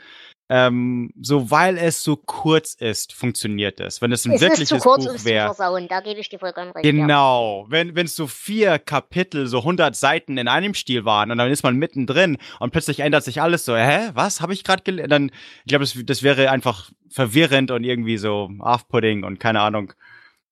ähm, 0.55 1.15
so 1.19 1.51
weil 1.51 1.79
es 1.79 2.05
so 2.05 2.15
kurz 2.15 2.75
ist 2.75 3.15
funktioniert 3.15 3.81
es 3.81 4.03
wenn 4.03 4.13
es 4.13 4.27
ein 4.27 4.33
Es 4.33 4.43
ist 4.43 4.49
wirkliches 4.49 4.69
zu 4.69 4.89
kurz, 4.89 5.07
Buch 5.07 5.15
es 5.15 5.25
wäre 5.25 5.47
versauen, 5.47 5.89
da 5.89 6.01
gebe 6.01 6.21
ich 6.21 6.29
dir 6.29 6.39
vollkommen 6.39 6.73
recht. 6.73 6.85
Ja. 6.85 6.91
Genau, 6.93 7.65
wenn 7.71 7.95
wenn 7.95 8.05
es 8.05 8.15
so 8.15 8.27
vier 8.27 8.79
Kapitel, 8.79 9.47
so 9.47 9.59
100 9.61 9.97
Seiten 9.97 10.37
in 10.37 10.49
einem 10.49 10.75
Stil 10.75 11.07
waren 11.07 11.31
und 11.31 11.39
dann 11.39 11.51
ist 11.51 11.63
man 11.63 11.77
mittendrin 11.77 12.37
und 12.61 12.71
plötzlich 12.71 13.01
ändert 13.01 13.25
sich 13.25 13.41
alles 13.41 13.65
so, 13.65 13.75
hä, 13.75 14.11
was 14.13 14.43
habe 14.43 14.53
ich 14.53 14.63
gerade 14.63 14.83
gelesen? 14.83 15.09
Dann, 15.09 15.31
ich 15.65 15.71
glaube, 15.71 15.85
das, 15.85 15.97
das 16.05 16.23
wäre 16.23 16.51
einfach 16.51 16.91
verwirrend 17.09 17.71
und 17.71 17.85
irgendwie 17.85 18.19
so 18.19 18.51
Off-Putting 18.59 19.25
und 19.25 19.41
keine 19.41 19.61
Ahnung. 19.61 19.95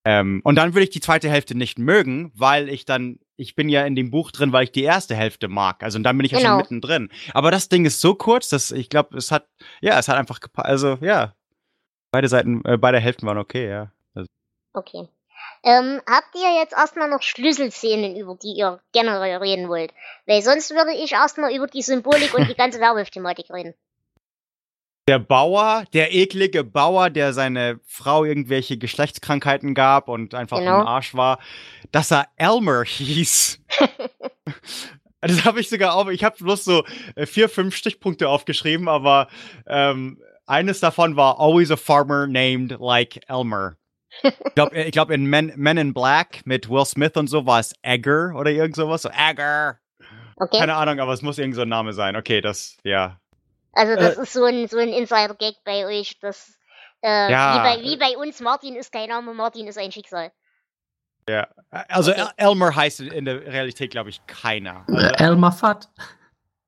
Ähm, 0.04 0.40
und 0.44 0.54
dann 0.56 0.74
würde 0.74 0.84
ich 0.84 0.90
die 0.90 1.00
zweite 1.00 1.28
Hälfte 1.28 1.54
nicht 1.54 1.78
mögen, 1.78 2.32
weil 2.34 2.68
ich 2.70 2.84
dann, 2.86 3.18
ich 3.36 3.54
bin 3.54 3.68
ja 3.68 3.84
in 3.84 3.94
dem 3.94 4.10
Buch 4.10 4.30
drin, 4.30 4.52
weil 4.52 4.64
ich 4.64 4.72
die 4.72 4.82
erste 4.82 5.14
Hälfte 5.14 5.48
mag. 5.48 5.82
Also 5.82 5.98
und 5.98 6.04
dann 6.04 6.16
bin 6.16 6.24
ich 6.24 6.32
ja 6.32 6.38
schon 6.38 6.48
Genau. 6.48 6.56
mittendrin. 6.58 7.10
Aber 7.34 7.50
das 7.50 7.68
Ding 7.68 7.84
ist 7.84 8.00
so 8.00 8.14
kurz, 8.14 8.48
dass 8.48 8.70
ich 8.70 8.88
glaube, 8.88 9.16
es 9.18 9.30
hat, 9.30 9.46
ja, 9.80 9.98
es 9.98 10.08
hat 10.08 10.16
einfach 10.16 10.40
gepasst. 10.40 10.66
Also 10.66 10.96
ja, 11.02 11.34
beide 12.12 12.28
Seiten, 12.28 12.64
äh, 12.64 12.78
beide 12.78 12.98
Hälften 12.98 13.26
waren 13.26 13.38
okay, 13.38 13.68
ja. 13.68 13.92
Okay. 14.72 15.08
Ähm, 15.62 16.00
habt 16.08 16.34
ihr 16.34 16.58
jetzt 16.60 16.72
erstmal 16.72 17.10
noch 17.10 17.22
Schlüsselszenen, 17.22 18.16
über 18.16 18.36
die 18.36 18.54
ihr 18.56 18.80
generell 18.92 19.36
reden 19.38 19.68
wollt? 19.68 19.92
Weil 20.26 20.40
sonst 20.42 20.70
würde 20.70 20.92
ich 20.92 21.12
erstmal 21.12 21.54
über 21.54 21.66
die 21.66 21.82
Symbolik 21.82 22.32
und 22.34 22.48
die 22.48 22.54
ganze 22.56 22.80
Werwolf-Thematik 22.80 23.50
reden. 23.50 23.74
Der 25.08 25.18
Bauer, 25.18 25.84
der 25.92 26.14
eklige 26.14 26.62
Bauer, 26.64 27.10
der 27.10 27.32
seine 27.32 27.80
Frau 27.84 28.24
irgendwelche 28.24 28.78
Geschlechtskrankheiten 28.78 29.74
gab 29.74 30.08
und 30.08 30.34
einfach 30.34 30.58
Genau. 30.58 30.80
ein 30.80 30.86
Arsch 30.86 31.14
war, 31.14 31.38
dass 31.90 32.10
er 32.12 32.28
Elmer 32.36 32.84
hieß. 32.86 33.60
das 35.20 35.44
habe 35.44 35.60
ich 35.60 35.68
sogar 35.68 35.94
auf. 35.94 36.08
Ich 36.10 36.24
habe 36.24 36.36
bloß 36.38 36.64
so 36.64 36.84
äh, 37.16 37.26
vier, 37.26 37.48
fünf 37.48 37.74
Stichpunkte 37.76 38.28
aufgeschrieben, 38.28 38.88
aber 38.88 39.28
ähm, 39.66 40.20
eines 40.46 40.80
davon 40.80 41.16
war 41.16 41.38
always 41.40 41.70
a 41.70 41.76
farmer 41.76 42.26
named 42.26 42.76
like 42.80 43.20
Elmer. 43.28 43.76
Ich 44.24 44.54
glaube, 44.56 44.76
ich 44.82 44.90
glaub 44.92 45.10
in 45.10 45.24
Men, 45.26 45.52
Men 45.56 45.76
in 45.76 45.94
Black 45.94 46.40
mit 46.44 46.68
Will 46.68 46.84
Smith 46.84 47.12
und 47.14 47.28
so 47.28 47.46
war 47.46 47.60
es 47.60 47.72
Egger 47.82 48.32
oder 48.34 48.50
irgend 48.50 48.74
sowas. 48.74 49.02
So 49.02 49.10
Egger. 49.10 49.78
Okay? 50.36 50.58
Keine 50.58 50.74
Ahnung, 50.74 50.98
aber 50.98 51.12
es 51.12 51.22
muss 51.22 51.38
irgend 51.38 51.54
so 51.54 51.62
ein 51.62 51.68
Name 51.68 51.92
sein. 51.92 52.16
Okay, 52.16 52.40
das, 52.40 52.76
ja. 52.82 53.20
Also 53.72 53.94
das 53.96 54.16
Äh, 54.18 54.22
ist 54.22 54.32
so 54.32 54.44
ein, 54.44 54.68
so 54.68 54.78
ein 54.78 54.88
Insider-Gag 54.88 55.56
bei 55.64 55.86
euch. 55.86 56.18
Das, 56.20 56.56
äh, 57.02 57.30
Ja. 57.30 57.54
wie, 57.54 57.58
bei, 57.58 57.90
wie 57.90 57.96
bei 57.96 58.18
uns, 58.18 58.40
Martin 58.40 58.74
ist 58.76 58.92
kein 58.92 59.08
Name, 59.08 59.32
Martin 59.34 59.66
ist 59.66 59.78
ein 59.78 59.92
Schicksal. 59.92 60.32
Also 61.68 62.10
Okay. 62.10 62.22
El 62.22 62.48
Elmer 62.48 62.74
heißt 62.74 63.00
in 63.00 63.24
der 63.24 63.40
Realität, 63.46 63.92
glaube 63.92 64.10
ich, 64.10 64.26
keiner. 64.26 64.84
Also, 64.88 65.06
Äh, 65.06 65.22
Elmer 65.22 65.52
Fudd. 65.52 65.88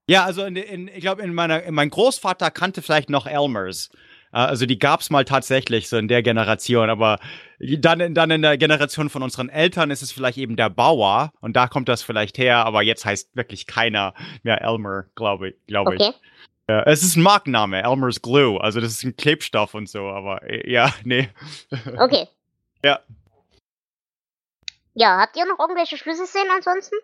Ja, 0.09 0.25
also 0.25 0.45
in, 0.45 0.57
in, 0.57 0.89
ich 0.89 1.01
glaube, 1.01 1.23
in 1.23 1.35
meiner, 1.35 1.63
in 1.63 1.75
mein 1.75 1.91
Großvater 1.91 2.51
kannte 2.51 2.83
vielleicht 2.83 3.11
noch 3.11 3.27
Elmers. 3.27 3.89
Äh, 4.33 4.39
Also 4.39 4.67
die 4.67 4.79
gab's 4.79 5.11
mal 5.11 5.25
tatsächlich 5.25 5.89
so 5.89 5.97
in 5.97 6.07
der 6.07 6.23
Generation, 6.23 6.91
aber 6.91 7.19
dann, 7.59 8.15
dann 8.15 8.31
in 8.31 8.43
der 8.43 8.57
Generation 8.57 9.11
von 9.11 9.23
unseren 9.23 9.49
Eltern 9.49 9.91
ist 9.91 10.03
es 10.03 10.13
vielleicht 10.13 10.39
eben 10.39 10.57
der 10.57 10.71
Bauer 10.71 11.33
und 11.41 11.57
da 11.57 11.67
kommt 11.67 11.89
das 11.89 12.03
vielleicht 12.03 12.39
her, 12.39 12.65
aber 12.65 12.83
jetzt 12.83 13.05
heißt 13.05 13.35
wirklich 13.35 13.67
keiner 13.67 14.15
mehr 14.45 14.61
Elmer, 14.63 15.07
glaube 15.17 15.51
ich. 15.51 15.55
Glaube 15.67 15.97
ich. 15.97 16.03
Ja, 16.73 16.85
es 16.85 17.03
ist 17.03 17.17
ein 17.17 17.23
Markenname, 17.23 17.83
Elmer's 17.83 18.23
Glue, 18.23 18.59
also 18.59 18.81
das 18.81 18.93
ist 18.93 19.05
ein 19.05 19.15
Klebstoff 19.15 19.75
und 19.75 19.91
so, 19.91 20.09
aber 20.09 20.43
äh, 20.49 20.71
ja, 20.73 20.91
nee. 21.05 21.29
Okay. 21.99 22.27
Ja. 22.83 23.01
Ja, 24.95 25.19
habt 25.21 25.37
ihr 25.37 25.45
noch 25.45 25.59
irgendwelche 25.59 25.99
Schlüsselszenen 25.99 26.51
ansonsten? 26.51 26.97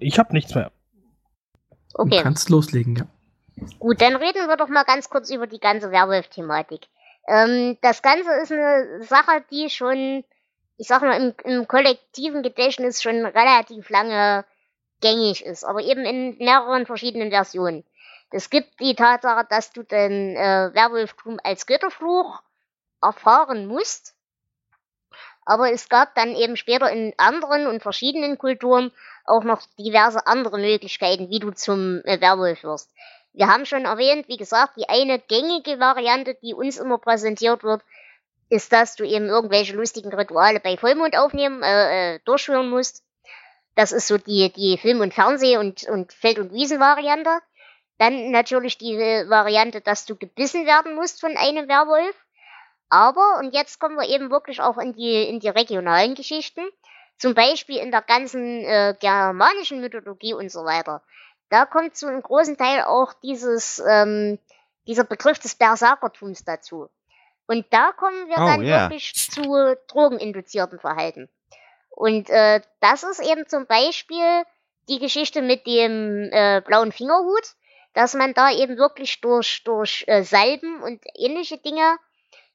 Ich 0.00 0.18
habe 0.18 0.34
nichts 0.34 0.54
mehr. 0.54 0.70
Du 1.94 2.02
Okay. 2.02 2.20
kannst 2.22 2.50
loslegen, 2.50 2.96
ja. 2.96 3.06
Gut, 3.78 4.02
dann 4.02 4.16
reden 4.16 4.46
wir 4.46 4.58
doch 4.58 4.68
mal 4.68 4.84
ganz 4.84 5.08
kurz 5.08 5.30
über 5.30 5.46
die 5.46 5.60
ganze 5.60 5.90
Werwolf-Thematik. 5.90 6.88
Ähm, 7.26 7.78
das 7.80 8.02
Ganze 8.02 8.32
ist 8.42 8.52
eine 8.52 9.02
Sache, 9.02 9.42
die 9.50 9.70
schon, 9.70 10.24
ich 10.76 10.88
sag 10.88 11.00
mal, 11.00 11.18
im, 11.18 11.34
im 11.50 11.66
kollektiven 11.66 12.42
Gedächtnis 12.42 13.02
schon 13.02 13.24
relativ 13.24 13.88
lange 13.88 14.44
gängig 15.00 15.44
ist, 15.44 15.64
aber 15.64 15.80
eben 15.80 16.04
in 16.04 16.36
mehreren 16.38 16.86
verschiedenen 16.86 17.30
Versionen. 17.30 17.84
Es 18.30 18.50
gibt 18.50 18.78
die 18.80 18.94
Tatsache, 18.94 19.46
dass 19.48 19.72
du 19.72 19.82
den 19.82 20.36
äh, 20.36 20.70
Werwolftum 20.72 21.38
als 21.42 21.66
Götterfluch 21.66 22.40
erfahren 23.02 23.66
musst, 23.66 24.14
aber 25.44 25.72
es 25.72 25.88
gab 25.88 26.14
dann 26.14 26.36
eben 26.36 26.56
später 26.56 26.90
in 26.90 27.12
anderen 27.16 27.66
und 27.66 27.82
verschiedenen 27.82 28.38
Kulturen 28.38 28.92
auch 29.24 29.42
noch 29.42 29.62
diverse 29.78 30.26
andere 30.26 30.58
Möglichkeiten, 30.58 31.28
wie 31.30 31.40
du 31.40 31.50
zum 31.50 32.02
äh, 32.04 32.20
Werwolf 32.20 32.62
wirst. 32.62 32.92
Wir 33.32 33.48
haben 33.48 33.66
schon 33.66 33.84
erwähnt, 33.84 34.28
wie 34.28 34.36
gesagt, 34.36 34.76
die 34.76 34.88
eine 34.88 35.18
gängige 35.18 35.78
Variante, 35.78 36.36
die 36.42 36.54
uns 36.54 36.78
immer 36.78 36.98
präsentiert 36.98 37.62
wird, 37.62 37.82
ist, 38.48 38.72
dass 38.72 38.96
du 38.96 39.04
eben 39.04 39.26
irgendwelche 39.26 39.74
lustigen 39.74 40.12
Rituale 40.12 40.60
bei 40.60 40.76
Vollmond 40.76 41.16
aufnehmen, 41.16 41.62
äh, 41.62 42.14
äh, 42.14 42.20
durchführen 42.24 42.68
musst. 42.68 43.04
Das 43.74 43.92
ist 43.92 44.08
so 44.08 44.18
die, 44.18 44.52
die 44.52 44.78
Film- 44.78 45.00
und 45.00 45.14
Fernseh- 45.14 45.56
und, 45.58 45.84
und 45.84 46.12
Feld- 46.12 46.38
und 46.38 46.52
Wiesen-Variante. 46.52 47.30
Dann 47.98 48.30
natürlich 48.30 48.78
die 48.78 48.96
Variante, 48.96 49.80
dass 49.80 50.06
du 50.06 50.16
gebissen 50.16 50.66
werden 50.66 50.94
musst 50.94 51.20
von 51.20 51.36
einem 51.36 51.68
Werwolf. 51.68 52.16
Aber, 52.88 53.38
und 53.38 53.54
jetzt 53.54 53.78
kommen 53.78 53.96
wir 53.96 54.08
eben 54.08 54.30
wirklich 54.30 54.60
auch 54.60 54.78
in 54.78 54.92
die, 54.94 55.22
in 55.28 55.38
die 55.38 55.48
regionalen 55.48 56.14
Geschichten, 56.14 56.62
zum 57.18 57.34
Beispiel 57.34 57.76
in 57.76 57.90
der 57.90 58.02
ganzen 58.02 58.64
äh, 58.64 58.96
germanischen 58.98 59.80
Mythologie 59.80 60.34
und 60.34 60.50
so 60.50 60.64
weiter. 60.64 61.02
Da 61.50 61.66
kommt 61.66 61.96
zu 61.96 62.06
einem 62.06 62.22
großen 62.22 62.56
Teil 62.56 62.82
auch 62.82 63.12
dieses, 63.12 63.82
ähm, 63.88 64.38
dieser 64.86 65.04
Begriff 65.04 65.38
des 65.38 65.54
Berserkertums 65.54 66.44
dazu. 66.44 66.88
Und 67.46 67.66
da 67.70 67.92
kommen 67.92 68.28
wir 68.28 68.36
Oh, 68.38 68.46
dann 68.46 68.62
ja. 68.62 68.82
wirklich 68.88 69.12
zu 69.14 69.76
drogeninduzierten 69.88 70.78
Verhalten. 70.78 71.28
Und 72.00 72.30
äh, 72.30 72.62
das 72.80 73.02
ist 73.02 73.20
eben 73.20 73.46
zum 73.46 73.66
Beispiel 73.66 74.44
die 74.88 74.98
Geschichte 74.98 75.42
mit 75.42 75.66
dem 75.66 76.30
äh, 76.32 76.62
blauen 76.66 76.92
Fingerhut, 76.92 77.44
dass 77.92 78.14
man 78.14 78.32
da 78.32 78.50
eben 78.50 78.78
wirklich 78.78 79.20
durch, 79.20 79.62
durch 79.64 80.04
äh, 80.06 80.22
Salben 80.22 80.82
und 80.82 81.02
ähnliche 81.14 81.58
Dinge, 81.58 81.98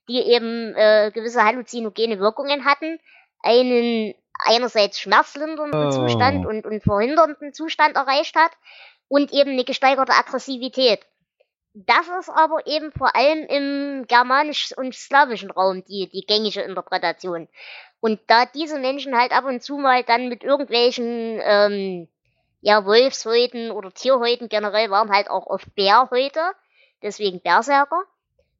die 0.08 0.18
eben 0.18 0.74
äh, 0.74 1.12
gewisse 1.14 1.44
halluzinogene 1.44 2.18
Wirkungen 2.18 2.64
hatten, 2.64 2.98
einen 3.40 4.14
einerseits 4.44 4.98
schmerzlindernden 4.98 5.86
Oh. 5.86 5.90
Zustand 5.90 6.44
und, 6.44 6.66
und 6.66 6.82
verhindernden 6.82 7.54
Zustand 7.54 7.94
erreicht 7.94 8.34
hat 8.34 8.50
und 9.06 9.32
eben 9.32 9.52
eine 9.52 9.62
gesteigerte 9.62 10.12
Aggressivität. 10.12 11.06
Das 11.78 12.08
ist 12.08 12.30
aber 12.30 12.66
eben 12.66 12.90
vor 12.90 13.14
allem 13.14 13.44
im 13.48 14.06
germanisch- 14.06 14.74
und 14.78 14.94
slawischen 14.94 15.50
Raum 15.50 15.84
die, 15.84 16.08
die 16.08 16.24
gängige 16.24 16.62
Interpretation. 16.62 17.48
Und 18.00 18.18
da 18.28 18.46
diese 18.46 18.78
Menschen 18.78 19.14
halt 19.14 19.32
ab 19.32 19.44
und 19.44 19.62
zu 19.62 19.76
mal 19.76 20.02
dann 20.02 20.30
mit 20.30 20.42
irgendwelchen 20.42 21.38
ähm, 21.42 22.08
ja, 22.62 22.86
Wolfshäuten 22.86 23.70
oder 23.70 23.92
Tierhäuten 23.92 24.48
generell 24.48 24.90
waren 24.90 25.10
halt 25.10 25.28
auch 25.28 25.46
oft 25.48 25.74
Bärhäute, 25.74 26.40
deswegen 27.02 27.42
Berserker, 27.42 28.04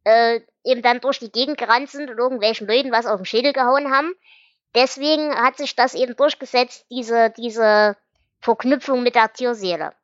äh, 0.05 0.43
eben 0.63 0.83
dann 0.83 1.01
durch 1.01 1.19
die 1.19 1.33
Gegend 1.33 1.57
gerannt 1.57 1.89
sind 1.89 2.11
und 2.11 2.19
irgendwelchen 2.19 2.67
Leuten 2.67 2.93
was 2.93 3.07
auf 3.07 3.19
den 3.19 3.25
Schädel 3.25 3.55
gehauen 3.55 3.91
haben. 3.91 4.15
Deswegen 4.75 5.35
hat 5.35 5.57
sich 5.57 5.75
das 5.75 5.95
eben 5.95 6.17
durchgesetzt, 6.17 6.85
diese, 6.91 7.31
diese 7.31 7.97
Verknüpfung 8.43 9.03
mit 9.03 9.15
der 9.15 9.33
Tierseele. 9.33 9.95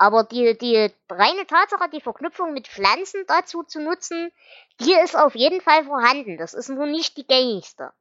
Aber 0.00 0.24
die, 0.24 0.56
die 0.56 0.90
reine 1.10 1.46
Tatsache, 1.46 1.90
die 1.92 2.00
Verknüpfung 2.00 2.54
mit 2.54 2.66
Pflanzen 2.66 3.22
dazu 3.26 3.64
zu 3.64 3.82
nutzen, 3.82 4.32
die 4.80 4.94
ist 4.94 5.14
auf 5.14 5.34
jeden 5.34 5.60
Fall 5.60 5.84
vorhanden. 5.84 6.38
Das 6.38 6.54
ist 6.54 6.70
nur 6.70 6.86
nicht 6.86 7.18
die 7.18 7.26
gängigste. 7.26 7.92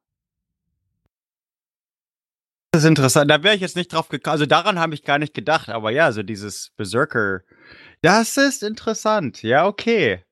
Das 2.71 2.83
ist 2.83 2.87
interessant. 2.87 3.29
Da 3.29 3.43
wäre 3.43 3.53
ich 3.53 3.59
jetzt 3.59 3.75
nicht 3.75 3.91
drauf 3.91 4.07
gekommen. 4.07 4.31
Also 4.31 4.45
daran 4.45 4.79
habe 4.79 4.93
ich 4.93 5.03
gar 5.03 5.17
nicht 5.17 5.33
gedacht. 5.33 5.67
Aber 5.67 5.91
ja, 5.91 6.13
so 6.13 6.23
dieses 6.23 6.69
Berserker. 6.77 7.41
Das 8.01 8.37
ist 8.37 8.63
interessant. 8.63 9.43
Ja, 9.43 9.67
okay. 9.67 10.23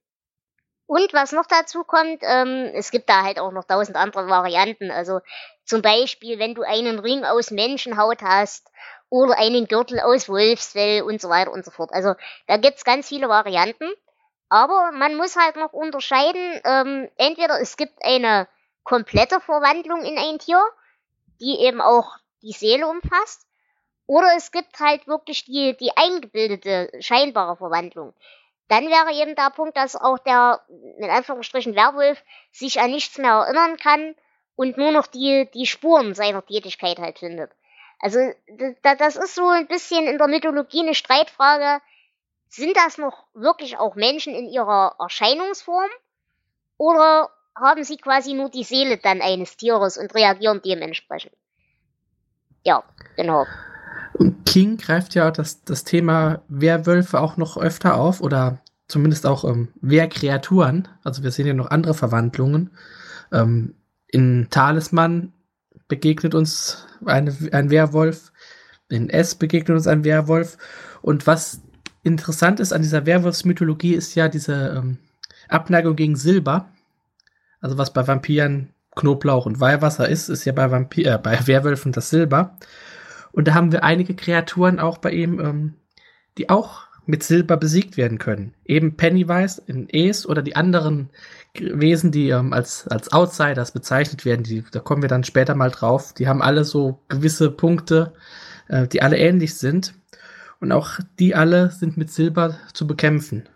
Und 0.85 1.11
was 1.11 1.33
noch 1.33 1.47
dazu 1.47 1.83
kommt, 1.83 2.19
ähm, 2.21 2.71
es 2.75 2.91
gibt 2.91 3.09
da 3.09 3.23
halt 3.23 3.39
auch 3.39 3.51
noch 3.51 3.65
tausend 3.65 3.97
andere 3.97 4.29
Varianten. 4.29 4.89
Also 4.89 5.19
zum 5.65 5.81
Beispiel, 5.81 6.39
wenn 6.39 6.55
du 6.55 6.61
einen 6.61 6.99
Ring 6.99 7.25
aus 7.25 7.51
Menschenhaut 7.51 8.21
hast 8.21 8.71
oder 9.09 9.37
einen 9.37 9.67
Gürtel 9.67 9.99
aus 9.99 10.29
Wolfsfell 10.29 11.03
und 11.03 11.21
so 11.21 11.29
weiter 11.29 11.51
und 11.51 11.63
so 11.65 11.71
fort. 11.71 11.91
Also 11.93 12.15
da 12.47 12.57
gibt's 12.57 12.83
ganz 12.83 13.07
viele 13.07 13.29
Varianten. 13.29 13.89
Aber 14.49 14.91
man 14.93 15.15
muss 15.15 15.35
halt 15.35 15.57
noch 15.57 15.73
unterscheiden, 15.73 16.61
ähm, 16.63 17.09
entweder 17.17 17.59
es 17.59 17.75
gibt 17.75 18.03
eine 18.03 18.47
komplette 18.83 19.41
Verwandlung 19.41 20.03
in 20.05 20.17
ein 20.17 20.39
Tier, 20.39 20.63
die 21.41 21.59
eben 21.59 21.81
auch 21.81 22.17
die 22.41 22.53
Seele 22.53 22.87
umfasst, 22.87 23.45
oder 24.05 24.29
es 24.37 24.53
gibt 24.53 24.79
halt 24.79 25.05
wirklich 25.05 25.43
die, 25.43 25.75
die 25.75 25.91
eingebildete, 25.97 26.89
scheinbare 27.01 27.57
Verwandlung 27.57 28.13
dann 28.67 28.87
wäre 28.87 29.13
eben 29.13 29.35
der 29.35 29.49
Punkt, 29.51 29.77
dass 29.77 29.95
auch 29.95 30.19
der, 30.19 30.61
in 30.97 31.09
Anführungsstrichen, 31.09 31.75
Werwolf 31.75 32.21
sich 32.51 32.79
an 32.79 32.91
nichts 32.91 33.17
mehr 33.17 33.31
erinnern 33.31 33.77
kann 33.77 34.15
und 34.55 34.77
nur 34.77 34.91
noch 34.91 35.07
die, 35.07 35.49
die 35.53 35.65
Spuren 35.65 36.13
seiner 36.13 36.45
Tätigkeit 36.45 36.99
halt 36.99 37.19
findet. 37.19 37.51
Also, 37.99 38.19
da, 38.83 38.95
das 38.95 39.15
ist 39.15 39.35
so 39.35 39.47
ein 39.47 39.67
bisschen 39.67 40.07
in 40.07 40.17
der 40.17 40.27
Mythologie 40.27 40.81
eine 40.81 40.95
Streitfrage. 40.95 41.81
Sind 42.49 42.77
das 42.77 42.97
noch 42.97 43.25
wirklich 43.33 43.77
auch 43.77 43.95
Menschen 43.95 44.33
in 44.33 44.47
ihrer 44.47 44.95
Erscheinungsform? 44.99 45.89
Oder 46.77 47.29
haben 47.55 47.83
sie 47.83 47.97
quasi 47.97 48.33
nur 48.33 48.49
die 48.49 48.63
Seele 48.63 48.97
dann 48.97 49.21
eines 49.21 49.57
Tieres 49.57 49.97
und 49.97 50.13
reagieren 50.13 50.61
dementsprechend? 50.63 51.33
Ja, 52.63 52.83
genau. 53.15 53.45
Und 54.13 54.45
King 54.45 54.77
greift 54.77 55.15
ja 55.15 55.31
das, 55.31 55.63
das 55.63 55.83
Thema 55.83 56.41
Werwölfe 56.47 57.19
auch 57.19 57.37
noch 57.37 57.57
öfter 57.57 57.95
auf 57.95 58.21
oder 58.21 58.59
zumindest 58.87 59.25
auch 59.25 59.43
ähm, 59.43 59.69
Wehrkreaturen. 59.81 60.87
Also 61.03 61.23
wir 61.23 61.31
sehen 61.31 61.47
ja 61.47 61.53
noch 61.53 61.71
andere 61.71 61.93
Verwandlungen. 61.93 62.71
Ähm, 63.31 63.75
in 64.07 64.47
Talisman 64.49 65.33
begegnet 65.87 66.35
uns 66.35 66.85
eine, 67.05 67.35
ein 67.51 67.69
Werwolf. 67.69 68.31
In 68.89 69.09
S 69.09 69.35
begegnet 69.35 69.75
uns 69.75 69.87
ein 69.87 70.03
Werwolf. 70.03 70.57
Und 71.01 71.27
was 71.27 71.61
interessant 72.03 72.59
ist 72.59 72.73
an 72.73 72.81
dieser 72.81 73.05
Werwolfsmythologie 73.05 73.93
ist 73.93 74.15
ja 74.15 74.29
diese 74.29 74.75
ähm, 74.77 74.97
Abneigung 75.49 75.95
gegen 75.95 76.15
Silber. 76.15 76.69
Also 77.59 77.77
was 77.77 77.93
bei 77.93 78.07
Vampiren 78.07 78.73
Knoblauch 78.95 79.45
und 79.45 79.59
Weihwasser 79.59 80.09
ist, 80.09 80.27
ist 80.27 80.45
ja 80.45 80.51
bei, 80.51 80.71
Vampir, 80.71 81.13
äh, 81.13 81.17
bei 81.17 81.47
Werwölfen 81.47 81.91
das 81.93 82.09
Silber. 82.09 82.57
Und 83.31 83.47
da 83.47 83.53
haben 83.53 83.71
wir 83.71 83.83
einige 83.83 84.15
Kreaturen 84.15 84.79
auch 84.79 84.97
bei 84.97 85.11
ihm, 85.11 85.39
ähm, 85.39 85.73
die 86.37 86.49
auch 86.49 86.87
mit 87.05 87.23
Silber 87.23 87.55
besiegt 87.55 87.95
werden 87.95 88.17
können. 88.17 88.53
Eben 88.65 88.97
Pennywise 88.97 89.61
in 89.65 89.87
Es 89.89 90.27
oder 90.27 90.41
die 90.41 90.55
anderen 90.55 91.09
Wesen, 91.59 92.11
die 92.11 92.29
ähm, 92.29 92.53
als, 92.53 92.87
als 92.87 93.11
Outsiders 93.11 93.71
bezeichnet 93.71 94.25
werden, 94.25 94.43
die, 94.43 94.63
da 94.71 94.79
kommen 94.79 95.01
wir 95.01 95.09
dann 95.09 95.23
später 95.23 95.55
mal 95.55 95.71
drauf. 95.71 96.13
Die 96.13 96.27
haben 96.27 96.41
alle 96.41 96.63
so 96.63 96.99
gewisse 97.07 97.51
Punkte, 97.51 98.13
äh, 98.67 98.87
die 98.87 99.01
alle 99.01 99.17
ähnlich 99.17 99.55
sind. 99.57 99.93
Und 100.59 100.71
auch 100.71 100.99
die 101.19 101.35
alle 101.35 101.69
sind 101.71 101.97
mit 101.97 102.11
Silber 102.11 102.57
zu 102.73 102.87
bekämpfen. 102.87 103.47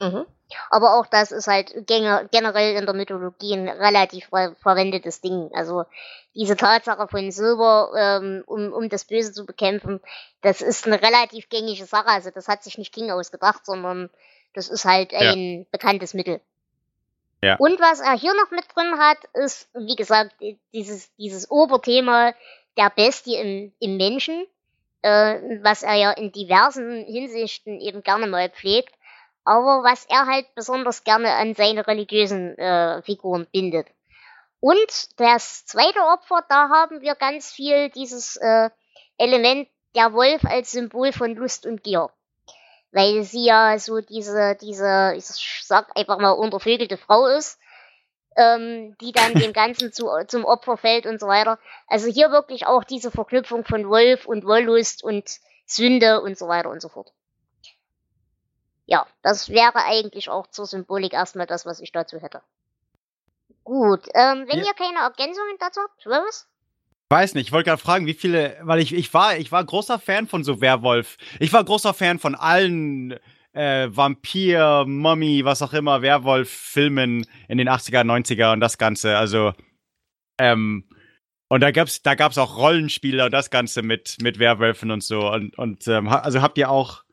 Mhm. 0.00 0.26
Aber 0.70 0.98
auch 0.98 1.06
das 1.06 1.30
ist 1.32 1.46
halt 1.46 1.74
generell 1.86 2.76
in 2.76 2.86
der 2.86 2.94
Mythologie 2.94 3.54
ein 3.54 3.68
relativ 3.68 4.26
ver 4.26 4.54
verwendetes 4.60 5.20
Ding. 5.20 5.50
Also 5.52 5.84
diese 6.34 6.56
Tatsache 6.56 7.08
von 7.08 7.30
Silber, 7.30 7.90
ähm, 7.96 8.44
um, 8.46 8.72
um 8.72 8.88
das 8.88 9.04
Böse 9.04 9.32
zu 9.32 9.44
bekämpfen, 9.44 10.00
das 10.40 10.62
ist 10.62 10.86
eine 10.86 11.02
relativ 11.02 11.48
gängige 11.48 11.84
Sache. 11.84 12.08
Also 12.08 12.30
das 12.30 12.48
hat 12.48 12.64
sich 12.64 12.78
nicht 12.78 12.94
King 12.94 13.10
ausgedacht, 13.10 13.66
sondern 13.66 14.08
das 14.54 14.68
ist 14.68 14.84
halt 14.84 15.12
Ja. 15.12 15.32
ein 15.32 15.66
bekanntes 15.70 16.14
Mittel. 16.14 16.40
Ja. 17.42 17.56
Und 17.56 17.80
was 17.80 18.00
er 18.00 18.18
hier 18.18 18.34
noch 18.34 18.50
mit 18.50 18.64
drin 18.74 18.98
hat, 18.98 19.18
ist, 19.34 19.68
wie 19.74 19.96
gesagt, 19.96 20.34
dieses, 20.72 21.14
dieses 21.16 21.50
Oberthema 21.50 22.34
der 22.76 22.90
Bestie 22.90 23.36
im, 23.36 23.72
im 23.78 23.96
Menschen, 23.96 24.46
äh, 25.02 25.60
was 25.62 25.82
er 25.82 25.94
ja 25.94 26.10
in 26.12 26.32
diversen 26.32 27.04
Hinsichten 27.04 27.80
eben 27.80 28.02
gerne 28.02 28.26
mal 28.26 28.50
pflegt, 28.50 28.94
aber 29.44 29.82
was 29.82 30.04
er 30.06 30.26
halt 30.26 30.46
besonders 30.54 31.04
gerne 31.04 31.32
an 31.34 31.54
seine 31.54 31.86
religiösen 31.86 32.58
äh, 32.58 33.02
Figuren 33.02 33.46
bindet. 33.52 33.86
Und 34.60 34.90
das 35.16 35.64
zweite 35.66 36.00
Opfer, 36.00 36.44
da 36.48 36.68
haben 36.68 37.00
wir 37.00 37.14
ganz 37.14 37.52
viel 37.52 37.90
dieses 37.90 38.36
äh, 38.36 38.70
Element 39.16 39.68
der 39.94 40.12
Wolf 40.12 40.44
als 40.44 40.72
Symbol 40.72 41.12
von 41.12 41.34
Lust 41.36 41.66
und 41.66 41.84
Gier. 41.84 42.10
Weil 42.90 43.22
sie 43.22 43.44
ja 43.44 43.78
so 43.78 44.00
diese, 44.00 44.56
diese, 44.60 45.12
ich 45.16 45.24
sag 45.24 45.94
einfach 45.96 46.18
mal, 46.18 46.30
untervögelte 46.30 46.96
Frau 46.96 47.26
ist, 47.26 47.58
ähm, 48.36 48.96
die 49.00 49.12
dann 49.12 49.34
dem 49.34 49.52
Ganzen 49.52 49.92
zu, 49.92 50.08
zum 50.26 50.44
Opfer 50.44 50.76
fällt 50.76 51.06
und 51.06 51.20
so 51.20 51.26
weiter. 51.26 51.58
Also 51.86 52.06
hier 52.08 52.30
wirklich 52.30 52.66
auch 52.66 52.84
diese 52.84 53.10
Verknüpfung 53.10 53.64
von 53.64 53.88
Wolf 53.88 54.26
und 54.26 54.44
Wollust 54.44 55.02
und 55.04 55.28
Sünde 55.66 56.22
und 56.22 56.38
so 56.38 56.48
weiter 56.48 56.70
und 56.70 56.80
so 56.80 56.88
fort. 56.88 57.12
Ja, 58.86 59.06
das 59.20 59.50
wäre 59.50 59.84
eigentlich 59.84 60.30
auch 60.30 60.46
zur 60.46 60.64
Symbolik 60.64 61.12
erstmal 61.12 61.46
das, 61.46 61.66
was 61.66 61.80
ich 61.80 61.92
dazu 61.92 62.18
hätte. 62.22 62.40
Gut, 63.64 64.08
ähm, 64.14 64.46
wenn 64.48 64.60
ja. 64.60 64.64
ihr 64.64 64.74
keine 64.74 65.00
Ergänzungen 65.00 65.56
dazu 65.58 65.82
habt, 65.82 66.06
was? 66.06 66.48
Weiß 67.10 67.34
nicht, 67.34 67.46
ich 67.46 67.52
wollte 67.52 67.70
gerade 67.70 67.80
fragen, 67.80 68.06
wie 68.06 68.14
viele, 68.14 68.56
weil 68.62 68.80
ich, 68.80 68.94
ich 68.94 69.14
war, 69.14 69.36
ich 69.38 69.50
war 69.50 69.64
großer 69.64 69.98
Fan 69.98 70.26
von 70.26 70.44
so 70.44 70.60
Werwolf. 70.60 71.16
Ich 71.40 71.52
war 71.54 71.64
großer 71.64 71.94
Fan 71.94 72.18
von 72.18 72.34
allen 72.34 73.14
äh, 73.54 73.88
Vampir, 73.90 74.84
Mummy, 74.86 75.44
was 75.44 75.62
auch 75.62 75.72
immer, 75.72 76.02
Werwolf-Filmen 76.02 77.26
in 77.48 77.58
den 77.58 77.68
80er, 77.68 78.04
90er 78.04 78.52
und 78.52 78.60
das 78.60 78.76
Ganze. 78.76 79.16
Also, 79.16 79.54
ähm, 80.38 80.84
und 81.48 81.62
da 81.62 81.70
gab's, 81.70 82.02
da 82.02 82.14
gab's 82.14 82.36
auch 82.36 82.58
Rollenspiele 82.58 83.24
und 83.24 83.32
das 83.32 83.48
Ganze 83.48 83.82
mit, 83.82 84.18
mit 84.20 84.38
Werwölfen 84.38 84.90
und 84.90 85.02
so. 85.02 85.32
Und, 85.32 85.56
und 85.56 85.88
ähm, 85.88 86.08
also 86.08 86.42
habt 86.42 86.58
ihr 86.58 86.70
auch 86.70 87.04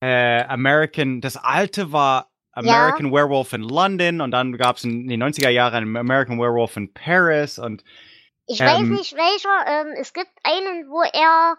äh, 0.00 0.42
American, 0.44 1.20
das 1.20 1.36
alte 1.36 1.92
war 1.92 2.30
American 2.52 3.06
ja. 3.06 3.12
Werewolf 3.12 3.52
in 3.52 3.62
London 3.62 4.20
und 4.20 4.30
dann 4.30 4.56
gab's 4.56 4.84
in 4.84 5.08
den 5.08 5.22
90er 5.22 5.50
Jahren 5.50 5.96
American 5.96 6.38
Werewolf 6.38 6.76
in 6.76 6.94
Paris 6.94 7.58
und 7.58 7.84
ich 8.46 8.60
ähm, 8.60 8.66
weiß 8.66 8.82
nicht 8.82 9.14
welcher, 9.14 9.66
ähm, 9.66 9.94
es 9.98 10.12
gibt 10.12 10.30
einen, 10.42 10.88
wo 10.88 11.02
er 11.02 11.56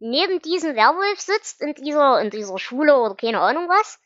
neben 0.00 0.40
diesem 0.42 0.76
Werwolf 0.76 1.20
sitzt 1.20 1.60
in 1.60 1.74
dieser, 1.74 2.20
in 2.20 2.30
dieser 2.30 2.58
Schule 2.58 2.96
oder 2.98 3.14
keine 3.14 3.40
Ahnung 3.40 3.68
was. 3.68 4.00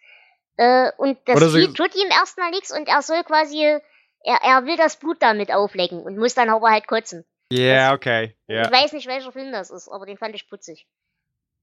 Äh, 0.56 0.90
und 0.96 1.18
das 1.26 1.40
so 1.40 1.66
tut 1.68 1.94
ihm 1.94 2.08
erstmal 2.10 2.50
nichts 2.50 2.74
und 2.76 2.88
er 2.88 3.02
soll 3.02 3.22
quasi, 3.24 3.62
er, 3.62 4.38
er 4.42 4.66
will 4.66 4.76
das 4.76 4.96
Blut 4.98 5.16
damit 5.20 5.52
auflecken 5.52 6.02
und 6.02 6.18
muss 6.18 6.34
dann 6.34 6.50
aber 6.50 6.70
halt 6.70 6.86
kotzen. 6.86 7.24
Ja, 7.50 7.60
yeah, 7.60 7.94
okay. 7.94 8.36
Yeah. 8.48 8.64
Ich 8.64 8.72
weiß 8.72 8.92
nicht, 8.92 9.06
welcher 9.06 9.32
Film 9.32 9.52
das 9.52 9.70
ist, 9.70 9.88
aber 9.88 10.06
den 10.06 10.16
fand 10.16 10.34
ich 10.34 10.48
putzig. 10.48 10.86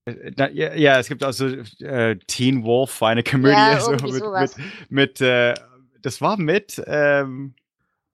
Äh, 0.05 0.31
na, 0.35 0.49
ja, 0.49 0.73
ja, 0.75 0.99
es 0.99 1.07
gibt 1.07 1.23
auch 1.23 1.31
so 1.31 1.47
äh, 1.47 2.15
Teen 2.27 2.63
Wolf, 2.63 3.01
eine 3.01 3.23
Komödie 3.23 3.53
ja, 3.53 3.79
so 3.79 3.91
mit, 3.91 4.01
mit, 4.03 4.51
mit 4.89 5.21
äh, 5.21 5.55
das 6.01 6.21
war 6.21 6.37
mit 6.37 6.81
ähm, 6.85 7.55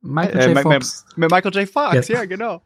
Michael 0.06 0.38
äh, 0.38 0.54
J. 0.54 0.62
Fox. 0.62 1.06
Mit 1.16 1.32
Michael 1.32 1.56
J. 1.56 1.70
Fox, 1.70 2.08
ja, 2.08 2.20
ja 2.20 2.26
genau. 2.26 2.62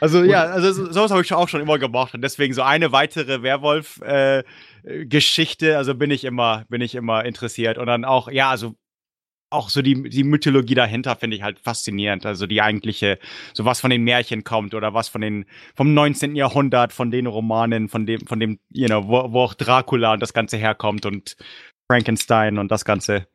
Also 0.00 0.22
ja, 0.22 0.44
also 0.44 0.92
sowas 0.92 1.10
habe 1.10 1.22
ich 1.22 1.32
auch 1.32 1.48
schon 1.48 1.60
immer 1.60 1.76
gemacht 1.78 2.14
und 2.14 2.22
deswegen 2.22 2.54
so 2.54 2.62
eine 2.62 2.92
weitere 2.92 3.42
Werwolf-Geschichte, 3.42 5.70
äh, 5.70 5.74
also 5.74 5.96
bin 5.96 6.12
ich 6.12 6.22
immer, 6.24 6.64
bin 6.68 6.80
ich 6.80 6.94
immer 6.94 7.24
interessiert 7.24 7.78
und 7.78 7.86
dann 7.86 8.04
auch, 8.04 8.30
ja, 8.30 8.48
also 8.48 8.76
auch 9.50 9.70
so 9.70 9.82
die, 9.82 10.08
die 10.08 10.24
Mythologie 10.24 10.74
dahinter 10.74 11.16
finde 11.16 11.36
ich 11.36 11.42
halt 11.42 11.58
faszinierend. 11.58 12.26
Also 12.26 12.46
die 12.46 12.60
eigentliche, 12.60 13.18
so 13.54 13.64
was 13.64 13.80
von 13.80 13.90
den 13.90 14.04
Märchen 14.04 14.44
kommt 14.44 14.74
oder 14.74 14.94
was 14.94 15.08
von 15.08 15.20
den, 15.20 15.46
vom 15.74 15.94
19. 15.94 16.36
Jahrhundert, 16.36 16.92
von 16.92 17.10
den 17.10 17.26
Romanen, 17.26 17.88
von 17.88 18.06
dem, 18.06 18.26
von 18.26 18.38
dem, 18.40 18.58
you 18.70 18.86
know, 18.86 19.08
wo, 19.08 19.32
wo 19.32 19.40
auch 19.40 19.54
Dracula 19.54 20.12
und 20.12 20.20
das 20.20 20.34
Ganze 20.34 20.58
herkommt 20.58 21.06
und 21.06 21.36
Frankenstein 21.90 22.58
und 22.58 22.70
das 22.70 22.84
Ganze. 22.84 23.26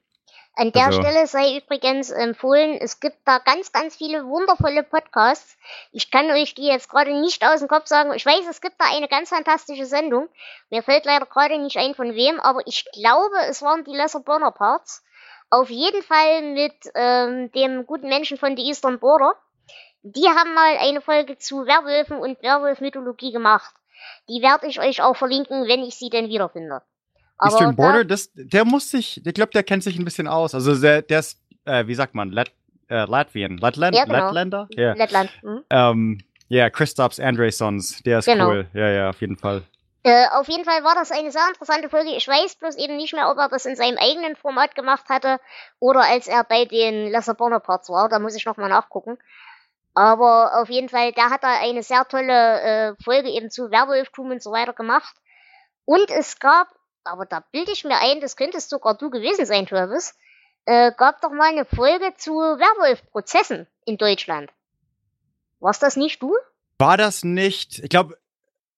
An 0.56 0.72
der 0.72 0.86
also. 0.86 1.02
Stelle 1.02 1.26
sei 1.26 1.58
übrigens 1.58 2.12
empfohlen, 2.12 2.78
es 2.80 3.00
gibt 3.00 3.18
da 3.26 3.40
ganz, 3.40 3.72
ganz 3.72 3.96
viele 3.96 4.26
wundervolle 4.26 4.84
Podcasts. 4.84 5.58
Ich 5.92 6.12
kann 6.12 6.30
euch 6.30 6.54
die 6.54 6.68
jetzt 6.68 6.90
gerade 6.90 7.20
nicht 7.20 7.44
aus 7.44 7.60
dem 7.60 7.68
Kopf 7.68 7.88
sagen. 7.88 8.14
Ich 8.14 8.26
weiß, 8.26 8.48
es 8.48 8.62
gibt 8.62 8.80
da 8.80 8.86
eine 8.96 9.08
ganz 9.08 9.30
fantastische 9.30 9.88
Sendung. 9.88 10.30
Mir 10.70 10.84
fällt 10.84 11.06
leider 11.06 11.26
gerade 11.26 11.58
nicht 11.58 11.78
ein 11.78 11.96
von 11.96 12.14
wem, 12.14 12.40
aber 12.40 12.62
ich 12.68 12.86
glaube, 12.92 13.36
es 13.50 13.64
waren 13.64 13.84
die 13.84 13.96
Lesser 13.96 14.20
Bonaparts. 14.20 15.04
Auf 15.50 15.72
jeden 15.72 16.04
Fall 16.04 16.42
mit 16.44 16.76
ähm, 16.94 17.52
dem 17.52 17.88
guten 17.88 18.08
Menschen 18.08 18.38
von 18.38 18.56
The 18.56 18.64
Eastern 18.64 19.00
Border. 19.00 19.36
Die 20.04 20.28
haben 20.28 20.54
mal 20.54 20.78
eine 20.78 21.02
Folge 21.02 21.38
zu 21.40 21.66
Werwölfen 21.66 22.18
und 22.18 22.42
Werwolf-Mythologie 22.44 23.32
gemacht. 23.32 23.74
Die 24.30 24.42
werde 24.42 24.68
ich 24.68 24.80
euch 24.80 25.02
auch 25.02 25.16
verlinken, 25.16 25.68
wenn 25.68 25.82
ich 25.82 25.96
sie 25.96 26.10
denn 26.10 26.30
wiederfinde. 26.30 26.84
Aber 27.44 27.54
Eastern 27.54 27.76
Border, 27.76 28.06
das, 28.06 28.32
der 28.34 28.66
muss 28.66 28.90
sich, 28.90 29.26
ich 29.26 29.34
glaube, 29.34 29.52
der 29.52 29.64
kennt 29.64 29.84
sich 29.84 29.98
ein 29.98 30.06
bisschen 30.06 30.28
aus. 30.28 30.56
Also 30.56 30.76
der, 30.76 31.02
der 31.02 31.20
ist, 31.20 31.40
äh, 31.66 31.86
wie 31.88 31.96
sagt 31.96 32.16
man, 32.16 32.32
Lat, 32.32 32.52
äh, 32.90 33.06
Latvian, 33.06 33.58
Latland, 33.58 33.96
ja, 33.96 34.06
genau. 34.06 34.18
Latländer? 34.18 34.68
Yeah. 34.78 34.94
Lettland. 34.94 35.30
Mhm. 35.44 35.64
Ähm, 35.70 36.18
ja, 36.50 36.70
Christophs 36.70 37.20
Andresons, 37.20 38.02
der 38.04 38.20
ist 38.20 38.26
genau. 38.26 38.50
cool. 38.50 38.68
Ja, 38.74 38.90
ja, 38.90 39.10
auf 39.10 39.20
jeden 39.22 39.38
Fall. 39.38 39.64
Äh, 40.04 40.28
auf 40.34 40.50
jeden 40.50 40.66
Fall 40.66 40.84
war 40.84 40.96
das 40.96 41.12
eine 41.12 41.32
sehr 41.32 41.48
interessante 41.48 41.90
Folge. 41.90 42.12
Ich 42.12 42.28
weiß 42.28 42.56
bloß 42.56 42.76
eben 42.78 42.98
nicht 42.98 43.14
mehr, 43.14 43.30
ob 43.30 43.38
er 43.38 43.48
das 43.48 43.66
in 43.66 43.76
seinem 43.76 43.98
eigenen 43.98 44.36
Format 44.36 44.76
gemacht 44.76 45.08
hatte 45.10 45.40
oder 45.80 46.02
als 46.02 46.28
er 46.28 46.44
bei 46.44 46.66
den 46.66 47.10
Lesser 47.10 47.34
Bonaparts 47.34 47.90
war. 47.90 48.10
Da 48.10 48.20
muss 48.20 48.36
ich 48.36 48.46
nochmal 48.46 48.70
nachgucken. 48.70 49.18
Aber 49.94 50.60
auf 50.62 50.70
jeden 50.70 50.90
Fall, 50.90 51.14
da 51.14 51.30
hat 51.30 51.44
er 51.44 51.62
eine 51.62 51.84
sehr 51.84 52.06
tolle 52.06 52.62
äh, 52.62 52.96
Folge 53.02 53.30
eben 53.30 53.50
zu 53.50 53.72
Werwolftum 53.72 54.32
und 54.32 54.44
so 54.44 54.52
weiter 54.52 54.74
gemacht. 54.74 55.16
Und 55.86 56.10
es 56.10 56.40
gab 56.40 56.68
aber 57.04 57.26
da 57.26 57.44
bilde 57.52 57.72
ich 57.72 57.84
mir 57.84 58.00
ein, 58.00 58.22
das 58.22 58.36
könntest 58.36 58.70
sogar 58.70 58.98
du 58.98 59.10
gewesen 59.10 59.46
sein, 59.46 59.66
Travis, 59.66 60.16
äh, 60.66 60.92
gab 60.96 61.22
doch 61.22 61.32
mal 61.32 61.50
eine 61.50 61.66
Folge 61.66 62.14
zu 62.18 62.32
Werwolf-Prozessen 62.32 63.68
in 63.86 63.98
Deutschland. 63.98 64.52
War's 65.60 65.80
das 65.80 65.96
nicht 65.96 66.22
du? 66.22 66.36
War 66.78 66.98
das 66.98 67.24
nicht, 67.24 67.80
ich 67.80 67.90
glaube, 67.90 68.18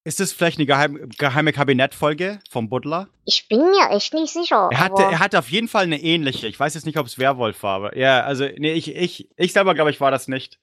ist 0.04 0.20
das 0.20 0.32
vielleicht 0.32 0.60
eine 0.60 0.68
geheime, 0.68 1.08
geheime 1.18 1.52
Kabinettfolge 1.52 2.40
vom 2.52 2.70
Butler? 2.70 3.08
Ich 3.26 3.48
bin 3.48 3.72
mir 3.72 3.90
echt 3.90 4.14
nicht 4.14 4.32
sicher. 4.32 4.70
Er 4.72 4.80
hatte, 4.80 5.02
er 5.02 5.20
hatte 5.20 5.40
auf 5.40 5.50
jeden 5.50 5.68
Fall 5.68 5.86
eine 5.86 6.00
ähnliche. 6.00 6.46
Ich 6.46 6.60
weiß 6.60 6.76
jetzt 6.76 6.86
nicht, 6.86 7.00
ob 7.00 7.08
es 7.08 7.18
Werwolf 7.18 7.64
war, 7.64 7.76
aber 7.78 7.98
ja, 7.98 8.22
also, 8.22 8.46
nee, 8.58 8.74
ich, 8.74 8.96
ich, 8.96 9.30
ich 9.36 9.52
selber 9.52 9.74
glaube 9.74 9.90
ich, 9.90 10.00
war 10.00 10.12
das 10.12 10.28
nicht. 10.28 10.60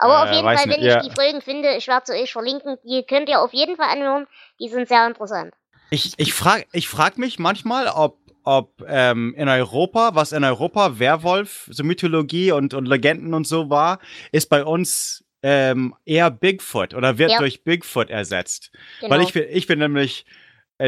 Aber 0.00 0.14
äh, 0.14 0.22
auf 0.22 0.32
jeden 0.32 0.42
Fall, 0.42 0.66
nicht, 0.66 0.76
wenn 0.76 0.84
ja. 0.84 1.00
ich 1.00 1.08
die 1.08 1.14
Folgen 1.14 1.40
finde, 1.42 1.76
ich 1.76 1.86
werde 1.86 2.06
sie 2.06 2.20
euch 2.20 2.32
verlinken, 2.32 2.76
die 2.82 3.04
könnt 3.04 3.28
ihr 3.28 3.40
auf 3.40 3.52
jeden 3.52 3.76
Fall 3.76 3.88
anhören. 3.88 4.26
Die 4.58 4.68
sind 4.68 4.88
sehr 4.88 5.06
interessant. 5.06 5.54
Ich, 5.92 6.14
ich 6.16 6.32
frage 6.32 6.64
ich 6.72 6.88
frag 6.88 7.18
mich 7.18 7.38
manchmal, 7.38 7.86
ob, 7.86 8.18
ob 8.44 8.82
ähm, 8.88 9.34
in 9.36 9.48
Europa, 9.48 10.14
was 10.14 10.32
in 10.32 10.42
Europa 10.42 10.98
Werwolf, 10.98 11.68
so 11.70 11.84
Mythologie 11.84 12.50
und, 12.50 12.72
und 12.72 12.86
Legenden 12.86 13.34
und 13.34 13.46
so 13.46 13.68
war, 13.68 13.98
ist 14.32 14.48
bei 14.48 14.64
uns 14.64 15.22
ähm, 15.42 15.94
eher 16.06 16.30
Bigfoot 16.30 16.94
oder 16.94 17.18
wird 17.18 17.32
ja. 17.32 17.38
durch 17.38 17.62
Bigfoot 17.62 18.08
ersetzt. 18.08 18.70
Genau. 19.00 19.14
Weil 19.14 19.22
ich 19.22 19.34
bin, 19.34 19.44
ich 19.50 19.66
bin 19.66 19.80
nämlich 19.80 20.24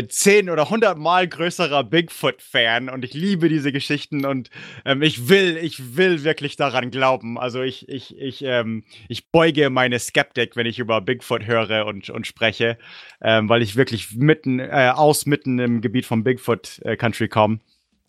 zehn 0.09 0.51
oder 0.51 0.71
hundertmal 0.71 1.29
größerer 1.29 1.85
Bigfoot-Fan 1.85 2.89
und 2.89 3.05
ich 3.05 3.15
liebe 3.15 3.49
diese 3.49 3.73
Geschichten 3.73 4.25
und 4.25 4.51
ähm, 4.85 5.03
ich 5.03 5.29
will, 5.29 5.57
ich 5.57 5.97
will 5.97 6.25
wirklich 6.25 6.57
daran 6.57 6.91
glauben. 6.91 7.39
Also 7.39 7.63
ich, 7.63 7.89
ich, 7.89 8.17
ich, 8.19 8.43
ähm, 8.43 8.85
ich 9.09 9.31
beuge 9.31 9.71
meine 9.71 9.99
Skeptik, 9.99 10.57
wenn 10.57 10.67
ich 10.67 10.79
über 10.79 11.01
Bigfoot 11.01 11.47
höre 11.47 11.87
und, 11.87 12.11
und 12.11 12.27
spreche, 12.27 12.79
ähm, 13.23 13.49
weil 13.49 13.63
ich 13.63 13.77
wirklich 13.77 14.13
mitten, 14.15 14.59
äh, 14.59 14.93
aus 14.95 15.27
mitten 15.27 15.59
im 15.59 15.81
Gebiet 15.81 16.07
von 16.07 16.25
Bigfoot 16.25 16.81
äh, 16.85 16.97
Country 16.97 17.29
komme. 17.29 17.61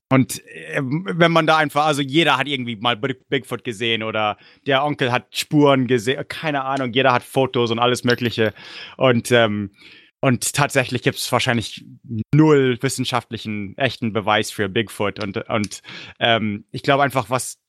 Und 0.10 0.45
äh, 0.45 0.82
wenn 0.82 1.32
man 1.32 1.48
da 1.48 1.57
einfach, 1.57 1.86
also 1.86 2.02
jeder 2.02 2.38
hat 2.38 2.48
irgendwie 2.48 2.76
mal 2.76 2.95
Bigfoot 2.95 3.64
gesehen 3.64 4.03
oder 4.03 4.38
der 4.68 4.84
Onkel 4.84 5.12
hat 5.12 5.36
Spuren 5.36 5.88
gesehen, 5.88 6.24
keine 6.28 6.64
Ahnung, 6.64 6.94
jeder 6.94 7.12
hat 7.12 7.24
Fotos 7.24 7.72
und 7.72 7.80
alles 7.80 8.03
Mögliche. 8.03 8.53
Und 8.98 9.32
ähm, 9.32 9.72
und 10.21 10.53
tatsächlich 10.53 11.03
gibt 11.03 11.17
es 11.17 11.31
wahrscheinlich 11.31 11.85
null 12.33 12.77
wissenschaftlichen 12.81 13.77
echten 13.77 14.13
Beweis 14.13 14.51
für 14.51 14.69
Bigfoot. 14.69 15.23
Und, 15.23 15.37
und 15.49 15.81
ähm, 16.19 16.65
ich 16.71 16.83
glaube 16.83 17.03
einfach, 17.03 17.29
was 17.29 17.59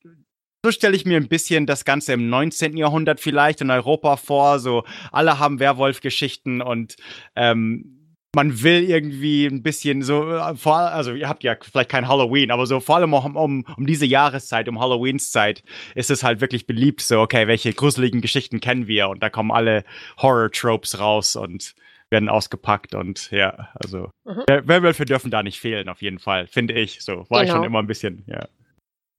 so 0.64 0.72
stelle 0.72 0.96
ich 0.96 1.04
mir 1.04 1.16
ein 1.16 1.28
bisschen 1.28 1.66
das 1.66 1.84
Ganze 1.84 2.12
im 2.12 2.28
19. 2.28 2.76
Jahrhundert 2.76 3.20
vielleicht 3.20 3.60
in 3.60 3.70
Europa 3.70 4.16
vor. 4.16 4.58
So, 4.58 4.84
alle 5.12 5.38
haben 5.38 5.60
Werwolf-Geschichten 5.60 6.60
und 6.60 6.96
ähm, 7.36 7.96
man 8.34 8.62
will 8.62 8.82
irgendwie 8.82 9.46
ein 9.46 9.62
bisschen 9.62 10.02
so, 10.02 10.28
äh, 10.30 10.56
vor, 10.56 10.76
also 10.76 11.14
ihr 11.14 11.28
habt 11.28 11.44
ja 11.44 11.56
vielleicht 11.60 11.88
kein 11.88 12.08
Halloween, 12.08 12.50
aber 12.50 12.66
so 12.66 12.80
vor 12.80 12.96
allem 12.96 13.14
um, 13.14 13.36
um, 13.36 13.64
um 13.76 13.86
diese 13.86 14.06
Jahreszeit, 14.06 14.68
um 14.68 14.80
Halloweenszeit, 14.80 15.62
ist 15.94 16.10
es 16.10 16.22
halt 16.22 16.40
wirklich 16.40 16.66
beliebt, 16.66 17.00
so, 17.00 17.20
okay, 17.20 17.46
welche 17.46 17.72
gruseligen 17.72 18.20
Geschichten 18.20 18.60
kennen 18.60 18.88
wir? 18.88 19.08
Und 19.08 19.22
da 19.22 19.30
kommen 19.30 19.52
alle 19.52 19.84
Horror-Tropes 20.18 20.98
raus 20.98 21.36
und 21.36 21.74
werden 22.10 22.28
ausgepackt 22.28 22.94
und 22.94 23.30
ja, 23.30 23.68
also 23.74 24.10
mhm. 24.24 24.44
Werwölfe 24.46 25.04
dürfen 25.04 25.30
da 25.30 25.42
nicht 25.42 25.60
fehlen, 25.60 25.88
auf 25.88 26.02
jeden 26.02 26.18
Fall, 26.18 26.46
finde 26.46 26.74
ich. 26.74 27.02
So 27.02 27.26
war 27.28 27.40
genau. 27.40 27.42
ich 27.42 27.50
schon 27.50 27.64
immer 27.64 27.80
ein 27.80 27.86
bisschen, 27.86 28.22
ja. 28.26 28.46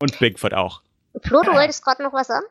Und 0.01 0.17
Bigfoot 0.19 0.53
auch. 0.53 0.81
Flo, 1.23 1.41
du 1.43 1.51
wolltest 1.53 1.83
gerade 1.83 2.03
noch 2.03 2.13
was 2.13 2.27
sagen? 2.27 2.45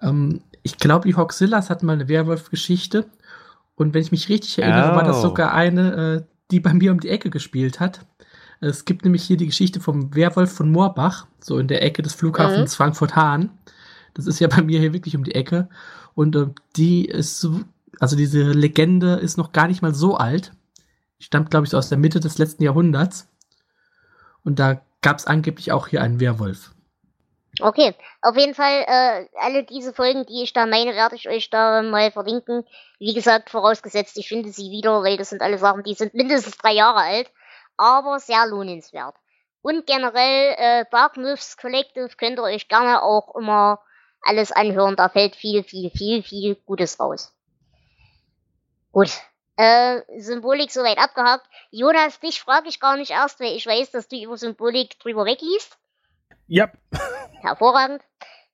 Ähm, 0.00 0.42
ich 0.62 0.78
glaube, 0.78 1.08
die 1.08 1.16
Hoxillas 1.16 1.70
hatten 1.70 1.86
mal 1.86 1.94
eine 1.94 2.08
Werwolf-Geschichte 2.08 3.10
Und 3.74 3.94
wenn 3.94 4.02
ich 4.02 4.12
mich 4.12 4.28
richtig 4.28 4.58
erinnere, 4.58 4.94
war 4.94 5.04
das 5.04 5.18
Oh. 5.18 5.22
sogar 5.22 5.54
eine, 5.54 5.94
äh, 5.94 6.22
die 6.50 6.60
bei 6.60 6.74
mir 6.74 6.92
um 6.92 7.00
die 7.00 7.08
Ecke 7.08 7.30
gespielt 7.30 7.80
hat. 7.80 8.06
Es 8.60 8.84
gibt 8.84 9.04
nämlich 9.04 9.22
hier 9.22 9.38
die 9.38 9.46
Geschichte 9.46 9.80
vom 9.80 10.14
Werwolf 10.14 10.52
von 10.52 10.70
Moorbach, 10.70 11.26
so 11.40 11.58
in 11.58 11.66
der 11.66 11.82
Ecke 11.82 12.02
des 12.02 12.12
Flughafens 12.12 12.74
Frankfurt-Hahn. 12.74 13.50
Das 14.12 14.26
ist 14.26 14.38
ja 14.38 14.48
bei 14.48 14.60
mir 14.60 14.78
hier 14.80 14.92
wirklich 14.92 15.16
um 15.16 15.24
die 15.24 15.34
Ecke. 15.34 15.68
Und 16.14 16.36
äh, 16.36 16.48
die 16.76 17.06
ist 17.06 17.40
so, 17.40 17.60
also 17.98 18.16
diese 18.16 18.42
Legende 18.42 19.14
ist 19.14 19.36
noch 19.36 19.52
gar 19.52 19.68
nicht 19.68 19.82
mal 19.82 19.94
so 19.94 20.16
alt. 20.16 20.52
Stammt, 21.18 21.50
glaube 21.50 21.64
ich, 21.64 21.70
so 21.70 21.78
aus 21.78 21.88
der 21.88 21.98
Mitte 21.98 22.20
des 22.20 22.38
letzten 22.38 22.62
Jahrhunderts. 22.62 23.28
Und 24.44 24.58
da 24.58 24.80
gab 25.02 25.18
es 25.18 25.26
angeblich 25.26 25.72
auch 25.72 25.88
hier 25.88 26.02
einen 26.02 26.20
Werwolf. 26.20 26.72
Okay, 27.60 27.94
auf 28.22 28.36
jeden 28.36 28.54
Fall, 28.54 28.84
äh, 28.86 29.26
alle 29.38 29.64
diese 29.64 29.92
Folgen, 29.92 30.24
die 30.24 30.42
ich 30.42 30.52
da 30.52 30.66
meine, 30.66 30.94
werde 30.94 31.16
ich 31.16 31.28
euch 31.28 31.50
da 31.50 31.82
mal 31.82 32.10
verlinken. 32.10 32.64
Wie 32.98 33.12
gesagt, 33.12 33.50
vorausgesetzt, 33.50 34.16
ich 34.16 34.28
finde 34.28 34.50
sie 34.50 34.70
wieder, 34.70 35.02
weil 35.02 35.16
das 35.16 35.30
sind 35.30 35.42
alle 35.42 35.58
Sachen, 35.58 35.82
die 35.82 35.94
sind 35.94 36.14
mindestens 36.14 36.56
drei 36.56 36.72
Jahre 36.72 37.00
alt, 37.00 37.30
aber 37.76 38.20
sehr 38.20 38.46
lohnenswert. 38.46 39.16
Und 39.62 39.86
generell, 39.86 40.54
äh, 40.56 40.84
Dark 40.90 41.16
Myths 41.16 41.56
Collective 41.56 42.10
könnt 42.16 42.38
ihr 42.38 42.44
euch 42.44 42.68
gerne 42.68 43.02
auch 43.02 43.34
immer 43.34 43.80
alles 44.22 44.52
anhören, 44.52 44.96
da 44.96 45.08
fällt 45.08 45.34
viel, 45.34 45.64
viel, 45.64 45.90
viel, 45.90 46.22
viel 46.22 46.54
Gutes 46.54 47.00
raus. 47.00 47.34
Gut. 48.92 49.10
Äh, 49.56 50.00
Symbolik 50.20 50.70
soweit 50.70 50.98
abgehakt. 50.98 51.46
Jonas, 51.70 52.18
dich 52.20 52.40
frage 52.40 52.68
ich 52.68 52.80
gar 52.80 52.96
nicht 52.96 53.10
erst, 53.10 53.40
weil 53.40 53.54
ich 53.54 53.66
weiß, 53.66 53.90
dass 53.90 54.08
du 54.08 54.16
über 54.16 54.36
Symbolik 54.36 54.98
drüber 55.00 55.24
wegliest. 55.24 55.78
Ja, 56.46 56.70
Hervorragend. 57.42 58.02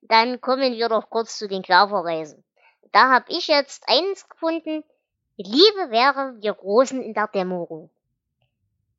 Dann 0.01 0.41
kommen 0.41 0.73
wir 0.73 0.89
doch 0.89 1.09
kurz 1.09 1.37
zu 1.37 1.47
den 1.47 1.63
Querverweisen. 1.63 2.43
Da 2.91 3.09
habe 3.09 3.25
ich 3.29 3.47
jetzt 3.47 3.83
eins 3.87 4.27
gefunden. 4.29 4.83
Liebe 5.37 5.91
wäre 5.91 6.35
wir 6.39 6.53
Rosen 6.53 7.01
in 7.01 7.13
der 7.13 7.27
Dämmerung. 7.27 7.89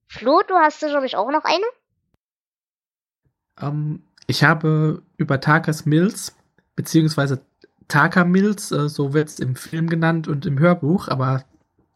Flo, 0.07 0.43
du 0.47 0.55
hast 0.55 0.81
sicherlich 0.81 1.17
auch 1.17 1.31
noch 1.31 1.45
eine? 1.45 1.65
Ähm, 3.61 4.07
ich 4.27 4.45
habe 4.45 5.03
über 5.17 5.41
Takas 5.41 5.85
Mills, 5.85 6.37
beziehungsweise 6.77 7.45
Taka 7.89 8.25
Mills, 8.25 8.71
äh, 8.71 8.89
so 8.89 9.15
wird 9.15 9.29
es 9.29 9.39
im 9.39 9.57
Film 9.57 9.89
genannt 9.89 10.29
und 10.29 10.47
im 10.47 10.59
Hörbuch, 10.59 11.09
aber 11.09 11.45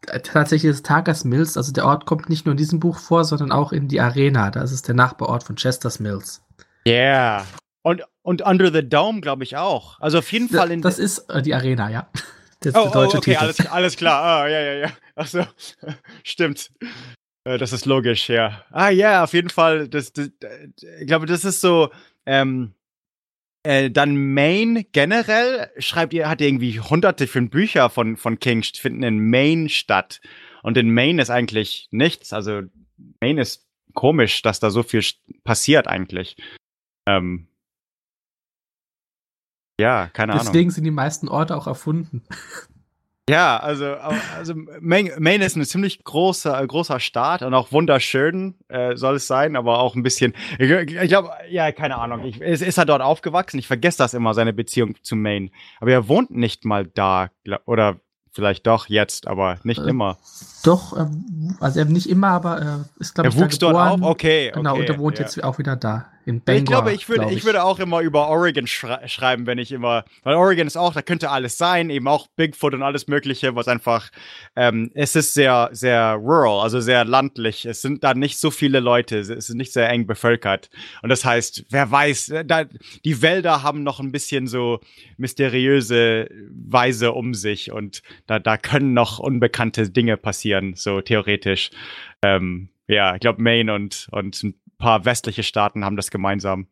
äh, 0.07 0.19
tatsächlich 0.19 0.71
ist 0.71 0.85
Takas 0.85 1.23
Mills, 1.23 1.55
also 1.55 1.71
der 1.71 1.85
Ort 1.85 2.05
kommt 2.05 2.29
nicht 2.29 2.45
nur 2.45 2.53
in 2.53 2.57
diesem 2.57 2.79
Buch 2.79 2.97
vor, 2.97 3.23
sondern 3.25 3.51
auch 3.51 3.71
in 3.71 3.87
die 3.87 4.01
Arena. 4.01 4.51
Das 4.51 4.71
ist 4.71 4.87
der 4.87 4.95
Nachbarort 4.95 5.43
von 5.43 5.55
Chester's 5.55 5.99
Mills. 5.99 6.43
Yeah. 6.87 7.45
Und, 7.83 8.03
und 8.23 8.41
Under 8.41 8.71
the 8.71 8.87
Dome, 8.87 9.21
glaube 9.21 9.43
ich, 9.43 9.57
auch. 9.57 9.99
Also 9.99 10.19
auf 10.19 10.31
jeden 10.31 10.49
Fall 10.49 10.71
in. 10.71 10.81
das 10.81 10.99
ist 10.99 11.29
äh, 11.29 11.41
die 11.41 11.53
Arena, 11.53 11.89
ja. 11.89 12.07
Das 12.59 12.75
ist 12.75 12.79
oh, 12.79 12.83
der 12.83 12.91
deutsche 12.93 13.15
oh, 13.15 13.19
okay, 13.19 13.31
Titel. 13.31 13.43
alles, 13.43 13.67
alles 13.67 13.97
klar. 13.97 14.23
Ah, 14.23 14.47
ja, 14.47 14.61
ja, 14.61 14.73
ja. 14.73 14.89
Achso. 15.15 15.45
Stimmt. 16.23 16.71
Äh, 17.43 17.57
Das 17.57 17.73
ist 17.73 17.85
logisch, 17.85 18.29
ja. 18.29 18.63
Ah, 18.71 18.87
ja, 18.87 19.21
auf 19.21 19.33
jeden 19.33 19.49
Fall. 19.49 19.89
Das, 19.89 20.13
das, 20.13 20.29
ich 21.01 21.07
glaube, 21.07 21.25
das 21.25 21.43
ist 21.43 21.59
so. 21.59 21.89
Ähm, 22.25 22.73
äh, 23.63 23.89
dann 23.89 24.33
Maine 24.33 24.83
generell 24.83 25.71
schreibt 25.77 26.13
ihr, 26.13 26.29
hat 26.29 26.41
irgendwie 26.41 26.79
hunderte 26.79 27.27
von 27.27 27.49
Bücher 27.49 27.89
von, 27.89 28.17
von 28.17 28.39
King 28.39 28.63
finden 28.63 29.03
in 29.03 29.29
Maine 29.29 29.69
statt. 29.69 30.21
Und 30.61 30.77
in 30.77 30.93
Maine 30.93 31.21
ist 31.21 31.29
eigentlich 31.29 31.87
nichts. 31.91 32.33
Also 32.33 32.61
Maine 33.21 33.41
ist 33.41 33.65
komisch, 33.93 34.41
dass 34.41 34.59
da 34.59 34.69
so 34.69 34.83
viel 34.83 35.03
passiert 35.43 35.87
eigentlich. 35.87 36.35
Ähm, 37.07 37.47
ja, 39.79 40.07
keine 40.07 40.33
Ahnung. 40.33 40.45
Deswegen 40.45 40.71
sind 40.71 40.83
die 40.83 40.91
meisten 40.91 41.27
Orte 41.27 41.55
auch 41.55 41.67
erfunden. 41.67 42.23
Ja, 43.29 43.57
also, 43.57 43.95
also 44.37 44.53
Maine, 44.81 45.13
Maine 45.17 45.45
ist 45.45 45.55
ein 45.55 45.63
ziemlich 45.63 46.03
großer, 46.03 46.61
äh, 46.61 46.67
großer 46.67 46.99
Staat 46.99 47.41
und 47.41 47.53
auch 47.53 47.71
wunderschön 47.71 48.55
äh, 48.67 48.97
soll 48.97 49.15
es 49.15 49.27
sein, 49.27 49.55
aber 49.55 49.79
auch 49.79 49.95
ein 49.95 50.03
bisschen, 50.03 50.33
ich, 50.59 50.69
ich 50.69 51.07
glaube, 51.07 51.29
ja, 51.49 51.71
keine 51.71 51.99
Ahnung, 51.99 52.25
ich, 52.25 52.41
es 52.41 52.61
ist 52.61 52.77
er 52.77 52.85
dort 52.85 53.01
aufgewachsen, 53.01 53.59
ich 53.59 53.67
vergesse 53.67 53.99
das 53.99 54.13
immer, 54.13 54.33
seine 54.33 54.51
Beziehung 54.51 54.95
zu 55.03 55.15
Maine. 55.15 55.51
Aber 55.79 55.91
er 55.91 56.09
wohnt 56.09 56.31
nicht 56.31 56.65
mal 56.65 56.85
da, 56.85 57.29
oder 57.65 58.01
vielleicht 58.33 58.67
doch 58.67 58.89
jetzt, 58.89 59.27
aber 59.27 59.57
nicht 59.63 59.79
Äh, 59.79 59.89
immer. 59.89 60.17
Doch, 60.65 60.97
ähm, 60.97 61.55
also 61.61 61.79
er 61.79 61.85
nicht 61.85 62.09
immer, 62.09 62.29
aber 62.29 62.57
er 62.57 62.85
ist, 62.99 63.13
glaube 63.15 63.29
Er 63.29 63.31
ich, 63.31 63.39
da 63.39 63.45
wuchs 63.45 63.59
dort 63.59 63.75
auf? 63.75 64.01
Okay, 64.01 64.49
okay. 64.49 64.51
Genau, 64.53 64.75
und 64.75 64.89
er 64.89 64.97
wohnt 64.97 65.19
ja. 65.19 65.25
jetzt 65.25 65.41
auch 65.43 65.59
wieder 65.59 65.77
da. 65.77 66.07
In 66.25 66.41
Bangor, 66.41 66.59
Ich 66.59 66.65
glaube, 66.65 66.93
ich 66.93 67.09
würde, 67.09 67.21
glaub 67.21 67.31
ich. 67.33 67.45
würde 67.45 67.63
auch 67.63 67.79
immer 67.79 68.01
über 68.01 68.29
Oregon 68.29 68.67
schrei 68.67 69.07
schreiben, 69.07 69.45
wenn 69.45 69.57
ich 69.57 69.71
immer, 69.71 70.05
weil 70.23 70.35
Oregon 70.35 70.67
ist 70.67 70.77
auch, 70.77 70.93
da 70.93 71.01
könnte 71.01 71.29
alles 71.29 71.57
sein, 71.57 71.89
eben 71.89 72.07
auch 72.07 72.27
Bigfoot 72.35 72.73
und 72.73 72.81
alles 72.83 73.07
Mögliche, 73.07 73.55
was 73.55 73.67
einfach, 73.67 74.09
ähm, 74.55 74.91
es 74.93 75.15
ist 75.15 75.33
sehr, 75.33 75.69
sehr 75.73 76.13
rural, 76.13 76.61
also 76.63 76.79
sehr 76.79 77.03
landlich. 77.05 77.65
Es 77.65 77.81
sind 77.81 78.03
da 78.03 78.13
nicht 78.13 78.37
so 78.37 78.51
viele 78.51 78.79
Leute, 78.79 79.19
es 79.19 79.29
ist 79.29 79.53
nicht 79.53 79.73
sehr 79.73 79.89
eng 79.89 80.07
bevölkert. 80.07 80.69
Und 81.01 81.09
das 81.09 81.25
heißt, 81.25 81.65
wer 81.69 81.91
weiß, 81.91 82.29
äh, 82.29 82.45
da, 82.45 82.65
die 83.03 83.21
Wälder 83.21 83.63
haben 83.63 83.83
noch 83.83 83.99
ein 83.99 84.11
bisschen 84.11 84.47
so 84.47 84.79
mysteriöse 85.17 86.29
Weise 86.49 87.11
um 87.11 87.33
sich 87.33 87.71
und 87.71 88.01
da, 88.27 88.39
da 88.39 88.57
können 88.57 88.93
noch 88.93 89.19
unbekannte 89.19 89.89
Dinge 89.89 90.17
passieren, 90.17 90.73
so 90.75 91.01
theoretisch. 91.01 91.71
Ähm, 92.21 92.69
ja, 92.87 93.15
ich 93.15 93.21
glaube, 93.21 93.41
Maine 93.41 93.73
und, 93.73 94.07
und 94.11 94.43
ein 94.43 94.55
paar 94.83 95.05
westliche 95.05 95.43
Staaten 95.43 95.85
haben 95.85 95.95
das 95.95 96.11
gemeinsam. 96.11 96.67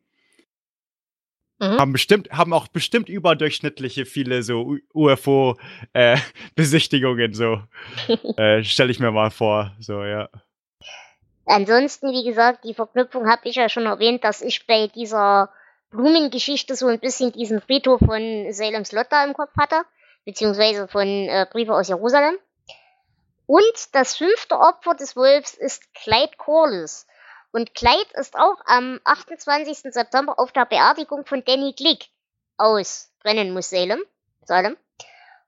Mhm. 1.60 1.80
Haben 1.80 1.94
bestimmt, 1.94 2.30
haben 2.32 2.52
auch 2.52 2.68
bestimmt 2.68 3.08
überdurchschnittliche 3.08 4.06
viele 4.06 4.44
so 4.44 4.76
UFO-Besichtigungen, 4.94 7.34
so. 7.34 7.62
äh, 8.38 8.66
Stelle 8.66 8.92
ich 8.92 9.00
mir 9.00 9.12
mal 9.12 9.32
vor, 9.32 9.72
so, 9.80 10.04
ja. 10.04 10.28
Ansonsten, 11.46 12.12
wie 12.12 12.26
gesagt, 12.26 12.66
die 12.66 12.74
Verknüpfung 12.74 13.30
habe 13.30 13.48
ich 13.48 13.56
ja 13.56 13.70
schon 13.70 13.86
erwähnt, 13.86 14.26
dass 14.26 14.42
ich 14.42 14.68
bei 14.68 14.88
dieser 14.88 15.54
Blumengeschichte 15.92 16.76
so 16.76 16.88
ein 16.88 17.00
bisschen 17.00 17.32
diesen 17.32 17.62
Friedhof 17.62 18.00
von 18.00 18.52
Salem's 18.52 18.92
Lot 18.92 19.08
da 19.10 19.24
im 19.24 19.34
Kopf 19.34 19.56
hatte, 19.58 19.86
beziehungsweise 20.26 20.90
von 20.90 21.08
äh, 21.08 21.48
Briefe 21.50 21.74
aus 21.74 21.88
Jerusalem. 21.88 22.38
Und 23.46 23.94
das 23.94 24.18
fünfte 24.18 24.60
Opfer 24.60 24.96
des 24.96 25.16
Wolfs 25.16 25.54
ist 25.54 25.94
Clyde 25.94 26.36
Corliss. 26.38 27.08
Und 27.52 27.76
Clyde 27.76 28.14
ist 28.14 28.38
auch 28.38 28.58
am 28.66 29.00
28. 29.04 29.94
September 29.94 30.40
auf 30.40 30.52
der 30.52 30.66
Beerdigung 30.66 31.26
von 31.26 31.44
Danny 31.44 31.74
Glick 31.74 32.08
aus 32.58 33.12
Brennenmus 33.22 33.70
Salem. 33.70 34.02
Salem. 34.44 34.78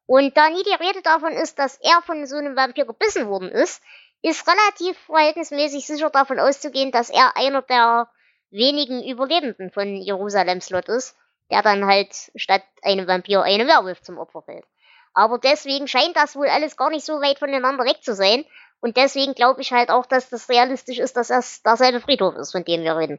Und 0.06 0.36
da 0.36 0.50
nie 0.50 0.64
die 0.64 0.84
Rede 0.84 1.02
davon 1.02 1.32
ist, 1.32 1.60
dass 1.60 1.78
er 1.78 2.02
von 2.02 2.26
so 2.26 2.36
einem 2.36 2.56
Vampir 2.56 2.86
gebissen 2.86 3.28
worden 3.28 3.50
ist, 3.50 3.82
ist 4.22 4.48
relativ 4.48 4.98
verhältnismäßig 5.06 5.86
sicher 5.86 6.10
davon 6.10 6.40
auszugehen, 6.40 6.92
dass 6.92 7.10
er 7.10 7.38
einer 7.38 7.62
der 7.62 8.10
wenigen 8.52 9.04
Überlebenden 9.04 9.72
von 9.72 9.96
Jerusalems 9.96 10.70
Lot 10.70 10.90
ist, 10.90 11.16
der 11.50 11.62
dann 11.62 11.86
halt 11.86 12.32
statt 12.36 12.64
einem 12.82 13.08
Vampir 13.08 13.44
einem 13.44 13.68
Werwolf 13.68 14.02
zum 14.02 14.18
Opfer 14.18 14.42
fällt. 14.44 14.66
Aber 15.14 15.38
deswegen 15.38 15.88
scheint 15.88 16.16
das 16.16 16.36
wohl 16.36 16.48
alles 16.48 16.76
gar 16.76 16.90
nicht 16.90 17.06
so 17.06 17.22
weit 17.22 17.40
voneinander 17.40 17.86
weg 17.86 18.02
zu 18.02 18.16
sein. 18.16 18.46
Und 18.84 18.98
deswegen 18.98 19.34
glaube 19.34 19.62
ich 19.62 19.72
halt 19.72 19.90
auch, 19.90 20.06
dass 20.06 20.30
das 20.30 20.50
realistisch 20.50 21.00
ist, 21.00 21.16
dass 21.16 21.30
das 21.30 21.64
derselbe 21.64 22.02
Friedhof 22.02 22.36
ist, 22.36 22.52
von 22.52 22.66
dem 22.66 22.82
wir 22.84 22.98
reden. 22.98 23.18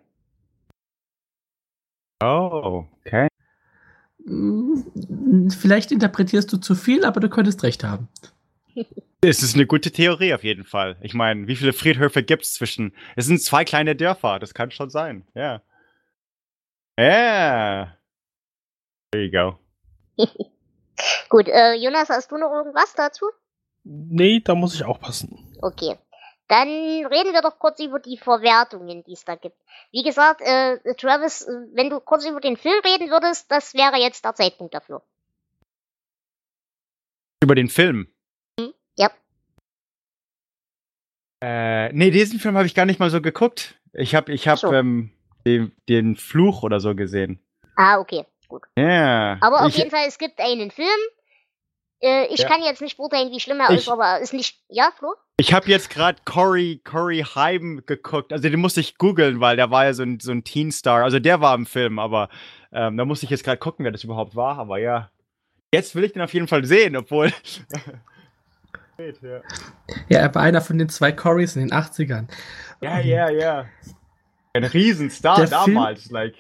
Oh, 2.22 2.84
okay. 3.00 3.28
Mm, 4.18 5.48
Vielleicht 5.48 5.90
interpretierst 5.90 6.52
du 6.52 6.58
zu 6.58 6.74
viel, 6.74 7.06
aber 7.06 7.20
du 7.20 7.30
könntest 7.30 7.62
recht 7.62 7.82
haben. 7.82 8.08
Es 9.26 9.42
ist 9.42 9.54
eine 9.54 9.64
gute 9.64 9.90
Theorie 9.90 10.34
auf 10.34 10.44
jeden 10.44 10.64
Fall. 10.64 10.98
Ich 11.00 11.14
meine, 11.14 11.46
wie 11.46 11.56
viele 11.56 11.72
Friedhöfe 11.72 12.22
gibt 12.22 12.42
es 12.42 12.52
zwischen. 12.52 12.94
Es 13.16 13.24
sind 13.24 13.40
zwei 13.40 13.64
kleine 13.64 13.96
Dörfer, 13.96 14.38
das 14.38 14.52
kann 14.52 14.70
schon 14.70 14.90
sein, 14.90 15.26
ja. 15.34 15.62
Ja. 16.98 17.96
There 19.12 19.24
you 19.24 19.30
go. 19.30 19.58
Gut, 21.30 21.48
äh, 21.48 21.72
Jonas, 21.72 22.10
hast 22.10 22.30
du 22.32 22.36
noch 22.36 22.52
irgendwas 22.52 22.92
dazu? 22.92 23.24
Nee, 23.84 24.40
da 24.40 24.54
muss 24.54 24.74
ich 24.74 24.84
auch 24.84 24.98
passen. 24.98 25.54
Okay. 25.60 25.96
Dann 26.48 26.68
reden 26.68 27.32
wir 27.32 27.40
doch 27.42 27.58
kurz 27.58 27.80
über 27.80 27.98
die 27.98 28.18
Verwertungen, 28.18 29.02
die 29.04 29.12
es 29.12 29.24
da 29.24 29.34
gibt. 29.34 29.56
Wie 29.92 30.02
gesagt, 30.02 30.42
äh, 30.42 30.78
Travis, 30.94 31.42
äh, 31.42 31.52
wenn 31.72 31.88
du 31.88 32.00
kurz 32.00 32.26
über 32.26 32.40
den 32.40 32.56
Film 32.56 32.80
reden 32.84 33.10
würdest, 33.10 33.50
das 33.50 33.72
wäre 33.74 33.96
jetzt 33.96 34.24
der 34.24 34.34
Zeitpunkt 34.34 34.74
dafür. 34.74 35.02
Über 37.42 37.54
den 37.54 37.68
Film. 37.68 38.08
Ja. 38.96 39.10
Äh, 41.42 41.92
nee, 41.92 42.10
diesen 42.10 42.38
Film 42.38 42.56
habe 42.56 42.66
ich 42.66 42.74
gar 42.74 42.86
nicht 42.86 43.00
mal 43.00 43.10
so 43.10 43.20
geguckt. 43.20 43.80
Ich 43.92 44.14
habe 44.14 44.32
ich 44.32 44.46
hab, 44.46 44.58
so. 44.58 44.72
ähm, 44.72 45.12
den, 45.46 45.72
den 45.88 46.16
Fluch 46.16 46.62
oder 46.62 46.80
so 46.80 46.94
gesehen. 46.94 47.38
Ah, 47.76 47.98
okay, 47.98 48.26
gut. 48.48 48.62
Ja. 48.76 49.38
Aber 49.40 49.62
auf 49.62 49.68
ich, 49.68 49.78
jeden 49.78 49.90
Fall, 49.90 50.04
es 50.06 50.18
gibt 50.18 50.40
einen 50.40 50.70
Film. 50.70 50.88
Äh, 52.00 52.26
ich 52.26 52.40
Ja. 52.40 52.48
kann 52.48 52.62
jetzt 52.62 52.82
nicht 52.82 52.96
beurteilen, 52.96 53.30
wie 53.30 53.40
schlimm 53.40 53.60
er 53.60 53.70
Ich- 53.70 53.78
ist, 53.80 53.88
aber 53.88 54.04
er 54.04 54.18
ist 54.20 54.32
nicht. 54.34 54.58
Ja, 54.68 54.90
Flo? 54.98 55.14
Ich 55.36 55.52
habe 55.54 55.68
jetzt 55.68 55.90
gerade 55.90 56.20
Corey, 56.24 56.80
Corey 56.84 57.24
Haim 57.34 57.82
geguckt. 57.86 58.32
Also 58.32 58.48
den 58.48 58.60
musste 58.60 58.80
ich 58.80 58.98
googeln, 58.98 59.40
weil 59.40 59.56
der 59.56 59.70
war 59.70 59.84
ja 59.84 59.92
so 59.94 60.02
ein, 60.02 60.20
so 60.20 60.30
ein 60.32 60.44
Teenstar. 60.44 61.02
Also 61.02 61.18
der 61.18 61.40
war 61.40 61.54
im 61.54 61.66
Film, 61.66 61.98
aber 61.98 62.28
ähm, 62.72 62.96
da 62.96 63.04
musste 63.04 63.24
ich 63.26 63.30
jetzt 63.30 63.42
gerade 63.44 63.58
gucken, 63.58 63.84
wer 63.84 63.92
das 63.92 64.04
überhaupt 64.04 64.36
war. 64.36 64.58
Aber 64.58 64.78
ja, 64.78 65.10
jetzt 65.72 65.94
will 65.94 66.04
ich 66.04 66.12
den 66.12 66.22
auf 66.22 66.32
jeden 66.34 66.46
Fall 66.48 66.64
sehen, 66.64 66.96
obwohl. 66.96 67.32
Ja, 68.96 69.40
Ja, 70.08 70.18
er 70.20 70.34
war 70.36 70.42
einer 70.42 70.60
von 70.60 70.78
den 70.78 70.88
zwei 70.88 71.10
Corys 71.10 71.56
in 71.56 71.62
den 71.62 71.72
80ern. 71.72 72.28
ja, 72.80 73.00
ja. 73.00 73.28
ja. 73.28 73.66
Ein 74.52 74.62
Riesenstar 74.62 75.36
Der 75.36 75.48
Film- 75.48 75.74
damals, 75.74 76.10
like. 76.12 76.36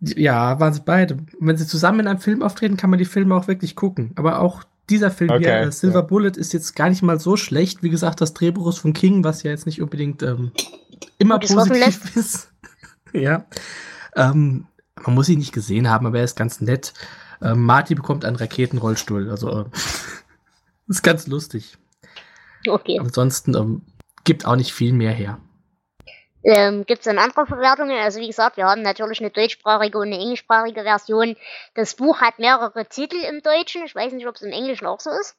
Ja, 0.00 0.60
waren 0.60 0.72
sie 0.72 0.82
beide. 0.84 1.14
Und 1.14 1.46
wenn 1.46 1.56
sie 1.56 1.66
zusammen 1.66 2.00
in 2.00 2.08
einem 2.08 2.20
Film 2.20 2.42
auftreten, 2.42 2.76
kann 2.76 2.90
man 2.90 2.98
die 2.98 3.04
Filme 3.04 3.34
auch 3.34 3.48
wirklich 3.48 3.76
gucken. 3.76 4.12
Aber 4.16 4.40
auch 4.40 4.64
dieser 4.88 5.10
Film 5.10 5.30
hier, 5.30 5.38
Okay, 5.38 5.62
äh, 5.64 5.72
Silver 5.72 6.00
ja. 6.00 6.04
Bullet, 6.06 6.32
ist 6.36 6.52
jetzt 6.52 6.74
gar 6.74 6.88
nicht 6.88 7.02
mal 7.02 7.20
so 7.20 7.36
schlecht. 7.36 7.82
Wie 7.82 7.90
gesagt, 7.90 8.20
das 8.20 8.34
Drehbuch 8.34 8.68
ist 8.68 8.78
von 8.78 8.92
King, 8.92 9.24
was 9.24 9.42
ja 9.42 9.50
jetzt 9.50 9.66
nicht 9.66 9.80
unbedingt 9.80 10.22
ähm, 10.22 10.52
immer 11.18 11.38
Gutes 11.38 11.54
positiv 11.54 12.16
ist. 12.16 12.52
ja. 13.12 13.46
Ähm, 14.16 14.66
man 15.04 15.14
muss 15.14 15.28
ihn 15.28 15.38
nicht 15.38 15.52
gesehen 15.52 15.88
haben, 15.88 16.06
aber 16.06 16.18
er 16.18 16.24
ist 16.24 16.36
ganz 16.36 16.60
nett. 16.60 16.92
Ähm, 17.40 17.64
Marty 17.64 17.94
bekommt 17.94 18.24
einen 18.24 18.36
Raketenrollstuhl. 18.36 19.30
Also 19.30 19.60
äh, 19.60 19.64
ist 20.88 21.02
ganz 21.02 21.26
lustig. 21.26 21.78
Okay. 22.66 22.98
Ansonsten 22.98 23.54
ähm, 23.54 23.82
gibt 24.24 24.44
auch 24.44 24.56
nicht 24.56 24.72
viel 24.72 24.92
mehr 24.92 25.12
her. 25.12 25.38
Ähm, 26.42 26.86
Gibt 26.86 27.00
es 27.00 27.04
dann 27.04 27.18
andere 27.18 27.46
Verwertungen? 27.46 27.98
Also 27.98 28.20
wie 28.20 28.26
gesagt, 28.26 28.56
wir 28.56 28.64
haben 28.64 28.82
natürlich 28.82 29.20
eine 29.20 29.30
deutschsprachige 29.30 29.98
und 29.98 30.06
eine 30.06 30.18
englischsprachige 30.18 30.82
Version. 30.82 31.36
Das 31.74 31.94
Buch 31.94 32.20
hat 32.20 32.38
mehrere 32.38 32.86
Titel 32.86 33.16
im 33.28 33.42
Deutschen. 33.42 33.84
Ich 33.84 33.94
weiß 33.94 34.12
nicht, 34.12 34.26
ob 34.26 34.36
es 34.36 34.42
im 34.42 34.52
Englischen 34.52 34.86
auch 34.86 35.00
so 35.00 35.10
ist. 35.10 35.36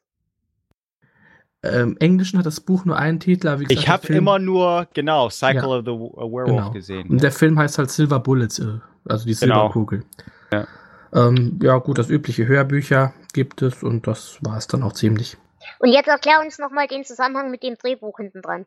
Ähm, 1.64 1.92
Im 1.92 1.98
Englischen 1.98 2.40
hat 2.40 2.46
das 2.48 2.60
Buch 2.60 2.86
nur 2.86 2.98
einen 2.98 3.20
Titel, 3.20 3.48
aber 3.48 3.60
wie 3.60 3.66
gesagt, 3.66 3.80
Ich 3.80 3.88
habe 3.90 4.08
immer 4.08 4.40
nur, 4.40 4.88
genau, 4.94 5.30
Cycle 5.30 5.62
Ja. 5.70 5.78
of 5.78 5.86
the 5.86 5.92
uh, 5.92 6.16
Werewolf 6.32 6.46
Genau. 6.48 6.72
gesehen. 6.72 7.08
Und 7.10 7.22
der 7.22 7.32
Film 7.32 7.58
heißt 7.60 7.78
halt 7.78 7.92
Silver 7.92 8.20
Bullets, 8.20 8.58
äh, 8.60 8.80
also 9.08 9.26
die 9.26 9.36
Genau. 9.36 9.72
Silberkugel. 9.72 10.04
Ja. 10.52 10.68
Ähm, 11.14 11.60
ja, 11.62 11.78
gut, 11.78 12.00
das 12.00 12.10
übliche 12.10 12.48
Hörbücher 12.48 13.14
gibt 13.34 13.62
es 13.62 13.84
und 13.84 14.08
das 14.08 14.40
war 14.42 14.58
es 14.58 14.68
dann 14.68 14.82
auch 14.82 14.94
ziemlich. 14.94 15.38
Und 15.80 15.90
jetzt 15.90 16.08
erklär 16.08 16.40
uns 16.42 16.58
nochmal 16.58 16.88
den 16.88 17.04
Zusammenhang 17.04 17.52
mit 17.52 17.62
dem 17.62 17.76
Drehbuch 17.78 18.18
hinten 18.18 18.42
dran. 18.42 18.66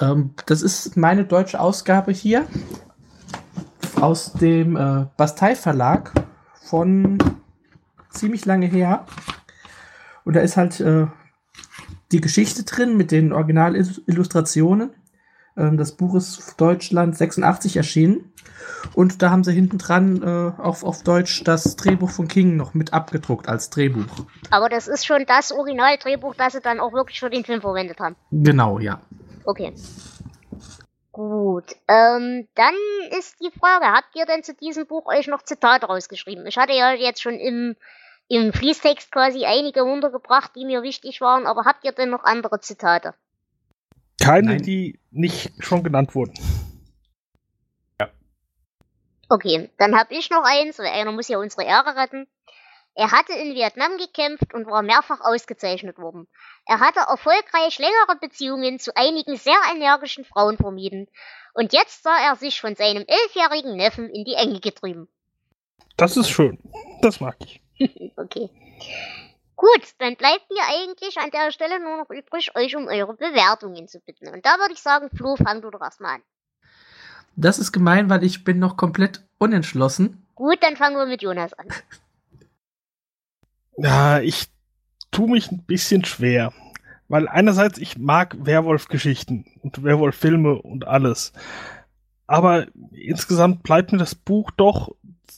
Ähm, 0.00 0.30
das 0.46 0.62
ist 0.62 0.96
meine 0.96 1.24
deutsche 1.24 1.60
Ausgabe 1.60 2.12
hier 2.12 2.46
aus 4.00 4.32
dem 4.32 4.76
äh, 4.76 5.06
Bastei 5.16 5.54
Verlag 5.54 6.12
von 6.64 7.18
ziemlich 8.10 8.44
lange 8.44 8.66
her. 8.66 9.06
Und 10.24 10.34
da 10.34 10.40
ist 10.40 10.56
halt 10.56 10.80
äh, 10.80 11.06
die 12.12 12.20
Geschichte 12.20 12.64
drin 12.64 12.96
mit 12.96 13.10
den 13.10 13.32
Originalillustrationen. 13.32 14.90
Ähm, 15.56 15.76
das 15.76 15.92
Buch 15.92 16.14
ist 16.14 16.60
Deutschland 16.60 17.16
86 17.16 17.76
erschienen. 17.76 18.32
Und 18.94 19.22
da 19.22 19.30
haben 19.30 19.44
sie 19.44 19.52
hinten 19.52 19.78
dran 19.78 20.22
äh, 20.22 20.60
auf, 20.60 20.84
auf 20.84 21.02
Deutsch 21.02 21.44
das 21.44 21.76
Drehbuch 21.76 22.10
von 22.10 22.28
King 22.28 22.56
noch 22.56 22.74
mit 22.74 22.92
abgedruckt 22.92 23.48
als 23.48 23.70
Drehbuch. 23.70 24.26
Aber 24.50 24.68
das 24.68 24.88
ist 24.88 25.06
schon 25.06 25.24
das 25.26 25.52
Originaldrehbuch, 25.52 26.34
das 26.34 26.54
sie 26.54 26.60
dann 26.60 26.80
auch 26.80 26.92
wirklich 26.92 27.20
für 27.20 27.30
den 27.30 27.44
Film 27.44 27.60
verwendet 27.60 28.00
haben. 28.00 28.16
Genau, 28.30 28.78
ja. 28.78 29.00
Okay. 29.46 29.72
Gut. 31.12 31.74
Ähm, 31.88 32.46
dann 32.54 32.74
ist 33.18 33.40
die 33.40 33.50
Frage, 33.58 33.86
habt 33.86 34.14
ihr 34.14 34.26
denn 34.26 34.42
zu 34.42 34.54
diesem 34.54 34.86
Buch 34.86 35.06
euch 35.06 35.28
noch 35.28 35.42
Zitate 35.42 35.86
rausgeschrieben? 35.86 36.46
Ich 36.46 36.58
hatte 36.58 36.74
ja 36.74 36.92
jetzt 36.92 37.22
schon 37.22 37.38
im, 37.38 37.74
im 38.28 38.52
Fließtext 38.52 39.10
quasi 39.10 39.46
einige 39.46 39.84
untergebracht, 39.84 40.50
die 40.56 40.66
mir 40.66 40.82
wichtig 40.82 41.22
waren, 41.22 41.46
aber 41.46 41.64
habt 41.64 41.84
ihr 41.84 41.92
denn 41.92 42.10
noch 42.10 42.24
andere 42.24 42.60
Zitate? 42.60 43.14
Keine, 44.20 44.48
Nein. 44.48 44.62
die 44.62 45.00
nicht 45.10 45.52
schon 45.60 45.82
genannt 45.82 46.14
wurden. 46.14 46.34
Okay, 49.28 49.70
dann 49.78 49.96
hab 49.98 50.10
ich 50.12 50.30
noch 50.30 50.44
eins, 50.44 50.78
weil 50.78 50.86
einer 50.86 51.12
muss 51.12 51.28
ja 51.28 51.38
unsere 51.38 51.64
Ehre 51.64 51.96
retten. 51.96 52.28
Er 52.94 53.10
hatte 53.10 53.32
in 53.32 53.54
Vietnam 53.54 53.98
gekämpft 53.98 54.54
und 54.54 54.66
war 54.66 54.82
mehrfach 54.82 55.20
ausgezeichnet 55.20 55.98
worden. 55.98 56.28
Er 56.66 56.80
hatte 56.80 57.00
erfolgreich 57.00 57.78
längere 57.78 58.18
Beziehungen 58.20 58.80
zu 58.80 58.94
einigen 58.96 59.36
sehr 59.36 59.58
energischen 59.72 60.24
Frauen 60.24 60.56
vermieden. 60.56 61.06
Und 61.54 61.72
jetzt 61.72 62.02
sah 62.02 62.16
er 62.18 62.34
sich 62.34 62.60
von 62.60 62.74
seinem 62.74 63.04
elfjährigen 63.06 63.76
Neffen 63.76 64.10
in 64.10 64.24
die 64.24 64.34
Enge 64.34 64.58
getrieben. 64.58 65.08
Das 65.96 66.16
ist 66.16 66.28
schön. 66.28 66.58
Das 67.00 67.20
mag 67.20 67.36
ich. 67.40 67.62
Okay. 68.16 68.50
Gut, 69.54 69.82
dann 69.98 70.16
bleibt 70.16 70.50
mir 70.50 70.62
eigentlich 70.68 71.18
an 71.18 71.30
der 71.30 71.50
Stelle 71.52 71.80
nur 71.80 71.98
noch 71.98 72.10
übrig, 72.10 72.54
euch 72.56 72.76
um 72.76 72.88
eure 72.88 73.14
Bewertungen 73.14 73.88
zu 73.88 74.00
bitten. 74.00 74.28
Und 74.28 74.44
da 74.44 74.58
würde 74.58 74.72
ich 74.72 74.80
sagen, 74.80 75.08
Flo, 75.14 75.36
fang 75.36 75.62
du 75.62 75.70
doch 75.70 75.80
erstmal 75.80 76.16
an. 76.16 76.22
Das 77.36 77.58
ist 77.58 77.72
gemein, 77.72 78.10
weil 78.10 78.24
ich 78.24 78.44
bin 78.44 78.58
noch 78.58 78.76
komplett 78.76 79.22
unentschlossen. 79.38 80.26
Gut, 80.34 80.58
dann 80.62 80.76
fangen 80.76 80.96
wir 80.96 81.06
mit 81.06 81.22
Jonas 81.22 81.52
an. 81.54 81.68
Ja, 83.78 84.20
ich 84.20 84.48
tue 85.16 85.30
mich 85.30 85.50
ein 85.50 85.64
bisschen 85.64 86.04
schwer. 86.04 86.52
Weil 87.08 87.26
einerseits, 87.28 87.78
ich 87.78 87.96
mag 87.96 88.36
Werwolf-Geschichten 88.38 89.46
und 89.62 89.82
Werwolf-Filme 89.82 90.60
und 90.60 90.86
alles. 90.86 91.32
Aber 92.26 92.66
insgesamt 92.90 93.62
bleibt 93.62 93.92
mir 93.92 93.98
das 93.98 94.14
Buch 94.14 94.50
doch 94.50 94.94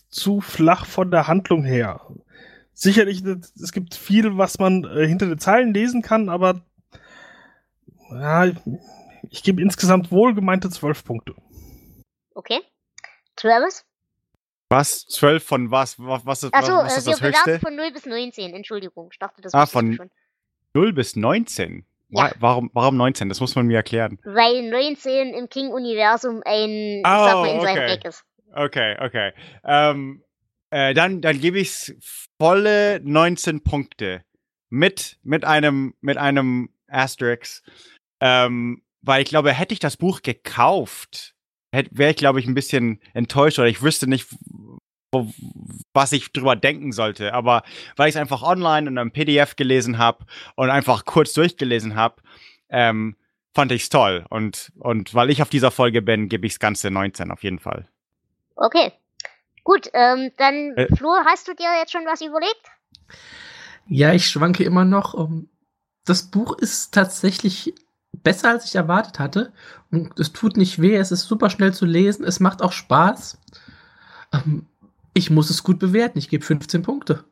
zu 0.09 0.41
flach 0.41 0.87
von 0.87 1.11
der 1.11 1.29
Handlung 1.29 1.63
her. 1.63 2.01
Sicherlich, 2.73 3.23
es 3.23 3.73
gibt 3.73 3.95
viel, 3.95 4.37
was 4.37 4.59
man 4.59 4.85
äh, 4.85 5.07
hinter 5.07 5.27
den 5.27 5.39
Zeilen 5.39 5.75
lesen 5.75 6.03
kann, 6.03 6.29
aber 6.29 6.63
ja, 8.11 8.47
ich 9.31 9.43
gebe 9.43 9.61
insgesamt 9.61 10.11
wohlgemeinte 10.11 10.71
zwölf 10.71 11.05
Punkte. 11.05 11.35
Okay. 12.35 12.61
Travis? 13.37 13.85
Was? 14.70 15.07
12 15.07 15.43
von 15.45 15.70
was? 15.70 15.99
Was, 15.99 16.27
was 16.27 16.43
ist, 16.45 16.55
Achso, 16.55 16.73
was 16.77 16.95
äh, 16.95 16.99
ist 16.99 17.07
wir 17.07 17.12
das 17.15 17.23
höchste? 17.47 17.59
von 17.61 17.74
0 17.77 17.90
bis 17.93 18.05
19. 18.07 18.55
Entschuldigung, 18.55 19.09
ich 19.12 19.19
dachte, 19.19 19.40
das 19.40 19.55
Ah, 19.55 19.66
von- 19.66 19.95
schon. 19.95 20.11
0 20.74 20.93
bis 20.93 21.16
19? 21.16 21.85
Ja. 22.11 22.32
Warum, 22.39 22.70
warum 22.74 22.97
19? 22.97 23.28
Das 23.28 23.40
muss 23.40 23.55
man 23.55 23.66
mir 23.66 23.77
erklären. 23.77 24.19
Weil 24.24 24.69
19 24.70 25.35
im 25.35 25.49
King-Universum 25.49 26.43
ein, 26.45 27.01
Oh, 27.01 27.03
sag 27.05 27.35
mal, 27.35 27.47
in 27.55 27.61
seinem 27.61 27.78
okay. 27.82 27.93
Eck 27.95 28.05
ist. 28.05 28.24
Okay, 28.55 28.97
okay. 29.01 29.32
Ähm, 29.65 30.23
äh, 30.70 30.95
dann 30.95 31.20
dann 31.20 31.39
gebe 31.40 31.59
ich 31.59 31.95
volle 32.39 33.01
19 33.03 33.62
Punkte. 33.62 34.23
Mit, 34.70 35.19
mit 35.23 35.47
einem, 35.47 35.95
mit 36.03 36.19
einem 36.19 36.69
Asterix. 36.89 37.62
Ähm, 38.20 38.82
weil 39.01 39.23
ich 39.23 39.28
glaube, 39.31 39.53
hätte 39.53 39.73
ich 39.73 39.81
das 39.81 39.97
Buch 39.97 40.20
gekauft, 40.20 41.35
wäre 41.73 42.11
ich, 42.11 42.16
glaube 42.16 42.40
ich, 42.40 42.47
ein 42.47 42.55
bisschen 42.55 43.01
enttäuscht 43.15 43.59
oder 43.59 43.69
ich 43.69 43.82
wüsste 43.82 44.09
nicht, 44.09 44.28
wo, 45.12 45.32
was 45.93 46.12
ich 46.12 46.32
drüber 46.32 46.57
denken 46.57 46.93
sollte. 46.93 47.35
Aber 47.35 47.62
weil 47.97 48.09
ich 48.09 48.15
es 48.15 48.20
einfach 48.20 48.43
online 48.43 48.89
in 48.89 48.99
einem 48.99 49.11
PDF 49.11 49.57
gelesen 49.57 49.99
habe 49.99 50.24
und 50.55 50.70
einfach 50.70 51.05
kurz 51.05 51.32
durchgelesen 51.32 51.95
habe, 51.95 52.23
ähm, 52.69 53.16
fand 53.55 53.73
ich 53.73 53.82
es 53.82 53.89
toll. 53.89 54.24
Und, 54.31 54.73
und 54.78 55.15
weil 55.15 55.31
ich 55.31 55.43
auf 55.43 55.49
dieser 55.51 55.70
Folge 55.70 56.03
bin, 56.03 56.28
gebe 56.28 56.47
ich 56.47 56.55
das 56.55 56.61
Ganze 56.61 56.90
19 56.90 57.31
auf 57.31 57.43
jeden 57.43 57.59
Fall. 57.59 57.89
Okay. 58.57 58.93
Gut, 59.65 59.90
ähm, 59.93 60.31
dann, 60.36 60.74
Äh. 60.77 60.95
Flo, 60.97 61.11
hast 61.27 61.49
du 61.49 61.55
dir 61.55 61.69
jetzt 61.78 61.93
schon 61.93 62.07
was 62.07 62.20
überlegt? 62.20 62.62
Ja, 63.86 64.12
ich 64.12 64.27
schwanke 64.28 64.65
immer 64.65 64.85
noch. 64.85 65.15
Um, 65.15 65.49
das 66.05 66.31
Buch 66.31 66.57
ist 66.59 66.93
tatsächlich 66.95 67.74
besser, 68.23 68.51
als 68.51 68.65
ich 68.66 68.74
erwartet 68.74 69.19
hatte. 69.19 69.53
Und 69.90 70.19
es 70.19 70.32
tut 70.32 70.57
nicht 70.57 70.81
weh, 70.81 70.97
es 70.97 71.12
ist 71.12 71.23
super 71.23 71.51
schnell 71.51 71.73
zu 71.73 71.85
lesen, 71.86 72.24
es 72.24 72.40
macht 72.40 72.62
auch 72.62 72.73
Spaß. 72.73 73.39
Ähm, 74.32 74.66
ich 75.15 75.31
muss 75.31 75.51
es 75.51 75.62
gut 75.62 75.78
bewerten, 75.78 76.19
ich 76.19 76.28
gebe 76.28 76.45
15 76.45 76.82
Punkte. 76.82 77.24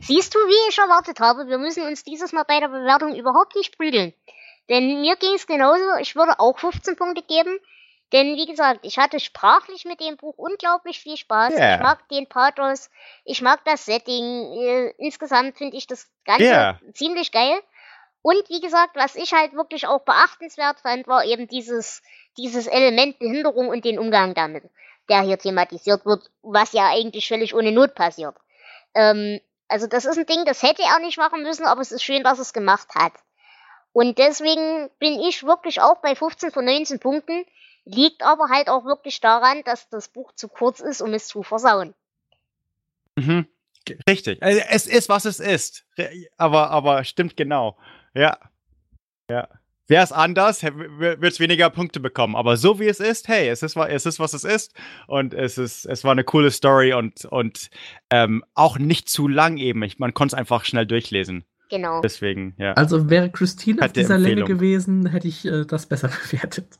Siehst 0.00 0.34
du, 0.34 0.38
wie 0.38 0.70
ich 0.70 0.78
erwartet 0.78 1.20
habe, 1.20 1.48
wir 1.48 1.58
müssen 1.58 1.82
uns 1.82 2.04
dieses 2.04 2.32
Mal 2.32 2.44
bei 2.46 2.60
der 2.60 2.68
Bewertung 2.68 3.14
überhaupt 3.14 3.56
nicht 3.56 3.76
prügeln. 3.76 4.12
Denn 4.68 5.00
mir 5.00 5.16
ging 5.16 5.34
es 5.34 5.46
genauso, 5.46 5.82
ich 6.00 6.14
würde 6.14 6.38
auch 6.38 6.58
15 6.58 6.96
Punkte 6.96 7.22
geben. 7.22 7.58
Denn 8.12 8.36
wie 8.36 8.46
gesagt, 8.46 8.80
ich 8.84 8.96
hatte 8.98 9.20
sprachlich 9.20 9.84
mit 9.84 10.00
dem 10.00 10.16
Buch 10.16 10.34
unglaublich 10.38 10.98
viel 11.00 11.16
Spaß. 11.18 11.52
Ja. 11.58 11.74
Ich 11.74 11.82
mag 11.82 12.08
den 12.08 12.26
Pathos, 12.26 12.88
ich 13.24 13.42
mag 13.42 13.60
das 13.66 13.84
Setting. 13.84 14.24
Äh, 14.24 14.94
insgesamt 14.96 15.58
finde 15.58 15.76
ich 15.76 15.86
das 15.86 16.08
Ganze 16.24 16.44
Ja. 16.44 16.78
ziemlich 16.94 17.32
geil. 17.32 17.60
Und 18.28 18.50
wie 18.50 18.60
gesagt, 18.60 18.94
was 18.94 19.16
ich 19.16 19.32
halt 19.32 19.54
wirklich 19.54 19.86
auch 19.86 20.02
beachtenswert 20.02 20.80
fand, 20.80 21.08
war 21.08 21.24
eben 21.24 21.48
dieses, 21.48 22.02
dieses 22.36 22.66
Element 22.66 23.18
Behinderung 23.18 23.70
und 23.70 23.86
den 23.86 23.98
Umgang 23.98 24.34
damit, 24.34 24.64
der 25.08 25.22
hier 25.22 25.38
thematisiert 25.38 26.04
wird, 26.04 26.30
was 26.42 26.74
ja 26.74 26.90
eigentlich 26.90 27.26
völlig 27.26 27.54
ohne 27.54 27.72
Not 27.72 27.94
passiert. 27.94 28.36
Ähm, 28.94 29.40
also 29.66 29.86
das 29.86 30.04
ist 30.04 30.18
ein 30.18 30.26
Ding, 30.26 30.44
das 30.44 30.62
hätte 30.62 30.82
er 30.82 30.98
nicht 30.98 31.16
machen 31.16 31.42
müssen, 31.42 31.64
aber 31.64 31.80
es 31.80 31.90
ist 31.90 32.02
schön, 32.02 32.22
dass 32.22 32.36
er 32.38 32.42
es 32.42 32.52
gemacht 32.52 32.88
hat. 32.94 33.14
Und 33.94 34.18
deswegen 34.18 34.90
bin 34.98 35.18
ich 35.20 35.44
wirklich 35.44 35.80
auch 35.80 36.02
bei 36.02 36.14
15 36.14 36.50
von 36.50 36.66
19 36.66 37.00
Punkten, 37.00 37.46
liegt 37.86 38.22
aber 38.22 38.50
halt 38.50 38.68
auch 38.68 38.84
wirklich 38.84 39.22
daran, 39.22 39.62
dass 39.64 39.88
das 39.88 40.08
Buch 40.08 40.32
zu 40.34 40.48
kurz 40.48 40.80
ist, 40.80 41.00
um 41.00 41.14
es 41.14 41.28
zu 41.28 41.42
versauen. 41.42 41.94
Mhm. 43.16 43.46
Richtig. 44.06 44.42
Also 44.42 44.60
es 44.68 44.86
ist, 44.86 45.08
was 45.08 45.24
es 45.24 45.40
ist. 45.40 45.86
Aber, 46.36 46.68
aber 46.68 47.04
stimmt 47.04 47.38
genau. 47.38 47.78
Ja. 48.14 48.38
Ja. 49.30 49.48
Wäre 49.88 50.04
es 50.04 50.12
anders, 50.12 50.62
wird 50.62 51.22
es 51.22 51.40
weniger 51.40 51.70
Punkte 51.70 51.98
bekommen. 51.98 52.36
Aber 52.36 52.58
so 52.58 52.78
wie 52.78 52.88
es 52.88 53.00
ist, 53.00 53.26
hey, 53.26 53.48
es 53.48 53.62
ist, 53.62 53.74
es 53.74 54.04
ist 54.04 54.20
was 54.20 54.34
es 54.34 54.44
ist. 54.44 54.74
Und 55.06 55.32
es 55.32 55.56
ist, 55.56 55.86
es 55.86 56.04
war 56.04 56.12
eine 56.12 56.24
coole 56.24 56.50
Story 56.50 56.92
und, 56.92 57.24
und 57.24 57.70
ähm, 58.10 58.44
auch 58.54 58.78
nicht 58.78 59.08
zu 59.08 59.28
lang 59.28 59.56
eben. 59.56 59.82
Ich, 59.82 59.98
man 59.98 60.12
konnte 60.12 60.34
es 60.34 60.38
einfach 60.38 60.66
schnell 60.66 60.84
durchlesen. 60.84 61.44
Genau. 61.70 62.02
Deswegen, 62.02 62.54
ja. 62.58 62.72
Also 62.74 63.08
wäre 63.08 63.30
Christine 63.30 63.78
auf 63.78 63.84
Hat 63.84 63.96
die 63.96 64.00
dieser 64.00 64.18
Länge 64.18 64.44
gewesen, 64.44 65.06
hätte 65.06 65.28
ich 65.28 65.46
äh, 65.46 65.64
das 65.64 65.86
besser 65.86 66.08
bewertet. 66.30 66.78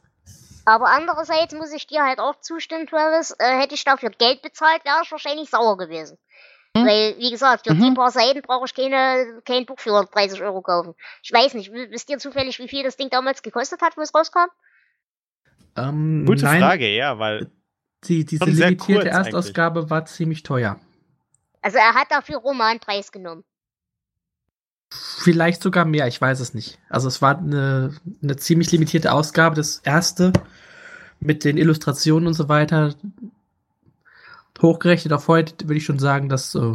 Aber 0.67 0.91
andererseits 0.91 1.55
muss 1.55 1.73
ich 1.73 1.87
dir 1.87 2.03
halt 2.03 2.19
auch 2.19 2.41
zustimmen, 2.41 2.87
Travis. 2.87 3.35
Äh, 3.39 3.59
hätte 3.59 3.75
ich 3.75 3.85
dafür 3.85 4.11
Geld 4.11 4.43
bezahlt, 4.43 4.85
wäre 4.85 5.01
ich 5.03 5.11
wahrscheinlich 5.11 5.49
sauer 5.49 5.79
gewesen. 5.79 6.19
Weil, 6.75 7.17
wie 7.19 7.31
gesagt, 7.31 7.67
für 7.67 7.75
die 7.75 7.91
Mhm. 7.91 7.95
paar 7.95 8.11
Seiten 8.11 8.43
brauche 8.43 8.67
ich 8.67 8.75
keine, 8.75 9.43
kein 9.45 9.67
Buch 9.67 9.81
für 9.81 10.05
30 10.05 10.43
Euro 10.43 10.63
kaufen. 10.63 10.95
Ich 11.23 11.33
weiß 11.33 11.55
nicht, 11.55 11.73
wisst 11.73 12.09
ihr 12.11 12.19
zufällig, 12.19 12.59
wie 12.59 12.69
viel 12.69 12.85
das 12.85 12.97
Ding 12.97 13.11
damals 13.11 13.43
gekostet 13.43 13.83
hat, 13.83 13.97
wo 13.97 14.01
es 14.03 14.15
rauskam? 14.15 14.49
Ähm, 15.77 16.25
Gute 16.27 16.45
nein, 16.45 16.61
Frage, 16.61 16.89
ja, 16.95 17.19
weil 17.19 17.51
Die, 18.05 18.25
diese 18.25 18.45
limitierte 18.45 19.11
kurz 19.11 19.15
eigentlich. 19.15 19.15
Erstausgabe 19.35 19.91
war 19.91 20.05
ziemlich 20.07 20.43
teuer. 20.45 20.79
Also 21.63 21.79
er 21.79 21.95
hat 21.95 22.11
dafür 22.11 22.39
Romanpreis 22.39 23.11
genommen. 23.13 23.45
Vielleicht 24.91 25.63
sogar 25.63 25.85
mehr, 25.85 26.07
ich 26.07 26.21
weiß 26.21 26.41
es 26.41 26.55
nicht. 26.55 26.79
Also 26.89 27.09
es 27.09 27.21
war 27.21 27.39
eine, 27.39 27.95
eine 28.23 28.37
ziemlich 28.37 28.73
limitierte 28.73 29.13
Ausgabe. 29.13 29.57
Das 29.57 29.79
erste 29.85 30.33
mit 31.21 31.45
den 31.45 31.59
Illustrationen 31.59 32.27
und 32.29 32.35
so 32.35 32.49
weiter. 32.49 32.95
Hochgerechnet 34.61 35.13
auf 35.13 35.29
heute 35.29 35.55
würde 35.65 35.79
ich 35.79 35.85
schon 35.85 35.99
sagen, 35.99 36.29
dass, 36.29 36.55
äh, 36.55 36.75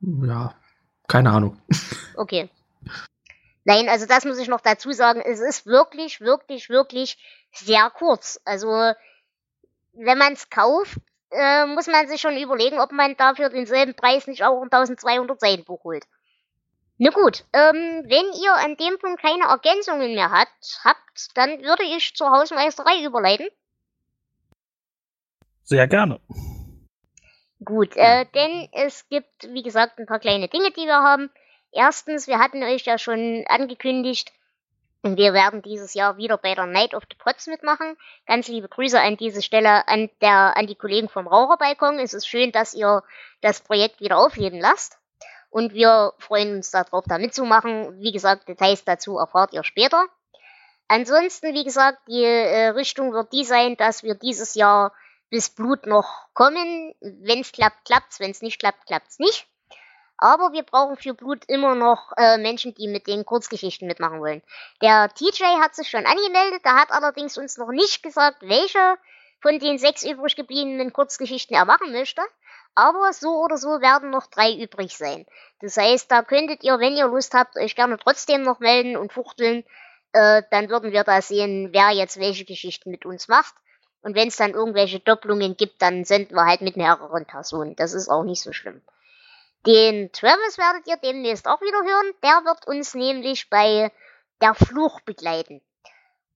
ja, 0.00 0.54
keine 1.08 1.30
Ahnung. 1.30 1.60
Okay. 2.16 2.48
Nein, 3.64 3.88
also 3.88 4.06
das 4.06 4.24
muss 4.24 4.38
ich 4.38 4.46
noch 4.46 4.60
dazu 4.60 4.92
sagen. 4.92 5.20
Es 5.20 5.40
ist 5.40 5.66
wirklich, 5.66 6.20
wirklich, 6.20 6.68
wirklich 6.68 7.18
sehr 7.52 7.90
kurz. 7.90 8.40
Also 8.44 8.68
wenn 9.94 10.18
man 10.18 10.34
es 10.34 10.48
kauft, 10.48 10.98
äh, 11.30 11.66
muss 11.66 11.88
man 11.88 12.06
sich 12.06 12.20
schon 12.20 12.36
überlegen, 12.36 12.78
ob 12.78 12.92
man 12.92 13.16
dafür 13.16 13.48
denselben 13.48 13.94
Preis 13.94 14.26
nicht 14.26 14.44
auch 14.44 14.62
ein 14.62 14.70
1200 14.70 15.40
Seiten 15.40 15.64
Buch 15.64 15.82
holt. 15.82 16.04
Na 16.98 17.10
gut, 17.10 17.44
ähm, 17.52 18.04
wenn 18.06 18.40
ihr 18.40 18.54
an 18.54 18.76
dem 18.76 18.98
Punkt 18.98 19.20
keine 19.20 19.44
Ergänzungen 19.44 20.14
mehr 20.14 20.30
hat, 20.30 20.48
habt, 20.84 21.36
dann 21.36 21.60
würde 21.62 21.82
ich 21.82 22.14
zur 22.14 22.30
Hausmeisterei 22.30 23.04
überleiten. 23.04 23.48
Sehr 25.64 25.88
gerne. 25.88 26.20
Gut, 27.64 27.96
äh, 27.96 28.26
denn 28.34 28.68
es 28.72 29.08
gibt, 29.08 29.52
wie 29.52 29.62
gesagt, 29.62 29.98
ein 29.98 30.06
paar 30.06 30.18
kleine 30.18 30.48
Dinge, 30.48 30.70
die 30.72 30.86
wir 30.86 31.02
haben. 31.02 31.30
Erstens, 31.72 32.26
wir 32.26 32.38
hatten 32.38 32.62
euch 32.62 32.84
ja 32.84 32.98
schon 32.98 33.44
angekündigt, 33.48 34.32
wir 35.06 35.34
werden 35.34 35.60
dieses 35.60 35.92
Jahr 35.92 36.16
wieder 36.16 36.38
bei 36.38 36.54
der 36.54 36.64
Night 36.64 36.94
of 36.94 37.02
the 37.10 37.16
Pots 37.18 37.46
mitmachen. 37.46 37.94
Ganz 38.26 38.48
liebe 38.48 38.68
Grüße 38.68 38.98
an 38.98 39.18
diese 39.18 39.42
Stelle 39.42 39.86
an, 39.86 40.08
der, 40.22 40.56
an 40.56 40.66
die 40.66 40.76
Kollegen 40.76 41.10
vom 41.10 41.26
Raucherbalkon. 41.26 41.98
Es 41.98 42.14
ist 42.14 42.26
schön, 42.26 42.52
dass 42.52 42.72
ihr 42.72 43.02
das 43.42 43.60
Projekt 43.60 44.00
wieder 44.00 44.16
aufleben 44.16 44.60
lasst. 44.60 44.98
Und 45.50 45.74
wir 45.74 46.14
freuen 46.18 46.56
uns 46.56 46.70
darauf, 46.70 47.04
da 47.06 47.18
mitzumachen. 47.18 48.00
Wie 48.00 48.12
gesagt, 48.12 48.48
Details 48.48 48.84
dazu 48.84 49.18
erfahrt 49.18 49.52
ihr 49.52 49.62
später. 49.62 50.06
Ansonsten, 50.88 51.52
wie 51.52 51.64
gesagt, 51.64 51.98
die 52.08 52.24
äh, 52.24 52.68
Richtung 52.68 53.12
wird 53.12 53.30
die 53.34 53.44
sein, 53.44 53.76
dass 53.76 54.04
wir 54.04 54.14
dieses 54.14 54.54
Jahr 54.54 54.92
bis 55.34 55.50
Blut 55.50 55.84
noch 55.84 56.28
kommen. 56.32 56.94
Wenn 57.00 57.40
es 57.40 57.50
klappt, 57.50 57.84
klappt's. 57.86 58.20
Wenn 58.20 58.30
es 58.30 58.40
nicht 58.40 58.60
klappt, 58.60 58.86
klappt's 58.86 59.18
nicht. 59.18 59.48
Aber 60.16 60.52
wir 60.52 60.62
brauchen 60.62 60.96
für 60.96 61.12
Blut 61.12 61.44
immer 61.48 61.74
noch 61.74 62.12
äh, 62.16 62.38
Menschen, 62.38 62.72
die 62.76 62.86
mit 62.86 63.08
den 63.08 63.24
Kurzgeschichten 63.24 63.88
mitmachen 63.88 64.20
wollen. 64.20 64.42
Der 64.80 65.08
TJ 65.12 65.42
hat 65.60 65.74
sich 65.74 65.90
schon 65.90 66.06
angemeldet, 66.06 66.64
der 66.64 66.76
hat 66.76 66.92
allerdings 66.92 67.36
uns 67.36 67.58
noch 67.58 67.70
nicht 67.70 68.04
gesagt, 68.04 68.42
welche 68.42 68.96
von 69.40 69.58
den 69.58 69.76
sechs 69.78 70.04
übrig 70.04 70.36
gebliebenen 70.36 70.92
Kurzgeschichten 70.92 71.56
er 71.56 71.64
machen 71.64 71.90
möchte. 71.90 72.22
Aber 72.76 73.12
so 73.12 73.42
oder 73.42 73.56
so 73.56 73.80
werden 73.80 74.10
noch 74.10 74.28
drei 74.28 74.54
übrig 74.54 74.96
sein. 74.96 75.26
Das 75.58 75.76
heißt, 75.76 76.12
da 76.12 76.22
könntet 76.22 76.62
ihr, 76.62 76.78
wenn 76.78 76.96
ihr 76.96 77.08
Lust 77.08 77.34
habt, 77.34 77.56
euch 77.56 77.74
gerne 77.74 77.98
trotzdem 77.98 78.42
noch 78.42 78.60
melden 78.60 78.96
und 78.96 79.12
fuchteln. 79.12 79.64
Äh, 80.12 80.44
dann 80.52 80.68
würden 80.68 80.92
wir 80.92 81.02
da 81.02 81.20
sehen, 81.20 81.70
wer 81.72 81.90
jetzt 81.90 82.20
welche 82.20 82.44
Geschichten 82.44 82.92
mit 82.92 83.04
uns 83.04 83.26
macht. 83.26 83.54
Und 84.04 84.14
wenn 84.14 84.28
es 84.28 84.36
dann 84.36 84.52
irgendwelche 84.52 85.00
Doppelungen 85.00 85.56
gibt, 85.56 85.80
dann 85.80 86.04
senden 86.04 86.36
wir 86.36 86.44
halt 86.44 86.60
mit 86.60 86.76
mehreren 86.76 87.24
Personen. 87.24 87.74
Das 87.74 87.94
ist 87.94 88.10
auch 88.10 88.22
nicht 88.22 88.42
so 88.42 88.52
schlimm. 88.52 88.82
Den 89.66 90.12
Travis 90.12 90.58
werdet 90.58 90.86
ihr 90.86 90.98
demnächst 90.98 91.48
auch 91.48 91.62
wieder 91.62 91.78
hören. 91.78 92.12
Der 92.22 92.44
wird 92.44 92.66
uns 92.66 92.94
nämlich 92.94 93.48
bei 93.48 93.90
der 94.42 94.54
Fluch 94.54 95.00
begleiten. 95.00 95.62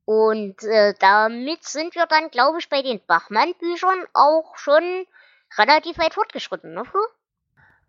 Und 0.07 0.63
äh, 0.65 0.95
damit 0.99 1.63
sind 1.65 1.95
wir 1.95 2.07
dann, 2.07 2.31
glaube 2.31 2.59
ich, 2.59 2.71
bei 2.71 2.81
den 2.81 3.03
Bachmann-Büchern 3.07 4.07
auch 4.15 4.57
schon 4.57 5.05
relativ 5.59 5.99
weit 5.99 6.15
fortgeschritten, 6.15 6.73
ne, 6.73 6.87
Flo? 6.87 7.01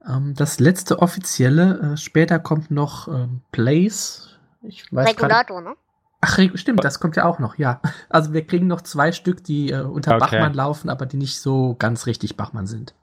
Ähm, 0.06 0.34
das 0.36 0.60
letzte 0.60 1.00
offizielle, 1.00 1.94
äh, 1.94 1.98
später 1.98 2.38
kommt 2.40 2.70
noch 2.70 3.08
ähm, 3.08 3.44
Plays. 3.54 4.38
Ich 4.62 4.94
weiß. 4.94 5.08
Regulator, 5.08 5.62
ne? 5.62 5.78
Ach, 6.22 6.38
stimmt, 6.56 6.84
das 6.84 7.00
kommt 7.00 7.16
ja 7.16 7.26
auch 7.26 7.40
noch, 7.40 7.58
ja. 7.58 7.82
Also 8.10 8.34
wir 8.34 8.46
kriegen 8.46 8.68
noch 8.68 8.82
zwei 8.82 9.12
Stück, 9.12 9.44
die 9.44 9.72
äh, 9.72 9.82
unter 9.82 10.12
Okay. 10.16 10.20
Bachmann 10.20 10.54
laufen, 10.54 10.90
aber 10.90 11.06
die 11.06 11.18
nicht 11.18 11.40
so 11.40 11.76
ganz 11.80 12.06
richtig 12.08 12.36
Bachmann 12.38 12.68
sind. 12.68 12.94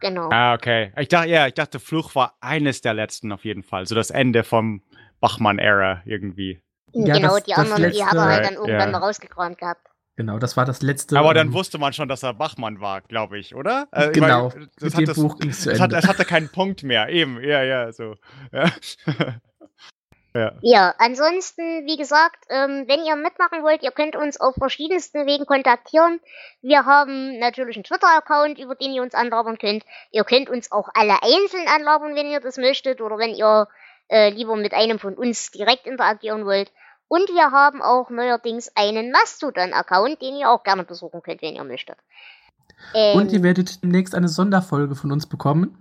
Genau. 0.00 0.30
Ah, 0.32 0.54
okay. 0.54 0.92
Ich 0.98 1.08
dachte, 1.08 1.28
ja, 1.28 1.46
ich 1.46 1.54
dachte, 1.54 1.78
Fluch 1.78 2.14
war 2.14 2.34
eines 2.40 2.80
der 2.80 2.94
letzten 2.94 3.32
auf 3.32 3.44
jeden 3.44 3.62
Fall. 3.62 3.86
So 3.86 3.94
das 3.94 4.10
Ende 4.10 4.44
vom 4.44 4.82
Bachmann-Ära 5.20 6.02
irgendwie. 6.06 6.62
Ja, 6.92 7.14
genau, 7.14 7.34
das- 7.34 7.44
die 7.44 7.50
das 7.50 7.58
anderen, 7.58 7.82
die 7.82 7.88
letzte- 7.88 8.06
hat 8.06 8.14
er 8.14 8.24
halt 8.24 8.46
dann 8.46 8.54
irgendwann 8.54 8.92
mal 8.92 8.98
rausgekramt 8.98 9.58
gehabt. 9.58 9.86
Genau, 10.16 10.38
das 10.38 10.56
war 10.56 10.64
das 10.66 10.82
letzte. 10.82 11.18
Aber 11.18 11.34
dann 11.34 11.48
ähm, 11.48 11.52
wusste 11.54 11.78
man 11.78 11.92
schon, 11.92 12.08
dass 12.08 12.22
er 12.22 12.34
Bachmann 12.34 12.80
war, 12.80 13.00
glaube 13.00 13.38
ich, 13.38 13.54
oder? 13.54 13.88
Äh, 13.92 14.06
ich 14.08 14.12
Genau, 14.12 14.48
meine, 14.50 14.68
das 14.78 14.82
mit 14.82 14.92
hat 14.94 15.00
dem 15.00 15.06
das, 15.06 15.16
Buch 15.16 15.38
ging's 15.38 15.60
zu 15.62 15.70
es, 15.70 15.80
hat, 15.80 15.92
Ende. 15.92 15.96
es 15.96 16.08
hatte 16.08 16.24
keinen 16.24 16.48
Punkt 16.50 16.82
mehr. 16.82 17.08
Eben, 17.08 17.40
ja, 17.42 17.62
ja, 17.62 17.92
so. 17.92 18.16
Ja. 18.52 18.70
ja. 20.34 20.52
Ja, 20.62 20.94
ansonsten, 20.98 21.86
wie 21.86 21.96
gesagt, 21.96 22.44
ähm, 22.48 22.84
wenn 22.86 23.04
ihr 23.04 23.16
mitmachen 23.16 23.62
wollt, 23.62 23.82
ihr 23.82 23.90
könnt 23.90 24.16
uns 24.16 24.40
auf 24.40 24.54
verschiedensten 24.54 25.26
Wegen 25.26 25.46
kontaktieren. 25.46 26.20
Wir 26.62 26.84
haben 26.84 27.38
natürlich 27.38 27.76
einen 27.76 27.84
Twitter-Account, 27.84 28.58
über 28.58 28.74
den 28.74 28.92
ihr 28.92 29.02
uns 29.02 29.14
anlabern 29.14 29.58
könnt. 29.58 29.84
Ihr 30.12 30.24
könnt 30.24 30.48
uns 30.48 30.70
auch 30.70 30.88
alle 30.94 31.22
einzeln 31.22 31.66
anlabern, 31.66 32.14
wenn 32.14 32.30
ihr 32.30 32.40
das 32.40 32.56
möchtet, 32.58 33.00
oder 33.00 33.18
wenn 33.18 33.34
ihr 33.34 33.68
äh, 34.08 34.30
lieber 34.30 34.56
mit 34.56 34.72
einem 34.72 34.98
von 34.98 35.14
uns 35.14 35.50
direkt 35.50 35.86
interagieren 35.86 36.44
wollt. 36.44 36.70
Und 37.08 37.28
wir 37.30 37.50
haben 37.50 37.82
auch 37.82 38.08
neuerdings 38.10 38.70
einen 38.76 39.10
Mastodon-Account, 39.10 40.22
den 40.22 40.36
ihr 40.36 40.50
auch 40.50 40.62
gerne 40.62 40.84
besuchen 40.84 41.22
könnt, 41.22 41.42
wenn 41.42 41.56
ihr 41.56 41.64
möchtet. 41.64 41.96
Ähm, 42.94 43.16
Und 43.16 43.32
ihr 43.32 43.42
werdet 43.42 43.82
demnächst 43.82 44.14
eine 44.14 44.28
Sonderfolge 44.28 44.94
von 44.94 45.10
uns 45.10 45.26
bekommen. 45.26 45.79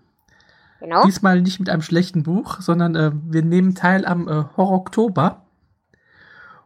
Genau. 0.79 1.03
Diesmal 1.03 1.41
nicht 1.41 1.59
mit 1.59 1.69
einem 1.69 1.81
schlechten 1.81 2.23
Buch, 2.23 2.61
sondern 2.61 2.95
äh, 2.95 3.11
wir 3.13 3.43
nehmen 3.43 3.75
teil 3.75 4.05
am 4.05 4.27
äh, 4.27 4.43
Horror 4.57 4.79
Oktober. 4.79 5.45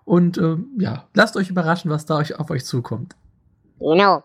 Und 0.06 0.38
äh, 0.38 0.58
ja, 0.78 1.08
lasst 1.14 1.38
euch 1.38 1.50
überraschen, 1.50 1.90
was 1.90 2.06
da 2.06 2.18
euch 2.18 2.40
auf 2.40 2.50
euch 2.50 2.66
zukommt. 2.66 3.16
Genau. 3.80 4.24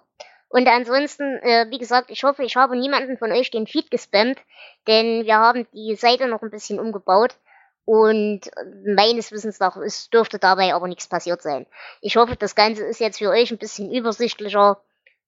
Und 0.48 0.66
ansonsten, 0.66 1.38
äh, 1.42 1.66
wie 1.70 1.78
gesagt, 1.78 2.10
ich 2.10 2.24
hoffe, 2.24 2.42
ich 2.42 2.56
habe 2.56 2.76
niemanden 2.76 3.18
von 3.18 3.30
euch 3.32 3.50
den 3.50 3.66
Feed 3.66 3.90
gespammt, 3.90 4.38
denn 4.86 5.26
wir 5.26 5.36
haben 5.36 5.66
die 5.74 5.94
Seite 5.94 6.26
noch 6.26 6.42
ein 6.42 6.50
bisschen 6.50 6.80
umgebaut 6.80 7.36
und 7.84 8.46
äh, 8.46 8.94
meines 8.94 9.30
Wissens 9.30 9.60
nach 9.60 9.76
es 9.76 10.08
dürfte 10.10 10.38
dabei 10.38 10.74
aber 10.74 10.88
nichts 10.88 11.06
passiert 11.06 11.42
sein. 11.42 11.66
Ich 12.00 12.16
hoffe, 12.16 12.36
das 12.36 12.54
Ganze 12.54 12.84
ist 12.84 13.00
jetzt 13.00 13.18
für 13.18 13.28
euch 13.30 13.50
ein 13.50 13.58
bisschen 13.58 13.90
übersichtlicher 13.92 14.80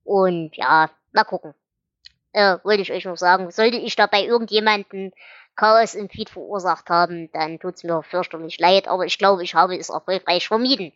und 0.04 0.56
ja, 0.56 0.90
mal 1.12 1.24
gucken. 1.24 1.54
Äh, 2.32 2.58
wollte 2.62 2.82
ich 2.82 2.92
euch 2.92 3.04
noch 3.04 3.16
sagen, 3.16 3.50
sollte 3.50 3.76
ich 3.76 3.96
dabei 3.96 4.24
irgendjemanden 4.24 5.12
Chaos 5.56 5.94
im 5.94 6.08
Feed 6.08 6.30
verursacht 6.30 6.88
haben, 6.88 7.30
dann 7.32 7.58
tut's 7.58 7.84
mir 7.84 8.02
fürchterlich 8.02 8.58
leid, 8.58 8.88
aber 8.88 9.04
ich 9.04 9.18
glaube, 9.18 9.42
ich 9.42 9.54
habe 9.54 9.76
es 9.76 9.90
erfolgreich 9.90 10.48
vermieden. 10.48 10.92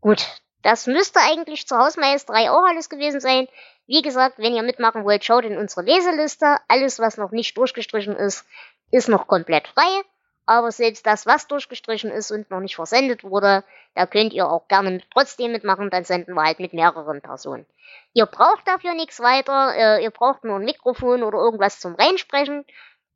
Gut, 0.00 0.26
das 0.62 0.86
müsste 0.86 1.20
eigentlich 1.20 1.66
zur 1.66 1.78
Hausmeisterei 1.78 2.50
auch 2.50 2.64
alles 2.64 2.90
gewesen 2.90 3.20
sein. 3.20 3.48
Wie 3.86 4.02
gesagt, 4.02 4.38
wenn 4.38 4.54
ihr 4.54 4.62
mitmachen 4.62 5.04
wollt, 5.04 5.24
schaut 5.24 5.44
in 5.44 5.56
unsere 5.56 5.82
Leseliste. 5.82 6.58
Alles, 6.68 6.98
was 6.98 7.16
noch 7.16 7.30
nicht 7.30 7.56
durchgestrichen 7.56 8.16
ist, 8.16 8.44
ist 8.90 9.08
noch 9.08 9.26
komplett 9.26 9.68
frei. 9.68 10.02
Aber 10.50 10.72
selbst 10.72 11.06
das, 11.06 11.26
was 11.26 11.46
durchgestrichen 11.46 12.10
ist 12.10 12.32
und 12.32 12.50
noch 12.50 12.58
nicht 12.58 12.74
versendet 12.74 13.22
wurde, 13.22 13.62
da 13.94 14.04
könnt 14.04 14.32
ihr 14.32 14.50
auch 14.50 14.66
gerne 14.66 15.00
trotzdem 15.12 15.52
mitmachen. 15.52 15.90
Dann 15.90 16.02
senden 16.02 16.34
wir 16.34 16.42
halt 16.42 16.58
mit 16.58 16.72
mehreren 16.72 17.20
Personen. 17.20 17.66
Ihr 18.14 18.26
braucht 18.26 18.66
dafür 18.66 18.94
nichts 18.94 19.20
weiter. 19.20 19.72
Äh, 19.76 20.02
ihr 20.02 20.10
braucht 20.10 20.42
nur 20.42 20.56
ein 20.56 20.64
Mikrofon 20.64 21.22
oder 21.22 21.38
irgendwas 21.38 21.78
zum 21.78 21.94
Reinsprechen. 21.94 22.64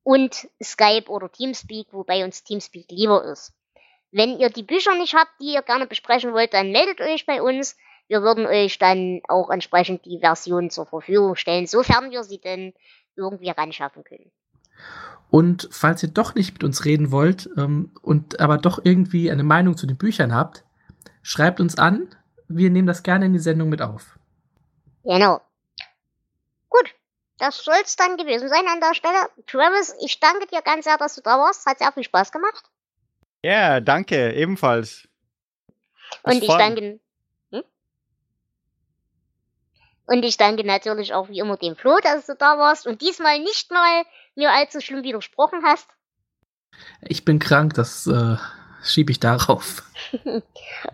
Und 0.05 0.49
Skype 0.63 1.09
oder 1.09 1.29
Teamspeak, 1.29 1.89
wobei 1.91 2.25
uns 2.25 2.45
Teamspeak 2.45 2.89
lieber 2.93 3.25
ist. 3.25 3.53
Wenn 4.13 4.39
ihr 4.39 4.51
die 4.51 4.63
Bücher 4.63 4.95
nicht 4.95 5.17
habt, 5.17 5.33
die 5.41 5.55
ihr 5.55 5.63
gerne 5.63 5.89
besprechen 5.89 6.35
wollt, 6.35 6.55
dann 6.55 6.71
meldet 6.71 7.01
euch 7.01 7.27
bei 7.27 7.43
uns. 7.43 7.77
Wir 8.07 8.23
würden 8.23 8.47
euch 8.47 8.79
dann 8.79 9.23
auch 9.27 9.51
entsprechend 9.51 10.05
die 10.05 10.21
Version 10.21 10.71
zur 10.71 10.87
Verfügung 10.87 11.35
stellen, 11.35 11.67
sofern 11.67 12.13
wir 12.13 12.23
sie 12.23 12.39
denn 12.39 12.75
irgendwie 13.17 13.51
ranschaffen 13.51 14.05
können. 14.05 14.31
Und 15.31 15.69
falls 15.73 16.03
ihr 16.03 16.11
doch 16.11 16.35
nicht 16.35 16.53
mit 16.53 16.65
uns 16.65 16.85
reden 16.85 17.11
wollt 17.11 17.49
ähm, 17.57 17.91
und 18.03 18.41
aber 18.41 18.59
doch 18.59 18.81
irgendwie 18.83 19.31
eine 19.31 19.43
Meinung 19.43 19.77
zu 19.77 19.87
den 19.87 19.97
Büchern 19.97 20.35
habt, 20.35 20.65
schreibt 21.23 21.61
uns 21.61 21.77
an. 21.77 22.09
Wir 22.47 22.71
nehmen 22.71 22.87
das 22.87 23.03
gerne 23.03 23.27
in 23.27 23.33
die 23.33 23.39
Sendung 23.39 23.69
mit 23.69 23.83
auf. 23.83 24.19
Genau. 25.03 25.41
Gut, 26.69 26.95
das 27.39 27.65
soll's 27.65 27.97
dann 27.97 28.17
gewesen 28.17 28.49
sein 28.49 28.67
an 28.69 28.81
der 28.81 28.95
Stelle. 28.95 29.29
Travis, 29.47 29.95
ich 30.01 30.21
danke 30.21 30.47
dir 30.47 30.63
ganz 30.63 30.85
sehr, 30.85 30.99
dass 30.99 31.15
du 31.15 31.21
da 31.21 31.39
warst. 31.39 31.67
Hat 31.67 31.79
sehr 31.79 31.93
viel 31.93 32.05
Spaß 32.05 32.31
gemacht. 32.31 32.65
Ja, 33.43 33.81
danke, 33.81 34.33
ebenfalls. 34.35 35.09
Und 36.23 36.43
ich 36.43 36.49
danke. 36.49 37.01
Hm? 37.51 37.63
Und 40.07 40.25
ich 40.25 40.37
danke 40.37 40.67
natürlich 40.67 41.15
auch 41.15 41.29
wie 41.29 41.39
immer 41.39 41.57
dem 41.57 41.77
Flo, 41.77 41.99
dass 42.03 42.27
du 42.27 42.35
da 42.35 42.59
warst 42.59 42.87
und 42.87 43.01
diesmal 43.01 43.39
nicht 43.39 43.71
mal 43.71 44.05
mir 44.35 44.51
allzu 44.53 44.81
schlimm 44.81 45.03
widersprochen 45.03 45.63
hast. 45.65 45.89
Ich 47.01 47.25
bin 47.25 47.39
krank, 47.39 47.75
das 47.75 48.07
äh, 48.07 48.37
schiebe 48.83 49.13
ich 49.13 49.21
darauf. 49.21 49.83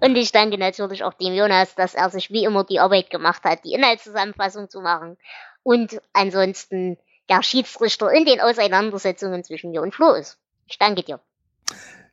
Und 0.01 0.16
ich 0.16 0.31
danke 0.32 0.59
natürlich 0.59 1.05
auch 1.05 1.15
dem 1.15 1.35
Jonas, 1.35 1.74
dass 1.74 1.95
er 1.95 2.11
sich 2.11 2.31
wie 2.31 2.45
immer 2.45 2.65
die 2.65 2.81
Arbeit 2.81 3.11
gemacht 3.11 3.45
hat, 3.45 3.65
die 3.65 3.73
Inhaltszusammenfassung 3.73 4.69
zu 4.69 4.81
machen. 4.81 5.16
Und 5.62 6.01
ansonsten 6.12 6.99
der 7.28 7.43
Schiedsrichter 7.43 8.12
in 8.12 8.24
den 8.24 8.41
Auseinandersetzungen 8.41 9.45
zwischen 9.45 9.70
mir 9.70 9.82
und 9.82 9.95
Flo 9.95 10.12
ist. 10.12 10.39
Ich 10.66 10.78
danke 10.78 11.03
dir. 11.03 11.20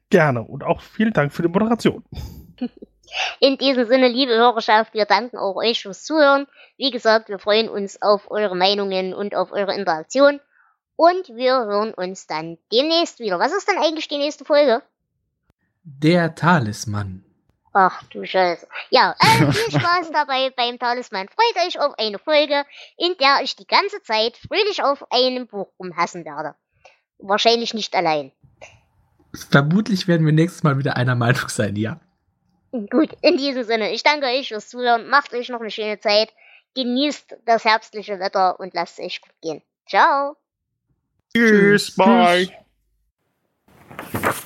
Gerne 0.09 0.41
und 0.41 0.63
auch 0.63 0.81
vielen 0.81 1.13
Dank 1.13 1.33
für 1.33 1.41
die 1.41 1.49
Moderation. 1.49 2.03
In 3.39 3.57
diesem 3.57 3.87
Sinne, 3.87 4.07
liebe 4.07 4.33
Hörerschaft, 4.33 4.93
wir 4.93 5.05
danken 5.05 5.37
auch 5.37 5.55
euch 5.55 5.81
fürs 5.81 6.03
Zuhören. 6.03 6.47
Wie 6.77 6.91
gesagt, 6.91 7.29
wir 7.29 7.39
freuen 7.39 7.69
uns 7.69 8.01
auf 8.01 8.29
eure 8.31 8.55
Meinungen 8.55 9.13
und 9.13 9.35
auf 9.35 9.51
eure 9.51 9.75
Interaktion. 9.75 10.39
Und 10.95 11.29
wir 11.29 11.53
hören 11.53 11.93
uns 11.93 12.27
dann 12.27 12.57
demnächst 12.71 13.19
wieder. 13.19 13.39
Was 13.39 13.55
ist 13.55 13.67
denn 13.67 13.77
eigentlich 13.77 14.07
die 14.07 14.17
nächste 14.17 14.45
Folge? 14.45 14.81
Der 15.83 16.35
Talisman. 16.35 17.23
Ach 17.71 18.01
du 18.09 18.25
Scheiße. 18.25 18.67
Ja, 18.89 19.15
äh, 19.19 19.51
viel 19.51 19.79
Spaß 19.79 20.11
dabei 20.11 20.49
beim 20.49 20.79
Talisman. 20.79 21.27
Freut 21.29 21.67
euch 21.67 21.79
auf 21.79 21.93
eine 21.99 22.17
Folge, 22.17 22.65
in 22.97 23.15
der 23.19 23.41
ich 23.43 23.55
die 23.55 23.67
ganze 23.67 24.01
Zeit 24.01 24.35
fröhlich 24.37 24.83
auf 24.83 25.11
einem 25.11 25.45
Buch 25.45 25.67
rumhassen 25.79 26.25
werde. 26.25 26.55
Wahrscheinlich 27.19 27.75
nicht 27.75 27.95
allein. 27.95 28.31
Vermutlich 29.51 30.07
werden 30.07 30.25
wir 30.25 30.33
nächstes 30.33 30.63
Mal 30.63 30.79
wieder 30.79 30.97
einer 30.97 31.15
Meinung 31.15 31.47
sein, 31.49 31.75
ja. 31.75 31.99
Gut, 32.71 33.09
in 33.21 33.37
diesem 33.37 33.63
Sinne, 33.63 33.91
ich 33.91 34.03
danke 34.03 34.27
euch 34.27 34.49
fürs 34.49 34.69
Zuhören, 34.69 35.09
macht 35.09 35.33
euch 35.33 35.49
noch 35.49 35.61
eine 35.61 35.71
schöne 35.71 35.99
Zeit, 35.99 36.29
genießt 36.75 37.37
das 37.45 37.65
herbstliche 37.65 38.19
Wetter 38.19 38.59
und 38.59 38.73
lasst 38.73 38.99
euch 38.99 39.21
gut 39.21 39.33
gehen. 39.41 39.61
Ciao. 39.87 40.35
Tschüss, 41.33 41.95
bye. 41.95 42.49
Tschüss. 44.11 44.43